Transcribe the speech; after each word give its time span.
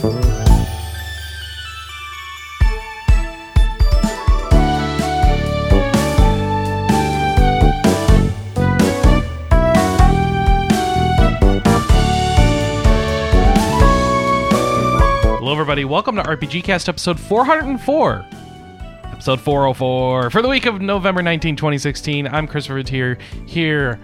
Hello, 0.00 0.12
everybody. 15.50 15.84
Welcome 15.84 16.14
to 16.14 16.22
RPG 16.22 16.62
Cast 16.62 16.88
episode 16.88 17.18
404. 17.18 18.24
Episode 19.04 19.40
404 19.40 20.30
for 20.30 20.42
the 20.42 20.48
week 20.48 20.66
of 20.66 20.80
November 20.80 21.22
19, 21.22 21.56
2016. 21.56 22.28
I'm 22.28 22.46
Christopher 22.46 22.88
here, 22.88 23.18
here 23.46 23.98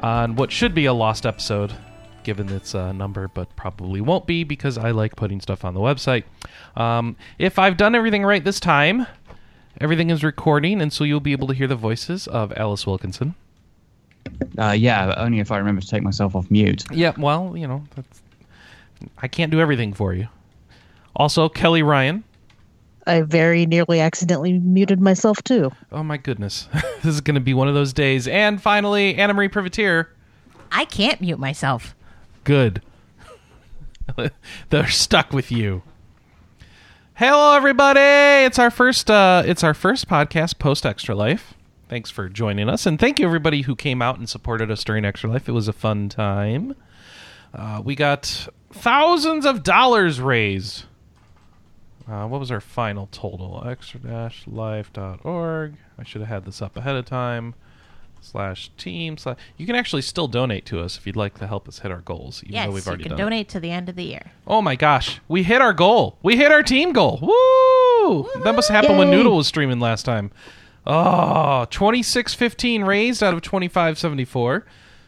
on 0.00 0.34
what 0.34 0.50
should 0.50 0.74
be 0.74 0.86
a 0.86 0.92
lost 0.92 1.24
episode, 1.26 1.72
given 2.28 2.50
its 2.50 2.74
uh, 2.74 2.92
number, 2.92 3.26
but 3.26 3.56
probably 3.56 4.02
won't 4.02 4.26
be 4.26 4.44
because 4.44 4.76
I 4.76 4.90
like 4.90 5.16
putting 5.16 5.40
stuff 5.40 5.64
on 5.64 5.72
the 5.72 5.80
website. 5.80 6.24
Um, 6.76 7.16
if 7.38 7.58
I've 7.58 7.78
done 7.78 7.94
everything 7.94 8.22
right 8.22 8.44
this 8.44 8.60
time, 8.60 9.06
everything 9.80 10.10
is 10.10 10.22
recording, 10.22 10.82
and 10.82 10.92
so 10.92 11.04
you'll 11.04 11.20
be 11.20 11.32
able 11.32 11.46
to 11.46 11.54
hear 11.54 11.66
the 11.66 11.74
voices 11.74 12.26
of 12.26 12.52
Alice 12.54 12.86
Wilkinson. 12.86 13.34
Uh, 14.58 14.72
yeah, 14.72 15.14
only 15.16 15.38
if 15.38 15.50
I 15.50 15.56
remember 15.56 15.80
to 15.80 15.88
take 15.88 16.02
myself 16.02 16.36
off 16.36 16.50
mute. 16.50 16.84
Yeah, 16.92 17.14
well, 17.16 17.56
you 17.56 17.66
know, 17.66 17.82
that's, 17.96 18.20
I 19.16 19.26
can't 19.26 19.50
do 19.50 19.58
everything 19.58 19.94
for 19.94 20.12
you. 20.12 20.28
Also, 21.16 21.48
Kelly 21.48 21.82
Ryan. 21.82 22.24
I 23.06 23.22
very 23.22 23.64
nearly 23.64 24.00
accidentally 24.00 24.58
muted 24.58 25.00
myself 25.00 25.42
too. 25.44 25.72
Oh 25.90 26.02
my 26.02 26.18
goodness. 26.18 26.68
this 27.02 27.06
is 27.06 27.22
going 27.22 27.36
to 27.36 27.40
be 27.40 27.54
one 27.54 27.68
of 27.68 27.74
those 27.74 27.94
days. 27.94 28.28
And 28.28 28.60
finally, 28.60 29.14
Anna 29.14 29.32
Marie 29.32 29.48
Privitere. 29.48 30.08
I 30.70 30.84
can't 30.84 31.22
mute 31.22 31.38
myself. 31.38 31.94
Good. 32.48 32.80
They're 34.70 34.88
stuck 34.88 35.34
with 35.34 35.52
you. 35.52 35.82
Hello 37.12 37.54
everybody. 37.54 38.00
It's 38.00 38.58
our 38.58 38.70
first 38.70 39.10
uh 39.10 39.42
it's 39.44 39.62
our 39.62 39.74
first 39.74 40.08
podcast 40.08 40.58
post 40.58 40.86
Extra 40.86 41.14
Life. 41.14 41.52
Thanks 41.90 42.10
for 42.10 42.30
joining 42.30 42.70
us 42.70 42.86
and 42.86 42.98
thank 42.98 43.18
you 43.18 43.26
everybody 43.26 43.60
who 43.60 43.76
came 43.76 44.00
out 44.00 44.16
and 44.16 44.30
supported 44.30 44.70
us 44.70 44.82
during 44.82 45.04
Extra 45.04 45.28
Life. 45.28 45.46
It 45.46 45.52
was 45.52 45.68
a 45.68 45.74
fun 45.74 46.08
time. 46.08 46.74
Uh, 47.52 47.82
we 47.84 47.94
got 47.94 48.48
thousands 48.72 49.44
of 49.44 49.62
dollars 49.62 50.18
raised. 50.18 50.86
Uh, 52.10 52.26
what 52.28 52.40
was 52.40 52.50
our 52.50 52.62
final 52.62 53.10
total? 53.12 53.62
Extra-life.org. 53.66 55.74
I 55.98 56.02
should 56.02 56.22
have 56.22 56.30
had 56.30 56.46
this 56.46 56.62
up 56.62 56.78
ahead 56.78 56.96
of 56.96 57.04
time. 57.04 57.54
Slash 58.20 58.70
team 58.76 59.16
slash. 59.16 59.38
You 59.56 59.64
can 59.66 59.74
actually 59.76 60.02
still 60.02 60.28
donate 60.28 60.66
to 60.66 60.80
us 60.80 60.98
if 60.98 61.06
you'd 61.06 61.16
like 61.16 61.38
to 61.38 61.46
help 61.46 61.68
us 61.68 61.78
hit 61.78 61.90
our 61.90 62.00
goals, 62.00 62.42
even 62.44 62.52
though 62.54 62.58
Yes, 62.58 62.86
we've 62.86 62.86
you 62.86 63.04
can 63.04 63.10
done 63.10 63.18
it. 63.18 63.22
donate 63.22 63.48
to 63.50 63.60
the 63.60 63.70
end 63.70 63.88
of 63.88 63.96
the 63.96 64.04
year. 64.04 64.32
Oh 64.46 64.60
my 64.60 64.76
gosh, 64.76 65.20
we 65.28 65.42
hit 65.44 65.60
our 65.60 65.72
goal. 65.72 66.18
We 66.22 66.36
hit 66.36 66.50
our 66.52 66.62
team 66.62 66.92
goal. 66.92 67.18
Woo! 67.22 68.28
That 68.42 68.54
must 68.54 68.68
have 68.68 68.82
happened 68.82 68.98
when 68.98 69.10
Noodle 69.10 69.36
was 69.36 69.46
streaming 69.46 69.80
last 69.80 70.02
time. 70.04 70.30
Oh, 70.86 71.66
2615 71.70 72.82
raised 72.84 73.22
out 73.22 73.34
of 73.34 73.42
2574. 73.42 74.64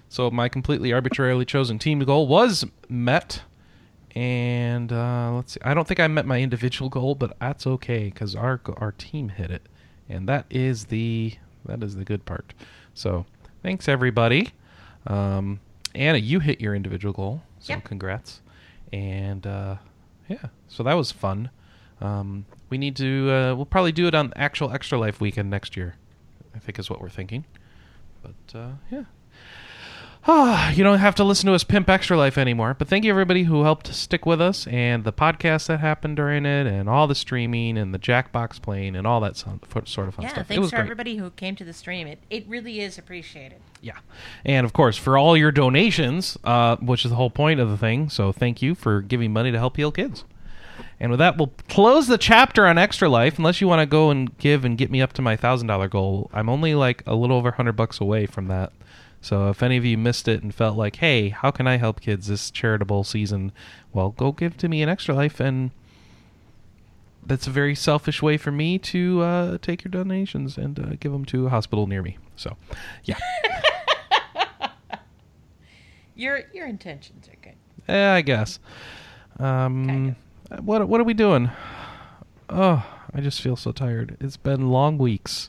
So 0.08 0.30
my 0.30 0.48
completely 0.48 0.92
arbitrarily 0.92 1.44
chosen 1.44 1.78
team 1.78 2.00
goal 2.00 2.26
was 2.26 2.64
met. 2.88 3.42
And 4.14 4.92
uh, 4.92 5.32
let's 5.34 5.52
see. 5.52 5.60
I 5.62 5.72
don't 5.74 5.86
think 5.86 6.00
I 6.00 6.08
met 6.08 6.26
my 6.26 6.40
individual 6.40 6.88
goal, 6.90 7.14
but 7.14 7.38
that's 7.40 7.66
okay 7.66 8.04
because 8.04 8.34
our 8.34 8.60
our 8.78 8.92
team 8.92 9.28
hit 9.28 9.50
it, 9.52 9.62
and 10.08 10.28
that 10.28 10.46
is 10.50 10.86
the 10.86 11.34
that 11.64 11.82
is 11.84 11.94
the 11.94 12.04
good 12.04 12.24
part. 12.26 12.52
So 13.00 13.24
thanks 13.62 13.88
everybody. 13.88 14.50
Um, 15.06 15.60
Anna, 15.94 16.18
you 16.18 16.38
hit 16.38 16.60
your 16.60 16.74
individual 16.74 17.14
goal, 17.14 17.42
so 17.58 17.72
Yep. 17.72 17.84
congrats. 17.84 18.42
And 18.92 19.46
uh, 19.46 19.76
yeah, 20.28 20.48
so 20.68 20.82
that 20.82 20.92
was 20.92 21.10
fun. 21.10 21.48
Um, 22.02 22.44
we 22.68 22.76
need 22.76 22.96
to. 22.96 23.30
Uh, 23.32 23.54
we'll 23.54 23.64
probably 23.64 23.92
do 23.92 24.06
it 24.06 24.14
on 24.14 24.34
actual 24.36 24.70
Extra 24.70 24.98
Life 24.98 25.18
weekend 25.18 25.48
next 25.48 25.78
year. 25.78 25.94
I 26.54 26.58
think 26.58 26.78
is 26.78 26.90
what 26.90 27.00
we're 27.00 27.08
thinking. 27.08 27.46
But 28.22 28.58
uh, 28.58 28.72
yeah. 28.90 29.04
Ah, 30.26 30.70
you 30.72 30.84
don't 30.84 30.98
have 30.98 31.14
to 31.14 31.24
listen 31.24 31.46
to 31.46 31.54
us 31.54 31.64
pimp 31.64 31.88
Extra 31.88 32.16
Life 32.16 32.36
anymore. 32.36 32.74
But 32.78 32.88
thank 32.88 33.04
you 33.04 33.10
everybody 33.10 33.44
who 33.44 33.62
helped 33.62 33.86
stick 33.94 34.26
with 34.26 34.40
us 34.40 34.66
and 34.66 35.02
the 35.04 35.14
podcast 35.14 35.68
that 35.68 35.80
happened 35.80 36.16
during 36.16 36.44
it, 36.44 36.66
and 36.66 36.90
all 36.90 37.06
the 37.06 37.14
streaming 37.14 37.78
and 37.78 37.94
the 37.94 37.98
Jackbox 37.98 38.60
playing 38.60 38.96
and 38.96 39.06
all 39.06 39.20
that 39.20 39.36
sort 39.36 39.62
of 40.08 40.14
fun 40.14 40.24
yeah, 40.24 40.28
stuff. 40.28 40.38
it 40.42 40.48
thanks 40.48 40.60
was 40.60 40.70
for 40.70 40.76
great. 40.76 40.82
everybody 40.84 41.16
who 41.16 41.30
came 41.30 41.56
to 41.56 41.64
the 41.64 41.72
stream. 41.72 42.06
It 42.06 42.18
it 42.28 42.46
really 42.46 42.80
is 42.80 42.98
appreciated. 42.98 43.58
Yeah. 43.80 43.98
And 44.44 44.66
of 44.66 44.74
course, 44.74 44.98
for 44.98 45.16
all 45.16 45.38
your 45.38 45.52
donations, 45.52 46.36
uh, 46.44 46.76
which 46.76 47.06
is 47.06 47.10
the 47.10 47.16
whole 47.16 47.30
point 47.30 47.58
of 47.58 47.70
the 47.70 47.78
thing. 47.78 48.10
So 48.10 48.30
thank 48.30 48.60
you 48.60 48.74
for 48.74 49.00
giving 49.00 49.32
money 49.32 49.50
to 49.52 49.58
help 49.58 49.78
heal 49.78 49.90
kids. 49.90 50.24
And 50.98 51.10
with 51.10 51.18
that, 51.18 51.38
we'll 51.38 51.52
close 51.70 52.08
the 52.08 52.18
chapter 52.18 52.66
on 52.66 52.76
Extra 52.76 53.08
Life. 53.08 53.38
Unless 53.38 53.62
you 53.62 53.68
want 53.68 53.80
to 53.80 53.86
go 53.86 54.10
and 54.10 54.36
give 54.36 54.66
and 54.66 54.76
get 54.76 54.90
me 54.90 55.00
up 55.00 55.14
to 55.14 55.22
my 55.22 55.34
thousand 55.34 55.66
dollar 55.68 55.88
goal, 55.88 56.30
I'm 56.34 56.50
only 56.50 56.74
like 56.74 57.02
a 57.06 57.14
little 57.14 57.36
over 57.38 57.50
hundred 57.52 57.72
bucks 57.72 58.00
away 58.02 58.26
from 58.26 58.48
that. 58.48 58.72
So 59.20 59.50
if 59.50 59.62
any 59.62 59.76
of 59.76 59.84
you 59.84 59.98
missed 59.98 60.28
it 60.28 60.42
and 60.42 60.54
felt 60.54 60.76
like, 60.78 60.96
hey, 60.96 61.28
how 61.28 61.50
can 61.50 61.66
I 61.66 61.76
help 61.76 62.00
kids 62.00 62.26
this 62.28 62.50
charitable 62.50 63.04
season? 63.04 63.52
Well, 63.92 64.10
go 64.10 64.32
give 64.32 64.56
to 64.58 64.68
me 64.68 64.82
an 64.82 64.88
Extra 64.88 65.14
Life, 65.14 65.40
and 65.40 65.72
that's 67.26 67.46
a 67.46 67.50
very 67.50 67.74
selfish 67.74 68.22
way 68.22 68.38
for 68.38 68.50
me 68.50 68.78
to 68.78 69.20
uh, 69.20 69.58
take 69.60 69.84
your 69.84 69.90
donations 69.90 70.56
and 70.56 70.78
uh, 70.80 70.96
give 70.98 71.12
them 71.12 71.26
to 71.26 71.46
a 71.46 71.50
hospital 71.50 71.86
near 71.86 72.02
me. 72.02 72.16
So, 72.36 72.56
yeah. 73.04 73.18
Your 76.16 76.42
your 76.52 76.66
intentions 76.66 77.28
are 77.28 77.36
good. 77.42 77.54
Yeah, 77.88 78.12
I 78.12 78.20
guess. 78.20 78.58
Um, 79.38 79.86
Kind 80.50 80.66
What 80.66 80.86
what 80.88 81.00
are 81.00 81.04
we 81.04 81.14
doing? 81.14 81.50
Oh, 82.50 82.84
I 83.14 83.20
just 83.22 83.40
feel 83.40 83.56
so 83.56 83.72
tired. 83.72 84.16
It's 84.20 84.36
been 84.36 84.70
long 84.70 84.98
weeks, 84.98 85.48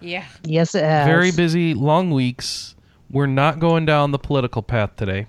Yeah. 0.00 0.24
Yes, 0.44 0.74
it 0.74 0.82
has. 0.82 1.06
very 1.06 1.30
busy, 1.30 1.74
long 1.74 2.10
weeks. 2.10 2.74
We're 3.12 3.26
not 3.26 3.58
going 3.60 3.84
down 3.86 4.10
the 4.10 4.18
political 4.18 4.62
path 4.62 4.96
today 4.96 5.26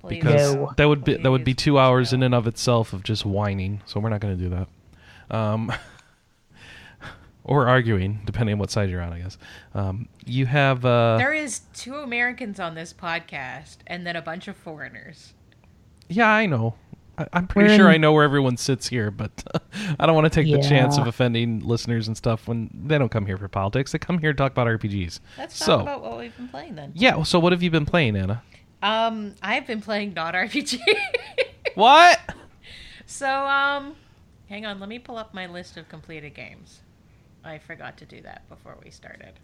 Please 0.00 0.22
because 0.22 0.54
No. 0.54 0.72
that 0.76 0.88
would 0.88 1.04
be 1.04 1.14
that 1.14 1.30
would 1.30 1.44
be 1.44 1.52
Please, 1.54 1.64
two 1.64 1.78
hours 1.78 2.12
in 2.12 2.22
and 2.22 2.34
of 2.34 2.46
itself 2.46 2.92
of 2.92 3.02
just 3.02 3.26
whining. 3.26 3.82
So 3.84 4.00
we're 4.00 4.08
not 4.10 4.20
going 4.20 4.38
to 4.38 4.42
do 4.42 4.50
that. 4.50 5.36
Um, 5.36 5.72
or 7.44 7.68
arguing, 7.68 8.20
depending 8.24 8.54
on 8.54 8.58
what 8.58 8.70
side 8.70 8.90
you're 8.90 9.00
on, 9.02 9.12
I 9.12 9.20
guess. 9.20 9.38
Um, 9.74 10.08
you 10.24 10.46
have 10.46 10.84
uh, 10.84 11.16
There 11.18 11.34
is 11.34 11.60
two 11.74 11.96
Americans 11.96 12.58
on 12.60 12.74
this 12.74 12.92
podcast, 12.92 13.78
and 13.86 14.06
then 14.06 14.16
a 14.16 14.22
bunch 14.22 14.48
of 14.48 14.56
foreigners. 14.56 15.32
Yeah, 16.08 16.28
I 16.28 16.46
know. 16.46 16.74
I, 17.18 17.26
I'm 17.32 17.46
pretty 17.46 17.70
We're 17.70 17.76
sure 17.76 17.88
in- 17.88 17.94
I 17.94 17.96
know 17.98 18.12
where 18.12 18.24
everyone 18.24 18.56
sits 18.56 18.88
here, 18.88 19.10
but 19.10 19.30
I 19.98 20.06
don't 20.06 20.14
want 20.14 20.30
to 20.30 20.30
take 20.30 20.52
the 20.52 20.60
chance 20.66 20.98
of 20.98 21.06
offending 21.06 21.60
listeners 21.60 22.08
and 22.08 22.16
stuff 22.16 22.46
when 22.46 22.70
they 22.74 22.98
don't 22.98 23.08
come 23.10 23.26
here 23.26 23.38
for 23.38 23.48
politics. 23.48 23.92
They 23.92 23.98
come 23.98 24.18
here 24.18 24.32
to 24.32 24.36
talk 24.36 24.52
about 24.52 24.66
RPGs. 24.66 25.20
Let's 25.38 25.56
so, 25.56 25.78
talk 25.78 25.82
about 25.82 26.02
what 26.02 26.18
we've 26.18 26.36
been 26.36 26.48
playing 26.48 26.74
then. 26.74 26.92
yeah. 26.94 27.22
So, 27.22 27.38
what 27.38 27.52
have 27.52 27.62
you 27.62 27.70
been 27.70 27.86
playing, 27.86 28.16
Anna? 28.16 28.42
Um, 28.82 29.34
I've 29.42 29.66
been 29.66 29.80
playing 29.80 30.14
not 30.14 30.34
RPG. 30.34 30.78
What? 31.74 32.18
so 33.04 33.28
um, 33.28 33.96
hang 34.48 34.64
on. 34.64 34.80
Let 34.80 34.88
me 34.88 34.98
pull 34.98 35.18
up 35.18 35.34
my 35.34 35.46
list 35.46 35.76
of 35.76 35.86
completed 35.90 36.32
games. 36.32 36.80
I 37.44 37.58
forgot 37.58 37.98
to 37.98 38.06
do 38.06 38.22
that 38.22 38.48
before 38.48 38.78
we 38.82 38.90
started. 38.90 39.34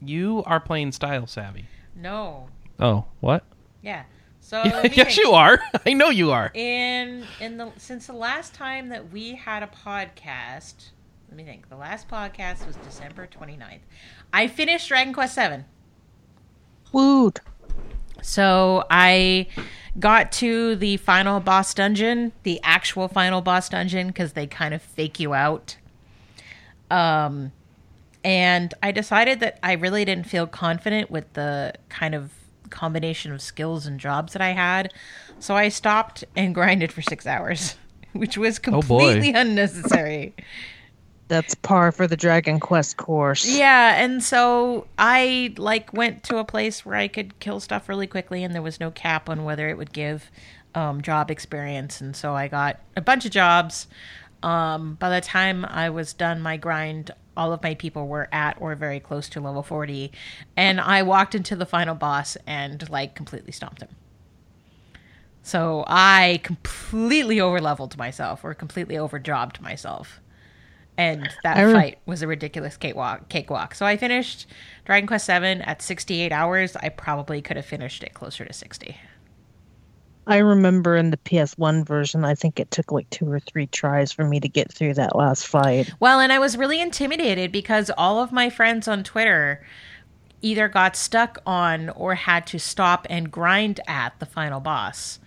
You 0.00 0.42
are 0.46 0.60
playing 0.60 0.92
Style 0.92 1.26
Savvy. 1.26 1.66
No. 1.94 2.48
Oh, 2.78 3.04
what? 3.20 3.44
Yeah. 3.82 4.04
So 4.40 4.62
let 4.62 4.84
me 4.84 4.96
yes, 4.96 5.16
you 5.16 5.32
are. 5.32 5.60
I 5.86 5.92
know 5.92 6.08
you 6.10 6.30
are. 6.30 6.50
in 6.54 7.24
in 7.40 7.56
the 7.58 7.70
since 7.76 8.06
the 8.06 8.12
last 8.14 8.54
time 8.54 8.88
that 8.88 9.10
we 9.12 9.34
had 9.34 9.62
a 9.62 9.66
podcast 9.66 10.90
let 11.28 11.36
me 11.36 11.44
think 11.44 11.68
the 11.68 11.76
last 11.76 12.08
podcast 12.08 12.66
was 12.66 12.76
december 12.76 13.26
29th 13.26 13.80
i 14.32 14.46
finished 14.48 14.88
dragon 14.88 15.12
quest 15.12 15.34
7 15.34 15.64
Woot. 16.92 17.40
so 18.22 18.84
i 18.90 19.46
got 20.00 20.32
to 20.32 20.74
the 20.76 20.96
final 20.96 21.40
boss 21.40 21.74
dungeon 21.74 22.32
the 22.44 22.58
actual 22.62 23.08
final 23.08 23.42
boss 23.42 23.68
dungeon 23.68 24.06
because 24.06 24.32
they 24.32 24.46
kind 24.46 24.72
of 24.72 24.80
fake 24.80 25.20
you 25.20 25.34
out 25.34 25.76
um 26.90 27.52
and 28.24 28.72
i 28.82 28.90
decided 28.90 29.40
that 29.40 29.58
i 29.62 29.72
really 29.72 30.04
didn't 30.06 30.26
feel 30.26 30.46
confident 30.46 31.10
with 31.10 31.30
the 31.34 31.74
kind 31.90 32.14
of 32.14 32.32
combination 32.68 33.32
of 33.32 33.40
skills 33.42 33.86
and 33.86 33.98
jobs 34.00 34.32
that 34.32 34.42
i 34.42 34.50
had 34.50 34.92
so 35.38 35.54
i 35.56 35.68
stopped 35.68 36.24
and 36.36 36.54
grinded 36.54 36.92
for 36.92 37.02
six 37.02 37.26
hours 37.26 37.76
which 38.12 38.36
was 38.38 38.58
Oh, 38.58 38.62
completely 38.62 39.32
unnecessary 39.32 40.34
That's 41.28 41.54
par 41.54 41.92
for 41.92 42.06
the 42.06 42.16
Dragon 42.16 42.58
Quest 42.58 42.96
course. 42.96 43.44
yeah, 43.46 44.02
and 44.02 44.22
so 44.22 44.86
I 44.96 45.52
like 45.58 45.92
went 45.92 46.22
to 46.24 46.38
a 46.38 46.44
place 46.44 46.86
where 46.86 46.94
I 46.96 47.06
could 47.06 47.38
kill 47.38 47.60
stuff 47.60 47.86
really 47.86 48.06
quickly, 48.06 48.42
and 48.42 48.54
there 48.54 48.62
was 48.62 48.80
no 48.80 48.90
cap 48.90 49.28
on 49.28 49.44
whether 49.44 49.68
it 49.68 49.76
would 49.76 49.92
give 49.92 50.30
um, 50.74 51.02
job 51.02 51.30
experience, 51.30 52.00
and 52.00 52.16
so 52.16 52.34
I 52.34 52.48
got 52.48 52.80
a 52.96 53.02
bunch 53.02 53.26
of 53.26 53.30
jobs. 53.30 53.88
Um, 54.42 54.94
by 54.94 55.10
the 55.10 55.20
time 55.20 55.66
I 55.66 55.90
was 55.90 56.14
done 56.14 56.40
my 56.40 56.56
grind, 56.56 57.10
all 57.38 57.52
of 57.52 57.62
my 57.62 57.74
people 57.74 58.06
were 58.06 58.28
at 58.32 58.56
or 58.60 58.74
very 58.74 59.00
close 59.00 59.28
to 59.30 59.40
level 59.40 59.62
forty, 59.62 60.12
and 60.56 60.80
I 60.80 61.02
walked 61.02 61.34
into 61.34 61.56
the 61.56 61.66
final 61.66 61.94
boss 61.94 62.36
and 62.46 62.88
like 62.90 63.14
completely 63.14 63.52
stomped 63.52 63.80
him. 63.80 63.88
So 65.42 65.84
I 65.86 66.40
completely 66.42 67.36
overleveled 67.36 67.96
myself 67.96 68.44
or 68.44 68.52
completely 68.52 68.96
overjobbed 68.96 69.62
myself. 69.62 70.20
And 70.98 71.30
that 71.44 71.62
re- 71.62 71.72
fight 71.72 71.98
was 72.04 72.20
a 72.20 72.26
ridiculous 72.26 72.76
cakewalk. 72.76 73.30
Cakewalk. 73.30 73.74
So 73.74 73.86
I 73.86 73.96
finished 73.96 74.46
Dragon 74.84 75.06
Quest 75.06 75.24
Seven 75.24 75.62
at 75.62 75.80
68 75.80 76.32
hours. 76.32 76.76
I 76.76 76.90
probably 76.90 77.40
could 77.40 77.56
have 77.56 77.64
finished 77.64 78.02
it 78.02 78.12
closer 78.12 78.44
to 78.44 78.52
60. 78.52 78.96
I 80.28 80.38
remember 80.38 80.94
in 80.94 81.10
the 81.10 81.16
PS1 81.16 81.86
version, 81.86 82.22
I 82.22 82.34
think 82.34 82.60
it 82.60 82.70
took 82.70 82.92
like 82.92 83.08
two 83.08 83.32
or 83.32 83.40
three 83.40 83.66
tries 83.66 84.12
for 84.12 84.24
me 84.24 84.40
to 84.40 84.48
get 84.48 84.70
through 84.70 84.94
that 84.94 85.16
last 85.16 85.46
fight. 85.46 85.90
Well, 86.00 86.20
and 86.20 86.30
I 86.30 86.38
was 86.38 86.58
really 86.58 86.82
intimidated 86.82 87.50
because 87.50 87.90
all 87.96 88.22
of 88.22 88.30
my 88.30 88.50
friends 88.50 88.86
on 88.86 89.02
Twitter 89.04 89.64
either 90.42 90.68
got 90.68 90.96
stuck 90.96 91.38
on 91.46 91.88
or 91.88 92.14
had 92.14 92.46
to 92.48 92.58
stop 92.58 93.06
and 93.08 93.30
grind 93.30 93.80
at 93.88 94.18
the 94.20 94.26
final 94.26 94.60
boss. 94.60 95.18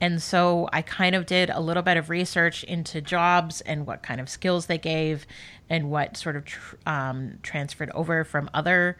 And 0.00 0.22
so 0.22 0.68
I 0.72 0.80
kind 0.80 1.14
of 1.14 1.26
did 1.26 1.50
a 1.50 1.60
little 1.60 1.82
bit 1.82 1.98
of 1.98 2.08
research 2.08 2.64
into 2.64 3.02
jobs 3.02 3.60
and 3.60 3.86
what 3.86 4.02
kind 4.02 4.20
of 4.20 4.28
skills 4.28 4.66
they 4.66 4.78
gave 4.78 5.26
and 5.68 5.90
what 5.90 6.16
sort 6.16 6.34
of 6.34 6.46
tr- 6.46 6.76
um, 6.86 7.38
transferred 7.42 7.90
over 7.90 8.24
from 8.24 8.48
other 8.54 8.96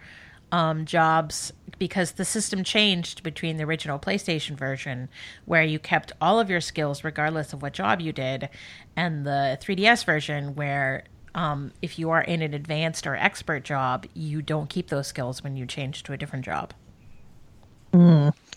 um, 0.52 0.84
jobs 0.84 1.52
because 1.78 2.12
the 2.12 2.24
system 2.24 2.64
changed 2.64 3.22
between 3.22 3.56
the 3.56 3.64
original 3.64 3.98
PlayStation 3.98 4.56
version, 4.56 5.08
where 5.44 5.62
you 5.62 5.78
kept 5.78 6.12
all 6.20 6.40
of 6.40 6.48
your 6.48 6.60
skills 6.60 7.04
regardless 7.04 7.52
of 7.52 7.62
what 7.62 7.72
job 7.72 8.00
you 8.00 8.12
did, 8.12 8.48
and 8.96 9.26
the 9.26 9.58
3DS 9.60 10.04
version, 10.04 10.54
where 10.54 11.04
um, 11.34 11.72
if 11.82 11.98
you 11.98 12.10
are 12.10 12.22
in 12.22 12.40
an 12.40 12.54
advanced 12.54 13.06
or 13.06 13.14
expert 13.14 13.62
job, 13.62 14.06
you 14.14 14.40
don't 14.40 14.70
keep 14.70 14.88
those 14.88 15.06
skills 15.06 15.44
when 15.44 15.56
you 15.56 15.66
change 15.66 16.02
to 16.04 16.12
a 16.12 16.16
different 16.16 16.44
job. 16.44 16.72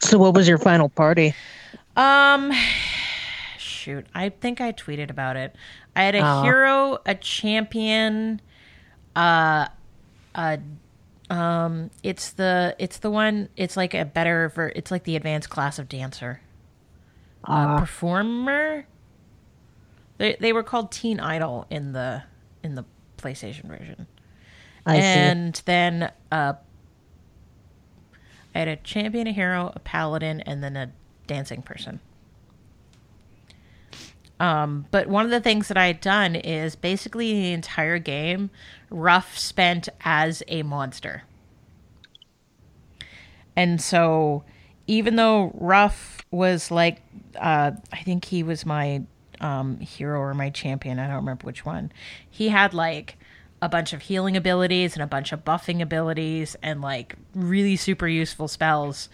So, 0.01 0.18
what 0.18 0.33
was 0.33 0.47
your 0.47 0.57
final 0.57 0.89
party? 0.89 1.33
Um, 1.95 2.51
shoot, 3.57 4.06
I 4.13 4.30
think 4.30 4.62
I 4.62 4.71
tweeted 4.71 5.09
about 5.09 5.36
it. 5.36 5.56
I 5.95 6.03
had 6.03 6.15
a 6.15 6.21
Aw. 6.21 6.44
hero, 6.44 7.00
a 7.06 7.15
champion, 7.15 8.41
uh, 9.15 9.68
a 10.36 10.59
um, 11.30 11.92
it's 12.04 12.31
the 12.31 12.76
it's 12.80 12.98
the 13.00 13.10
one. 13.12 13.50
It's 13.56 13.78
like 13.78 13.94
a 13.94 14.06
better 14.06 14.50
ver- 14.50 14.74
It's 14.76 14.92
like 14.92 15.04
the 15.04 15.16
advanced 15.16 15.50
class 15.50 15.78
of 15.80 15.88
dancer, 15.90 16.42
uh, 17.44 17.80
performer. 17.80 18.86
They 20.18 20.36
they 20.40 20.54
were 20.54 20.64
called 20.64 20.92
Teen 20.92 21.20
Idol 21.20 21.66
in 21.70 21.94
the 21.94 22.24
in 22.64 22.76
the 22.76 22.86
PlayStation 23.18 23.66
version, 23.66 24.08
I 24.86 24.96
see. 25.00 25.06
and 25.06 25.62
then 25.66 26.12
uh, 26.31 26.54
I 28.56 28.60
had 28.60 28.68
a 28.68 28.75
champion, 28.78 29.28
a 29.28 29.32
hero, 29.32 29.72
a 29.75 29.80
paladin, 29.80 30.42
and 30.42 30.64
then 30.64 30.75
a 30.75 30.92
dancing 31.28 31.62
person. 31.62 32.00
Um, 34.39 34.86
but 34.89 35.07
one 35.07 35.25
of 35.25 35.31
the 35.31 35.41
things 35.41 35.68
that 35.68 35.77
I 35.77 35.88
had 35.88 36.00
done 36.00 36.36
is 36.36 36.75
basically 36.75 37.33
the 37.33 37.53
entire 37.53 38.00
game, 38.00 38.50
Ruff 38.89 39.38
spent 39.38 39.89
as 40.01 40.41
a 40.47 40.63
monster. 40.63 41.24
And 43.56 43.81
so, 43.81 44.44
even 44.88 45.18
though 45.18 45.51
Ruff 45.56 46.25
was 46.31 46.71
like, 46.71 47.01
uh, 47.38 47.71
I 47.91 48.03
think 48.03 48.25
he 48.25 48.41
was 48.41 48.65
my 48.65 49.03
um, 49.41 49.80
hero 49.80 50.19
or 50.19 50.33
my 50.33 50.50
champion, 50.50 51.00
I 51.00 51.07
don't 51.07 51.18
remember 51.18 51.45
which 51.45 51.65
one, 51.65 51.91
he 52.30 52.50
had 52.50 52.74
like 52.74 53.18
a 53.62 53.68
bunch 53.68 53.91
of 53.91 54.03
healing 54.03 54.38
abilities 54.38 54.94
and 54.94 55.03
a 55.03 55.07
bunch 55.07 55.33
of 55.33 55.44
buffing 55.44 55.81
abilities 55.81 56.56
and 56.63 56.81
like 56.81 57.15
really 57.36 57.75
super 57.75 58.07
useful 58.07 58.47
spells 58.47 59.09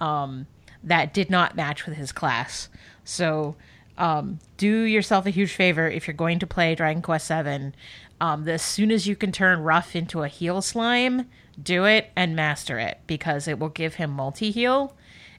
um, 0.00 0.46
that 0.84 1.14
did 1.14 1.30
not 1.30 1.56
match 1.56 1.86
with 1.86 1.96
his 1.96 2.12
class. 2.12 2.68
So, 3.04 3.56
um, 3.98 4.38
do 4.56 4.82
yourself 4.82 5.26
a 5.26 5.30
huge 5.30 5.52
favor 5.52 5.88
if 5.88 6.06
you're 6.06 6.14
going 6.14 6.38
to 6.40 6.46
play 6.46 6.74
Dragon 6.74 7.02
Quest 7.02 7.26
Seven. 7.26 7.74
Um, 8.20 8.48
as 8.48 8.62
soon 8.62 8.90
as 8.90 9.06
you 9.06 9.16
can 9.16 9.32
turn 9.32 9.62
Ruff 9.62 9.94
into 9.94 10.22
a 10.22 10.28
heal 10.28 10.62
slime, 10.62 11.28
do 11.60 11.84
it 11.84 12.10
and 12.16 12.36
master 12.36 12.78
it 12.78 12.98
because 13.06 13.48
it 13.48 13.58
will 13.58 13.68
give 13.68 13.94
him 13.94 14.10
multi 14.10 14.50
heal. 14.50 14.96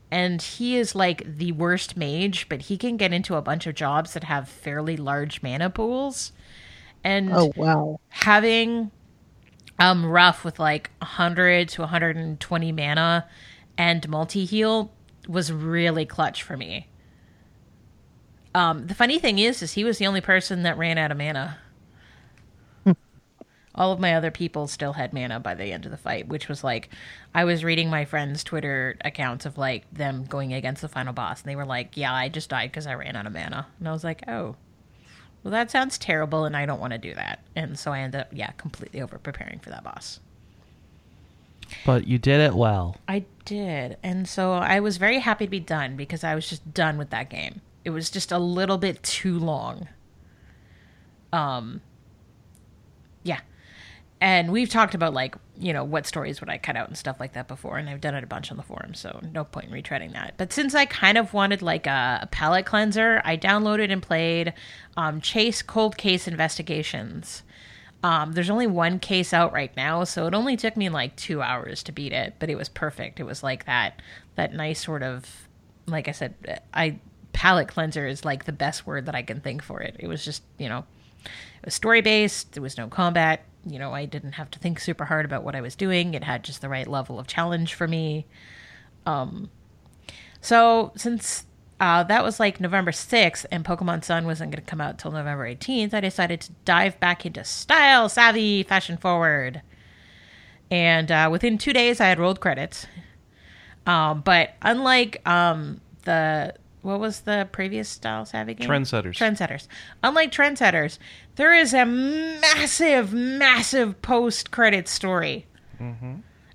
And 0.09 0.41
he 0.41 0.77
is 0.77 0.95
like 0.95 1.23
the 1.25 1.51
worst 1.51 1.97
mage, 1.97 2.47
but 2.47 2.63
he 2.63 2.77
can 2.77 2.97
get 2.97 3.11
into 3.11 3.35
a 3.35 3.41
bunch 3.41 3.67
of 3.67 3.75
jobs 3.75 4.13
that 4.13 4.23
have 4.23 4.47
fairly 4.47 4.95
large 4.95 5.43
mana 5.43 5.69
pools. 5.69 6.31
And 7.03 7.31
oh, 7.33 7.51
wow. 7.55 7.99
having 8.09 8.91
um 9.79 10.05
Ruff 10.05 10.43
with 10.43 10.59
like 10.59 10.91
100 10.99 11.69
to 11.69 11.81
120 11.81 12.71
mana 12.71 13.27
and 13.77 14.09
multi 14.09 14.45
heal 14.45 14.91
was 15.27 15.51
really 15.51 16.05
clutch 16.05 16.41
for 16.41 16.57
me. 16.57 16.87
Um 18.57 18.87
the 18.87 18.95
funny 18.95 19.19
thing 19.19 19.39
is 19.39 19.61
is 19.61 19.73
he 19.73 19.83
was 19.83 19.97
the 19.97 20.07
only 20.07 20.21
person 20.21 20.63
that 20.63 20.77
ran 20.77 20.97
out 20.97 21.11
of 21.11 21.17
mana. 21.17 21.57
All 23.75 23.91
of 23.91 23.99
my 23.99 24.15
other 24.15 24.31
people 24.31 24.65
still 24.65 24.93
had 24.93 25.13
mana 25.13 25.39
by 25.39 25.53
the 25.53 25.71
end 25.71 25.85
of 25.85 25.91
the 25.91 25.97
fight, 25.97 26.27
which 26.27 26.47
was 26.49 26.63
like 26.63 26.89
I 27.35 27.45
was 27.45 27.63
reading 27.63 27.91
my 27.91 28.05
friends' 28.05 28.43
Twitter 28.43 28.97
accounts 29.01 29.45
of 29.45 29.59
like 29.59 29.83
them 29.93 30.25
going 30.25 30.53
against 30.53 30.81
the 30.81 30.87
final 30.87 31.13
boss 31.13 31.41
and 31.41 31.49
they 31.49 31.55
were 31.55 31.65
like, 31.65 31.95
"Yeah, 31.95 32.11
I 32.13 32.29
just 32.29 32.49
died 32.49 32.73
cuz 32.73 32.87
I 32.87 32.95
ran 32.95 33.15
out 33.15 33.27
of 33.27 33.33
mana." 33.33 33.67
And 33.77 33.87
I 33.87 33.91
was 33.91 34.03
like, 34.03 34.23
"Oh, 34.27 34.55
well, 35.43 35.51
that 35.51 35.71
sounds 35.71 35.97
terrible, 35.97 36.45
and 36.45 36.57
I 36.57 36.65
don't 36.65 36.79
want 36.79 36.93
to 36.93 36.97
do 36.97 37.13
that. 37.13 37.39
And 37.55 37.77
so 37.77 37.93
I 37.93 37.99
ended 37.99 38.21
up, 38.21 38.27
yeah, 38.33 38.51
completely 38.57 39.01
over 39.01 39.17
preparing 39.17 39.59
for 39.59 39.69
that 39.69 39.83
boss. 39.83 40.19
But 41.85 42.07
you 42.07 42.17
did 42.17 42.41
it 42.41 42.53
well. 42.53 42.97
I 43.07 43.25
did. 43.45 43.97
And 44.03 44.27
so 44.27 44.53
I 44.53 44.79
was 44.79 44.97
very 44.97 45.19
happy 45.19 45.45
to 45.45 45.51
be 45.51 45.59
done 45.59 45.95
because 45.95 46.23
I 46.23 46.35
was 46.35 46.49
just 46.49 46.73
done 46.73 46.97
with 46.97 47.11
that 47.11 47.29
game. 47.29 47.61
It 47.87 47.91
was 47.91 48.09
just 48.09 48.33
a 48.33 48.37
little 48.37 48.77
bit 48.77 49.01
too 49.01 49.39
long. 49.39 49.87
Um, 51.31 51.79
yeah. 53.23 53.39
And 54.19 54.51
we've 54.51 54.67
talked 54.67 54.93
about 54.93 55.13
like, 55.13 55.35
you 55.57 55.71
know, 55.71 55.85
what 55.85 56.05
stories 56.05 56.41
would 56.41 56.49
I 56.49 56.57
cut 56.57 56.75
out 56.75 56.89
and 56.89 56.97
stuff 56.97 57.17
like 57.17 57.31
that 57.31 57.47
before, 57.47 57.77
and 57.77 57.87
I've 57.87 58.01
done 58.01 58.13
it 58.13 58.25
a 58.25 58.27
bunch 58.27 58.51
on 58.51 58.57
the 58.57 58.63
forum, 58.63 58.93
so 58.93 59.21
no 59.31 59.45
point 59.45 59.67
in 59.67 59.71
retreading 59.71 60.11
that. 60.11 60.33
But 60.35 60.51
since 60.51 60.75
I 60.75 60.83
kind 60.83 61.17
of 61.17 61.33
wanted 61.33 61.61
like 61.61 61.87
a, 61.87 62.19
a 62.23 62.27
palate 62.27 62.65
cleanser, 62.65 63.21
I 63.23 63.37
downloaded 63.37 63.89
and 63.89 64.03
played 64.03 64.53
um, 64.97 65.21
Chase 65.21 65.61
Cold 65.61 65.97
Case 65.97 66.27
Investigations. 66.27 67.43
Um, 68.03 68.33
there's 68.33 68.49
only 68.49 68.67
one 68.67 68.99
case 68.99 69.33
out 69.33 69.53
right 69.53 69.73
now, 69.77 70.03
so 70.03 70.27
it 70.27 70.33
only 70.33 70.57
took 70.57 70.75
me 70.75 70.89
like 70.89 71.15
two 71.15 71.41
hours 71.41 71.83
to 71.83 71.93
beat 71.93 72.11
it, 72.11 72.33
but 72.37 72.49
it 72.49 72.57
was 72.57 72.67
perfect. 72.67 73.21
It 73.21 73.23
was 73.23 73.43
like 73.43 73.65
that 73.65 74.01
that 74.35 74.53
nice 74.53 74.83
sort 74.83 75.03
of, 75.03 75.47
like 75.85 76.09
I 76.09 76.11
said, 76.11 76.61
I 76.73 76.99
palate 77.37 77.67
cleanser 77.67 78.07
is 78.07 78.25
like 78.25 78.45
the 78.45 78.51
best 78.51 78.87
word 78.87 79.05
that 79.05 79.13
I 79.13 79.21
can 79.21 79.41
think 79.41 79.61
for 79.61 79.79
it. 79.79 79.95
It 79.99 80.07
was 80.07 80.25
just 80.25 80.41
you 80.57 80.67
know, 80.67 80.85
it 81.23 81.65
was 81.65 81.75
story 81.75 82.01
based. 82.01 82.53
There 82.53 82.63
was 82.63 82.79
no 82.79 82.87
combat. 82.87 83.43
You 83.63 83.77
know, 83.77 83.93
I 83.93 84.05
didn't 84.05 84.31
have 84.33 84.49
to 84.51 84.59
think 84.59 84.79
super 84.79 85.05
hard 85.05 85.23
about 85.23 85.43
what 85.43 85.55
I 85.55 85.61
was 85.61 85.75
doing. 85.75 86.15
It 86.15 86.23
had 86.23 86.43
just 86.43 86.61
the 86.61 86.69
right 86.69 86.87
level 86.87 87.19
of 87.19 87.27
challenge 87.27 87.75
for 87.75 87.87
me. 87.87 88.25
Um, 89.05 89.51
so 90.41 90.93
since 90.95 91.45
uh, 91.79 92.03
that 92.05 92.23
was 92.23 92.39
like 92.39 92.59
November 92.59 92.89
6th, 92.89 93.45
and 93.51 93.63
Pokemon 93.63 94.03
Sun 94.03 94.25
wasn't 94.25 94.49
going 94.51 94.63
to 94.63 94.67
come 94.67 94.81
out 94.81 94.97
till 94.97 95.11
November 95.11 95.47
18th. 95.47 95.93
I 95.93 96.01
decided 96.01 96.41
to 96.41 96.51
dive 96.65 96.99
back 96.99 97.23
into 97.23 97.43
style, 97.43 98.09
savvy, 98.09 98.63
fashion 98.63 98.97
forward. 98.97 99.61
And 100.71 101.11
uh, 101.11 101.29
within 101.31 101.59
two 101.59 101.71
days, 101.71 102.01
I 102.01 102.07
had 102.07 102.17
rolled 102.17 102.39
credits. 102.39 102.87
Um, 103.85 104.21
but 104.21 104.55
unlike 104.63 105.21
um, 105.27 105.81
the 106.03 106.55
what 106.81 106.99
was 106.99 107.21
the 107.21 107.47
previous 107.51 107.89
style 107.89 108.25
savvy 108.25 108.53
game? 108.53 108.67
Trendsetters. 108.67 109.15
Trendsetters. 109.15 109.67
Unlike 110.03 110.31
Trendsetters, 110.31 110.99
there 111.35 111.53
is 111.53 111.73
a 111.73 111.85
massive, 111.85 113.13
massive 113.13 114.01
post 114.01 114.51
credit 114.51 114.87
story. 114.87 115.45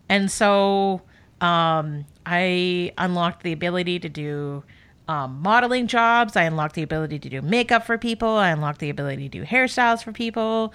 And 0.08 0.30
so 0.30 1.02
um, 1.40 2.04
I 2.26 2.92
unlocked 2.98 3.42
the 3.42 3.52
ability 3.52 3.98
to 4.00 4.08
do 4.08 4.64
um, 5.08 5.40
modeling 5.42 5.86
jobs. 5.86 6.36
I 6.36 6.44
unlocked 6.44 6.74
the 6.74 6.82
ability 6.82 7.18
to 7.20 7.28
do 7.28 7.42
makeup 7.42 7.84
for 7.84 7.98
people. 7.98 8.28
I 8.28 8.50
unlocked 8.50 8.78
the 8.78 8.90
ability 8.90 9.28
to 9.28 9.38
do 9.40 9.44
hairstyles 9.44 10.02
for 10.02 10.12
people. 10.12 10.72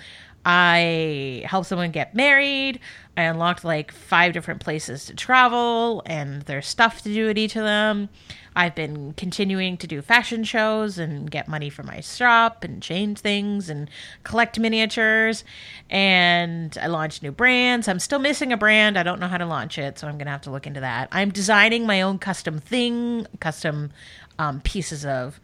I 0.50 1.44
helped 1.46 1.68
someone 1.68 1.92
get 1.92 2.16
married. 2.16 2.80
I 3.18 3.24
unlocked 3.24 3.66
like 3.66 3.92
five 3.92 4.32
different 4.32 4.62
places 4.62 5.04
to 5.08 5.14
travel, 5.14 6.02
and 6.06 6.44
there's 6.44 6.68
stuff 6.68 7.02
to 7.02 7.14
do 7.14 7.30
at 7.30 7.38
each 7.38 7.58
of 7.58 7.64
them. 7.64 8.08
I've 8.56 8.74
been 8.74 9.14
continuing 9.18 9.76
to 9.76 9.88
do 9.88 10.02
fashion 10.02 10.46
shows 10.46 11.00
and 11.00 11.30
get 11.30 11.50
money 11.50 11.70
for 11.70 11.84
my 11.84 12.00
shop 12.00 12.64
and 12.64 12.82
change 12.82 13.20
things 13.20 13.70
and 13.70 13.90
collect 14.24 14.58
miniatures. 14.58 15.44
And 15.90 16.78
I 16.82 16.88
launched 16.88 17.22
new 17.22 17.34
brands. 17.34 17.90
I'm 17.90 18.00
still 18.00 18.20
missing 18.20 18.54
a 18.54 18.58
brand. 18.58 18.98
I 18.98 19.04
don't 19.04 19.20
know 19.20 19.28
how 19.28 19.38
to 19.38 19.46
launch 19.46 19.78
it, 19.78 20.00
so 20.00 20.08
I'm 20.08 20.18
going 20.18 20.28
to 20.28 20.32
have 20.32 20.44
to 20.44 20.52
look 20.52 20.66
into 20.66 20.80
that. 20.80 21.10
I'm 21.12 21.30
designing 21.30 21.86
my 21.86 22.02
own 22.02 22.20
custom 22.20 22.60
thing, 22.60 23.28
custom 23.42 23.92
um, 24.40 24.62
pieces 24.62 25.06
of 25.06 25.42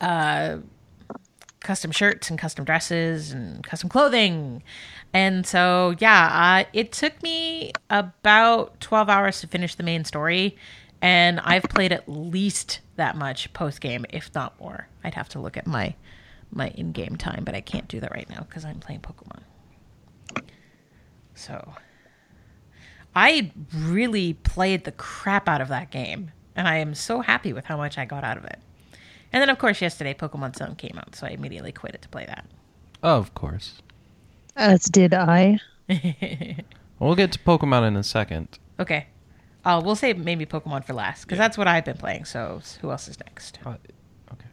uh, 0.00 0.56
custom 1.60 1.90
shirts 1.90 2.30
and 2.30 2.38
custom 2.38 2.64
dresses 2.64 3.32
and 3.32 3.62
custom 3.62 3.88
clothing. 3.88 4.62
And 5.12 5.46
so, 5.46 5.94
yeah, 5.98 6.64
uh, 6.66 6.70
it 6.72 6.92
took 6.92 7.22
me 7.22 7.72
about 7.90 8.80
12 8.80 9.08
hours 9.08 9.40
to 9.40 9.46
finish 9.46 9.74
the 9.74 9.82
main 9.82 10.04
story. 10.04 10.56
and 11.02 11.40
I've 11.40 11.62
played 11.64 11.92
at 11.92 12.08
least 12.08 12.80
that 12.96 13.16
much 13.16 13.52
post 13.52 13.80
game, 13.80 14.04
if 14.10 14.34
not 14.34 14.58
more. 14.60 14.88
I'd 15.02 15.14
have 15.14 15.28
to 15.30 15.38
look 15.40 15.56
at 15.56 15.66
my 15.66 15.94
my 16.52 16.68
in 16.70 16.90
game 16.92 17.16
time, 17.16 17.44
but 17.44 17.54
I 17.54 17.60
can't 17.60 17.86
do 17.88 18.00
that 18.00 18.10
right 18.10 18.28
now 18.28 18.40
because 18.40 18.64
I'm 18.64 18.80
playing 18.80 19.00
Pokemon. 19.00 19.42
So 21.34 21.74
I 23.14 23.52
really 23.72 24.34
played 24.34 24.84
the 24.84 24.92
crap 24.92 25.48
out 25.48 25.60
of 25.60 25.68
that 25.68 25.90
game, 25.90 26.32
and 26.56 26.66
I 26.68 26.78
am 26.78 26.94
so 26.94 27.20
happy 27.20 27.52
with 27.52 27.64
how 27.66 27.76
much 27.76 27.98
I 27.98 28.04
got 28.04 28.24
out 28.24 28.36
of 28.36 28.44
it. 28.44 28.58
And 29.32 29.40
then, 29.40 29.48
of 29.48 29.58
course, 29.58 29.80
yesterday 29.80 30.14
Pokemon 30.14 30.56
Sun 30.56 30.76
came 30.76 30.98
out, 30.98 31.14
so 31.14 31.26
I 31.26 31.30
immediately 31.30 31.72
quit 31.72 31.94
it 31.94 32.02
to 32.02 32.08
play 32.08 32.26
that. 32.26 32.44
Of 33.02 33.32
course. 33.34 33.80
As 34.56 34.84
did 34.84 35.14
I. 35.14 35.58
We'll 36.98 37.14
get 37.14 37.32
to 37.32 37.38
Pokemon 37.38 37.88
in 37.88 37.96
a 37.96 38.02
second. 38.02 38.58
Okay. 38.78 39.06
Uh, 39.64 39.80
we'll 39.82 39.96
say 39.96 40.12
maybe 40.12 40.44
Pokemon 40.44 40.84
for 40.84 40.92
last 40.92 41.22
because 41.24 41.38
that's 41.38 41.56
what 41.56 41.66
I've 41.66 41.84
been 41.86 41.96
playing. 41.96 42.26
So 42.26 42.60
who 42.82 42.90
else 42.90 43.08
is 43.08 43.18
next? 43.20 43.58
Uh, 43.64 43.70
okay. 44.34 44.44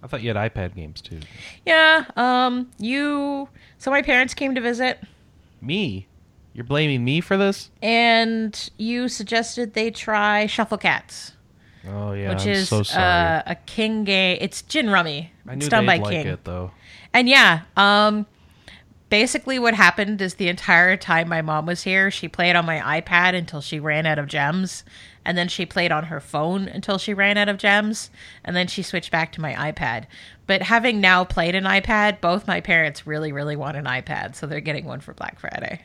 I 0.00 0.06
thought 0.06 0.22
you 0.22 0.32
had 0.32 0.36
iPad 0.52 0.76
games 0.76 1.00
too. 1.00 1.18
Yeah. 1.64 2.04
Um. 2.16 2.70
You. 2.78 3.48
So 3.78 3.90
my 3.90 4.00
parents 4.02 4.32
came 4.32 4.54
to 4.54 4.60
visit, 4.60 5.00
Me? 5.60 6.06
You're 6.54 6.64
blaming 6.64 7.04
me 7.04 7.20
for 7.20 7.36
this? 7.36 7.68
and 7.82 8.70
you 8.78 9.08
suggested 9.08 9.74
they 9.74 9.90
try 9.90 10.46
Shuffle 10.46 10.78
Cats, 10.78 11.32
Oh 11.88 12.12
yeah, 12.12 12.30
which 12.30 12.42
I'm 12.44 12.48
is 12.50 12.68
so 12.68 12.82
sorry. 12.82 13.04
uh, 13.04 13.42
a 13.46 13.54
King 13.66 14.04
game. 14.04 14.38
It's 14.40 14.62
Gin 14.62 14.90
Rummy. 14.90 15.32
I 15.48 15.52
It's 15.54 15.64
knew 15.64 15.68
done 15.70 15.86
they'd 15.86 15.98
by 15.98 16.02
like 16.04 16.12
King. 16.12 16.26
it 16.26 16.44
though. 16.44 16.70
And 17.12 17.28
yeah, 17.28 17.62
um, 17.76 18.26
basically 19.08 19.58
what 19.58 19.74
happened 19.74 20.20
is 20.20 20.34
the 20.34 20.48
entire 20.48 20.96
time 20.96 21.28
my 21.28 21.42
mom 21.42 21.66
was 21.66 21.82
here, 21.84 22.10
she 22.10 22.28
played 22.28 22.56
on 22.56 22.66
my 22.66 23.00
iPad 23.00 23.34
until 23.34 23.60
she 23.60 23.78
ran 23.80 24.04
out 24.06 24.18
of 24.18 24.26
gems, 24.26 24.84
and 25.24 25.38
then 25.38 25.48
she 25.48 25.64
played 25.64 25.92
on 25.92 26.04
her 26.04 26.20
phone 26.20 26.68
until 26.68 26.98
she 26.98 27.14
ran 27.14 27.36
out 27.38 27.48
of 27.48 27.58
gems, 27.58 28.10
and 28.44 28.54
then 28.56 28.66
she 28.66 28.82
switched 28.82 29.10
back 29.10 29.32
to 29.32 29.40
my 29.40 29.54
iPad. 29.54 30.04
But 30.46 30.62
having 30.62 31.00
now 31.00 31.24
played 31.24 31.54
an 31.54 31.64
iPad, 31.64 32.20
both 32.20 32.46
my 32.46 32.60
parents 32.60 33.06
really, 33.06 33.32
really 33.32 33.56
want 33.56 33.76
an 33.76 33.84
iPad, 33.84 34.34
so 34.34 34.46
they're 34.46 34.60
getting 34.60 34.84
one 34.84 35.00
for 35.00 35.14
Black 35.14 35.38
Friday. 35.40 35.80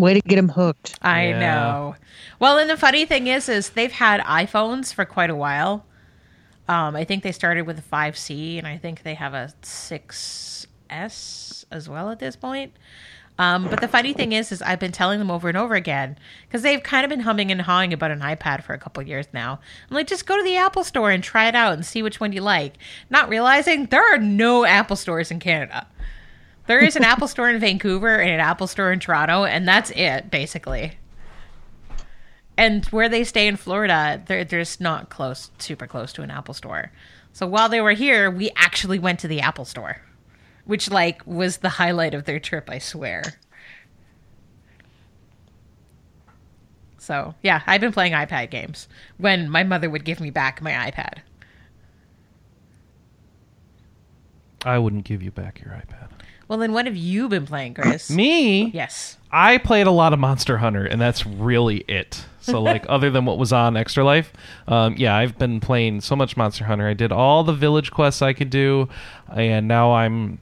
Way 0.00 0.14
to 0.14 0.20
get 0.20 0.36
them 0.36 0.48
hooked. 0.48 0.98
I 1.02 1.28
Yeah. 1.28 1.38
know. 1.40 1.96
Well, 2.38 2.58
and 2.58 2.70
the 2.70 2.76
funny 2.76 3.04
thing 3.04 3.26
is, 3.26 3.48
is 3.48 3.70
they've 3.70 3.92
had 3.92 4.20
iPhones 4.22 4.94
for 4.94 5.04
quite 5.04 5.30
a 5.30 5.36
while. 5.36 5.84
Um, 6.68 6.96
I 6.96 7.04
think 7.04 7.22
they 7.22 7.32
started 7.32 7.66
with 7.66 7.78
a 7.78 7.82
5C, 7.82 8.58
and 8.58 8.66
I 8.66 8.78
think 8.78 9.02
they 9.02 9.14
have 9.14 9.34
a 9.34 9.52
6S 9.62 11.64
as 11.70 11.88
well 11.88 12.10
at 12.10 12.18
this 12.18 12.36
point. 12.36 12.72
Um, 13.38 13.68
but 13.70 13.80
the 13.80 13.88
funny 13.88 14.12
thing 14.12 14.32
is, 14.32 14.52
is 14.52 14.60
I've 14.60 14.78
been 14.78 14.92
telling 14.92 15.18
them 15.18 15.30
over 15.30 15.48
and 15.48 15.56
over 15.56 15.74
again 15.74 16.18
because 16.46 16.60
they've 16.62 16.82
kind 16.82 17.04
of 17.04 17.08
been 17.08 17.20
humming 17.20 17.50
and 17.50 17.62
hawing 17.62 17.92
about 17.94 18.10
an 18.10 18.20
iPad 18.20 18.62
for 18.62 18.74
a 18.74 18.78
couple 18.78 19.02
years 19.02 19.26
now. 19.32 19.60
I'm 19.88 19.94
like, 19.94 20.06
just 20.06 20.26
go 20.26 20.36
to 20.36 20.42
the 20.42 20.56
Apple 20.56 20.84
Store 20.84 21.10
and 21.10 21.24
try 21.24 21.48
it 21.48 21.54
out 21.54 21.72
and 21.72 21.84
see 21.86 22.02
which 22.02 22.20
one 22.20 22.32
you 22.32 22.42
like. 22.42 22.74
Not 23.08 23.30
realizing 23.30 23.86
there 23.86 24.14
are 24.14 24.18
no 24.18 24.66
Apple 24.66 24.96
stores 24.96 25.30
in 25.30 25.40
Canada. 25.40 25.86
There 26.70 26.78
is 26.78 26.94
an 26.94 27.02
Apple 27.02 27.26
store 27.26 27.50
in 27.50 27.58
Vancouver 27.58 28.20
and 28.20 28.30
an 28.30 28.38
Apple 28.38 28.68
store 28.68 28.92
in 28.92 29.00
Toronto, 29.00 29.42
and 29.42 29.66
that's 29.66 29.90
it, 29.90 30.30
basically. 30.30 30.92
And 32.56 32.84
where 32.90 33.08
they 33.08 33.24
stay 33.24 33.48
in 33.48 33.56
Florida, 33.56 34.22
they're, 34.26 34.44
they're 34.44 34.60
just 34.60 34.80
not 34.80 35.10
close, 35.10 35.50
super 35.58 35.88
close 35.88 36.12
to 36.12 36.22
an 36.22 36.30
Apple 36.30 36.54
store. 36.54 36.92
So 37.32 37.44
while 37.44 37.68
they 37.68 37.80
were 37.80 37.90
here, 37.90 38.30
we 38.30 38.52
actually 38.54 39.00
went 39.00 39.18
to 39.18 39.26
the 39.26 39.40
Apple 39.40 39.64
store, 39.64 40.00
which 40.64 40.88
like 40.88 41.26
was 41.26 41.56
the 41.56 41.70
highlight 41.70 42.14
of 42.14 42.24
their 42.24 42.38
trip, 42.38 42.70
I 42.70 42.78
swear. 42.78 43.24
So 46.98 47.34
yeah, 47.42 47.62
I've 47.66 47.80
been 47.80 47.90
playing 47.90 48.12
iPad 48.12 48.50
games 48.50 48.86
when 49.18 49.50
my 49.50 49.64
mother 49.64 49.90
would 49.90 50.04
give 50.04 50.20
me 50.20 50.30
back 50.30 50.62
my 50.62 50.70
iPad. 50.70 51.14
I 54.64 54.78
wouldn't 54.78 55.02
give 55.02 55.20
you 55.20 55.32
back 55.32 55.60
your 55.60 55.72
iPad. 55.72 56.10
Well, 56.50 56.58
then 56.58 56.72
what 56.72 56.86
have 56.86 56.96
you 56.96 57.28
been 57.28 57.46
playing, 57.46 57.74
Chris? 57.74 58.10
Me? 58.10 58.72
Yes. 58.72 59.16
I 59.30 59.58
played 59.58 59.86
a 59.86 59.92
lot 59.92 60.12
of 60.12 60.18
Monster 60.18 60.58
Hunter, 60.58 60.84
and 60.84 61.00
that's 61.00 61.24
really 61.24 61.84
it. 61.86 62.26
So, 62.40 62.60
like, 62.62 62.84
other 62.88 63.08
than 63.08 63.24
what 63.24 63.38
was 63.38 63.52
on 63.52 63.76
Extra 63.76 64.02
Life, 64.02 64.32
um, 64.66 64.96
yeah, 64.98 65.14
I've 65.14 65.38
been 65.38 65.60
playing 65.60 66.00
so 66.00 66.16
much 66.16 66.36
Monster 66.36 66.64
Hunter. 66.64 66.88
I 66.88 66.94
did 66.94 67.12
all 67.12 67.44
the 67.44 67.52
village 67.52 67.92
quests 67.92 68.20
I 68.20 68.32
could 68.32 68.50
do, 68.50 68.88
and 69.32 69.68
now 69.68 69.92
I'm 69.92 70.40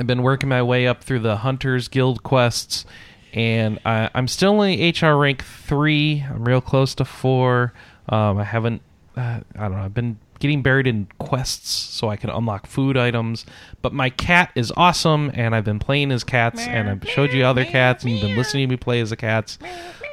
I've 0.00 0.06
been 0.06 0.22
working 0.22 0.48
my 0.48 0.62
way 0.62 0.86
up 0.86 1.04
through 1.04 1.20
the 1.20 1.36
Hunters 1.36 1.88
Guild 1.88 2.22
quests, 2.22 2.86
and 3.34 3.78
I, 3.84 4.08
I'm 4.14 4.28
still 4.28 4.52
only 4.52 4.90
HR 4.98 5.12
rank 5.12 5.44
three. 5.44 6.24
I'm 6.26 6.46
real 6.46 6.62
close 6.62 6.94
to 6.94 7.04
four. 7.04 7.74
Um, 8.08 8.38
I 8.38 8.44
haven't. 8.44 8.80
Uh, 9.14 9.40
I 9.56 9.68
don't 9.68 9.72
know. 9.72 9.82
I've 9.84 9.92
been 9.92 10.18
getting 10.38 10.62
buried 10.62 10.86
in 10.86 11.08
quests 11.18 11.70
so 11.70 12.08
I 12.08 12.16
can 12.16 12.30
unlock 12.30 12.66
food 12.66 12.96
items. 12.96 13.44
But 13.82 13.92
my 13.92 14.10
cat 14.10 14.52
is 14.54 14.72
awesome, 14.76 15.30
and 15.34 15.54
I've 15.54 15.64
been 15.64 15.78
playing 15.78 16.12
as 16.12 16.24
cats, 16.24 16.60
and 16.60 16.88
I've 16.88 17.08
showed 17.08 17.32
you 17.32 17.44
other 17.44 17.64
cats, 17.64 18.04
and 18.04 18.12
you've 18.12 18.22
been 18.22 18.36
listening 18.36 18.68
to 18.68 18.72
me 18.72 18.76
play 18.76 19.00
as 19.00 19.10
the 19.10 19.16
cats. 19.16 19.58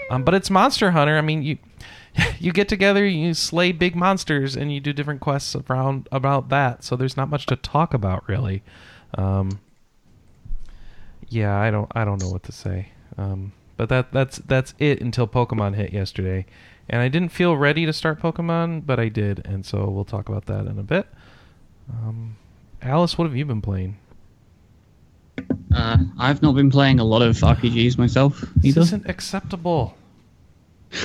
Um, 0.10 0.24
but 0.24 0.34
it's 0.34 0.50
Monster 0.50 0.92
Hunter. 0.92 1.18
I 1.18 1.22
mean, 1.22 1.44
you 1.44 1.58
you 2.40 2.52
get 2.52 2.68
together, 2.68 3.06
you 3.06 3.34
slay 3.34 3.72
big 3.72 3.96
monsters, 3.96 4.56
and 4.56 4.74
you 4.74 4.80
do 4.80 4.94
different 4.94 5.22
quests 5.22 5.56
around 5.70 6.08
about 6.12 6.50
that. 6.50 6.84
So 6.84 6.96
there's 6.96 7.18
not 7.18 7.30
much 7.30 7.46
to 7.48 7.56
talk 7.56 7.94
about, 7.94 8.28
really. 8.28 8.64
Um, 9.16 9.60
yeah, 11.30 11.60
I 11.60 11.72
don't 11.72 11.92
I 11.96 12.06
don't 12.06 12.22
know 12.22 12.30
what 12.30 12.44
to 12.44 12.52
say. 12.52 12.90
Um, 13.18 13.54
but 13.78 13.90
that 13.90 14.12
that's 14.12 14.38
that's 14.40 14.74
it 14.80 15.02
until 15.02 15.28
Pokemon 15.28 15.76
hit 15.76 15.94
yesterday, 15.94 16.46
and 16.90 17.02
I 17.02 17.08
didn't 17.08 17.30
feel 17.30 17.56
ready 17.58 17.86
to 17.86 17.94
start 17.94 18.22
Pokemon, 18.22 18.86
but 18.86 19.00
I 19.00 19.10
did, 19.10 19.46
and 19.46 19.66
so 19.66 19.90
we'll 19.90 20.06
talk 20.06 20.30
about 20.30 20.46
that 20.46 20.66
in 20.68 20.78
a 20.80 20.84
bit. 20.84 21.08
Um, 21.92 22.36
Alice, 22.82 23.18
what 23.18 23.26
have 23.26 23.36
you 23.36 23.46
been 23.46 23.62
playing? 23.62 23.98
Uh, 25.74 25.98
I've 26.18 26.42
not 26.42 26.56
been 26.56 26.72
playing 26.72 27.00
a 27.00 27.04
lot 27.04 27.22
of 27.22 27.36
RPGs 27.38 27.98
myself 27.98 28.40
This 28.56 28.66
either. 28.66 28.82
isn't 28.82 29.10
acceptable. 29.10 29.96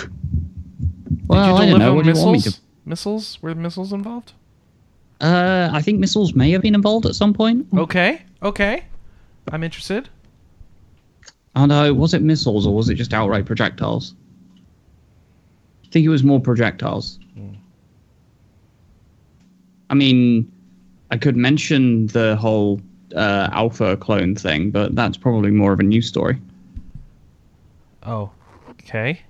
well, 1.26 1.56
Did 1.56 1.62
I 1.62 1.70
don't 1.70 1.78
know. 1.78 1.94
What 1.94 2.06
missiles? 2.06 2.60
Missiles? 2.84 3.42
Were 3.42 3.54
missiles 3.54 3.92
involved? 3.92 4.32
Uh, 5.20 5.68
I 5.72 5.82
think 5.82 5.99
missiles 5.99 6.34
may 6.34 6.50
have 6.52 6.62
been 6.62 6.75
involved 6.75 7.06
at 7.06 7.14
some 7.14 7.34
point. 7.34 7.66
Okay, 7.76 8.22
okay. 8.42 8.84
I'm 9.50 9.62
interested. 9.62 10.08
Oh 11.56 11.66
no, 11.66 11.92
was 11.92 12.14
it 12.14 12.22
missiles 12.22 12.66
or 12.66 12.75
was 12.75 12.88
it 12.88 12.94
just 12.94 13.12
outright 13.12 13.44
projectiles? 13.44 14.14
I 15.90 15.92
think 15.92 16.06
it 16.06 16.09
was 16.09 16.23
more 16.23 16.38
projectiles. 16.40 17.18
I 19.90 19.94
mean, 19.94 20.50
I 21.11 21.16
could 21.16 21.37
mention 21.37 22.06
the 22.06 22.37
whole 22.37 22.80
uh, 23.16 23.49
alpha 23.50 23.97
clone 23.97 24.37
thing, 24.37 24.70
but 24.70 24.94
that's 24.94 25.16
probably 25.16 25.50
more 25.50 25.73
of 25.73 25.80
a 25.80 25.82
news 25.82 26.06
story. 26.06 26.40
Oh, 28.06 28.30
okay. 28.70 29.20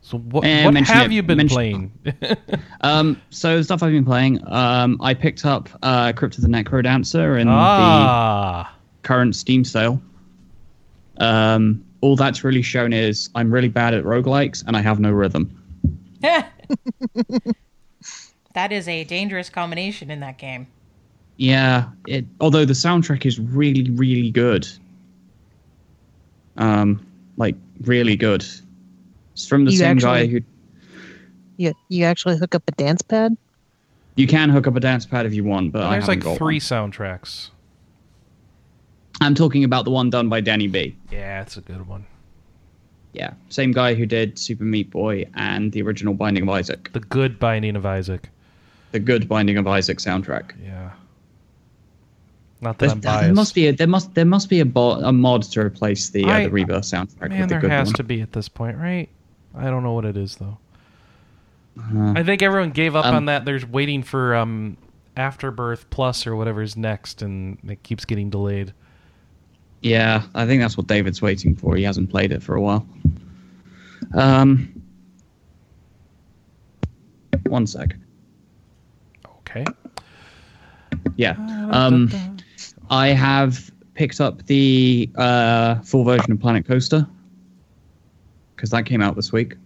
So 0.00 0.16
what 0.16 0.44
Eh, 0.46 0.64
what 0.64 0.74
have 0.76 1.10
it- 1.10 1.14
you 1.14 1.22
been 1.22 1.46
playing? 1.46 1.92
Um, 2.80 3.20
so 3.28 3.58
the 3.58 3.64
stuff 3.64 3.82
I've 3.82 3.92
been 3.92 4.04
playing, 4.06 4.40
um, 4.50 4.96
I 5.02 5.12
picked 5.12 5.44
up 5.44 5.68
uh, 5.82 6.12
Crypt 6.14 6.36
of 6.36 6.42
the 6.42 6.48
NecroDancer 6.48 7.38
in 7.38 7.46
the 7.48 7.52
ah, 7.52 8.74
current 9.02 9.36
Steam 9.36 9.62
sale. 9.62 10.00
Um, 11.18 11.84
all 12.02 12.16
that's 12.16 12.44
really 12.44 12.60
shown 12.62 12.92
is 12.92 13.30
I'm 13.34 13.50
really 13.50 13.68
bad 13.68 13.94
at 13.94 14.04
roguelikes 14.04 14.62
and 14.66 14.76
I 14.76 14.82
have 14.82 15.00
no 15.00 15.10
rhythm. 15.10 15.58
that 18.54 18.70
is 18.70 18.86
a 18.86 19.04
dangerous 19.04 19.48
combination 19.48 20.10
in 20.10 20.20
that 20.20 20.36
game. 20.36 20.66
Yeah, 21.36 21.88
it. 22.06 22.26
Although 22.40 22.64
the 22.64 22.74
soundtrack 22.74 23.24
is 23.24 23.40
really, 23.40 23.90
really 23.90 24.30
good. 24.30 24.68
Um, 26.56 27.04
like 27.36 27.56
really 27.80 28.16
good. 28.16 28.44
It's 29.32 29.48
from 29.48 29.64
the 29.64 29.72
You 29.72 29.78
same 29.78 29.96
guy 29.96 30.26
who. 30.26 30.40
You 31.56 31.72
you 31.88 32.04
actually 32.04 32.36
hook 32.36 32.54
up 32.54 32.62
a 32.68 32.72
dance 32.72 33.02
pad? 33.02 33.36
You 34.16 34.26
can 34.26 34.50
hook 34.50 34.66
up 34.66 34.76
a 34.76 34.80
dance 34.80 35.06
pad 35.06 35.24
if 35.26 35.32
you 35.32 35.44
want, 35.44 35.72
but 35.72 35.82
I 35.82 35.92
there's 35.92 36.06
haven't 36.06 36.24
like 36.26 36.38
three 36.38 36.56
one. 36.56 36.60
soundtracks. 36.60 37.50
I'm 39.22 39.34
talking 39.34 39.64
about 39.64 39.84
the 39.84 39.90
one 39.90 40.10
done 40.10 40.28
by 40.28 40.40
Danny 40.40 40.66
B. 40.68 40.96
Yeah, 41.10 41.42
it's 41.42 41.56
a 41.56 41.60
good 41.60 41.86
one. 41.86 42.06
Yeah, 43.12 43.34
same 43.50 43.72
guy 43.72 43.94
who 43.94 44.06
did 44.06 44.38
Super 44.38 44.64
Meat 44.64 44.90
Boy 44.90 45.26
and 45.34 45.70
the 45.72 45.82
original 45.82 46.14
Binding 46.14 46.44
of 46.44 46.48
Isaac, 46.48 46.90
The 46.92 47.00
good 47.00 47.38
Binding 47.38 47.76
of 47.76 47.84
Isaac. 47.84 48.28
the 48.92 48.98
good 49.00 49.28
Binding 49.28 49.56
of 49.58 49.66
Isaac 49.66 49.98
soundtrack. 49.98 50.52
Yeah. 50.64 50.90
Not 52.60 52.78
that 52.78 53.02
there 53.02 53.34
must 53.34 53.54
be 53.54 53.66
a 53.66 53.72
there 53.72 53.88
must 53.88 54.14
there 54.14 54.24
must 54.24 54.48
be 54.48 54.60
a, 54.60 54.64
bo- 54.64 55.00
a 55.00 55.12
mod 55.12 55.42
to 55.42 55.60
replace 55.60 56.10
the 56.10 56.24
uh, 56.24 56.28
I- 56.30 56.44
the 56.44 56.50
Rebirth 56.50 56.84
soundtrack 56.84 57.28
Man, 57.30 57.40
with 57.40 57.48
the 57.48 57.54
there 57.54 57.60
good 57.60 57.70
has 57.70 57.88
one. 57.88 57.94
to 57.94 58.02
be 58.04 58.20
at 58.20 58.32
this 58.32 58.48
point, 58.48 58.78
right? 58.78 59.08
I 59.54 59.64
don't 59.64 59.82
know 59.82 59.92
what 59.92 60.04
it 60.04 60.16
is 60.16 60.36
though. 60.36 60.58
Uh, 61.78 62.12
I 62.16 62.22
think 62.22 62.40
everyone 62.42 62.70
gave 62.70 62.94
up 62.94 63.04
Um, 63.06 63.14
on 63.16 63.24
that. 63.26 63.44
There's 63.44 63.66
waiting 63.66 64.02
for 64.02 64.34
um, 64.36 64.76
Afterbirth 65.16 65.90
Plus 65.90 66.26
or 66.26 66.36
whatever's 66.36 66.76
next, 66.76 67.20
and 67.22 67.58
it 67.68 67.82
keeps 67.82 68.04
getting 68.04 68.30
delayed. 68.30 68.72
Yeah, 69.82 70.22
I 70.34 70.46
think 70.46 70.62
that's 70.62 70.76
what 70.76 70.86
David's 70.86 71.20
waiting 71.20 71.56
for. 71.56 71.74
He 71.76 71.82
hasn't 71.82 72.10
played 72.10 72.30
it 72.32 72.42
for 72.42 72.54
a 72.54 72.60
while. 72.60 72.86
Um, 74.14 74.82
one 77.46 77.66
sec. 77.66 77.96
Okay. 79.40 79.64
Yeah. 81.16 81.34
Um, 81.70 82.10
I 82.90 83.08
have 83.08 83.70
picked 83.94 84.20
up 84.20 84.46
the 84.46 85.10
uh, 85.16 85.80
full 85.80 86.04
version 86.04 86.32
of 86.32 86.40
Planet 86.40 86.66
Coaster 86.66 87.06
because 88.54 88.70
that 88.70 88.86
came 88.86 89.02
out 89.02 89.16
this 89.16 89.32
week. 89.32 89.56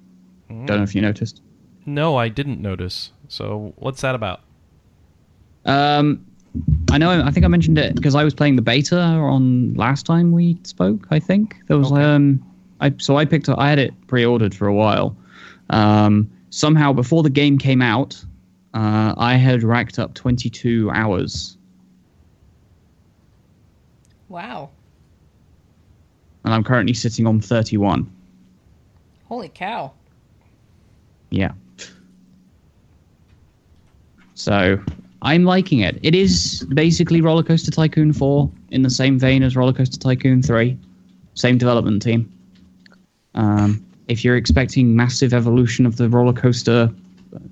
Don't 0.48 0.78
know 0.78 0.82
if 0.82 0.94
you 0.94 1.02
noticed. 1.02 1.42
No, 1.84 2.16
I 2.16 2.28
didn't 2.28 2.60
notice. 2.60 3.12
So 3.28 3.74
what's 3.76 4.00
that 4.00 4.14
about? 4.14 4.40
Um, 5.64 6.26
I 6.90 6.98
know. 6.98 7.22
I 7.24 7.30
think 7.30 7.44
I 7.44 7.48
mentioned 7.48 7.78
it 7.78 7.94
because 7.96 8.14
I 8.14 8.22
was 8.24 8.32
playing 8.34 8.56
the 8.56 8.62
beta 8.62 8.98
on 9.00 9.74
last 9.74 10.06
time 10.06 10.32
we 10.32 10.56
spoke. 10.62 11.06
I 11.10 11.18
think 11.18 11.56
there 11.66 11.76
was 11.78 11.90
Okay. 11.92 12.02
um, 12.02 12.44
I 12.80 12.94
so 12.98 13.16
I 13.16 13.24
picked 13.24 13.48
up. 13.48 13.58
I 13.58 13.68
had 13.68 13.78
it 13.78 13.92
pre-ordered 14.06 14.54
for 14.54 14.66
a 14.68 14.74
while. 14.74 15.16
Um, 15.70 16.30
somehow 16.50 16.92
before 16.92 17.22
the 17.22 17.30
game 17.30 17.58
came 17.58 17.82
out, 17.82 18.22
uh, 18.74 19.14
I 19.16 19.34
had 19.34 19.62
racked 19.64 19.98
up 19.98 20.14
22 20.14 20.90
hours, 20.92 21.56
Wow. 24.28 24.70
and 26.44 26.54
I'm 26.54 26.62
currently 26.62 26.94
sitting 26.94 27.26
on 27.26 27.40
31. 27.40 28.08
Holy 29.28 29.48
cow. 29.48 29.92
Yeah. 31.30 31.52
So 34.34 34.78
I'm 35.26 35.42
liking 35.42 35.80
it. 35.80 35.98
It 36.04 36.14
is 36.14 36.64
basically 36.72 37.20
Roller 37.20 37.42
Coaster 37.42 37.72
Tycoon 37.72 38.12
4 38.12 38.48
in 38.70 38.82
the 38.82 38.90
same 38.90 39.18
vein 39.18 39.42
as 39.42 39.56
Roller 39.56 39.72
Coaster 39.72 39.98
Tycoon 39.98 40.40
3. 40.40 40.78
Same 41.34 41.58
development 41.58 42.00
team. 42.00 42.32
Um, 43.34 43.84
if 44.06 44.24
you're 44.24 44.36
expecting 44.36 44.94
massive 44.94 45.34
evolution 45.34 45.84
of 45.84 45.96
the 45.96 46.08
roller 46.08 46.32
coaster, 46.32 46.88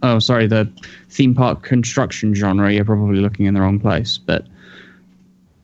oh, 0.05 0.21
sorry, 0.21 0.47
the 0.47 0.71
theme 1.11 1.35
park 1.35 1.65
construction 1.65 2.33
genre, 2.33 2.73
you're 2.73 2.85
probably 2.85 3.19
looking 3.19 3.47
in 3.47 3.55
the 3.55 3.61
wrong 3.61 3.81
place. 3.81 4.19
But 4.19 4.47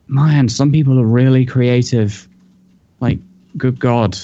man, 0.07 0.49
some 0.49 0.69
people 0.69 0.99
are 0.99 1.05
really 1.05 1.45
creative. 1.45 2.27
Like, 2.99 3.19
good 3.55 3.79
God 3.79 4.17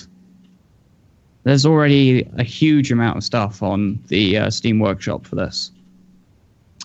there's 1.47 1.65
already 1.65 2.27
a 2.37 2.43
huge 2.43 2.91
amount 2.91 3.15
of 3.15 3.23
stuff 3.23 3.63
on 3.63 3.97
the 4.07 4.37
uh, 4.37 4.49
Steam 4.49 4.79
Workshop 4.79 5.25
for 5.25 5.35
this, 5.35 5.71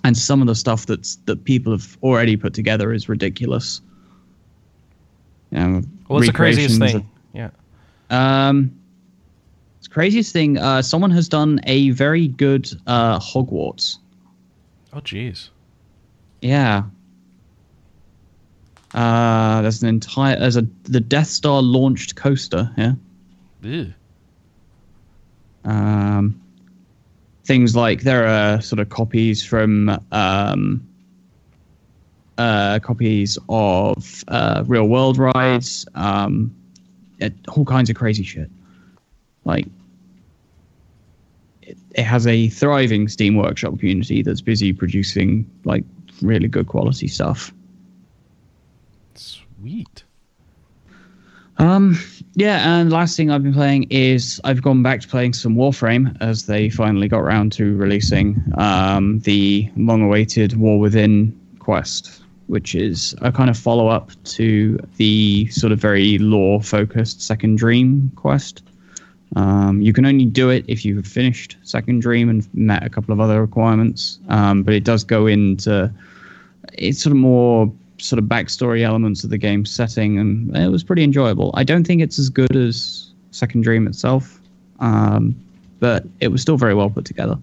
and 0.04 0.16
some 0.16 0.40
of 0.40 0.46
the 0.46 0.54
stuff 0.54 0.86
that's 0.86 1.16
that 1.26 1.44
people 1.44 1.72
have 1.72 1.96
already 2.02 2.36
put 2.36 2.54
together 2.54 2.92
is 2.92 3.08
ridiculous. 3.08 3.80
You 5.50 5.58
know, 5.58 5.82
What's 6.06 6.26
the 6.26 6.32
craziest 6.32 6.78
thing? 6.78 7.08
Yeah. 7.32 7.50
um, 8.10 8.72
the 9.82 9.88
craziest 9.88 10.32
thing. 10.32 10.58
Uh, 10.58 10.82
someone 10.82 11.10
has 11.10 11.28
done 11.28 11.60
a 11.64 11.90
very 11.90 12.28
good 12.28 12.70
uh, 12.86 13.18
Hogwarts. 13.18 13.98
Oh, 14.92 14.98
jeez. 15.00 15.48
Yeah. 16.40 16.84
Uh, 18.94 19.62
there's 19.62 19.82
an 19.82 19.88
entire 19.88 20.38
there's 20.38 20.56
a 20.56 20.66
the 20.84 21.00
Death 21.00 21.28
Star 21.28 21.62
launched 21.62 22.14
coaster. 22.16 22.70
Yeah. 22.76 22.92
Ew. 23.62 23.92
Um, 25.64 26.41
things 27.44 27.74
like 27.74 28.02
there 28.02 28.26
are 28.26 28.60
sort 28.60 28.78
of 28.78 28.88
copies 28.88 29.44
from 29.44 29.88
um, 30.12 30.86
uh, 32.38 32.78
copies 32.80 33.38
of 33.48 34.24
uh, 34.28 34.64
real 34.66 34.88
world 34.88 35.18
rides, 35.18 35.86
um, 35.94 36.54
all 37.48 37.64
kinds 37.64 37.90
of 37.90 37.96
crazy 37.96 38.22
shit. 38.22 38.50
Like 39.44 39.66
it, 41.62 41.76
it 41.94 42.02
has 42.02 42.26
a 42.26 42.48
thriving 42.48 43.08
Steam 43.08 43.36
Workshop 43.36 43.78
community 43.78 44.22
that's 44.22 44.40
busy 44.40 44.72
producing 44.72 45.48
like 45.64 45.84
really 46.20 46.48
good 46.48 46.68
quality 46.68 47.08
stuff. 47.08 47.52
Sweet. 49.14 50.04
Um, 51.58 51.98
yeah, 52.34 52.78
and 52.78 52.90
last 52.90 53.16
thing 53.16 53.30
I've 53.30 53.42
been 53.42 53.52
playing 53.52 53.86
is 53.90 54.40
I've 54.44 54.62
gone 54.62 54.82
back 54.82 55.00
to 55.02 55.08
playing 55.08 55.34
some 55.34 55.54
Warframe 55.54 56.16
as 56.20 56.46
they 56.46 56.70
finally 56.70 57.08
got 57.08 57.20
around 57.20 57.52
to 57.52 57.76
releasing 57.76 58.42
um, 58.56 59.18
the 59.20 59.70
long-awaited 59.76 60.56
War 60.56 60.78
Within 60.78 61.38
quest, 61.58 62.22
which 62.46 62.74
is 62.74 63.14
a 63.20 63.30
kind 63.30 63.50
of 63.50 63.58
follow-up 63.58 64.10
to 64.24 64.78
the 64.96 65.46
sort 65.48 65.72
of 65.72 65.78
very 65.78 66.18
lore-focused 66.18 67.20
Second 67.20 67.58
Dream 67.58 68.10
quest. 68.16 68.62
Um, 69.36 69.80
you 69.80 69.92
can 69.92 70.06
only 70.06 70.26
do 70.26 70.50
it 70.50 70.64
if 70.68 70.84
you've 70.84 71.06
finished 71.06 71.56
Second 71.62 72.00
Dream 72.00 72.28
and 72.28 72.48
met 72.54 72.82
a 72.82 72.90
couple 72.90 73.12
of 73.12 73.20
other 73.20 73.40
requirements, 73.40 74.18
um, 74.28 74.62
but 74.62 74.74
it 74.74 74.84
does 74.84 75.04
go 75.04 75.26
into 75.26 75.92
it's 76.74 77.02
sort 77.02 77.12
of 77.12 77.18
more 77.18 77.72
sort 78.02 78.18
of 78.18 78.24
backstory 78.26 78.82
elements 78.82 79.22
of 79.24 79.30
the 79.30 79.38
game 79.38 79.64
setting, 79.64 80.18
and 80.18 80.56
it 80.56 80.68
was 80.68 80.82
pretty 80.82 81.04
enjoyable. 81.04 81.50
I 81.54 81.64
don't 81.64 81.86
think 81.86 82.02
it's 82.02 82.18
as 82.18 82.28
good 82.28 82.56
as 82.56 83.12
Second 83.30 83.62
Dream 83.62 83.86
itself, 83.86 84.40
um, 84.80 85.34
but 85.80 86.04
it 86.20 86.28
was 86.28 86.42
still 86.42 86.56
very 86.56 86.74
well 86.74 86.90
put 86.90 87.04
together. 87.04 87.38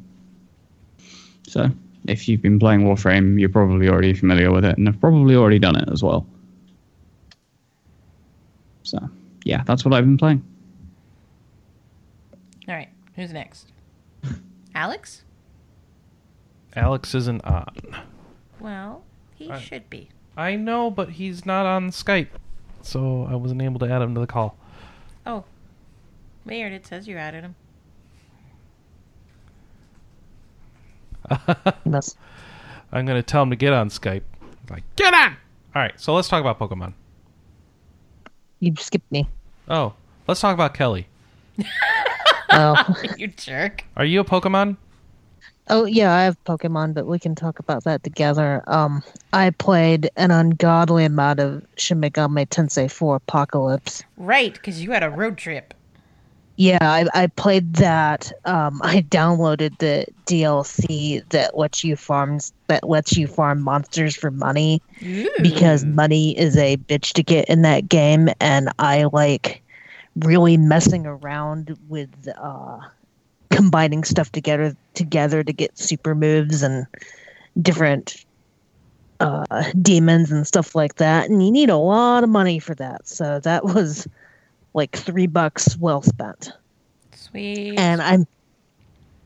So, 1.48 1.70
if 2.08 2.28
you've 2.28 2.42
been 2.42 2.60
playing 2.60 2.82
Warframe, 2.82 3.40
you're 3.40 3.50
probably 3.50 3.88
already 3.90 4.14
familiar 4.14 4.52
with 4.52 4.66
it, 4.66 4.78
and 4.78 4.88
have 4.88 5.00
probably 5.00 5.36
already 5.36 5.60
done 5.60 5.76
it 5.76 5.88
as 5.92 6.04
well. 6.04 6.26
So, 8.84 9.00
yeah, 9.46 9.64
that's 9.66 9.86
what 9.86 9.94
I've 9.94 10.04
been 10.06 10.18
playing. 10.18 10.44
All 12.68 12.76
right. 12.76 12.90
Who's 13.16 13.32
next? 13.34 13.72
Alex? 14.76 15.24
Alex 16.76 17.16
isn't 17.16 17.44
on. 17.46 17.66
Well, 18.60 19.04
he 19.36 19.48
Right. 19.50 19.62
should 19.62 19.90
be. 19.90 20.10
I 20.40 20.56
know, 20.56 20.90
but 20.90 21.10
he's 21.10 21.46
not 21.46 21.66
on 21.66 21.90
Skype, 21.90 22.30
so 22.82 23.28
I 23.30 23.36
wasn't 23.36 23.62
able 23.62 23.78
to 23.80 23.92
add 23.92 24.02
him 24.02 24.14
to 24.16 24.22
the 24.22 24.28
call. 24.28 24.56
Oh. 25.26 25.44
Weird. 26.46 26.72
It 26.72 26.88
says 26.88 27.10
you 27.10 27.18
added 27.18 27.44
him. 27.44 27.56
That's 31.86 32.16
I'm 32.94 33.06
gonna 33.06 33.22
tell 33.22 33.44
him 33.44 33.50
to 33.50 33.58
get 33.58 33.74
on 33.74 33.90
Skype. 33.90 34.24
Like, 34.70 34.84
get 34.96 35.14
on. 35.14 35.36
All 35.76 35.82
right, 35.82 36.00
so 36.00 36.16
let's 36.16 36.30
talk 36.30 36.40
about 36.40 36.58
Pokemon. 36.58 36.94
you 38.62 38.74
skipped 38.80 39.12
me. 39.12 39.28
Oh, 39.68 39.94
let's 40.26 40.40
talk 40.40 40.54
about 40.54 40.74
Kelly. 40.74 41.08
Oh, 42.52 42.96
you 43.16 43.28
jerk. 43.28 43.86
Are 43.96 44.04
you 44.04 44.22
a 44.22 44.26
Pokemon? 44.26 44.78
Oh 45.70 45.86
yeah, 45.86 46.14
I 46.14 46.24
have 46.24 46.44
Pokemon, 46.44 46.94
but 46.94 47.06
we 47.06 47.20
can 47.20 47.36
talk 47.36 47.60
about 47.60 47.84
that 47.84 48.04
together. 48.04 48.64
Um, 48.68 49.04
I 49.34 49.52
played 49.52 50.10
an 50.16 50.32
ungodly 50.32 51.06
amount 51.06 51.40
of 51.40 51.66
Shin 51.78 52.02
Megami 52.02 52.48
Tensei 52.48 52.90
4 52.90 53.16
Apocalypse. 53.18 54.04
Right, 54.18 54.54
because 54.54 54.82
you 54.82 54.92
had 54.92 55.04
a 55.04 55.10
road 55.10 55.38
trip. 55.38 55.74
Yeah, 56.58 56.78
I, 56.82 57.06
I 57.14 57.28
played 57.28 57.76
that. 57.76 58.34
Um, 58.44 58.82
I 58.84 59.02
downloaded 59.02 59.78
the 59.78 60.06
DLC 60.26 61.24
that 61.30 61.58
lets 61.58 61.86
you 61.86 61.96
farms 61.96 62.52
that 62.68 62.84
lets 62.84 63.16
you 63.16 63.28
farm 63.28 63.62
monsters 63.62 64.14
for 64.14 64.30
money 64.30 64.82
because 65.42 65.86
money 65.86 66.38
is 66.38 66.58
a 66.58 66.76
bitch 66.76 67.14
to 67.14 67.24
get 67.24 67.48
in 67.48 67.62
that 67.62 67.88
game, 67.88 68.28
and 68.42 68.70
I 68.78 69.06
like 69.06 69.64
really 70.18 70.58
messing 70.58 71.06
around 71.06 71.78
with 71.88 72.10
uh, 72.38 72.80
combining 73.50 74.04
stuff 74.04 74.32
together 74.32 74.76
together 74.94 75.44
to 75.44 75.54
get 75.54 75.78
super 75.78 76.16
moves 76.16 76.62
and 76.62 76.86
different 77.62 78.26
uh, 79.20 79.72
demons 79.82 80.32
and 80.32 80.48
stuff 80.48 80.76
like 80.76 80.96
that. 80.96 81.30
And 81.30 81.44
you 81.44 81.52
need 81.52 81.70
a 81.70 81.78
lot 81.78 82.24
of 82.24 82.30
money 82.30 82.60
for 82.60 82.76
that, 82.76 83.08
so 83.08 83.40
that 83.42 83.66
was 83.66 84.08
like 84.74 84.96
three 84.96 85.28
bucks 85.28 85.78
well 85.78 86.02
spent. 86.02 86.52
Sweet. 87.12 87.78
and 87.78 88.02
I'm 88.02 88.26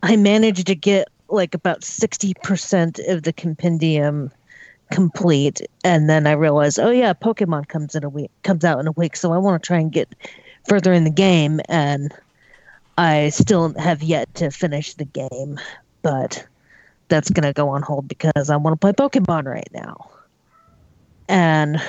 I 0.01 0.17
managed 0.17 0.67
to 0.67 0.75
get 0.75 1.07
like 1.29 1.53
about 1.53 1.83
sixty 1.83 2.33
percent 2.43 2.99
of 3.07 3.23
the 3.23 3.33
compendium 3.33 4.31
complete, 4.91 5.61
and 5.83 6.09
then 6.09 6.27
I 6.27 6.33
realized, 6.33 6.79
oh 6.79 6.91
yeah, 6.91 7.13
Pokemon 7.13 7.67
comes 7.67 7.95
in 7.95 8.03
a 8.03 8.09
week 8.09 8.31
comes 8.43 8.63
out 8.63 8.79
in 8.79 8.87
a 8.87 8.91
week, 8.91 9.15
so 9.15 9.31
I 9.31 9.37
want 9.37 9.61
to 9.61 9.65
try 9.65 9.79
and 9.79 9.91
get 9.91 10.13
further 10.67 10.91
in 10.93 11.03
the 11.03 11.09
game, 11.09 11.61
and 11.69 12.13
I 12.97 13.29
still 13.29 13.73
have 13.79 14.03
yet 14.03 14.33
to 14.35 14.51
finish 14.51 14.93
the 14.93 15.05
game, 15.05 15.59
but 16.01 16.45
that's 17.07 17.29
gonna 17.29 17.53
go 17.53 17.69
on 17.69 17.81
hold 17.81 18.07
because 18.07 18.49
I 18.49 18.55
want 18.55 18.73
to 18.73 18.79
play 18.79 18.91
Pokemon 18.93 19.45
right 19.45 19.69
now, 19.73 20.09
and. 21.27 21.81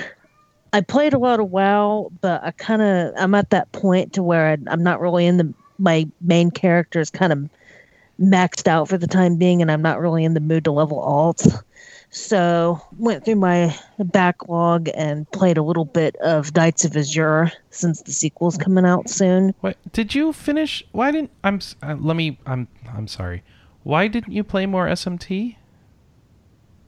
I 0.73 0.81
played 0.81 1.15
a 1.15 1.19
lot 1.19 1.39
of 1.39 1.53
WoW, 1.53 2.11
but 2.21 2.43
I 2.43 2.51
kind 2.51 2.83
of 2.83 3.15
I'm 3.17 3.33
at 3.37 3.51
that 3.51 3.71
point 3.71 4.15
to 4.15 4.25
where 4.25 4.49
I, 4.49 4.57
I'm 4.67 4.83
not 4.83 5.01
really 5.01 5.25
in 5.25 5.37
the 5.37 5.55
my 5.79 6.09
main 6.21 6.51
character 6.51 6.99
is 6.99 7.11
kind 7.11 7.33
of 7.33 7.49
maxed 8.21 8.67
out 8.67 8.89
for 8.89 8.99
the 8.99 9.07
time 9.07 9.37
being, 9.37 9.63
and 9.63 9.71
I'm 9.71 9.83
not 9.83 10.01
really 10.01 10.25
in 10.25 10.35
the 10.35 10.41
mood 10.41 10.65
to 10.65 10.73
level 10.73 10.99
alts. 10.99 11.63
So 12.15 12.81
went 12.97 13.25
through 13.25 13.37
my 13.37 13.77
backlog 13.99 14.89
and 14.95 15.29
played 15.33 15.59
a 15.59 15.65
little 15.65 15.85
bit 15.85 16.15
of 16.17 16.55
Knights 16.55 16.85
of 16.85 16.97
Azure 16.97 17.51
since 17.71 18.03
the 18.03 18.13
sequel's 18.13 18.57
coming 18.57 18.85
out 18.87 19.11
soon. 19.11 19.53
What 19.63 19.77
did 19.93 20.15
you 20.15 20.33
finish? 20.33 20.85
Why 20.93 21.11
didn't 21.11 21.33
I'm? 21.43 21.59
Uh, 21.83 21.97
let 21.99 22.15
me. 22.15 22.39
I'm. 22.47 22.69
I'm 22.95 23.09
sorry. 23.09 23.43
Why 23.83 24.07
didn't 24.07 24.33
you 24.33 24.45
play 24.45 24.65
more 24.65 24.87
SMT? 24.87 25.57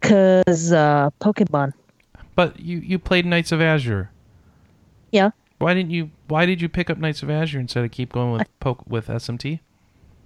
Cause 0.01 0.71
uh, 0.71 1.11
Pokemon. 1.21 1.73
But 2.37 2.61
you 2.61 2.79
you 2.79 3.01
played 3.01 3.27
Knights 3.27 3.51
of 3.51 3.61
Azure. 3.61 4.13
Yeah. 5.11 5.31
Why 5.59 5.75
didn't 5.75 5.91
you? 5.91 6.13
Why 6.29 6.47
did 6.47 6.63
you 6.63 6.69
pick 6.69 6.89
up 6.89 6.99
Knights 6.99 7.25
of 7.25 7.31
Azure 7.31 7.59
instead 7.59 7.85
of 7.85 7.91
keep 7.91 8.13
going 8.13 8.31
with 8.31 8.47
poke 8.61 8.87
with 8.87 9.09
SMT? 9.09 9.59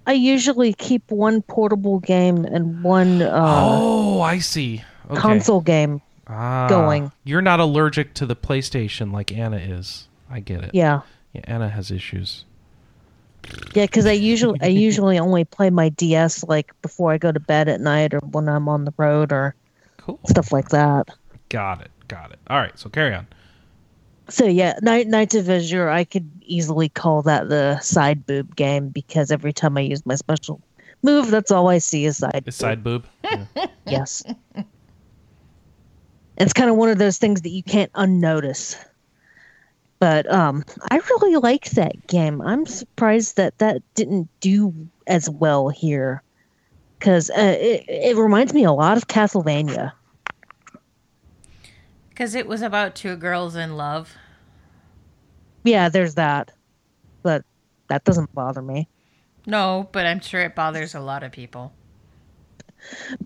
I 0.07 0.13
usually 0.13 0.73
keep 0.73 1.09
one 1.11 1.41
portable 1.43 1.99
game 1.99 2.45
and 2.45 2.83
one 2.83 3.21
uh, 3.21 3.29
oh, 3.33 4.21
I 4.21 4.39
see. 4.39 4.83
Okay. 5.09 5.19
console 5.19 5.61
game. 5.61 6.01
Ah, 6.27 6.67
going. 6.67 7.11
You're 7.23 7.41
not 7.41 7.59
allergic 7.59 8.13
to 8.15 8.25
the 8.25 8.35
PlayStation 8.35 9.11
like 9.11 9.31
Anna 9.31 9.57
is. 9.57 10.07
I 10.29 10.39
get 10.39 10.63
it. 10.63 10.71
Yeah. 10.73 11.01
Yeah, 11.33 11.41
Anna 11.45 11.69
has 11.69 11.91
issues. 11.91 12.45
Yeah, 13.73 13.85
because 13.85 14.05
I 14.05 14.11
usually 14.11 14.59
I 14.61 14.67
usually 14.67 15.17
only 15.19 15.43
play 15.45 15.69
my 15.69 15.89
DS 15.89 16.43
like 16.43 16.71
before 16.81 17.11
I 17.11 17.17
go 17.17 17.31
to 17.31 17.39
bed 17.39 17.67
at 17.67 17.81
night 17.81 18.13
or 18.13 18.19
when 18.19 18.47
I'm 18.47 18.69
on 18.69 18.85
the 18.85 18.93
road 18.97 19.31
or 19.31 19.55
Cool. 19.97 20.19
stuff 20.27 20.51
like 20.51 20.69
that. 20.69 21.09
Got 21.49 21.81
it. 21.81 21.91
Got 22.07 22.31
it. 22.31 22.39
All 22.47 22.57
right. 22.57 22.77
So 22.77 22.89
carry 22.89 23.13
on. 23.13 23.27
So 24.29 24.45
yeah, 24.45 24.77
Night 24.81 25.07
Knights 25.07 25.35
of 25.35 25.49
Azure, 25.49 25.89
I 25.89 26.03
could 26.03 26.29
easily 26.41 26.89
call 26.89 27.21
that 27.23 27.49
the 27.49 27.79
side 27.79 28.25
boob 28.25 28.55
game 28.55 28.89
because 28.89 29.31
every 29.31 29.53
time 29.53 29.77
I 29.77 29.81
use 29.81 30.05
my 30.05 30.15
special 30.15 30.61
move, 31.03 31.31
that's 31.31 31.51
all 31.51 31.67
I 31.67 31.79
see 31.79 32.05
is 32.05 32.17
side. 32.17 32.43
Is 32.45 32.55
boob. 32.57 32.61
side 32.61 32.83
boob. 32.83 33.05
Yeah. 33.55 33.67
Yes. 33.85 34.23
it's 36.37 36.53
kind 36.53 36.69
of 36.69 36.75
one 36.75 36.89
of 36.89 36.97
those 36.97 37.17
things 37.17 37.41
that 37.41 37.49
you 37.49 37.63
can't 37.63 37.91
unnotice. 37.95 38.77
But 39.99 40.31
um, 40.31 40.63
I 40.89 40.97
really 40.97 41.35
like 41.37 41.71
that 41.71 42.07
game. 42.07 42.41
I'm 42.41 42.65
surprised 42.65 43.37
that 43.37 43.57
that 43.59 43.81
didn't 43.93 44.29
do 44.39 44.73
as 45.05 45.29
well 45.29 45.69
here, 45.69 46.23
because 46.97 47.29
uh, 47.29 47.55
it 47.59 47.85
it 47.87 48.17
reminds 48.17 48.53
me 48.53 48.63
a 48.63 48.71
lot 48.71 48.97
of 48.97 49.07
Castlevania. 49.07 49.91
Because 52.11 52.35
it 52.35 52.45
was 52.47 52.61
about 52.61 52.95
two 52.95 53.15
girls 53.15 53.55
in 53.55 53.75
love. 53.75 54.15
Yeah, 55.63 55.89
there's 55.89 56.15
that, 56.15 56.51
but 57.23 57.43
that 57.87 58.03
doesn't 58.03 58.33
bother 58.33 58.61
me. 58.61 58.87
No, 59.45 59.89
but 59.91 60.05
I'm 60.05 60.19
sure 60.19 60.41
it 60.41 60.55
bothers 60.55 60.93
a 60.95 60.99
lot 60.99 61.23
of 61.23 61.31
people. 61.31 61.73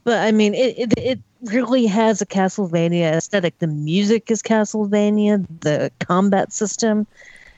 But 0.04 0.19
I 0.26 0.32
mean, 0.32 0.54
it 0.54 0.78
it, 0.78 0.93
it 0.98 1.19
really 1.43 1.86
has 1.86 2.21
a 2.21 2.26
Castlevania 2.26 3.13
aesthetic. 3.13 3.58
The 3.60 3.67
music 3.67 4.30
is 4.30 4.41
Castlevania. 4.41 5.45
The 5.62 5.91
combat 6.00 6.52
system 6.52 7.08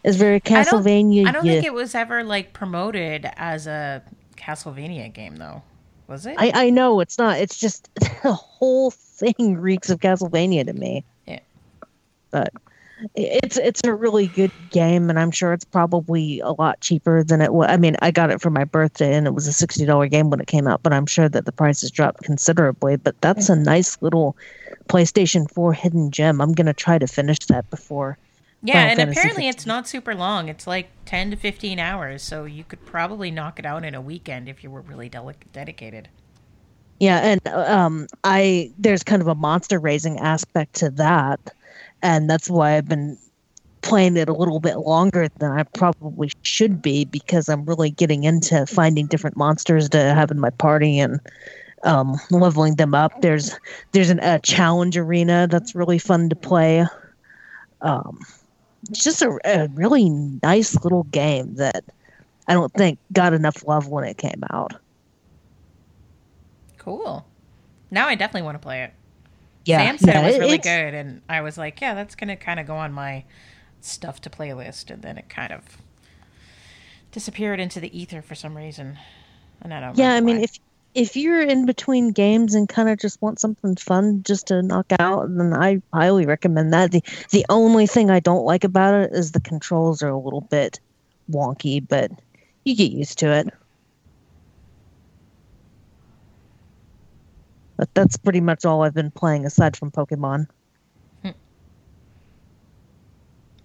is 0.03 0.15
very 0.15 0.39
Castlevania. 0.39 1.27
I 1.27 1.31
don't 1.31 1.45
You- 1.45 1.53
think 1.53 1.65
it 1.65 1.73
was 1.73 1.95
ever 1.95 2.23
like 2.23 2.53
promoted 2.53 3.27
as 3.35 3.65
a 3.67 4.03
Castlevania 4.35 5.11
game, 5.11 5.37
though. 5.37 5.63
Was 6.07 6.25
it? 6.25 6.35
I, 6.37 6.51
I 6.53 6.69
know 6.69 6.99
it's 6.99 7.17
not. 7.17 7.37
It's 7.39 7.57
just 7.57 7.89
the 8.23 8.33
whole 8.33 8.91
thing 8.91 9.57
reeks 9.57 9.89
of 9.89 9.99
Castlevania 9.99 10.65
to 10.67 10.73
me. 10.73 11.03
But 12.31 12.51
it's 13.15 13.57
it's 13.57 13.81
a 13.85 13.93
really 13.93 14.27
good 14.27 14.51
game, 14.69 15.09
and 15.09 15.19
I'm 15.19 15.31
sure 15.31 15.53
it's 15.53 15.65
probably 15.65 16.39
a 16.39 16.51
lot 16.51 16.81
cheaper 16.81 17.23
than 17.23 17.41
it 17.41 17.53
was. 17.53 17.67
I 17.69 17.77
mean, 17.77 17.95
I 18.01 18.11
got 18.11 18.31
it 18.31 18.41
for 18.41 18.49
my 18.49 18.63
birthday, 18.63 19.13
and 19.15 19.27
it 19.27 19.33
was 19.33 19.47
a 19.47 19.53
sixty 19.53 19.85
dollar 19.85 20.07
game 20.07 20.29
when 20.29 20.39
it 20.39 20.47
came 20.47 20.67
out. 20.67 20.81
But 20.83 20.93
I'm 20.93 21.05
sure 21.05 21.29
that 21.29 21.45
the 21.45 21.51
price 21.51 21.81
has 21.81 21.91
dropped 21.91 22.23
considerably. 22.23 22.95
But 22.95 23.19
that's 23.21 23.49
a 23.49 23.55
nice 23.55 24.01
little 24.01 24.35
PlayStation 24.89 25.49
Four 25.51 25.73
hidden 25.73 26.11
gem. 26.11 26.41
I'm 26.41 26.53
gonna 26.53 26.73
try 26.73 26.97
to 26.97 27.07
finish 27.07 27.39
that 27.47 27.69
before. 27.69 28.17
yeah, 28.63 28.73
Final 28.73 28.89
and 28.89 28.97
Fantasy 28.97 29.19
apparently 29.19 29.43
15. 29.45 29.49
it's 29.49 29.65
not 29.65 29.87
super 29.87 30.15
long. 30.15 30.49
It's 30.49 30.65
like 30.65 30.89
10 31.05 31.31
to 31.31 31.37
15 31.37 31.79
hours, 31.79 32.23
so 32.23 32.45
you 32.45 32.63
could 32.63 32.83
probably 32.85 33.29
knock 33.31 33.59
it 33.59 33.65
out 33.65 33.85
in 33.85 33.93
a 33.93 34.01
weekend 34.01 34.49
if 34.49 34.63
you 34.63 34.71
were 34.71 34.81
really 34.81 35.09
deli- 35.09 35.35
dedicated. 35.53 36.09
Yeah, 36.99 37.19
and 37.19 37.47
um, 37.49 38.07
I 38.23 38.73
there's 38.79 39.03
kind 39.03 39.21
of 39.21 39.27
a 39.27 39.35
monster 39.35 39.79
raising 39.79 40.17
aspect 40.19 40.73
to 40.75 40.89
that, 40.91 41.39
and 42.07 42.29
that's 42.29 42.49
why 42.49 42.77
I've 42.77 42.87
been 42.87 43.17
playing 43.81 44.15
it 44.15 44.29
a 44.29 44.33
little 44.33 44.61
bit 44.61 44.77
longer 44.77 45.27
than 45.39 45.51
I 45.51 45.63
probably 45.63 46.31
should 46.41 46.81
be 46.81 47.03
because 47.03 47.49
I'm 47.49 47.65
really 47.65 47.89
getting 47.89 48.23
into 48.23 48.65
finding 48.65 49.07
different 49.07 49.35
monsters 49.35 49.89
to 49.89 49.97
have 49.97 50.31
in 50.31 50.39
my 50.39 50.51
party 50.51 50.99
and 50.99 51.19
um, 51.83 52.15
leveling 52.31 52.75
them 52.75 52.95
up. 52.95 53.19
There's 53.21 53.59
there's 53.91 54.09
an, 54.09 54.19
a 54.21 54.39
challenge 54.39 54.97
arena 54.97 55.49
that's 55.51 55.75
really 55.75 55.99
fun 55.99 56.29
to 56.29 56.35
play. 56.35 56.85
Um, 57.81 58.19
it's 58.89 59.03
just 59.03 59.21
a, 59.21 59.37
a 59.43 59.67
really 59.73 60.09
nice 60.41 60.81
little 60.83 61.03
game 61.03 61.55
that 61.55 61.83
I 62.47 62.53
don't 62.53 62.71
think 62.71 62.99
got 63.11 63.33
enough 63.33 63.67
love 63.67 63.89
when 63.89 64.05
it 64.05 64.17
came 64.17 64.43
out. 64.49 64.71
Cool. 66.77 67.25
Now 67.91 68.07
I 68.07 68.15
definitely 68.15 68.43
want 68.43 68.55
to 68.55 68.65
play 68.65 68.83
it. 68.83 68.93
Yeah, 69.67 69.79
Sam 69.79 69.97
said 69.97 70.15
it 70.15 70.25
was 70.25 70.39
really 70.39 70.57
good, 70.57 70.93
and 70.93 71.21
I 71.27 71.41
was 71.41 71.57
like, 71.57 71.81
yeah, 71.81 71.93
that's 71.93 72.15
to 72.15 72.35
kind 72.37 72.59
of 72.59 72.65
go 72.65 72.75
on 72.77 72.93
my 72.93 73.25
stuff 73.81 74.21
to 74.21 74.29
playlist, 74.29 74.89
and 74.89 75.01
then 75.01 75.17
it 75.17 75.27
kind 75.29 75.51
of 75.51 75.77
disappeared 77.11 77.59
into 77.59 77.79
the 77.79 77.97
ether 77.97 78.21
for 78.21 78.33
some 78.33 78.55
reason. 78.55 78.97
And 79.61 79.73
I 79.73 79.81
don't 79.81 79.97
Yeah, 79.97 80.13
I 80.13 80.21
mean, 80.21 80.37
why. 80.37 80.43
if 80.43 80.59
if 80.93 81.15
you're 81.15 81.41
in 81.41 81.65
between 81.65 82.11
games 82.11 82.55
and 82.55 82.67
kind 82.67 82.89
of 82.89 82.97
just 82.97 83.21
want 83.21 83.39
something 83.39 83.75
fun 83.75 84.23
just 84.23 84.47
to 84.47 84.61
knock 84.61 84.87
out, 84.99 85.27
then 85.35 85.53
I 85.53 85.81
highly 85.93 86.25
recommend 86.25 86.73
that. 86.73 86.91
the 86.91 87.03
The 87.31 87.45
only 87.49 87.87
thing 87.87 88.09
I 88.09 88.19
don't 88.19 88.45
like 88.45 88.63
about 88.63 88.93
it 88.93 89.11
is 89.13 89.31
the 89.31 89.41
controls 89.41 90.01
are 90.01 90.09
a 90.09 90.17
little 90.17 90.41
bit 90.41 90.79
wonky, 91.29 91.85
but 91.85 92.11
you 92.63 92.75
get 92.75 92.91
used 92.91 93.19
to 93.19 93.31
it. 93.31 93.53
But 97.77 97.93
that's 97.93 98.17
pretty 98.17 98.41
much 98.41 98.65
all 98.65 98.83
I've 98.83 98.93
been 98.95 99.11
playing 99.11 99.45
aside 99.45 99.77
from 99.77 99.91
Pokemon. 99.91 100.47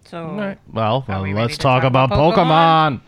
So, 0.04 0.26
All 0.26 0.36
right. 0.36 0.58
Well, 0.70 1.04
well, 1.08 1.22
we 1.22 1.32
let's 1.32 1.56
talk 1.56 1.82
talk 1.82 1.84
about 1.88 2.12
about 2.12 2.34
Pokemon. 2.36 3.00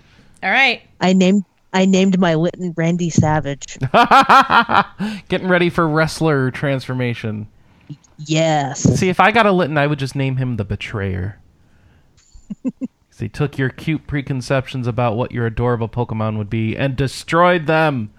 all 0.42 0.50
right. 0.50 0.80
I 1.02 1.12
named 1.12 1.44
I 1.74 1.84
named 1.84 2.18
my 2.18 2.34
Litten 2.34 2.72
Randy 2.76 3.10
Savage. 3.10 3.76
Getting 5.28 5.48
ready 5.48 5.68
for 5.68 5.86
wrestler 5.86 6.50
transformation. 6.50 7.46
yes. 8.18 8.80
See, 8.98 9.10
if 9.10 9.20
I 9.20 9.32
got 9.32 9.44
a 9.44 9.52
Litten, 9.52 9.76
I 9.76 9.86
would 9.86 9.98
just 9.98 10.14
name 10.16 10.36
him 10.36 10.56
the 10.56 10.64
Betrayer. 10.64 11.38
'Cause 12.62 13.20
he 13.20 13.28
took 13.28 13.58
your 13.58 13.68
cute 13.68 14.06
preconceptions 14.06 14.86
about 14.86 15.14
what 15.16 15.30
your 15.30 15.46
adorable 15.46 15.88
Pokemon 15.88 16.38
would 16.38 16.48
be 16.50 16.74
and 16.76 16.96
destroyed 16.96 17.66
them. 17.66 18.10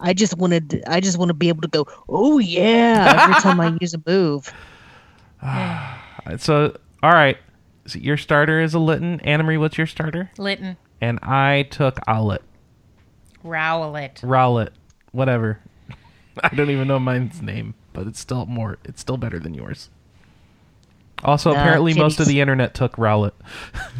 I 0.00 0.12
just 0.14 0.36
wanted 0.38 0.82
I 0.86 1.00
just 1.00 1.18
want 1.18 1.28
to 1.28 1.34
be 1.34 1.48
able 1.48 1.62
to 1.62 1.68
go, 1.68 1.86
"Oh 2.08 2.38
yeah," 2.38 3.22
every 3.28 3.34
time 3.42 3.60
I 3.60 3.76
use 3.80 3.94
a 3.94 4.02
move. 4.06 4.52
So, 6.38 6.76
all 7.02 7.12
right. 7.12 7.38
So 7.86 7.98
your 7.98 8.16
starter 8.16 8.60
is 8.60 8.74
a 8.74 8.78
Litten. 8.78 9.20
Anna 9.24 9.42
Marie, 9.42 9.56
what's 9.56 9.78
your 9.78 9.86
starter? 9.86 10.30
Litten, 10.38 10.76
And 11.00 11.18
I 11.22 11.62
took 11.70 11.98
Owlet. 12.06 12.42
Rowlet. 13.44 14.20
Rowlet. 14.20 14.68
Whatever. 15.12 15.58
I 16.44 16.54
don't 16.54 16.70
even 16.70 16.86
know 16.86 16.98
mine's 16.98 17.40
name, 17.42 17.74
but 17.94 18.06
it's 18.06 18.20
still 18.20 18.46
more. 18.46 18.78
It's 18.84 19.00
still 19.00 19.16
better 19.16 19.38
than 19.38 19.54
yours. 19.54 19.88
Also, 21.24 21.52
Nah, 21.52 21.60
apparently, 21.60 21.94
most 21.94 22.12
of 22.14 22.18
kitties. 22.18 22.34
the 22.34 22.40
internet 22.40 22.74
took 22.74 22.96
Rowlet, 22.96 23.32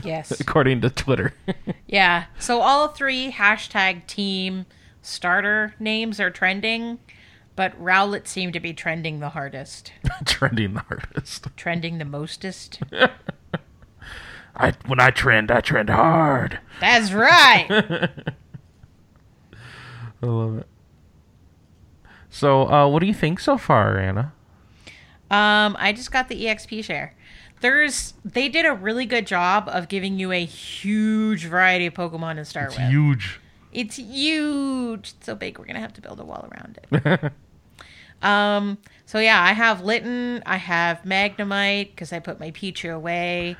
Yes. 0.04 0.38
according 0.40 0.82
to 0.82 0.90
Twitter. 0.90 1.34
yeah. 1.86 2.26
So 2.38 2.60
all 2.60 2.88
three 2.88 3.32
hashtag 3.32 4.06
team 4.06 4.66
starter 5.02 5.74
names 5.78 6.20
are 6.20 6.30
trending, 6.30 6.98
but 7.56 7.78
Rowlet 7.82 8.26
seemed 8.26 8.52
to 8.54 8.60
be 8.60 8.72
trending 8.72 9.20
the 9.20 9.30
hardest, 9.30 9.92
Trending 10.26 10.74
the 10.74 10.80
hardest. 10.80 11.48
trending 11.56 11.98
the 11.98 12.04
mostest. 12.04 12.80
I 14.56 14.72
when 14.86 15.00
I 15.00 15.10
trend, 15.10 15.50
I 15.50 15.60
trend 15.60 15.88
hard. 15.90 16.58
That's 16.80 17.12
right. 17.12 17.66
I 20.22 20.26
love 20.26 20.58
it. 20.58 20.66
So, 22.28 22.68
uh, 22.70 22.86
what 22.88 23.00
do 23.00 23.06
you 23.06 23.14
think 23.14 23.40
so 23.40 23.56
far, 23.58 23.96
Anna? 23.98 24.32
Um, 25.30 25.76
I 25.78 25.92
just 25.94 26.12
got 26.12 26.28
the 26.28 26.44
EXP 26.44 26.84
share. 26.84 27.14
There's 27.60 28.14
they 28.24 28.48
did 28.48 28.66
a 28.66 28.72
really 28.72 29.06
good 29.06 29.26
job 29.26 29.68
of 29.68 29.88
giving 29.88 30.18
you 30.18 30.32
a 30.32 30.44
huge 30.44 31.46
variety 31.46 31.86
of 31.86 31.94
Pokemon 31.94 32.36
to 32.36 32.44
start 32.44 32.70
with. 32.70 32.78
Huge. 32.88 33.40
It's 33.72 33.96
huge. 33.96 35.14
It's 35.16 35.26
so 35.26 35.34
big 35.34 35.58
we're 35.58 35.64
gonna 35.66 35.80
have 35.80 35.92
to 35.94 36.00
build 36.00 36.20
a 36.20 36.24
wall 36.24 36.48
around 36.52 36.78
it. 36.92 37.32
um 38.22 38.78
so 39.06 39.18
yeah, 39.18 39.42
I 39.42 39.52
have 39.52 39.82
Litten, 39.82 40.42
I 40.46 40.56
have 40.56 41.02
Magnemite, 41.02 41.90
because 41.90 42.12
I 42.12 42.18
put 42.20 42.38
my 42.38 42.50
Pichu 42.50 42.94
away. 42.94 43.56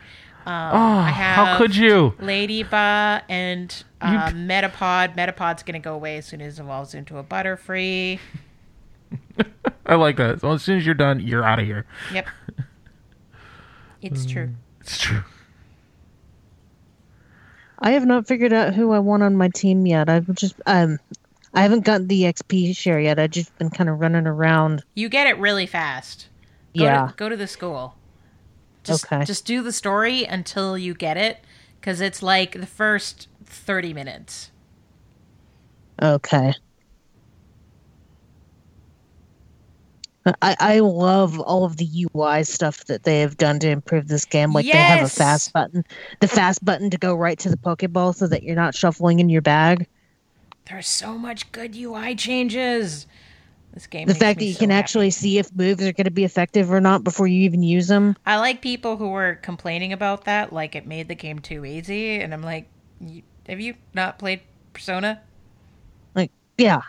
Um, 0.46 0.70
Oh, 0.72 0.98
I 0.98 1.10
have 1.10 1.46
how 1.46 1.58
could 1.58 1.76
you? 1.76 2.14
Ladybug 2.18 3.22
and 3.28 3.84
uh, 4.00 4.30
Metapod. 4.30 5.14
Metapod's 5.16 5.62
gonna 5.62 5.78
go 5.80 5.94
away 5.94 6.18
as 6.18 6.26
soon 6.26 6.40
as 6.40 6.58
it 6.58 6.62
evolves 6.62 6.94
into 6.94 7.18
a 7.18 7.24
Butterfree. 7.24 8.18
I 9.86 9.94
like 9.96 10.16
that. 10.16 10.40
So 10.40 10.52
as 10.52 10.62
soon 10.62 10.78
as 10.78 10.86
you're 10.86 10.94
done, 10.94 11.20
you're 11.20 11.44
out 11.44 11.58
of 11.58 11.66
here. 11.66 11.84
Yep. 12.12 12.26
It's 14.02 14.24
true. 14.24 14.50
It's 14.80 14.98
true. 14.98 15.22
I 17.80 17.92
have 17.92 18.04
not 18.06 18.26
figured 18.26 18.52
out 18.52 18.74
who 18.74 18.92
I 18.92 18.98
want 18.98 19.22
on 19.22 19.36
my 19.36 19.48
team 19.48 19.86
yet. 19.86 20.08
I've 20.08 20.32
just 20.34 20.54
um, 20.66 20.98
I 21.54 21.62
haven't 21.62 21.84
gotten 21.84 22.08
the 22.08 22.22
XP 22.22 22.76
share 22.76 23.00
yet. 23.00 23.18
I've 23.18 23.30
just 23.30 23.56
been 23.58 23.70
kind 23.70 23.88
of 23.88 24.00
running 24.00 24.26
around. 24.26 24.82
You 24.94 25.08
get 25.08 25.26
it 25.26 25.38
really 25.38 25.66
fast. 25.66 26.28
Go 26.76 26.84
Yeah. 26.84 27.06
To, 27.08 27.14
go 27.16 27.28
to 27.28 27.36
the 27.36 27.46
school. 27.46 27.96
Just, 28.84 29.04
Okay. 29.04 29.24
Just 29.24 29.44
do 29.44 29.62
the 29.62 29.72
story 29.72 30.24
until 30.24 30.78
you 30.78 30.94
get 30.94 31.16
it, 31.16 31.38
because 31.80 32.00
it's 32.00 32.22
like 32.22 32.52
the 32.52 32.66
first 32.66 33.28
thirty 33.44 33.92
minutes. 33.92 34.50
Okay. 36.00 36.54
I, 40.26 40.56
I 40.60 40.78
love 40.80 41.40
all 41.40 41.64
of 41.64 41.78
the 41.78 42.06
UI 42.14 42.44
stuff 42.44 42.84
that 42.86 43.04
they 43.04 43.20
have 43.20 43.36
done 43.36 43.58
to 43.60 43.68
improve 43.70 44.08
this 44.08 44.24
game. 44.24 44.52
Like 44.52 44.66
they 44.66 44.78
have 44.78 45.02
a 45.02 45.08
fast 45.08 45.52
button, 45.52 45.84
the 46.20 46.28
fast 46.28 46.64
button 46.64 46.90
to 46.90 46.98
go 46.98 47.14
right 47.14 47.38
to 47.38 47.48
the 47.48 47.56
Pokeball 47.56 48.14
so 48.14 48.26
that 48.26 48.42
you're 48.42 48.56
not 48.56 48.74
shuffling 48.74 49.20
in 49.20 49.30
your 49.30 49.40
bag. 49.40 49.86
There's 50.68 50.86
so 50.86 51.16
much 51.16 51.50
good 51.52 51.74
UI 51.74 52.14
changes. 52.14 53.06
This 53.72 53.86
game. 53.86 54.08
The 54.08 54.14
fact 54.14 54.40
that 54.40 54.44
you 54.44 54.54
so 54.54 54.60
can 54.60 54.70
happy. 54.70 54.78
actually 54.78 55.10
see 55.10 55.38
if 55.38 55.54
moves 55.54 55.82
are 55.82 55.92
going 55.92 56.04
to 56.04 56.10
be 56.10 56.24
effective 56.24 56.72
or 56.72 56.80
not 56.80 57.04
before 57.04 57.26
you 57.26 57.42
even 57.42 57.62
use 57.62 57.86
them. 57.86 58.16
I 58.26 58.36
like 58.38 58.60
people 58.60 58.96
who 58.96 59.10
were 59.10 59.36
complaining 59.36 59.92
about 59.92 60.24
that, 60.24 60.52
like 60.52 60.74
it 60.74 60.86
made 60.86 61.08
the 61.08 61.14
game 61.14 61.38
too 61.38 61.64
easy, 61.64 62.20
and 62.20 62.34
I'm 62.34 62.42
like, 62.42 62.66
"Y- 63.00 63.22
have 63.48 63.60
you 63.60 63.74
not 63.94 64.18
played 64.18 64.40
Persona? 64.72 65.20
Like, 66.14 66.32
yeah. 66.58 66.82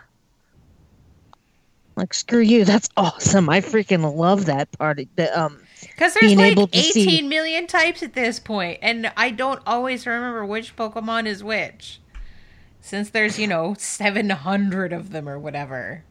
Like, 1.95 2.13
screw 2.13 2.39
you. 2.39 2.65
That's 2.65 2.89
awesome. 2.97 3.49
I 3.49 3.61
freaking 3.61 4.15
love 4.15 4.45
that 4.45 4.71
part. 4.77 4.99
The, 5.15 5.39
um, 5.39 5.59
Because 5.81 6.13
there's 6.13 6.35
like 6.35 6.55
to 6.55 6.67
see- 6.77 7.01
18 7.01 7.29
million 7.29 7.67
types 7.67 8.01
at 8.01 8.13
this 8.13 8.39
point, 8.39 8.79
and 8.81 9.11
I 9.17 9.29
don't 9.29 9.61
always 9.65 10.07
remember 10.07 10.45
which 10.45 10.75
Pokemon 10.75 11.25
is 11.25 11.43
which. 11.43 11.99
Since 12.79 13.11
there's, 13.11 13.37
you 13.37 13.45
know, 13.47 13.75
700 13.77 14.93
of 14.93 15.11
them 15.11 15.29
or 15.29 15.37
whatever. 15.37 16.03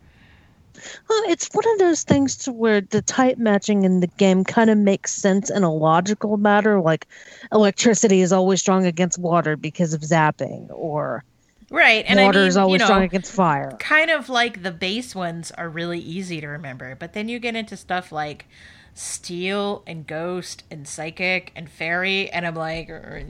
Well, 1.08 1.22
it's 1.26 1.48
one 1.52 1.64
of 1.72 1.78
those 1.78 2.04
things 2.04 2.36
to 2.38 2.52
where 2.52 2.80
the 2.80 3.02
type 3.02 3.38
matching 3.38 3.82
in 3.82 4.00
the 4.00 4.06
game 4.06 4.44
kind 4.44 4.70
of 4.70 4.78
makes 4.78 5.12
sense 5.12 5.50
in 5.50 5.62
a 5.64 5.72
logical 5.72 6.36
matter. 6.36 6.80
Like 6.80 7.06
electricity 7.52 8.20
is 8.20 8.32
always 8.32 8.60
strong 8.60 8.86
against 8.86 9.18
water 9.18 9.56
because 9.56 9.92
of 9.92 10.00
zapping, 10.02 10.68
or 10.70 11.24
Right, 11.70 12.04
and 12.08 12.20
water 12.20 12.40
I 12.40 12.42
mean, 12.42 12.48
is 12.48 12.56
always 12.56 12.80
you 12.80 12.86
know, 12.86 12.86
strong 12.86 13.02
against 13.04 13.32
fire. 13.32 13.76
kind 13.78 14.10
of 14.10 14.28
like 14.28 14.62
the 14.64 14.72
base 14.72 15.14
ones 15.14 15.52
are 15.52 15.68
really 15.68 16.00
easy 16.00 16.40
to 16.40 16.48
remember, 16.48 16.96
but 16.96 17.12
then 17.12 17.28
you 17.28 17.38
get 17.38 17.54
into 17.56 17.76
stuff 17.76 18.10
like 18.12 18.46
Steel 18.94 19.82
and 19.86 20.06
Ghost 20.06 20.64
and 20.70 20.86
Psychic 20.88 21.52
and 21.54 21.70
Fairy, 21.70 22.28
and 22.30 22.46
I'm 22.46 22.56
like, 22.56 22.90
"Er, 22.90 23.22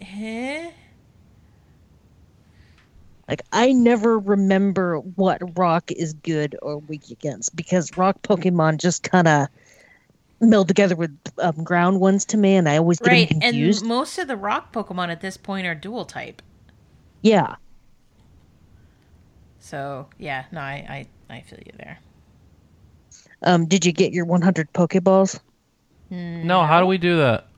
eh? 0.00 0.70
Like 3.28 3.42
I 3.52 3.72
never 3.72 4.18
remember 4.18 4.98
what 4.98 5.58
rock 5.58 5.90
is 5.92 6.12
good 6.14 6.56
or 6.62 6.78
weak 6.78 7.10
against 7.10 7.54
because 7.56 7.96
rock 7.96 8.22
Pokemon 8.22 8.78
just 8.78 9.02
kind 9.04 9.28
of 9.28 9.48
meld 10.40 10.68
together 10.68 10.96
with 10.96 11.16
um, 11.38 11.64
ground 11.64 12.00
ones 12.00 12.24
to 12.26 12.36
me, 12.36 12.56
and 12.56 12.68
I 12.68 12.78
always 12.78 13.00
get 13.00 13.12
right, 13.12 13.28
them 13.30 13.38
and 13.42 13.42
confused. 13.42 13.84
most 13.84 14.18
of 14.18 14.28
the 14.28 14.36
rock 14.36 14.72
Pokemon 14.72 15.08
at 15.10 15.20
this 15.20 15.36
point 15.36 15.66
are 15.66 15.74
dual 15.74 16.04
type. 16.04 16.42
yeah. 17.22 17.56
So 19.66 20.06
yeah, 20.18 20.44
no, 20.52 20.60
I 20.60 21.06
I, 21.28 21.34
I 21.34 21.40
feel 21.40 21.58
you 21.66 21.72
there. 21.76 21.98
Um, 23.42 23.66
did 23.66 23.84
you 23.84 23.92
get 23.92 24.12
your 24.12 24.24
100 24.24 24.72
Pokeballs? 24.72 25.40
No, 26.08 26.62
how 26.62 26.80
do 26.80 26.86
we 26.86 26.98
do 26.98 27.16
that? 27.16 27.48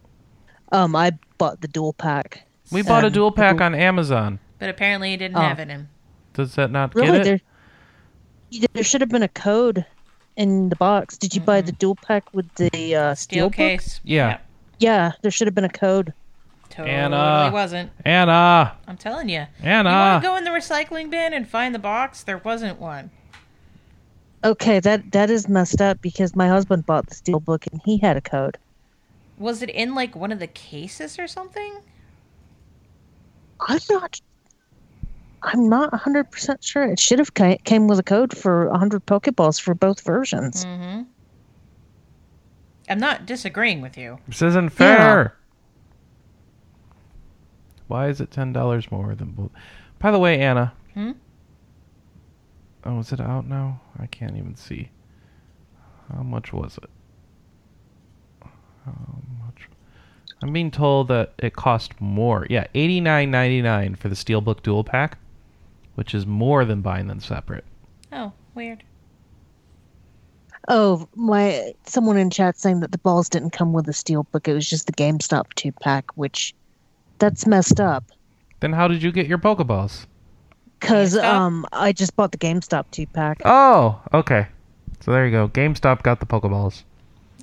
Um, 0.73 0.97
I 0.97 1.13
bought 1.37 1.61
the 1.61 1.69
dual 1.69 1.93
pack. 1.93 2.47
We 2.73 2.83
bought 2.83 3.05
a 3.05 3.09
Um, 3.09 3.13
dual 3.13 3.31
the 3.31 3.37
pack 3.37 3.61
on 3.61 3.75
Amazon. 3.75 4.39
But 4.59 4.71
apparently, 4.71 5.13
it 5.13 5.19
didn't 5.19 5.37
Oh. 5.37 5.41
have 5.43 5.61
it 5.61 5.69
in. 5.69 5.89
Does 6.33 6.55
that 6.55 6.71
not 6.71 6.95
Really, 6.95 7.19
get 7.19 7.27
it? 7.27 7.43
there, 8.53 8.69
there 8.73 8.83
should 8.85 9.03
have 9.03 9.11
been 9.11 9.23
a 9.23 9.29
code 9.29 9.85
in 10.37 10.71
the 10.71 10.77
box. 10.77 11.19
Did 11.19 11.35
you 11.35 11.43
buy 11.43 11.61
the 11.61 11.73
dual 11.73 11.97
pack 11.97 12.25
with 12.33 12.53
the 12.55 12.97
uh, 12.97 13.15
Steel 13.15 13.49
steel 13.49 13.51
case. 13.51 14.01
Yeah. 14.03 14.39
Yeah, 14.79 15.13
there 15.23 15.31
should 15.31 15.47
have 15.47 15.55
been 15.55 15.65
a 15.65 15.69
code. 15.69 16.13
Totally 16.71 16.95
Anna. 16.95 17.51
wasn't. 17.53 17.91
Anna, 18.05 18.77
I'm 18.87 18.97
telling 18.97 19.29
you. 19.29 19.47
Anna. 19.63 19.91
You 19.91 19.97
want 19.97 20.23
to 20.23 20.29
go 20.29 20.37
in 20.37 20.45
the 20.45 20.51
recycling 20.51 21.11
bin 21.11 21.33
and 21.33 21.49
find 21.49 21.75
the 21.75 21.79
box? 21.79 22.23
There 22.23 22.39
wasn't 22.39 22.81
one. 22.81 23.11
Okay, 24.45 24.79
that 24.81 25.11
that 25.13 25.31
is 25.31 25.49
messed 25.49 25.81
up 25.81 26.01
because 26.01 26.37
my 26.37 26.47
husband 26.47 26.87
bought 26.87 27.07
the 27.09 27.15
steel 27.15 27.41
book 27.41 27.67
and 27.73 27.81
he 27.85 27.99
had 27.99 28.17
a 28.17 28.21
code. 28.21 28.57
Was 29.39 29.63
it 29.63 29.71
in 29.71 29.95
like 29.95 30.15
one 30.15 30.31
of 30.31 30.39
the 30.39 30.47
cases 30.47 31.19
or 31.19 31.27
something? 31.27 31.81
I'm 33.61 33.81
not. 33.91 34.21
I'm 35.43 35.69
not 35.69 35.93
100 35.93 36.31
percent 36.31 36.63
sure. 36.63 36.85
It 36.85 37.01
should 37.01 37.19
have 37.19 37.35
came 37.35 37.89
with 37.89 37.99
a 37.99 38.03
code 38.03 38.37
for 38.37 38.69
100 38.71 39.07
Pokeballs 39.07 39.61
for 39.61 39.75
both 39.75 40.01
versions. 40.03 40.65
Mm-hmm. 40.65 41.03
I'm 42.89 42.99
not 42.99 43.27
disagreeing 43.27 43.81
with 43.81 43.99
you. 43.99 44.19
This 44.27 44.43
isn't 44.43 44.71
fair. 44.71 45.35
Why 47.89 48.09
is 48.09 48.21
it 48.21 48.31
ten 48.31 48.53
dollars 48.53 48.91
more 48.91 49.15
than 49.15 49.33
both? 49.33 49.51
By 49.99 50.11
the 50.11 50.19
way, 50.19 50.41
Anna. 50.41 50.73
Hmm? 50.95 51.13
Oh, 52.85 53.01
is 53.01 53.13
it 53.13 53.21
out 53.21 53.47
now? 53.47 53.81
I 53.99 54.07
can't 54.07 54.37
even 54.37 54.55
see. 54.55 54.91
How 56.15 56.23
much 56.23 56.53
was 56.53 56.79
it? 56.83 56.91
How 58.85 58.95
much? 59.45 59.69
I'm 60.41 60.53
being 60.53 60.71
told 60.71 61.09
that 61.09 61.35
it 61.39 61.57
cost 61.57 62.01
more. 62.01 62.47
Yeah, 62.49 62.67
eighty 62.75 63.01
nine 63.01 63.31
ninety 63.31 63.61
nine 63.61 63.95
for 63.95 64.09
the 64.09 64.15
Steelbook 64.15 64.63
Dual 64.63 64.85
Pack, 64.85 65.19
which 65.97 66.15
is 66.15 66.27
more 66.27 66.65
than 66.65 66.81
buying 66.81 67.09
them 67.09 67.21
separate. 67.21 67.65
Oh, 68.13 68.33
weird. 68.55 68.85
Oh, 70.69 71.09
my! 71.15 71.73
Someone 71.87 72.19
in 72.19 72.31
chat 72.31 72.59
saying 72.59 72.81
that 72.81 72.93
the 72.93 72.99
balls 72.99 73.29
didn't 73.29 73.51
come 73.51 73.73
with 73.73 73.89
a 73.89 73.93
steel 73.93 74.25
book. 74.25 74.47
It 74.47 74.55
was 74.55 74.69
just 74.69 74.87
the 74.87 74.93
GameStop 74.93 75.55
two 75.55 75.73
pack, 75.73 76.11
which 76.17 76.55
that's 77.19 77.47
messed 77.47 77.81
up. 77.81 78.05
Then 78.61 78.73
how 78.73 78.89
did 78.89 79.03
you 79.03 79.13
get 79.13 79.27
your 79.27 79.39
Pokeballs? 79.39 80.07
Cause 80.81 81.17
um, 81.17 81.67
I 81.73 81.93
just 81.93 82.15
bought 82.15 82.33
the 82.33 82.39
GameStop 82.39 82.87
two 82.91 83.07
pack. 83.07 83.43
Oh, 83.45 84.01
okay. 84.15 84.47
So 85.01 85.13
there 85.13 85.27
you 85.27 85.33
go. 85.33 85.49
GameStop 85.49 86.03
got 86.03 86.21
the 86.21 86.27
Pokeballs. 86.27 86.85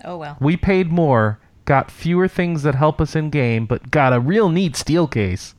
Oh 0.03 0.17
well. 0.17 0.37
We 0.39 0.57
paid 0.57 0.91
more, 0.91 1.39
got 1.65 1.91
fewer 1.91 2.27
things 2.27 2.63
that 2.63 2.75
help 2.75 3.01
us 3.01 3.15
in 3.15 3.29
game, 3.29 3.65
but 3.65 3.91
got 3.91 4.13
a 4.13 4.19
real 4.19 4.49
neat 4.49 4.75
steel 4.75 5.07
case. 5.07 5.55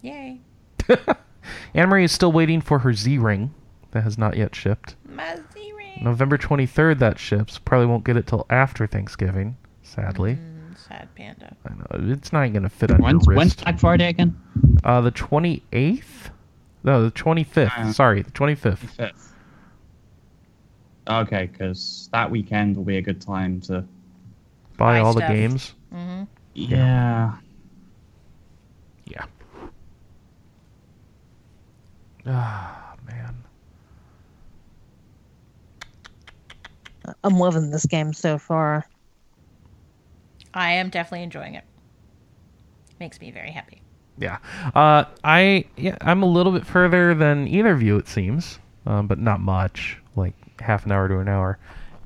Yay. 0.00 0.40
Anne 1.74 1.88
Marie 1.88 2.04
is 2.04 2.12
still 2.12 2.32
waiting 2.32 2.60
for 2.60 2.80
her 2.80 2.92
Z 2.92 3.18
Ring 3.18 3.54
that 3.92 4.02
has 4.02 4.16
not 4.16 4.36
yet 4.36 4.54
shipped. 4.54 4.96
My 5.08 5.36
Z-Ring. 5.52 6.00
November 6.02 6.38
23rd 6.38 6.98
that 7.00 7.18
ships. 7.18 7.58
Probably 7.58 7.86
won't 7.86 8.04
get 8.04 8.16
it 8.16 8.26
till 8.26 8.46
after 8.50 8.86
Thanksgiving, 8.86 9.56
sadly. 9.82 10.34
Mm, 10.34 10.49
sad 10.90 11.08
panda. 11.14 11.56
I 11.66 11.74
know. 11.74 12.12
It's 12.12 12.32
not 12.32 12.48
going 12.52 12.62
to 12.64 12.68
fit 12.68 12.90
on 12.90 13.00
When's, 13.00 13.26
your 13.26 13.36
when's 13.36 13.52
wrist. 13.52 13.64
Black 13.64 13.78
Friday 13.78 14.08
again? 14.08 14.38
Uh, 14.84 15.00
the 15.00 15.12
28th? 15.12 16.02
No, 16.82 17.04
the 17.04 17.10
25th. 17.10 17.78
Uh, 17.78 17.92
Sorry, 17.92 18.22
the 18.22 18.30
25th. 18.32 18.78
Fifth. 18.78 19.34
Okay, 21.08 21.48
because 21.50 22.08
that 22.12 22.30
weekend 22.30 22.76
will 22.76 22.84
be 22.84 22.96
a 22.98 23.02
good 23.02 23.20
time 23.20 23.60
to. 23.62 23.84
Buy 24.76 24.94
Buy 24.94 24.98
all 25.00 25.12
the 25.12 25.20
games. 25.20 25.74
Mm-hmm. 25.92 26.24
Yeah. 26.54 27.36
Yeah. 29.04 29.24
Ah, 32.26 32.94
man. 33.06 33.34
I'm 37.24 37.38
loving 37.38 37.70
this 37.70 37.86
game 37.86 38.12
so 38.12 38.38
far. 38.38 38.86
I 40.54 40.72
am 40.72 40.88
definitely 40.88 41.22
enjoying 41.22 41.54
it. 41.54 41.64
Makes 42.98 43.20
me 43.20 43.30
very 43.30 43.50
happy. 43.50 43.82
Yeah. 44.18 44.38
Uh, 44.74 45.04
I 45.24 45.64
yeah, 45.76 45.96
I'm 46.00 46.22
a 46.22 46.26
little 46.26 46.52
bit 46.52 46.66
further 46.66 47.14
than 47.14 47.48
either 47.48 47.70
of 47.70 47.82
you, 47.82 47.96
it 47.96 48.08
seems, 48.08 48.58
um, 48.86 49.06
but 49.06 49.18
not 49.18 49.40
much, 49.40 49.98
like 50.14 50.34
half 50.60 50.84
an 50.84 50.92
hour 50.92 51.08
to 51.08 51.18
an 51.18 51.28
hour. 51.28 51.58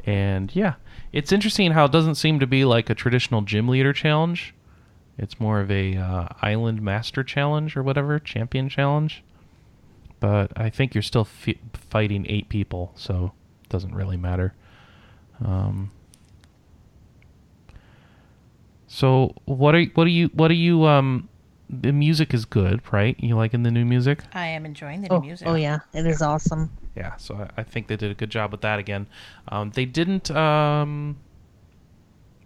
And 0.07 0.55
yeah, 0.55 0.75
it's 1.13 1.33
interesting 1.33 1.73
how 1.73 1.87
it 1.87 1.93
doesn't 1.93 2.15
seem 2.17 2.39
to 2.41 2.47
be 2.47 2.65
like 2.65 2.91
a 2.91 2.95
traditional 2.95 3.43
gym 3.43 3.69
leader 3.69 3.93
challenge. 3.93 4.55
It's 5.19 5.41
more 5.41 5.61
of 5.61 5.71
a 5.71 5.97
uh, 5.97 6.29
island 6.43 6.83
master 6.83 7.23
challenge 7.25 7.77
or 7.77 7.83
whatever, 7.83 8.19
champion 8.19 8.69
challenge. 8.69 9.23
But 10.21 10.53
I 10.57 10.71
think 10.71 10.95
you're 10.95 11.03
still 11.03 11.25
fi- 11.25 11.61
fighting 11.73 12.27
eight 12.29 12.49
people, 12.49 12.93
so 12.97 13.33
it 13.63 13.69
doesn't 13.69 13.95
really 13.95 14.17
matter. 14.17 14.55
Um, 15.45 15.91
so 18.95 19.35
what 19.47 19.75
are 19.75 19.83
what 19.95 20.05
do 20.05 20.11
you 20.11 20.29
what 20.35 20.51
are 20.53 20.55
you 20.69 20.85
um 20.87 21.29
the 21.69 21.93
music 21.93 22.33
is 22.33 22.45
good, 22.45 22.81
right? 22.93 23.17
You 23.19 23.35
liking 23.37 23.65
the 23.65 23.71
new 23.71 23.85
music? 23.85 24.21
I 24.33 24.47
am 24.49 24.65
enjoying 24.65 25.01
the 25.03 25.09
new 25.09 25.17
Oh, 25.17 25.21
music. 25.21 25.49
oh 25.49 25.55
yeah, 25.57 25.79
it 25.93 26.07
is 26.07 26.23
awesome. 26.23 26.71
Yeah, 26.95 27.17
so 27.17 27.35
I, 27.35 27.61
I 27.61 27.63
think 27.65 27.89
they 27.89 27.97
did 27.97 28.13
a 28.13 28.15
good 28.15 28.31
job 28.31 28.53
with 28.53 28.61
that 28.61 28.79
again. 28.79 29.09
Um, 29.49 29.71
they 29.71 29.85
didn't. 29.85 30.31
Um, 30.31 31.17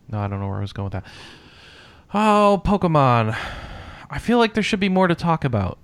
no, 0.08 0.20
I 0.20 0.28
don't 0.28 0.40
know 0.40 0.48
where 0.48 0.56
I 0.58 0.60
was 0.62 0.72
going 0.72 0.84
with 0.84 0.92
that. 0.94 1.04
Oh, 2.14 2.62
Pokemon. 2.64 3.36
I 4.08 4.18
feel 4.18 4.38
like 4.38 4.54
there 4.54 4.62
should 4.62 4.80
be 4.80 4.88
more 4.88 5.06
to 5.08 5.14
talk 5.14 5.44
about. 5.44 5.76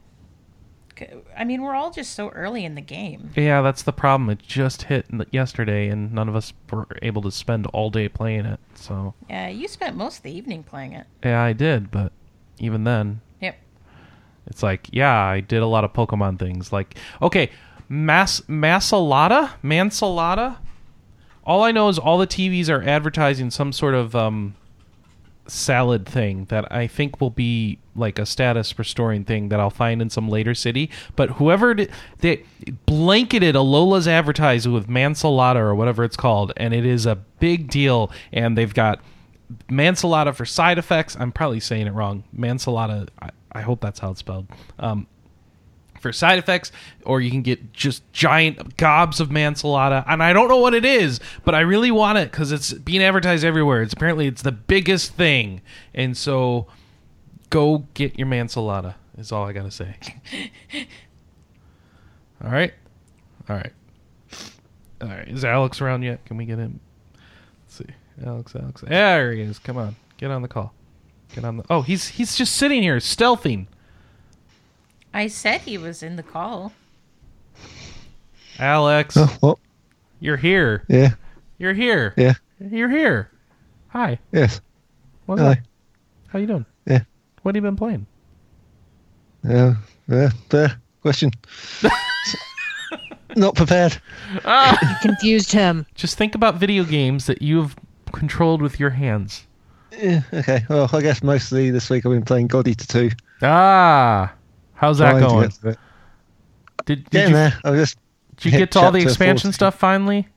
I 1.37 1.45
mean, 1.45 1.63
we're 1.63 1.75
all 1.75 1.91
just 1.91 2.13
so 2.15 2.29
early 2.31 2.65
in 2.65 2.75
the 2.75 2.81
game. 2.81 3.31
Yeah, 3.37 3.63
that's 3.63 3.83
the 3.83 3.93
problem. 3.93 4.31
It 4.31 4.41
just 4.41 4.83
hit 4.85 5.07
yesterday, 5.31 5.89
and 5.89 6.13
none 6.13 6.29
of 6.29 6.37
us 6.37 6.53
were 6.71 6.87
able 7.03 7.23
to 7.23 7.31
spend 7.31 7.67
all 7.69 7.91
day 7.91 8.09
playing 8.09 8.45
it. 8.47 8.61
So 8.75 9.15
Yeah, 9.29 9.49
you 9.49 9.69
spent 9.69 9.97
most 9.97 10.19
of 10.19 10.23
the 10.23 10.33
evening 10.37 10.63
playing 10.63 10.93
it. 10.93 11.07
yeah, 11.25 11.43
I 11.43 11.53
did, 11.53 11.91
but 11.91 12.13
even 12.59 12.85
then, 12.85 13.21
Yep. 13.41 13.57
it's 14.47 14.63
like 14.63 14.89
yeah, 14.93 15.15
I 15.19 15.41
did 15.41 15.63
a 15.63 15.67
lot 15.67 15.85
of 15.85 15.93
Pokemon 15.93 16.39
things. 16.39 16.73
Like 16.73 16.97
okay, 17.21 17.51
Mas 17.89 18.41
Masalada, 18.43 19.51
Mansalada. 19.63 20.57
All 21.47 21.63
I 21.63 21.73
know 21.73 21.89
is 21.89 21.99
all 21.99 22.17
the 22.19 22.27
TVs 22.27 22.71
are 22.71 22.83
advertising 22.83 23.51
some 23.51 23.73
sort 23.73 23.95
of 23.95 24.15
um, 24.17 24.55
salad 25.47 26.07
thing 26.07 26.47
that 26.47 26.71
I 26.73 26.87
think 26.87 27.21
will 27.21 27.31
be 27.31 27.79
like 27.97 28.19
a 28.19 28.27
status 28.27 28.79
restoring 28.79 29.25
thing 29.25 29.49
that 29.49 29.61
I'll 29.61 29.71
find 29.71 30.03
in 30.03 30.11
some 30.11 30.29
later 30.29 30.55
city. 30.55 30.91
But 31.17 31.31
whoever 31.31 31.75
did, 31.75 31.91
they 32.19 32.45
blanketed 32.87 33.55
Alola's 33.55 34.09
advertising 34.09 34.73
with 34.73 34.89
mansalada 34.89 35.57
or 35.57 35.75
whatever 35.75 36.05
it's 36.05 36.17
called, 36.17 36.53
and 36.57 36.75
it 36.75 36.85
is 36.85 37.07
a 37.07 37.17
big 37.17 37.69
deal. 37.69 38.11
And 38.33 38.57
they've 38.59 38.75
got 38.75 39.01
mansalada 39.69 40.35
for 40.35 40.45
side 40.45 40.79
effects. 40.79 41.17
I'm 41.19 41.33
probably 41.33 41.61
saying 41.61 41.87
it 41.87 41.93
wrong. 41.93 42.25
Mansalada. 42.37 43.09
I, 43.21 43.31
I 43.53 43.61
hope 43.61 43.81
that's 43.81 44.01
how 44.01 44.11
it's 44.11 44.21
spelled. 44.21 44.47
Um, 44.79 45.07
for 46.05 46.13
side 46.13 46.39
effects, 46.39 46.71
or 47.07 47.23
you 47.23 47.31
can 47.31 47.41
get 47.41 47.73
just 47.73 48.03
giant 48.13 48.77
gobs 48.77 49.21
of 49.21 49.31
mansalada. 49.31 50.05
And 50.07 50.23
I 50.23 50.35
don't 50.35 50.49
know 50.49 50.59
what 50.59 50.75
it 50.75 50.85
is, 50.85 51.19
but 51.47 51.55
I 51.55 51.61
really 51.61 51.91
want 51.91 52.19
it 52.19 52.31
because 52.31 52.53
it's 52.53 52.75
being 52.75 53.03
advertised 53.03 53.43
everywhere. 53.43 53.81
It's 53.81 53.95
apparently 53.95 54.27
it's 54.27 54.43
the 54.43 54.53
biggest 54.53 55.15
thing, 55.15 55.63
and 55.95 56.15
so 56.15 56.67
go 57.51 57.79
get 57.95 58.19
your 58.19 58.27
mansalada. 58.29 58.95
Is 59.17 59.31
all 59.33 59.45
I 59.47 59.53
gotta 59.53 59.71
say. 59.71 59.97
all 62.45 62.51
right, 62.51 62.75
all 63.49 63.57
right, 63.57 63.73
all 65.01 65.09
right. 65.09 65.29
Is 65.29 65.45
Alex 65.45 65.81
around 65.81 66.03
yet? 66.03 66.25
Can 66.25 66.37
we 66.37 66.45
get 66.47 66.59
him? 66.59 66.81
Let's 67.65 67.77
see, 67.77 68.27
Alex, 68.27 68.55
Alex. 68.57 68.83
There 68.87 69.33
he 69.33 69.41
is. 69.43 69.59
Come 69.59 69.77
on, 69.77 69.95
get 70.17 70.31
on 70.31 70.43
the 70.43 70.49
call. 70.49 70.75
Get 71.35 71.45
on 71.45 71.59
the. 71.59 71.65
Oh, 71.71 71.83
he's 71.83 72.09
he's 72.09 72.37
just 72.37 72.57
sitting 72.57 72.83
here 72.83 72.97
stealthing. 72.99 73.67
I 75.13 75.29
said 75.29 75.61
he 75.61 75.79
was 75.79 76.03
in 76.03 76.17
the 76.17 76.23
call. 76.25 76.73
Alex, 78.59 79.17
Oh, 79.17 79.37
what? 79.41 79.59
you're 80.21 80.37
here. 80.37 80.85
Yeah, 80.89 81.15
You're 81.59 81.73
here. 81.75 82.15
yeah, 82.17 82.35
You're 82.61 82.89
here. 82.91 83.31
Hi. 83.89 84.19
yes. 84.33 84.61
What's 85.27 85.41
Hello. 85.41 85.53
up? 85.53 85.59
How 86.29 86.39
you 86.41 86.47
doing? 86.47 86.67
Yeah. 87.45 87.49
What 87.49 87.55
have 87.55 87.63
you 87.65 87.69
been 87.69 87.77
playing? 87.77 88.07
Yeah, 89.47 89.75
yeah, 90.09 90.31
fair 90.49 90.81
question. 91.03 91.31
Not 93.37 93.55
prepared. 93.57 94.01
You 94.33 94.95
confused 95.03 95.53
him. 95.53 95.87
Just 95.95 96.17
think 96.17 96.35
about 96.35 96.55
video 96.55 96.85
games 96.85 97.27
that 97.27 97.43
you've 97.43 97.77
controlled 98.13 98.63
with 98.63 98.79
your 98.81 98.91
hands. 98.91 99.47
Yeah, 99.93 100.23
okay. 100.33 100.65
Well, 100.69 100.89
I 100.93 101.01
guess 101.03 101.23
mostly 101.23 101.71
this 101.71 101.91
week 101.91 102.07
I've 102.07 102.13
been 102.13 102.25
playing 102.25 102.47
God 102.47 102.67
Eater 102.69 102.87
2. 102.87 103.11
Ah, 103.43 104.33
how's 104.75 104.99
that 104.99 105.11
Trying 105.11 105.23
to 105.23 105.29
going? 105.29 105.43
get 105.43 105.53
to 105.61 105.69
it. 105.71 105.79
Did, 106.87 107.05
did 107.05 107.11
Getting 107.11 107.31
you 107.31 107.37
there. 107.37 107.59
I 107.65 107.73
just 107.73 107.99
did 108.37 108.45
you 108.47 108.51
hit 108.53 108.59
get 108.59 108.71
to 108.73 108.81
all 108.81 108.93
the 108.93 109.01
chapter 109.01 109.11
expansion 109.11 109.49
14. 109.49 109.53
stuff 109.53 109.75
finally? 109.79 110.29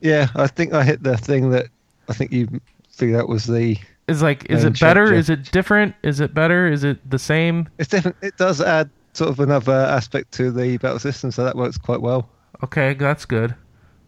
Yeah, 0.00 0.28
I 0.34 0.46
think 0.46 0.72
I 0.72 0.82
hit 0.84 1.02
the 1.02 1.16
thing 1.16 1.50
that 1.50 1.66
I 2.08 2.12
think 2.14 2.32
you 2.32 2.48
figured 2.90 3.20
out 3.20 3.28
was 3.28 3.44
the. 3.44 3.76
Is 4.08 4.22
like 4.22 4.46
is 4.50 4.64
it 4.64 4.78
better? 4.80 5.04
chapter. 5.06 5.14
Is 5.14 5.30
it 5.30 5.50
different? 5.52 5.94
Is 6.02 6.20
it 6.20 6.34
better? 6.34 6.66
Is 6.66 6.84
it 6.84 7.08
the 7.08 7.18
same? 7.18 7.68
It's 7.78 7.88
different. 7.88 8.16
It 8.20 8.36
does 8.36 8.60
add 8.60 8.90
sort 9.12 9.30
of 9.30 9.40
another 9.40 9.72
aspect 9.72 10.32
to 10.32 10.50
the 10.50 10.76
battle 10.78 10.98
system, 10.98 11.30
so 11.30 11.44
that 11.44 11.56
works 11.56 11.78
quite 11.78 12.00
well. 12.00 12.28
Okay, 12.64 12.94
that's 12.94 13.24
good. 13.24 13.54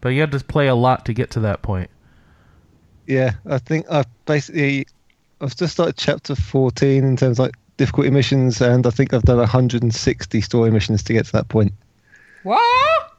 But 0.01 0.09
you 0.09 0.21
had 0.21 0.31
to 0.31 0.39
play 0.39 0.67
a 0.67 0.75
lot 0.75 1.05
to 1.05 1.13
get 1.13 1.31
to 1.31 1.39
that 1.41 1.61
point. 1.61 1.89
Yeah, 3.07 3.33
I 3.49 3.57
think 3.57 3.85
I've 3.89 4.07
basically 4.25 4.87
I've 5.41 5.55
just 5.55 5.73
started 5.73 5.97
chapter 5.97 6.35
14 6.35 7.03
in 7.03 7.15
terms 7.17 7.39
of 7.39 7.45
like 7.45 7.55
difficulty 7.77 8.09
missions, 8.09 8.61
and 8.61 8.85
I 8.85 8.89
think 8.89 9.13
I've 9.13 9.23
done 9.23 9.37
160 9.37 10.41
story 10.41 10.71
missions 10.71 11.03
to 11.03 11.13
get 11.13 11.25
to 11.27 11.31
that 11.33 11.49
point. 11.49 11.73
What? 12.43 13.11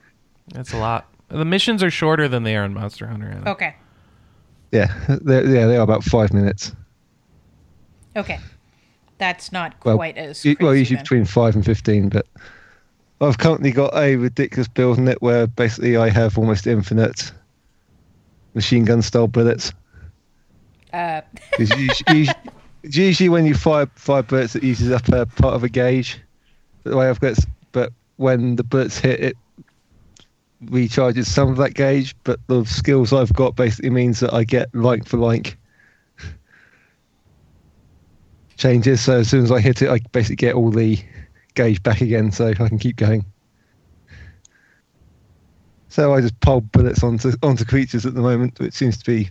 That's 0.49 0.73
a 0.73 0.79
lot. 0.79 1.07
The 1.29 1.45
missions 1.45 1.83
are 1.83 1.91
shorter 1.91 2.29
than 2.29 2.45
they 2.45 2.57
are 2.57 2.65
in 2.65 2.75
Monster 2.75 3.07
Hunter. 3.07 3.31
Adam. 3.31 3.49
Okay. 3.49 3.75
Yeah, 4.77 4.93
yeah, 5.27 5.67
they 5.67 5.77
are 5.77 5.81
about 5.83 6.05
five 6.05 6.33
minutes. 6.35 6.73
Okay. 8.15 8.39
That's 9.19 9.51
not 9.51 9.81
Well, 9.85 9.97
quite 9.97 10.19
as 10.19 10.45
u- 10.45 10.57
well, 10.61 10.75
usually 10.75 10.97
then. 10.97 11.05
between 11.05 11.25
five 11.25 11.55
and 11.55 11.65
15, 11.65 12.11
but 12.11 12.27
I've 13.21 13.39
currently 13.39 13.71
got 13.71 13.97
a 13.97 14.17
ridiculous 14.17 14.69
build 14.69 14.99
in 14.99 15.09
it 15.09 15.23
where 15.23 15.47
basically 15.47 15.97
I 15.97 16.11
have 16.11 16.37
almost 16.37 16.67
infinite 16.67 17.33
machine 18.55 18.85
gun 18.85 19.01
style 19.01 19.29
bullets. 19.29 19.73
Uh, 20.93 21.23
usually, 21.59 22.29
usually 22.83 23.29
when 23.31 23.47
you 23.47 23.55
fire 23.55 23.89
fire 23.95 24.23
bullets, 24.23 24.55
it 24.55 24.62
uses 24.62 24.91
up 24.93 25.09
a 25.09 25.25
part 25.25 25.55
of 25.55 25.65
a 25.65 25.69
gauge. 25.71 26.21
The 26.85 26.97
way 26.97 27.09
I've 27.09 27.21
got, 27.21 27.37
but 27.73 27.93
when 28.17 28.57
the 28.57 28.65
bullets 28.65 28.99
hit, 28.99 29.21
it 29.21 29.37
recharges 30.64 31.27
some 31.27 31.49
of 31.49 31.57
that 31.59 31.75
gauge. 31.75 32.14
But 32.25 32.40
the 32.47 32.64
skills 32.64 33.12
I've 33.12 33.33
got 33.33 33.57
basically 33.57 33.90
means 33.90 34.21
that 34.21 34.33
I 34.33 34.45
get 34.45 34.75
like 34.75 35.07
for 35.07 35.16
like 35.19 35.57
changes. 38.57 39.01
So 39.01 39.19
as 39.19 39.29
soon 39.29 39.45
as 39.45 39.53
I 39.53 39.61
hit 39.61 39.83
it, 39.83 39.90
I 39.90 40.01
basically 40.12 40.37
get 40.37 40.55
all 40.55 40.71
the 40.71 40.99
gauge 41.55 41.83
back 41.83 42.01
again, 42.01 42.31
so 42.33 42.49
I 42.49 42.55
can 42.55 42.79
keep 42.79 42.97
going. 42.97 43.25
So 45.88 46.12
I 46.12 46.21
just 46.21 46.38
pile 46.40 46.61
bullets 46.61 47.03
onto 47.03 47.33
onto 47.42 47.64
creatures 47.64 48.05
at 48.05 48.14
the 48.14 48.21
moment, 48.21 48.59
which 48.61 48.75
seems 48.75 48.99
to 48.99 49.05
be 49.05 49.31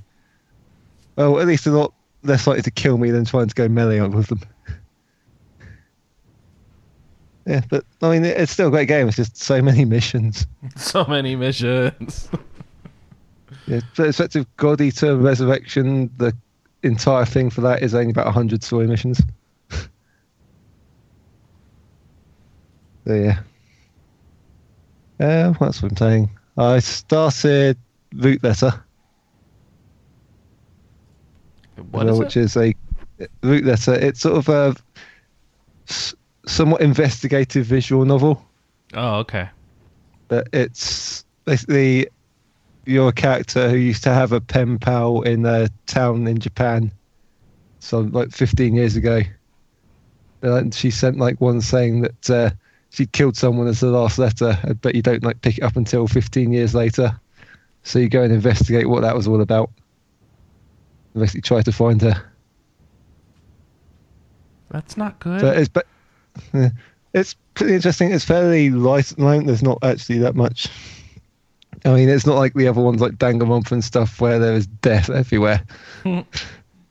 well, 1.16 1.40
at 1.40 1.48
least 1.48 1.68
a 1.68 1.72
lot 1.72 1.94
less 2.24 2.48
likely 2.48 2.64
to 2.64 2.72
kill 2.72 2.98
me 2.98 3.12
than 3.12 3.26
trying 3.26 3.48
to 3.48 3.56
go 3.56 3.68
melee 3.68 4.02
with 4.02 4.28
them. 4.28 4.42
Yeah, 7.46 7.62
but 7.70 7.86
I 8.02 8.10
mean, 8.12 8.26
it's 8.26 8.52
still 8.52 8.68
a 8.68 8.72
great 8.72 8.88
game. 8.88 9.08
It's 9.08 9.18
just 9.18 9.38
so 9.38 9.62
many 9.62 9.86
missions. 9.86 10.48
So 10.76 11.06
many 11.06 11.36
missions. 11.36 12.30
Yeah, 13.68 13.80
but 13.98 14.08
effective 14.08 14.46
God 14.58 14.80
Eater 14.80 15.16
Resurrection, 15.18 16.12
the 16.18 16.36
entire 16.84 17.26
thing 17.26 17.50
for 17.50 17.62
that 17.62 17.82
is 17.82 17.96
only 17.96 18.12
about 18.12 18.26
100 18.26 18.64
story 18.64 18.86
missions. 18.86 19.20
so, 19.72 19.80
yeah. 23.08 23.40
Uh, 25.20 25.54
what 25.54 25.82
I'm 25.82 25.96
saying. 25.98 26.30
I 26.58 26.78
started 26.80 27.78
Root 28.14 28.44
Letter, 28.44 28.84
What 31.90 32.08
is 32.08 32.20
which 32.20 32.38
it? 32.38 32.42
is 32.42 32.58
a 32.58 32.76
Root 33.42 33.66
Letter. 33.66 33.96
It's 33.96 34.20
sort 34.20 34.38
of 34.38 34.50
a 34.50 34.76
somewhat 36.48 36.82
investigative 36.82 37.66
visual 37.66 38.06
novel. 38.06 38.46
Oh, 38.94 39.16
okay. 39.20 39.50
but 40.28 40.48
it's 40.54 41.26
basically 41.46 42.08
you're 42.86 43.10
a 43.10 43.14
character 43.14 43.70
who 43.70 43.78
used 43.78 44.04
to 44.04 44.14
have 44.14 44.32
a 44.32 44.40
pen 44.40 44.78
pal 44.78 45.22
in 45.22 45.46
a 45.46 45.70
town 45.88 46.28
in 46.28 46.38
Japan, 46.38 46.92
so 47.80 48.00
like 48.00 48.32
15 48.32 48.76
years 48.76 48.96
ago. 48.96 49.22
And 50.42 50.74
she 50.74 50.92
sent 50.92 51.18
like 51.18 51.42
one 51.42 51.62
saying 51.62 52.02
that 52.02 52.30
uh, 52.30 52.50
she 52.92 53.08
killed 53.08 53.36
someone 53.36 53.68
as 53.68 53.80
the 53.80 53.88
last 53.88 54.20
letter, 54.20 54.58
but 54.82 54.94
you 54.94 55.02
don't 55.02 55.24
like 55.24 55.42
pick 55.42 55.58
it 55.58 55.64
up 55.64 55.76
until 55.76 56.08
15 56.08 56.52
years 56.52 56.76
later. 56.76 57.20
So 57.84 58.00
you 58.00 58.10
go 58.10 58.22
and 58.22 58.32
investigate 58.32 58.88
what 58.88 59.02
that 59.02 59.16
was 59.16 59.28
all 59.28 59.42
about. 59.42 59.72
And 61.14 61.22
basically 61.22 61.42
try 61.42 61.62
to 61.62 61.72
find 61.72 62.02
her. 62.02 62.32
That's 64.70 64.98
not 64.98 65.20
good. 65.20 65.42
So 65.42 65.50
it's 65.50 65.70
but 65.70 65.88
yeah, 66.54 66.70
it's 67.14 67.36
pretty 67.54 67.76
interesting. 67.76 68.12
It's 68.12 68.26
fairly 68.26 68.70
light 68.70 69.12
at 69.12 69.18
the 69.18 69.24
moment. 69.24 69.48
There's 69.48 69.64
not 69.64 69.80
actually 69.84 70.20
that 70.20 70.36
much. 70.36 70.68
I 71.84 71.94
mean, 71.94 72.10
it's 72.10 72.26
not 72.26 72.38
like 72.38 72.54
the 72.54 72.68
other 72.68 72.82
ones 72.82 73.02
like 73.02 73.14
Danganronpa 73.14 73.72
and 73.72 73.84
stuff 73.84 74.20
where 74.20 74.40
there 74.40 74.54
is 74.54 74.66
death 74.68 75.10
everywhere. 75.10 75.64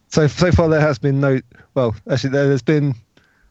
so 0.09 0.27
so 0.27 0.53
far 0.53 0.69
there 0.69 0.81
has 0.81 0.99
been 0.99 1.21
no. 1.21 1.41
Well, 1.75 1.95
actually 2.09 2.31
there, 2.31 2.51
has 2.51 2.63
been 2.63 2.95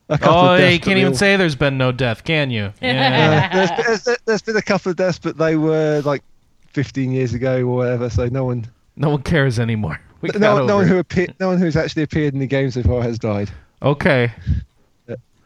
a 0.10 0.18
couple 0.18 0.38
oh, 0.38 0.54
of 0.54 0.60
deaths. 0.60 0.74
you 0.74 0.80
can't 0.80 0.98
even 0.98 1.14
all- 1.14 1.18
say 1.18 1.36
there's 1.36 1.56
been 1.56 1.78
no 1.78 1.92
death, 1.92 2.24
can 2.24 2.50
you? 2.50 2.74
Yeah. 2.82 3.50
Uh, 3.52 3.56
there's, 3.56 4.04
there's, 4.04 4.18
there's 4.26 4.42
been 4.42 4.56
a 4.56 4.62
couple 4.62 4.90
of 4.90 4.96
deaths, 4.96 5.20
but 5.20 5.38
they 5.38 5.56
were 5.56 6.02
like 6.06 6.24
15 6.70 7.12
years 7.12 7.34
ago 7.34 7.62
or 7.62 7.76
whatever. 7.76 8.10
So 8.10 8.28
no 8.28 8.46
one, 8.46 8.66
no 8.96 9.10
one 9.10 9.24
cares 9.24 9.60
anymore. 9.60 10.00
No, 10.22 10.56
one- 10.56 10.68
no 10.68 10.76
one 10.78 10.88
who 10.88 10.98
appeared, 10.98 11.36
no 11.40 11.50
one 11.50 11.58
who's 11.58 11.76
actually 11.76 12.04
appeared 12.04 12.34
in 12.34 12.40
the 12.40 12.48
game 12.48 12.72
so 12.72 12.84
far 12.84 13.02
has 13.02 13.20
died. 13.20 13.52
Okay. 13.82 14.32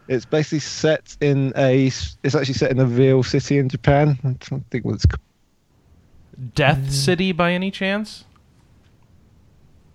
Yeah. 0.08 0.16
It's 0.16 0.26
basically 0.26 0.60
set 0.60 1.18
in 1.22 1.53
a. 1.55 1.88
It's 1.88 2.36
actually 2.36 2.53
set 2.53 2.72
in 2.72 2.80
a 2.80 2.86
real 2.86 3.24
city 3.24 3.58
in 3.58 3.70
Japan. 3.70 4.18
I'm 4.24 4.38
trying 4.38 4.62
to 4.62 4.68
think 4.70 4.86
what 4.86 4.95
it's. 4.95 5.05
called. 5.05 5.22
Death 6.55 6.91
City 6.91 7.32
by 7.32 7.51
any 7.51 7.72
chance? 7.72 8.24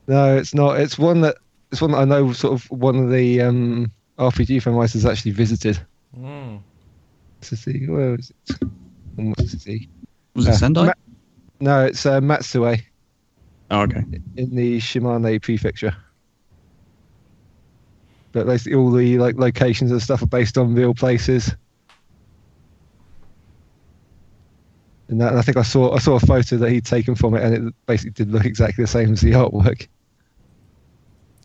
No, 0.08 0.36
it's 0.36 0.54
not. 0.54 0.80
It's 0.80 0.98
one 0.98 1.20
that. 1.22 1.36
It's 1.70 1.80
one 1.80 1.92
that 1.92 1.98
I 1.98 2.04
know. 2.04 2.32
Sort 2.32 2.54
of 2.54 2.70
one 2.70 2.96
of 2.96 3.10
the 3.10 3.40
um, 3.40 3.90
RPG 4.18 4.62
fan 4.62 4.74
writers 4.74 5.06
actually 5.06 5.30
visited. 5.32 5.80
Mm. 6.18 6.60
City. 7.40 7.86
Where 7.88 8.14
is 8.16 8.30
it? 8.50 8.68
What 9.16 9.38
city? 9.48 9.88
Was 10.34 10.46
it 10.48 10.50
Uh, 10.50 10.56
Sendai? 10.56 10.86
Ma- 10.86 10.92
no, 11.60 11.84
it's 11.86 12.04
uh, 12.06 12.20
Matsue 12.20 12.80
oh, 13.70 13.80
okay. 13.82 14.04
in 14.36 14.54
the 14.56 14.78
Shimane 14.78 15.40
Prefecture. 15.40 15.94
But 18.32 18.46
basically, 18.46 18.74
all 18.74 18.90
the 18.90 19.18
like 19.18 19.36
locations 19.36 19.90
and 19.90 20.02
stuff 20.02 20.22
are 20.22 20.26
based 20.26 20.58
on 20.58 20.74
real 20.74 20.94
places. 20.94 21.54
And, 25.08 25.20
that, 25.20 25.28
and 25.28 25.38
I 25.38 25.42
think 25.42 25.58
I 25.58 25.62
saw 25.62 25.94
I 25.94 25.98
saw 25.98 26.14
a 26.14 26.20
photo 26.20 26.56
that 26.56 26.70
he'd 26.70 26.86
taken 26.86 27.14
from 27.14 27.34
it, 27.34 27.42
and 27.42 27.68
it 27.68 27.74
basically 27.86 28.12
did 28.12 28.32
look 28.32 28.46
exactly 28.46 28.82
the 28.82 28.88
same 28.88 29.12
as 29.12 29.20
the 29.20 29.32
artwork. 29.32 29.86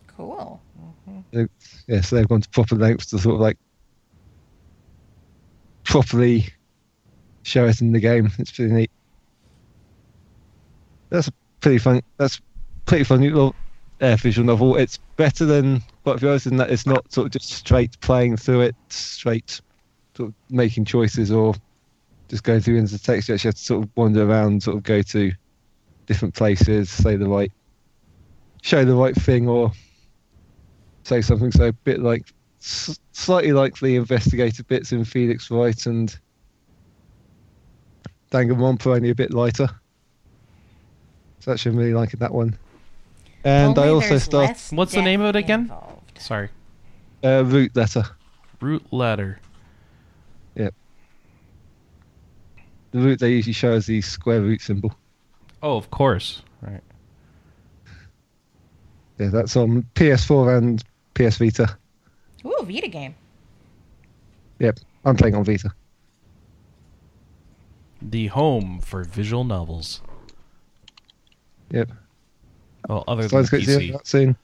Cool. 0.06 0.60
Yeah, 1.32 2.00
so 2.00 2.16
they've 2.16 2.28
gone 2.28 2.40
to 2.40 2.48
proper 2.48 2.74
lengths 2.74 3.06
to 3.06 3.18
sort 3.18 3.34
of 3.34 3.40
like 3.40 3.58
properly 5.84 6.46
show 7.42 7.66
it 7.66 7.80
in 7.80 7.92
the 7.92 8.00
game. 8.00 8.30
It's 8.38 8.50
pretty 8.50 8.72
neat. 8.72 8.90
That's 11.10 11.28
a 11.28 11.32
pretty 11.60 11.78
fun. 11.78 12.02
That's 12.16 12.40
pretty 12.86 13.04
fun 13.04 13.20
little 13.20 13.54
uh, 14.00 14.16
visual 14.16 14.46
novel. 14.46 14.76
It's 14.76 14.98
better 15.16 15.44
than 15.44 15.82
quite 16.08 16.16
a 16.16 16.20
few 16.20 16.28
others 16.30 16.46
in 16.46 16.56
that 16.56 16.70
it's 16.70 16.86
not 16.86 17.12
sort 17.12 17.26
of 17.26 17.32
just 17.32 17.50
straight 17.50 18.00
playing 18.00 18.34
through 18.34 18.62
it, 18.62 18.74
straight 18.88 19.60
sort 20.16 20.30
of 20.30 20.34
making 20.48 20.86
choices 20.86 21.30
or 21.30 21.54
just 22.30 22.44
going 22.44 22.60
through 22.60 22.78
into 22.78 22.92
the 22.92 22.98
text. 22.98 23.28
You 23.28 23.34
actually 23.34 23.48
have 23.48 23.56
to 23.56 23.60
sort 23.62 23.84
of 23.84 23.90
wander 23.94 24.22
around, 24.22 24.62
sort 24.62 24.78
of 24.78 24.84
go 24.84 25.02
to 25.02 25.30
different 26.06 26.34
places, 26.34 26.88
say 26.88 27.16
the 27.16 27.28
right, 27.28 27.52
show 28.62 28.86
the 28.86 28.94
right 28.94 29.14
thing, 29.14 29.48
or 29.50 29.70
say 31.04 31.20
something. 31.20 31.52
So 31.52 31.66
a 31.66 31.72
bit 31.72 32.00
like 32.00 32.32
s- 32.62 32.98
slightly 33.12 33.52
like 33.52 33.78
the 33.78 33.96
investigative 33.96 34.66
bits 34.66 34.92
in 34.92 35.04
Phoenix 35.04 35.50
Wright 35.50 35.84
and 35.84 36.18
Danganronpa, 38.30 38.96
only 38.96 39.10
a 39.10 39.14
bit 39.14 39.34
lighter. 39.34 39.68
So 41.40 41.52
actually, 41.52 41.72
I'm 41.72 41.78
really 41.78 41.94
liking 41.94 42.20
that 42.20 42.32
one. 42.32 42.58
And 43.44 43.78
I 43.78 43.88
also 43.88 44.18
start 44.18 44.56
What's 44.70 44.92
the 44.92 45.02
name 45.02 45.20
of 45.20 45.34
it 45.34 45.38
again? 45.38 45.60
involved. 45.60 45.87
Sorry. 46.18 46.48
uh, 47.24 47.44
Root 47.44 47.74
Letter. 47.76 48.04
Root 48.60 48.82
letter. 48.92 49.38
Yep. 50.56 50.74
The 52.90 52.98
root 52.98 53.20
they 53.20 53.30
usually 53.30 53.52
show 53.52 53.72
as 53.72 53.86
the 53.86 54.00
square 54.00 54.40
root 54.40 54.60
symbol. 54.60 54.94
Oh, 55.62 55.76
of 55.76 55.90
course. 55.90 56.42
Right. 56.60 56.80
Yeah, 59.18 59.28
that's 59.28 59.56
on 59.56 59.84
PS4 59.94 60.58
and 60.58 60.84
PS 61.14 61.38
Vita. 61.38 61.76
Ooh, 62.44 62.62
Vita 62.64 62.88
game. 62.88 63.14
Yep, 64.60 64.80
I'm 65.04 65.16
playing 65.16 65.34
on 65.36 65.44
Vita. 65.44 65.72
The 68.02 68.28
home 68.28 68.80
for 68.80 69.04
visual 69.04 69.44
novels. 69.44 70.02
Yep. 71.70 71.90
Well, 72.88 73.04
other 73.08 73.22
So 73.24 73.28
than 73.28 73.38
let's 73.38 73.50
get 73.50 73.60
PC. 73.62 74.06
soon. 74.06 74.36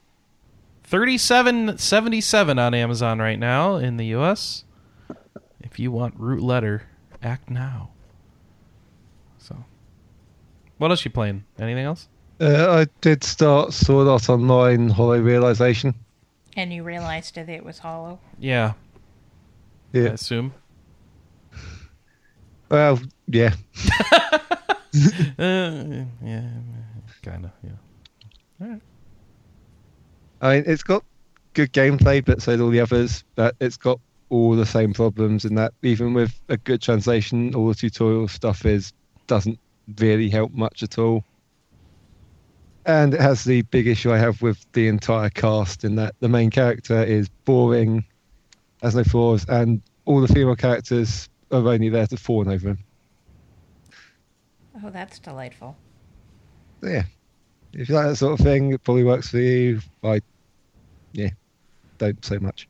Thirty-seven 0.85 1.77
seventy-seven 1.77 2.59
on 2.59 2.73
Amazon 2.73 3.19
right 3.19 3.39
now 3.39 3.75
in 3.77 3.97
the 3.97 4.05
U.S. 4.07 4.63
If 5.59 5.79
you 5.79 5.91
want 5.91 6.13
root 6.17 6.41
letter, 6.43 6.83
act 7.23 7.49
now. 7.49 7.89
So, 9.39 9.65
what 10.77 10.91
else 10.91 11.03
you 11.03 11.09
playing? 11.11 11.43
Anything 11.59 11.85
else? 11.85 12.07
Uh, 12.39 12.83
I 12.85 12.87
did 13.01 13.23
start 13.23 13.73
Sword 13.73 14.07
Art 14.07 14.29
Online 14.29 14.89
Hollow 14.89 15.19
Realization. 15.19 15.95
And 16.55 16.71
you 16.71 16.83
realized 16.83 17.35
that 17.35 17.49
it 17.49 17.65
was 17.65 17.79
hollow. 17.79 18.19
Yeah, 18.39 18.73
Yeah. 19.91 20.01
I 20.01 20.05
Yeah. 20.05 20.11
assume. 20.11 20.53
Well, 22.69 22.99
yeah. 23.27 23.53
Uh, 25.37 26.05
yeah, 26.23 26.47
kind 27.21 27.43
of. 27.45 27.51
Yeah. 28.61 28.75
I 30.41 30.55
mean, 30.55 30.63
it's 30.67 30.83
got 30.83 31.03
good 31.53 31.73
gameplay, 31.73 32.23
but 32.23 32.41
so 32.41 32.55
do 32.55 32.65
all 32.65 32.69
the 32.69 32.79
others. 32.79 33.23
But 33.35 33.55
it's 33.59 33.77
got 33.77 33.99
all 34.29 34.55
the 34.55 34.65
same 34.65 34.93
problems 34.93 35.45
in 35.45 35.55
that 35.55 35.73
even 35.81 36.13
with 36.13 36.39
a 36.49 36.57
good 36.57 36.81
translation, 36.81 37.55
all 37.55 37.67
the 37.67 37.75
tutorial 37.75 38.27
stuff 38.27 38.65
is 38.65 38.93
doesn't 39.27 39.59
really 39.99 40.29
help 40.29 40.51
much 40.51 40.83
at 40.83 40.97
all. 40.97 41.23
And 42.85 43.15
it 43.15 43.21
has 43.21 43.43
the 43.43 43.63
big 43.63 43.87
issue 43.87 44.11
I 44.11 44.17
have 44.19 44.41
with 44.41 44.63
the 44.73 44.87
entire 44.87 45.29
cast 45.29 45.83
in 45.83 45.95
that 45.95 46.15
the 46.19 46.29
main 46.29 46.51
character 46.51 47.03
is 47.03 47.29
boring, 47.45 48.05
has 48.83 48.95
no 48.95 49.03
flaws, 49.03 49.45
and 49.49 49.81
all 50.05 50.21
the 50.21 50.27
female 50.27 50.55
characters 50.55 51.27
are 51.51 51.67
only 51.67 51.89
there 51.89 52.05
to 52.07 52.17
fawn 52.17 52.47
over 52.47 52.69
him. 52.69 52.79
Oh, 54.83 54.89
that's 54.91 55.17
delightful. 55.17 55.75
Yeah, 56.83 57.03
if 57.75 57.89
you 57.89 57.95
like 57.95 58.07
that 58.07 58.15
sort 58.15 58.39
of 58.39 58.45
thing, 58.45 58.71
it 58.71 58.83
probably 58.83 59.03
works 59.03 59.29
for 59.29 59.37
you. 59.37 59.81
I, 60.03 60.21
yeah, 61.11 61.29
don't 61.97 62.23
so 62.23 62.39
much. 62.39 62.69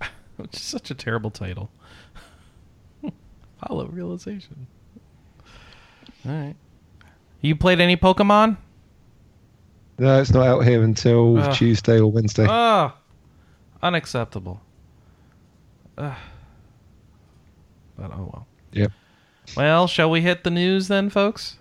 Which 0.36 0.54
is 0.54 0.62
such 0.62 0.90
a 0.90 0.94
terrible 0.94 1.30
title. 1.30 1.68
Hollow 3.62 3.86
realization. 3.88 4.68
All 6.26 6.32
right. 6.32 6.54
You 7.40 7.56
played 7.56 7.80
any 7.80 7.96
Pokemon? 7.96 8.56
No, 9.98 10.20
it's 10.20 10.32
not 10.32 10.46
out 10.46 10.60
here 10.60 10.82
until 10.82 11.38
Ugh. 11.38 11.54
Tuesday 11.54 11.98
or 11.98 12.10
Wednesday. 12.10 12.46
Ah, 12.48 12.96
unacceptable. 13.82 14.60
Ugh. 15.98 16.16
But 17.96 18.10
oh 18.12 18.30
well. 18.32 18.46
Yep. 18.72 18.92
Well, 19.56 19.86
shall 19.86 20.10
we 20.10 20.20
hit 20.20 20.42
the 20.42 20.50
news 20.50 20.88
then, 20.88 21.10
folks? 21.10 21.58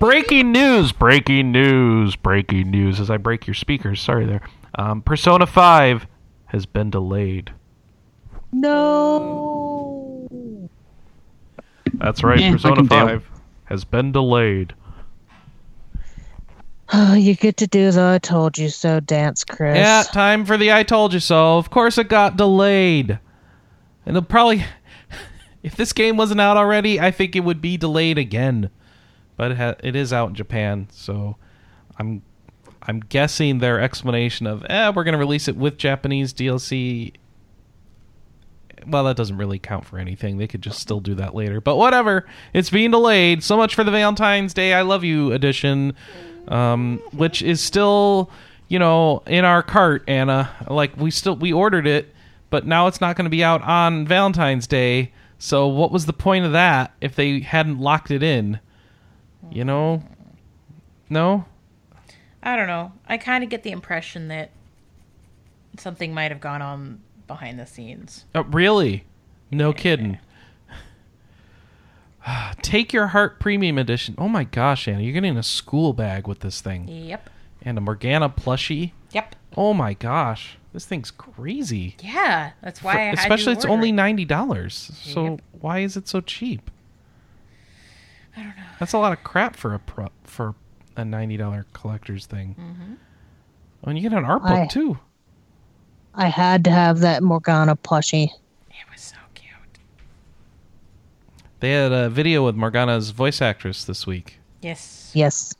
Breaking 0.00 0.52
news! 0.52 0.92
Breaking 0.92 1.52
news! 1.52 2.16
Breaking 2.16 2.70
news! 2.70 2.98
As 2.98 3.10
I 3.10 3.16
break 3.18 3.46
your 3.46 3.54
speakers, 3.54 4.00
sorry 4.00 4.26
there. 4.26 4.40
Um, 4.74 5.02
Persona 5.02 5.46
5 5.46 6.06
has 6.46 6.66
been 6.66 6.90
delayed. 6.90 7.52
No! 8.52 10.28
That's 11.94 12.24
right, 12.24 12.40
yeah, 12.40 12.52
Persona 12.52 12.84
5 12.84 13.30
has 13.64 13.84
been 13.84 14.12
delayed. 14.12 14.74
Oh, 16.92 17.14
you 17.14 17.36
get 17.36 17.56
to 17.58 17.68
do 17.68 17.92
the 17.92 18.14
I 18.14 18.18
told 18.18 18.58
you 18.58 18.68
so 18.68 18.98
dance, 18.98 19.44
Chris. 19.44 19.76
Yeah, 19.76 20.02
time 20.12 20.44
for 20.44 20.56
the 20.56 20.72
I 20.72 20.82
told 20.82 21.12
you 21.12 21.20
so. 21.20 21.56
Of 21.56 21.70
course 21.70 21.98
it 21.98 22.08
got 22.08 22.36
delayed. 22.36 23.10
And 24.06 24.16
it'll 24.16 24.26
probably 24.26 24.64
if 25.62 25.76
this 25.76 25.92
game 25.92 26.16
wasn't 26.16 26.40
out 26.40 26.56
already, 26.56 27.00
I 27.00 27.10
think 27.10 27.36
it 27.36 27.40
would 27.40 27.60
be 27.60 27.76
delayed 27.76 28.18
again. 28.18 28.70
But 29.36 29.52
it, 29.52 29.56
ha- 29.56 29.74
it 29.82 29.96
is 29.96 30.12
out 30.12 30.30
in 30.30 30.34
Japan, 30.34 30.88
so 30.90 31.36
I'm 31.98 32.22
I'm 32.82 33.00
guessing 33.00 33.58
their 33.58 33.80
explanation 33.80 34.46
of 34.46 34.64
eh, 34.68 34.90
we're 34.94 35.04
going 35.04 35.12
to 35.12 35.18
release 35.18 35.48
it 35.48 35.56
with 35.56 35.78
Japanese 35.78 36.32
DLC 36.34 37.14
well, 38.86 39.04
that 39.04 39.16
doesn't 39.16 39.36
really 39.36 39.58
count 39.58 39.84
for 39.84 39.98
anything. 39.98 40.38
They 40.38 40.46
could 40.46 40.62
just 40.62 40.80
still 40.80 41.00
do 41.00 41.14
that 41.16 41.34
later. 41.34 41.60
But 41.60 41.76
whatever. 41.76 42.26
It's 42.52 42.70
being 42.70 42.90
delayed. 42.90 43.42
So 43.42 43.56
much 43.56 43.74
for 43.74 43.84
the 43.84 43.90
Valentine's 43.90 44.54
Day 44.54 44.74
I 44.74 44.82
Love 44.82 45.04
You 45.04 45.32
edition, 45.32 45.94
um, 46.48 47.02
which 47.12 47.42
is 47.42 47.60
still, 47.60 48.30
you 48.68 48.78
know, 48.78 49.22
in 49.26 49.44
our 49.44 49.62
cart, 49.62 50.04
Anna. 50.08 50.50
Like 50.68 50.96
we 50.96 51.10
still 51.10 51.36
we 51.36 51.52
ordered 51.52 51.86
it, 51.86 52.14
but 52.50 52.66
now 52.66 52.86
it's 52.86 53.00
not 53.00 53.16
going 53.16 53.24
to 53.24 53.30
be 53.30 53.44
out 53.44 53.62
on 53.62 54.06
Valentine's 54.06 54.66
Day. 54.66 55.12
So 55.42 55.66
what 55.66 55.90
was 55.90 56.04
the 56.04 56.12
point 56.12 56.44
of 56.44 56.52
that 56.52 56.92
if 57.00 57.16
they 57.16 57.40
hadn't 57.40 57.78
locked 57.80 58.10
it 58.10 58.22
in? 58.22 58.60
You 59.50 59.64
know? 59.64 60.02
No? 61.08 61.46
I 62.42 62.56
don't 62.56 62.66
know. 62.66 62.92
I 63.08 63.16
kind 63.16 63.42
of 63.42 63.48
get 63.48 63.62
the 63.62 63.70
impression 63.70 64.28
that 64.28 64.50
something 65.78 66.12
might 66.12 66.30
have 66.30 66.40
gone 66.42 66.60
on 66.60 67.00
behind 67.26 67.58
the 67.58 67.66
scenes. 67.66 68.26
Oh, 68.34 68.42
really? 68.42 69.04
No 69.50 69.72
kidding. 69.72 70.18
Take 72.62 72.92
your 72.92 73.08
heart 73.08 73.40
premium 73.40 73.78
edition. 73.78 74.14
Oh 74.18 74.28
my 74.28 74.44
gosh, 74.44 74.86
Anna, 74.86 75.00
you're 75.00 75.14
getting 75.14 75.38
a 75.38 75.42
school 75.42 75.94
bag 75.94 76.28
with 76.28 76.40
this 76.40 76.60
thing 76.60 76.86
Yep. 76.86 77.30
and 77.62 77.78
a 77.78 77.80
Morgana 77.80 78.28
plushie. 78.28 78.92
Yep. 79.12 79.36
Oh 79.56 79.72
my 79.72 79.94
gosh, 79.94 80.58
this 80.72 80.84
thing's 80.86 81.10
crazy. 81.10 81.96
Yeah, 82.02 82.50
that's 82.62 82.82
why 82.82 82.92
For- 82.92 82.98
I 82.98 83.02
had 83.04 83.18
especially 83.18 83.52
it's 83.54 83.64
order 83.64 83.74
only 83.74 83.92
ninety 83.92 84.24
dollars. 84.24 84.90
So 85.02 85.24
Yep. 85.24 85.42
why 85.60 85.78
is 85.80 85.96
it 85.96 86.08
so 86.08 86.20
cheap? 86.20 86.70
I 88.36 88.40
don't 88.42 88.56
know. 88.56 88.62
That's 88.78 88.92
a 88.92 88.98
lot 88.98 89.12
of 89.12 89.22
crap 89.24 89.56
for 89.56 89.74
a 89.74 89.78
pro- 89.78 90.12
for 90.24 90.54
a 90.96 91.04
ninety 91.04 91.36
dollar 91.36 91.66
collector's 91.72 92.26
thing. 92.26 92.54
Mm-hmm. 92.58 92.94
Oh, 93.84 93.88
and 93.88 93.98
you 93.98 94.08
get 94.08 94.16
an 94.16 94.24
art 94.24 94.42
book 94.42 94.50
I- 94.52 94.66
too. 94.66 94.98
I 96.14 96.26
had 96.26 96.64
to 96.64 96.70
have 96.70 96.98
that 97.00 97.22
Morgana 97.22 97.76
plushie. 97.76 98.24
It 98.70 98.90
was 98.92 99.00
so 99.00 99.16
cute. 99.34 99.52
They 101.60 101.70
had 101.72 101.92
a 101.92 102.10
video 102.10 102.44
with 102.44 102.56
Morgana's 102.56 103.10
voice 103.10 103.40
actress 103.40 103.84
this 103.84 104.06
week, 104.08 104.38
Yes. 104.60 105.12
Yes. 105.14 105.54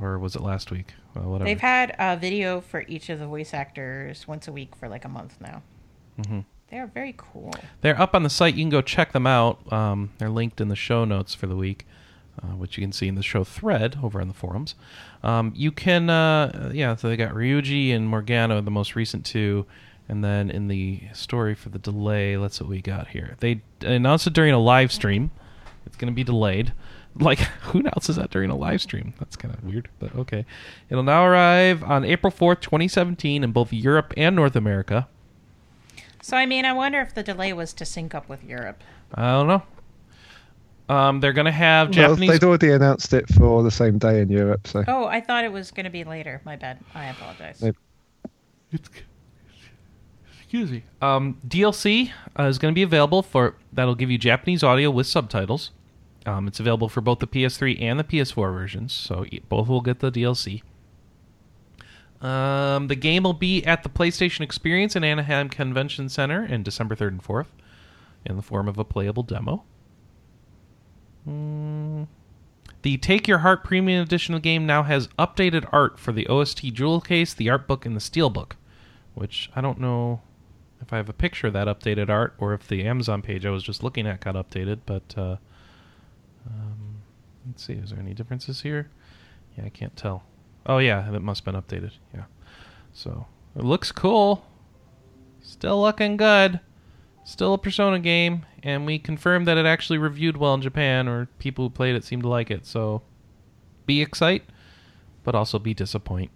or 0.00 0.18
was 0.18 0.34
it 0.34 0.42
last 0.42 0.70
week? 0.72 0.94
Well, 1.14 1.24
whatever. 1.24 1.44
They've 1.44 1.60
had 1.60 1.94
a 1.98 2.16
video 2.16 2.60
for 2.60 2.84
each 2.88 3.08
of 3.08 3.18
the 3.18 3.26
voice 3.26 3.54
actors 3.54 4.26
once 4.26 4.48
a 4.48 4.52
week 4.52 4.74
for 4.76 4.88
like 4.88 5.04
a 5.04 5.08
month 5.08 5.40
now. 5.40 5.62
Mm-hmm. 6.20 6.40
They 6.70 6.78
are 6.78 6.86
very 6.86 7.14
cool. 7.16 7.54
They're 7.82 8.00
up 8.00 8.14
on 8.14 8.22
the 8.22 8.30
site. 8.30 8.54
You 8.54 8.62
can 8.62 8.70
go 8.70 8.82
check 8.82 9.12
them 9.12 9.26
out. 9.26 9.72
Um, 9.72 10.10
they're 10.18 10.30
linked 10.30 10.60
in 10.60 10.68
the 10.68 10.76
show 10.76 11.04
notes 11.04 11.34
for 11.34 11.46
the 11.46 11.56
week, 11.56 11.86
uh, 12.42 12.48
which 12.48 12.76
you 12.76 12.82
can 12.82 12.92
see 12.92 13.06
in 13.06 13.14
the 13.14 13.22
show 13.22 13.44
thread 13.44 13.98
over 14.02 14.20
on 14.20 14.28
the 14.28 14.34
forums. 14.34 14.74
Um, 15.22 15.52
you 15.54 15.70
can, 15.70 16.10
uh, 16.10 16.70
yeah, 16.74 16.96
so 16.96 17.08
they 17.08 17.16
got 17.16 17.32
Ryuji 17.32 17.94
and 17.94 18.08
Morgana, 18.08 18.60
the 18.62 18.70
most 18.70 18.96
recent 18.96 19.24
two. 19.24 19.66
And 20.08 20.22
then 20.22 20.50
in 20.50 20.68
the 20.68 21.02
story 21.12 21.54
for 21.54 21.68
the 21.68 21.78
delay, 21.78 22.36
let's 22.36 22.58
see 22.58 22.64
what 22.64 22.70
we 22.70 22.82
got 22.82 23.08
here. 23.08 23.36
They 23.40 23.62
announced 23.80 24.26
it 24.26 24.32
during 24.32 24.52
a 24.52 24.58
live 24.58 24.92
stream. 24.92 25.30
It's 25.86 25.96
going 25.96 26.12
to 26.12 26.14
be 26.14 26.24
delayed. 26.24 26.72
Like, 27.16 27.38
who 27.62 27.80
announces 27.80 28.16
that 28.16 28.30
during 28.30 28.50
a 28.50 28.56
live 28.56 28.82
stream? 28.82 29.14
That's 29.18 29.36
kind 29.36 29.54
of 29.54 29.62
weird, 29.64 29.88
but 30.00 30.14
okay. 30.16 30.44
It'll 30.90 31.02
now 31.04 31.24
arrive 31.24 31.82
on 31.84 32.04
April 32.04 32.32
4th, 32.32 32.60
2017, 32.60 33.44
in 33.44 33.52
both 33.52 33.72
Europe 33.72 34.12
and 34.16 34.34
North 34.34 34.56
America. 34.56 35.06
So 36.22 36.36
I 36.36 36.46
mean, 36.46 36.64
I 36.64 36.72
wonder 36.72 37.00
if 37.00 37.14
the 37.14 37.22
delay 37.22 37.52
was 37.52 37.72
to 37.74 37.84
sync 37.84 38.14
up 38.14 38.28
with 38.28 38.42
Europe. 38.42 38.82
I 39.14 39.30
don't 39.32 39.46
know. 39.46 39.62
Um, 40.86 41.20
they're 41.20 41.32
gonna 41.32 41.52
have 41.52 41.88
Well, 41.88 42.10
Japanese. 42.10 42.30
they'd 42.30 42.44
already 42.44 42.70
announced 42.70 43.12
it 43.14 43.28
for 43.28 43.62
the 43.62 43.70
same 43.70 43.98
day 43.98 44.20
in 44.20 44.28
Europe, 44.28 44.66
so 44.66 44.84
Oh, 44.88 45.04
I 45.06 45.20
thought 45.20 45.44
it 45.44 45.52
was 45.52 45.70
going 45.70 45.84
to 45.84 45.90
be 45.90 46.04
later. 46.04 46.40
My 46.44 46.56
bad. 46.56 46.78
I 46.94 47.06
apologize. 47.06 47.62
Maybe. 47.62 47.76
Excuse 50.42 50.70
me. 50.70 50.82
Um, 51.00 51.38
DLC 51.46 52.10
uh, 52.38 52.44
is 52.44 52.58
going 52.58 52.72
to 52.72 52.74
be 52.74 52.82
available 52.82 53.22
for 53.22 53.54
that'll 53.72 53.94
give 53.94 54.10
you 54.10 54.18
Japanese 54.18 54.62
audio 54.62 54.90
with 54.90 55.06
subtitles. 55.06 55.70
Um, 56.26 56.48
it's 56.48 56.60
available 56.60 56.88
for 56.88 57.00
both 57.00 57.18
the 57.18 57.26
PS3 57.26 57.80
and 57.82 57.98
the 57.98 58.04
PS4 58.04 58.52
versions, 58.52 58.92
so 58.92 59.26
both 59.48 59.68
will 59.68 59.82
get 59.82 60.00
the 60.00 60.10
DLC. 60.10 60.62
Um, 62.20 62.88
the 62.88 62.96
game 62.96 63.24
will 63.24 63.34
be 63.34 63.62
at 63.64 63.82
the 63.82 63.90
PlayStation 63.90 64.40
Experience 64.40 64.96
in 64.96 65.04
Anaheim 65.04 65.50
Convention 65.50 66.08
Center 66.08 66.44
in 66.44 66.62
December 66.62 66.96
3rd 66.96 67.08
and 67.08 67.22
4th 67.22 67.48
in 68.24 68.36
the 68.36 68.42
form 68.42 68.68
of 68.68 68.78
a 68.78 68.84
playable 68.84 69.22
demo. 69.22 69.64
Mm. 71.28 72.06
The 72.80 72.96
Take 72.98 73.28
Your 73.28 73.38
Heart 73.38 73.64
Premium 73.64 74.02
Edition 74.02 74.34
of 74.34 74.42
the 74.42 74.44
game 74.44 74.66
now 74.66 74.82
has 74.82 75.08
updated 75.18 75.66
art 75.72 75.98
for 75.98 76.12
the 76.12 76.26
OST 76.26 76.72
jewel 76.72 77.00
case, 77.00 77.34
the 77.34 77.50
art 77.50 77.66
book, 77.66 77.84
and 77.84 77.96
the 77.96 78.00
steelbook, 78.00 78.52
which 79.14 79.50
I 79.54 79.60
don't 79.60 79.80
know 79.80 80.20
if 80.80 80.92
I 80.92 80.96
have 80.96 81.08
a 81.08 81.14
picture 81.14 81.46
of 81.46 81.52
that 81.54 81.66
updated 81.66 82.08
art 82.08 82.34
or 82.38 82.52
if 82.52 82.68
the 82.68 82.84
Amazon 82.84 83.22
page 83.22 83.46
I 83.46 83.50
was 83.50 83.62
just 83.62 83.82
looking 83.82 84.06
at 84.06 84.20
got 84.20 84.34
updated. 84.34 84.80
But 84.84 85.14
uh, 85.16 85.36
um, 86.46 87.02
let's 87.46 87.64
see, 87.64 87.74
is 87.74 87.90
there 87.90 87.98
any 87.98 88.14
differences 88.14 88.62
here? 88.62 88.90
Yeah, 89.56 89.64
I 89.64 89.68
can't 89.68 89.96
tell. 89.96 90.24
Oh 90.66 90.78
yeah, 90.78 91.08
that 91.10 91.20
must 91.20 91.44
have 91.44 91.52
been 91.52 91.60
updated. 91.60 91.92
Yeah, 92.14 92.24
so 92.92 93.26
it 93.56 93.64
looks 93.64 93.92
cool. 93.92 94.44
Still 95.42 95.80
looking 95.80 96.16
good. 96.16 96.60
Still 97.24 97.54
a 97.54 97.58
Persona 97.58 97.98
game, 97.98 98.44
and 98.62 98.84
we 98.84 98.98
confirmed 98.98 99.46
that 99.48 99.56
it 99.56 99.64
actually 99.64 99.98
reviewed 99.98 100.36
well 100.36 100.54
in 100.54 100.60
Japan, 100.60 101.08
or 101.08 101.26
people 101.38 101.64
who 101.64 101.70
played 101.70 101.94
it 101.94 102.04
seemed 102.04 102.22
to 102.22 102.28
like 102.28 102.50
it. 102.50 102.66
So, 102.66 103.02
be 103.86 104.02
excite, 104.02 104.44
but 105.22 105.34
also 105.34 105.58
be 105.58 105.72
disappoint. 105.72 106.30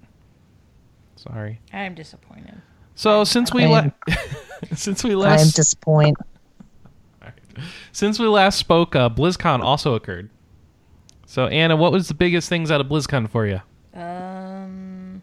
Sorry. 1.16 1.60
I'm 1.72 1.94
disappointed. 1.94 2.62
So 2.94 3.24
since 3.24 3.52
we 3.52 3.64
I 3.64 3.66
la- 3.68 4.14
since 4.74 5.04
we 5.04 5.14
left. 5.14 5.38
I 5.38 5.42
am 5.42 5.50
disappointed. 5.50 6.16
Since 7.92 8.18
we 8.18 8.26
last 8.26 8.58
spoke, 8.58 8.94
uh, 8.96 9.08
BlizzCon 9.08 9.60
also 9.60 9.94
occurred. 9.94 10.30
So 11.26 11.46
Anna, 11.46 11.76
what 11.76 11.92
was 11.92 12.08
the 12.08 12.14
biggest 12.14 12.48
things 12.48 12.70
out 12.70 12.80
of 12.80 12.86
BlizzCon 12.86 13.28
for 13.28 13.46
you? 13.46 13.60
Um. 13.94 15.22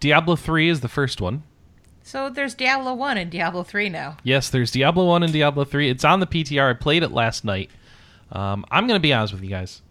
Diablo 0.00 0.34
three 0.36 0.68
is 0.68 0.80
the 0.80 0.88
first 0.88 1.20
one. 1.20 1.42
So 2.02 2.28
there's 2.28 2.54
Diablo 2.54 2.94
one 2.94 3.18
and 3.18 3.30
Diablo 3.30 3.62
three 3.62 3.88
now. 3.88 4.16
Yes, 4.24 4.50
there's 4.50 4.72
Diablo 4.72 5.04
1 5.04 5.22
and 5.22 5.32
Diablo 5.32 5.64
3. 5.64 5.90
It's 5.90 6.04
on 6.04 6.18
the 6.18 6.26
PTR. 6.26 6.70
I 6.70 6.72
played 6.72 7.02
it 7.04 7.12
last 7.12 7.44
night. 7.44 7.70
Um, 8.32 8.64
I'm 8.70 8.86
going 8.88 8.96
to 8.98 9.02
be 9.02 9.12
honest 9.12 9.32
with 9.32 9.44
you 9.44 9.50
guys. 9.50 9.82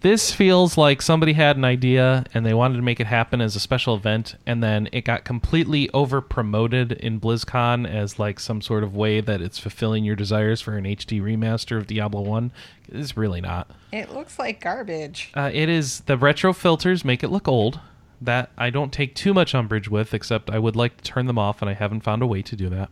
This 0.00 0.32
feels 0.32 0.78
like 0.78 1.02
somebody 1.02 1.32
had 1.32 1.56
an 1.56 1.64
idea 1.64 2.24
and 2.32 2.46
they 2.46 2.54
wanted 2.54 2.76
to 2.76 2.82
make 2.82 3.00
it 3.00 3.08
happen 3.08 3.40
as 3.40 3.56
a 3.56 3.60
special 3.60 3.96
event, 3.96 4.36
and 4.46 4.62
then 4.62 4.88
it 4.92 5.04
got 5.04 5.24
completely 5.24 5.90
over 5.90 6.20
promoted 6.20 6.92
in 6.92 7.20
BlizzCon 7.20 7.88
as 7.88 8.16
like 8.16 8.38
some 8.38 8.60
sort 8.60 8.84
of 8.84 8.94
way 8.94 9.20
that 9.20 9.40
it's 9.40 9.58
fulfilling 9.58 10.04
your 10.04 10.14
desires 10.14 10.60
for 10.60 10.76
an 10.76 10.84
HD 10.84 11.20
remaster 11.20 11.78
of 11.78 11.88
Diablo 11.88 12.20
1. 12.22 12.52
It's 12.92 13.16
really 13.16 13.40
not. 13.40 13.72
It 13.92 14.12
looks 14.12 14.38
like 14.38 14.60
garbage. 14.60 15.32
Uh, 15.34 15.50
it 15.52 15.68
is 15.68 16.00
the 16.00 16.16
retro 16.16 16.52
filters 16.52 17.04
make 17.04 17.24
it 17.24 17.28
look 17.28 17.48
old. 17.48 17.80
That 18.20 18.50
I 18.58 18.70
don't 18.70 18.92
take 18.92 19.14
too 19.14 19.32
much 19.32 19.54
umbrage 19.54 19.88
with, 19.88 20.12
except 20.12 20.50
I 20.50 20.58
would 20.58 20.74
like 20.74 20.96
to 20.96 21.04
turn 21.04 21.26
them 21.26 21.38
off, 21.38 21.62
and 21.62 21.70
I 21.70 21.74
haven't 21.74 22.00
found 22.00 22.20
a 22.20 22.26
way 22.26 22.42
to 22.42 22.56
do 22.56 22.68
that. 22.68 22.90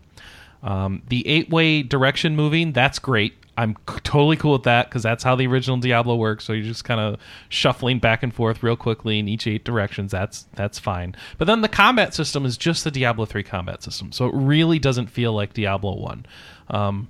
Um, 0.63 1.03
the 1.09 1.27
eight-way 1.27 1.83
direction 1.83 2.37
moving, 2.37 2.73
that's 2.73 3.01
great. 3.01 3.35
I'm 3.59 3.77
totally 4.05 4.37
cool 4.37 4.53
with 4.53 4.65
that 4.65 4.89
because 4.89 5.03
that's 5.03 5.25
how 5.25 5.35
the 5.35 5.47
original 5.47 5.79
Diablo 5.79 6.17
works. 6.17 6.45
So 6.45 6.53
you're 6.53 6.65
just 6.65 6.85
kind 6.85 7.01
of 7.01 7.19
shuffling 7.49 7.99
back 7.99 8.23
and 8.23 8.35
forth 8.35 8.63
real 8.63 8.77
quickly 8.77 9.19
in 9.19 9.29
each 9.29 9.47
eight 9.47 9.65
directions. 9.65 10.13
That's 10.13 10.47
that's 10.55 10.79
fine. 10.79 11.17
But 11.39 11.47
then 11.47 11.63
the 11.63 11.69
combat 11.69 12.15
system 12.15 12.45
is 12.45 12.57
just 12.57 12.85
the 12.85 12.91
Diablo 12.91 13.25
three 13.25 13.43
combat 13.43 13.83
system, 13.83 14.13
so 14.13 14.27
it 14.27 14.35
really 14.35 14.79
doesn't 14.79 15.07
feel 15.07 15.33
like 15.33 15.55
Diablo 15.55 15.97
one. 15.97 16.27
Um, 16.69 17.09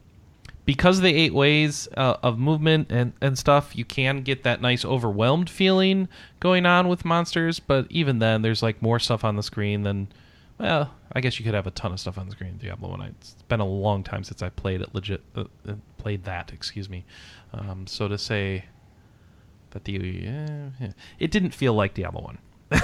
because 0.65 0.99
of 0.99 1.05
the 1.05 1.15
eight 1.15 1.33
ways 1.33 1.89
uh, 1.97 2.17
of 2.23 2.39
movement 2.39 2.91
and, 2.91 3.13
and 3.21 3.39
stuff, 3.39 3.77
you 3.77 3.85
can 3.85 4.23
get 4.23 4.43
that 4.43 4.61
nice 4.61 4.85
overwhelmed 4.85 5.49
feeling 5.49 6.09
going 6.41 6.67
on 6.67 6.89
with 6.89 7.05
monsters. 7.05 7.61
But 7.61 7.87
even 7.91 8.19
then, 8.19 8.43
there's 8.43 8.63
like 8.63 8.83
more 8.83 8.99
stuff 8.99 9.25
on 9.25 9.37
the 9.37 9.43
screen 9.43 9.83
than. 9.83 10.09
Well, 10.59 10.95
I 11.13 11.21
guess 11.21 11.39
you 11.39 11.45
could 11.45 11.55
have 11.55 11.67
a 11.67 11.71
ton 11.71 11.93
of 11.93 12.01
stuff 12.01 12.19
on 12.19 12.27
the 12.27 12.33
screen 12.33 12.51
in 12.51 12.59
Diablo 12.59 12.91
One. 12.91 13.03
It's 13.03 13.35
been 13.49 13.61
a 13.61 13.67
long 13.67 14.03
time 14.03 14.25
since 14.25 14.43
I 14.43 14.49
played 14.49 14.81
it. 14.81 14.95
Legit 14.95 15.23
uh, 15.35 15.45
uh, 15.69 15.75
played 15.99 16.25
that. 16.25 16.53
Excuse 16.53 16.89
me. 16.89 17.05
Um, 17.53 17.87
so 17.87 18.09
to 18.09 18.17
say 18.17 18.65
that 19.71 19.85
the 19.85 20.29
uh, 20.29 20.87
it 21.19 21.31
didn't 21.31 21.53
feel 21.53 21.75
like 21.75 21.95
Diablo 21.95 22.23
One. 22.23 22.39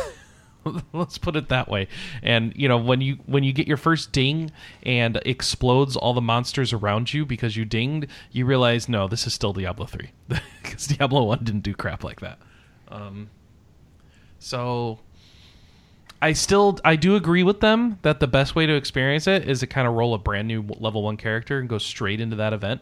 let's 0.93 1.18
put 1.18 1.35
it 1.35 1.49
that 1.49 1.68
way 1.68 1.89
and 2.23 2.53
you 2.55 2.68
know 2.68 2.77
when 2.77 3.01
you 3.01 3.18
when 3.27 3.43
you 3.43 3.53
get 3.53 3.66
your 3.66 3.77
first 3.77 4.12
ding 4.12 4.49
and 4.85 5.20
explodes 5.27 5.97
all 5.97 6.14
the 6.14 6.20
monsters 6.20 6.73
around 6.73 7.12
you 7.12 7.27
because 7.27 7.57
you 7.57 7.64
dinged 7.64 8.07
you 8.31 8.47
realize 8.47 8.89
no 8.89 9.09
this 9.09 9.27
is 9.27 9.35
still 9.35 9.53
diablo 9.53 9.87
3 9.87 10.09
because 10.62 10.87
diablo 10.87 11.25
1 11.25 11.43
didn't 11.43 11.62
do 11.62 11.75
crap 11.75 12.05
like 12.05 12.20
that 12.20 12.39
um, 12.87 13.29
so 14.39 15.01
i 16.23 16.33
still 16.33 16.79
i 16.85 16.97
do 16.97 17.16
agree 17.16 17.43
with 17.43 17.61
them 17.61 17.99
that 18.03 18.20
the 18.20 18.27
best 18.27 18.55
way 18.55 18.64
to 18.64 18.75
experience 18.75 19.27
it 19.27 19.47
is 19.47 19.61
to 19.61 19.66
kind 19.66 19.87
of 19.87 19.95
roll 19.95 20.14
a 20.14 20.18
brand 20.18 20.49
new 20.49 20.62
level 20.79 21.03
1 21.03 21.18
character 21.18 21.59
and 21.59 21.68
go 21.68 21.77
straight 21.77 22.20
into 22.20 22.37
that 22.37 22.53
event 22.55 22.81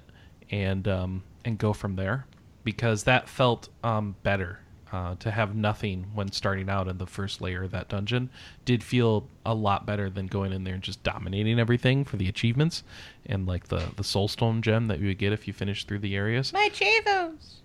and 0.51 0.87
um, 0.87 1.23
and 1.45 1.59
go 1.59 1.73
from 1.73 1.97
there 1.97 2.27
because 2.63 3.05
that 3.05 3.29
felt 3.29 3.69
um, 3.83 4.15
better 4.23 4.61
uh, 4.93 5.15
to 5.21 5.31
have 5.31 5.55
nothing 5.55 6.11
when 6.15 6.31
starting 6.33 6.69
out 6.69 6.89
in 6.89 6.99
the 6.99 7.07
first 7.07 7.41
layer 7.41 7.63
of 7.63 7.71
that 7.71 7.89
dungeon 7.89 8.29
did 8.65 8.83
feel 8.83 9.27
a 9.47 9.55
lot 9.55 9.87
better 9.87 10.11
than 10.11 10.27
going 10.27 10.53
in 10.53 10.65
there 10.65 10.75
and 10.75 10.83
just 10.83 11.03
dominating 11.03 11.59
everything 11.61 12.05
for 12.05 12.17
the 12.17 12.29
achievements 12.29 12.83
and 13.27 13.47
like 13.47 13.69
the 13.69 13.89
the 13.97 14.03
soulstone 14.03 14.61
gem 14.61 14.87
that 14.89 14.99
you 14.99 15.07
would 15.07 15.19
get 15.19 15.33
if 15.33 15.47
you 15.47 15.53
finished 15.55 15.87
through 15.89 15.99
the 16.01 16.17
areas 16.17 16.53
My 16.53 16.69
Chavos. 16.73 17.60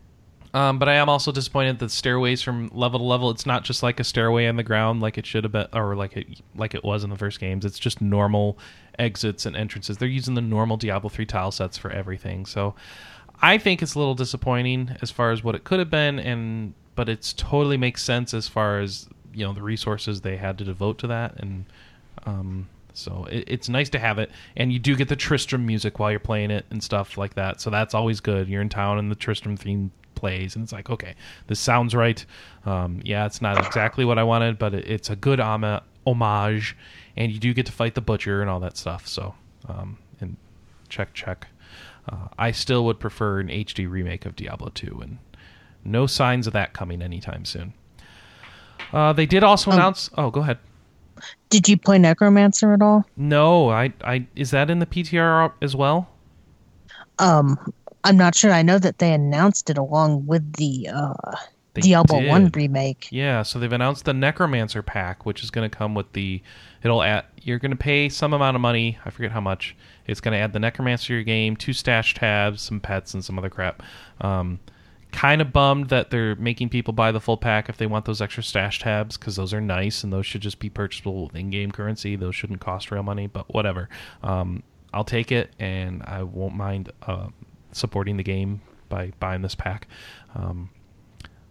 Um, 0.55 0.79
but 0.79 0.87
I 0.87 0.93
am 0.93 1.09
also 1.09 1.33
disappointed 1.33 1.79
that 1.79 1.91
stairways 1.91 2.41
from 2.41 2.69
level 2.73 2.99
to 2.99 3.03
level. 3.05 3.29
It's 3.29 3.45
not 3.45 3.65
just 3.65 3.83
like 3.83 3.99
a 3.99 4.05
stairway 4.05 4.47
on 4.47 4.55
the 4.55 4.63
ground 4.63 5.01
like 5.01 5.17
it 5.17 5.25
should 5.25 5.43
have 5.43 5.51
been, 5.51 5.67
or 5.73 5.97
like 5.97 6.15
it 6.15 6.39
like 6.55 6.73
it 6.73 6.81
was 6.81 7.03
in 7.03 7.09
the 7.09 7.17
first 7.17 7.41
games. 7.41 7.65
It's 7.65 7.77
just 7.77 7.99
normal 7.99 8.57
exits 8.97 9.45
and 9.45 9.53
entrances. 9.53 9.97
They're 9.97 10.07
using 10.07 10.33
the 10.33 10.41
normal 10.41 10.77
Diablo 10.77 11.09
three 11.09 11.25
tile 11.25 11.51
sets 11.51 11.77
for 11.77 11.91
everything. 11.91 12.45
So 12.45 12.73
I 13.41 13.57
think 13.57 13.81
it's 13.81 13.95
a 13.95 13.99
little 13.99 14.15
disappointing 14.15 14.95
as 15.01 15.11
far 15.11 15.31
as 15.31 15.43
what 15.43 15.55
it 15.55 15.65
could 15.65 15.79
have 15.79 15.89
been, 15.89 16.19
and 16.19 16.73
but 16.95 17.09
it's 17.09 17.33
totally 17.33 17.75
makes 17.75 18.01
sense 18.01 18.33
as 18.33 18.47
far 18.47 18.79
as 18.79 19.09
you 19.33 19.45
know 19.45 19.51
the 19.51 19.61
resources 19.61 20.21
they 20.21 20.37
had 20.37 20.57
to 20.59 20.63
devote 20.63 20.99
to 20.99 21.07
that, 21.07 21.37
and 21.37 21.65
um, 22.25 22.69
so 22.93 23.27
it, 23.29 23.43
it's 23.47 23.67
nice 23.67 23.89
to 23.89 23.99
have 23.99 24.19
it. 24.19 24.31
And 24.55 24.71
you 24.71 24.79
do 24.79 24.95
get 24.95 25.09
the 25.09 25.17
Tristram 25.17 25.65
music 25.65 25.99
while 25.99 26.11
you're 26.11 26.19
playing 26.21 26.51
it 26.51 26.65
and 26.69 26.81
stuff 26.81 27.17
like 27.17 27.33
that. 27.33 27.59
So 27.59 27.69
that's 27.69 27.93
always 27.93 28.21
good. 28.21 28.47
You're 28.47 28.61
in 28.61 28.69
town 28.69 28.99
and 28.99 29.11
the 29.11 29.15
Tristram 29.15 29.57
theme 29.57 29.91
plays, 30.15 30.55
and 30.55 30.63
it's 30.63 30.71
like, 30.73 30.89
okay, 30.89 31.15
this 31.47 31.59
sounds 31.59 31.93
right. 31.93 32.25
Um, 32.65 33.01
yeah, 33.03 33.25
it's 33.25 33.41
not 33.41 33.63
exactly 33.65 34.05
what 34.05 34.17
I 34.17 34.23
wanted, 34.23 34.57
but 34.57 34.73
it, 34.73 34.87
it's 34.87 35.09
a 35.09 35.15
good 35.15 35.39
ama- 35.39 35.83
homage, 36.07 36.75
and 37.17 37.31
you 37.31 37.39
do 37.39 37.53
get 37.53 37.65
to 37.67 37.71
fight 37.71 37.95
the 37.95 38.01
butcher 38.01 38.41
and 38.41 38.49
all 38.49 38.59
that 38.61 38.77
stuff. 38.77 39.07
So, 39.07 39.35
um, 39.67 39.97
and 40.21 40.37
check, 40.89 41.13
check. 41.13 41.47
Uh, 42.09 42.27
I 42.37 42.51
still 42.51 42.85
would 42.85 42.99
prefer 42.99 43.39
an 43.39 43.47
HD 43.49 43.89
remake 43.89 44.25
of 44.25 44.35
Diablo 44.35 44.69
2, 44.73 44.99
and 45.01 45.17
no 45.83 46.07
signs 46.07 46.47
of 46.47 46.53
that 46.53 46.73
coming 46.73 47.01
anytime 47.01 47.45
soon. 47.45 47.73
Uh, 48.93 49.13
they 49.13 49.25
did 49.25 49.43
also 49.43 49.71
Um, 49.71 49.77
announce. 49.77 50.09
Oh, 50.17 50.29
go 50.31 50.41
ahead. 50.41 50.59
Did 51.49 51.67
you 51.69 51.77
play 51.77 51.97
Necromancer 51.97 52.73
at 52.73 52.81
all? 52.81 53.05
No, 53.15 53.69
I, 53.69 53.93
I 54.03 54.27
is 54.35 54.51
that 54.51 54.69
in 54.69 54.79
the 54.79 54.85
PTR 54.85 55.51
as 55.61 55.75
well? 55.75 56.09
Um, 57.19 57.57
I'm 58.05 58.17
not 58.17 58.35
sure. 58.35 58.51
I 58.51 58.61
know 58.61 58.79
that 58.79 58.99
they 58.99 59.11
announced 59.13 59.69
it 59.69 59.77
along 59.77 60.27
with 60.27 60.53
the 60.53 60.89
uh, 60.93 61.13
They 61.73 61.81
Diablo 61.81 62.21
did. 62.21 62.29
One 62.29 62.49
remake. 62.53 63.07
Yeah, 63.11 63.43
so 63.43 63.59
they've 63.59 63.71
announced 63.71 64.05
the 64.05 64.13
Necromancer 64.13 64.81
pack, 64.81 65.25
which 65.25 65.43
is 65.43 65.51
going 65.51 65.69
to 65.69 65.77
come 65.77 65.93
with 65.93 66.13
the. 66.13 66.41
It'll 66.83 67.03
add. 67.03 67.25
You're 67.41 67.59
going 67.59 67.71
to 67.71 67.77
pay 67.77 68.07
some 68.09 68.33
amount 68.33 68.55
of 68.55 68.61
money. 68.61 68.97
I 69.05 69.09
forget 69.09 69.31
how 69.31 69.41
much. 69.41 69.75
It's 70.07 70.21
going 70.21 70.33
to 70.33 70.37
add 70.37 70.53
the 70.53 70.59
Necromancer 70.59 71.07
to 71.07 71.13
your 71.15 71.23
game, 71.23 71.55
two 71.57 71.73
stash 71.73 72.13
tabs, 72.13 72.61
some 72.61 72.79
pets, 72.79 73.13
and 73.13 73.25
some 73.25 73.37
other 73.37 73.49
crap. 73.49 73.83
Um, 74.21 74.59
kind 75.11 75.41
of 75.41 75.51
bummed 75.51 75.89
that 75.89 76.11
they're 76.11 76.35
making 76.35 76.69
people 76.69 76.93
buy 76.93 77.11
the 77.11 77.19
full 77.19 77.37
pack 77.37 77.69
if 77.69 77.77
they 77.77 77.87
want 77.87 78.05
those 78.05 78.21
extra 78.21 78.43
stash 78.43 78.79
tabs 78.79 79.17
because 79.17 79.35
those 79.35 79.53
are 79.53 79.61
nice 79.61 80.03
and 80.03 80.11
those 80.11 80.25
should 80.25 80.41
just 80.41 80.59
be 80.59 80.69
purchasable 80.69 81.23
with 81.25 81.35
in-game 81.35 81.71
currency. 81.71 82.15
Those 82.15 82.35
shouldn't 82.35 82.59
cost 82.59 82.91
real 82.91 83.03
money, 83.03 83.27
but 83.27 83.51
whatever. 83.53 83.89
Um, 84.23 84.61
I'll 84.93 85.03
take 85.03 85.31
it, 85.31 85.53
and 85.59 86.03
I 86.03 86.23
won't 86.23 86.55
mind 86.55 86.91
uh, 87.01 87.27
supporting 87.75 88.17
the 88.17 88.23
game 88.23 88.61
by 88.89 89.11
buying 89.19 89.41
this 89.41 89.55
pack. 89.55 89.87
Um, 90.33 90.69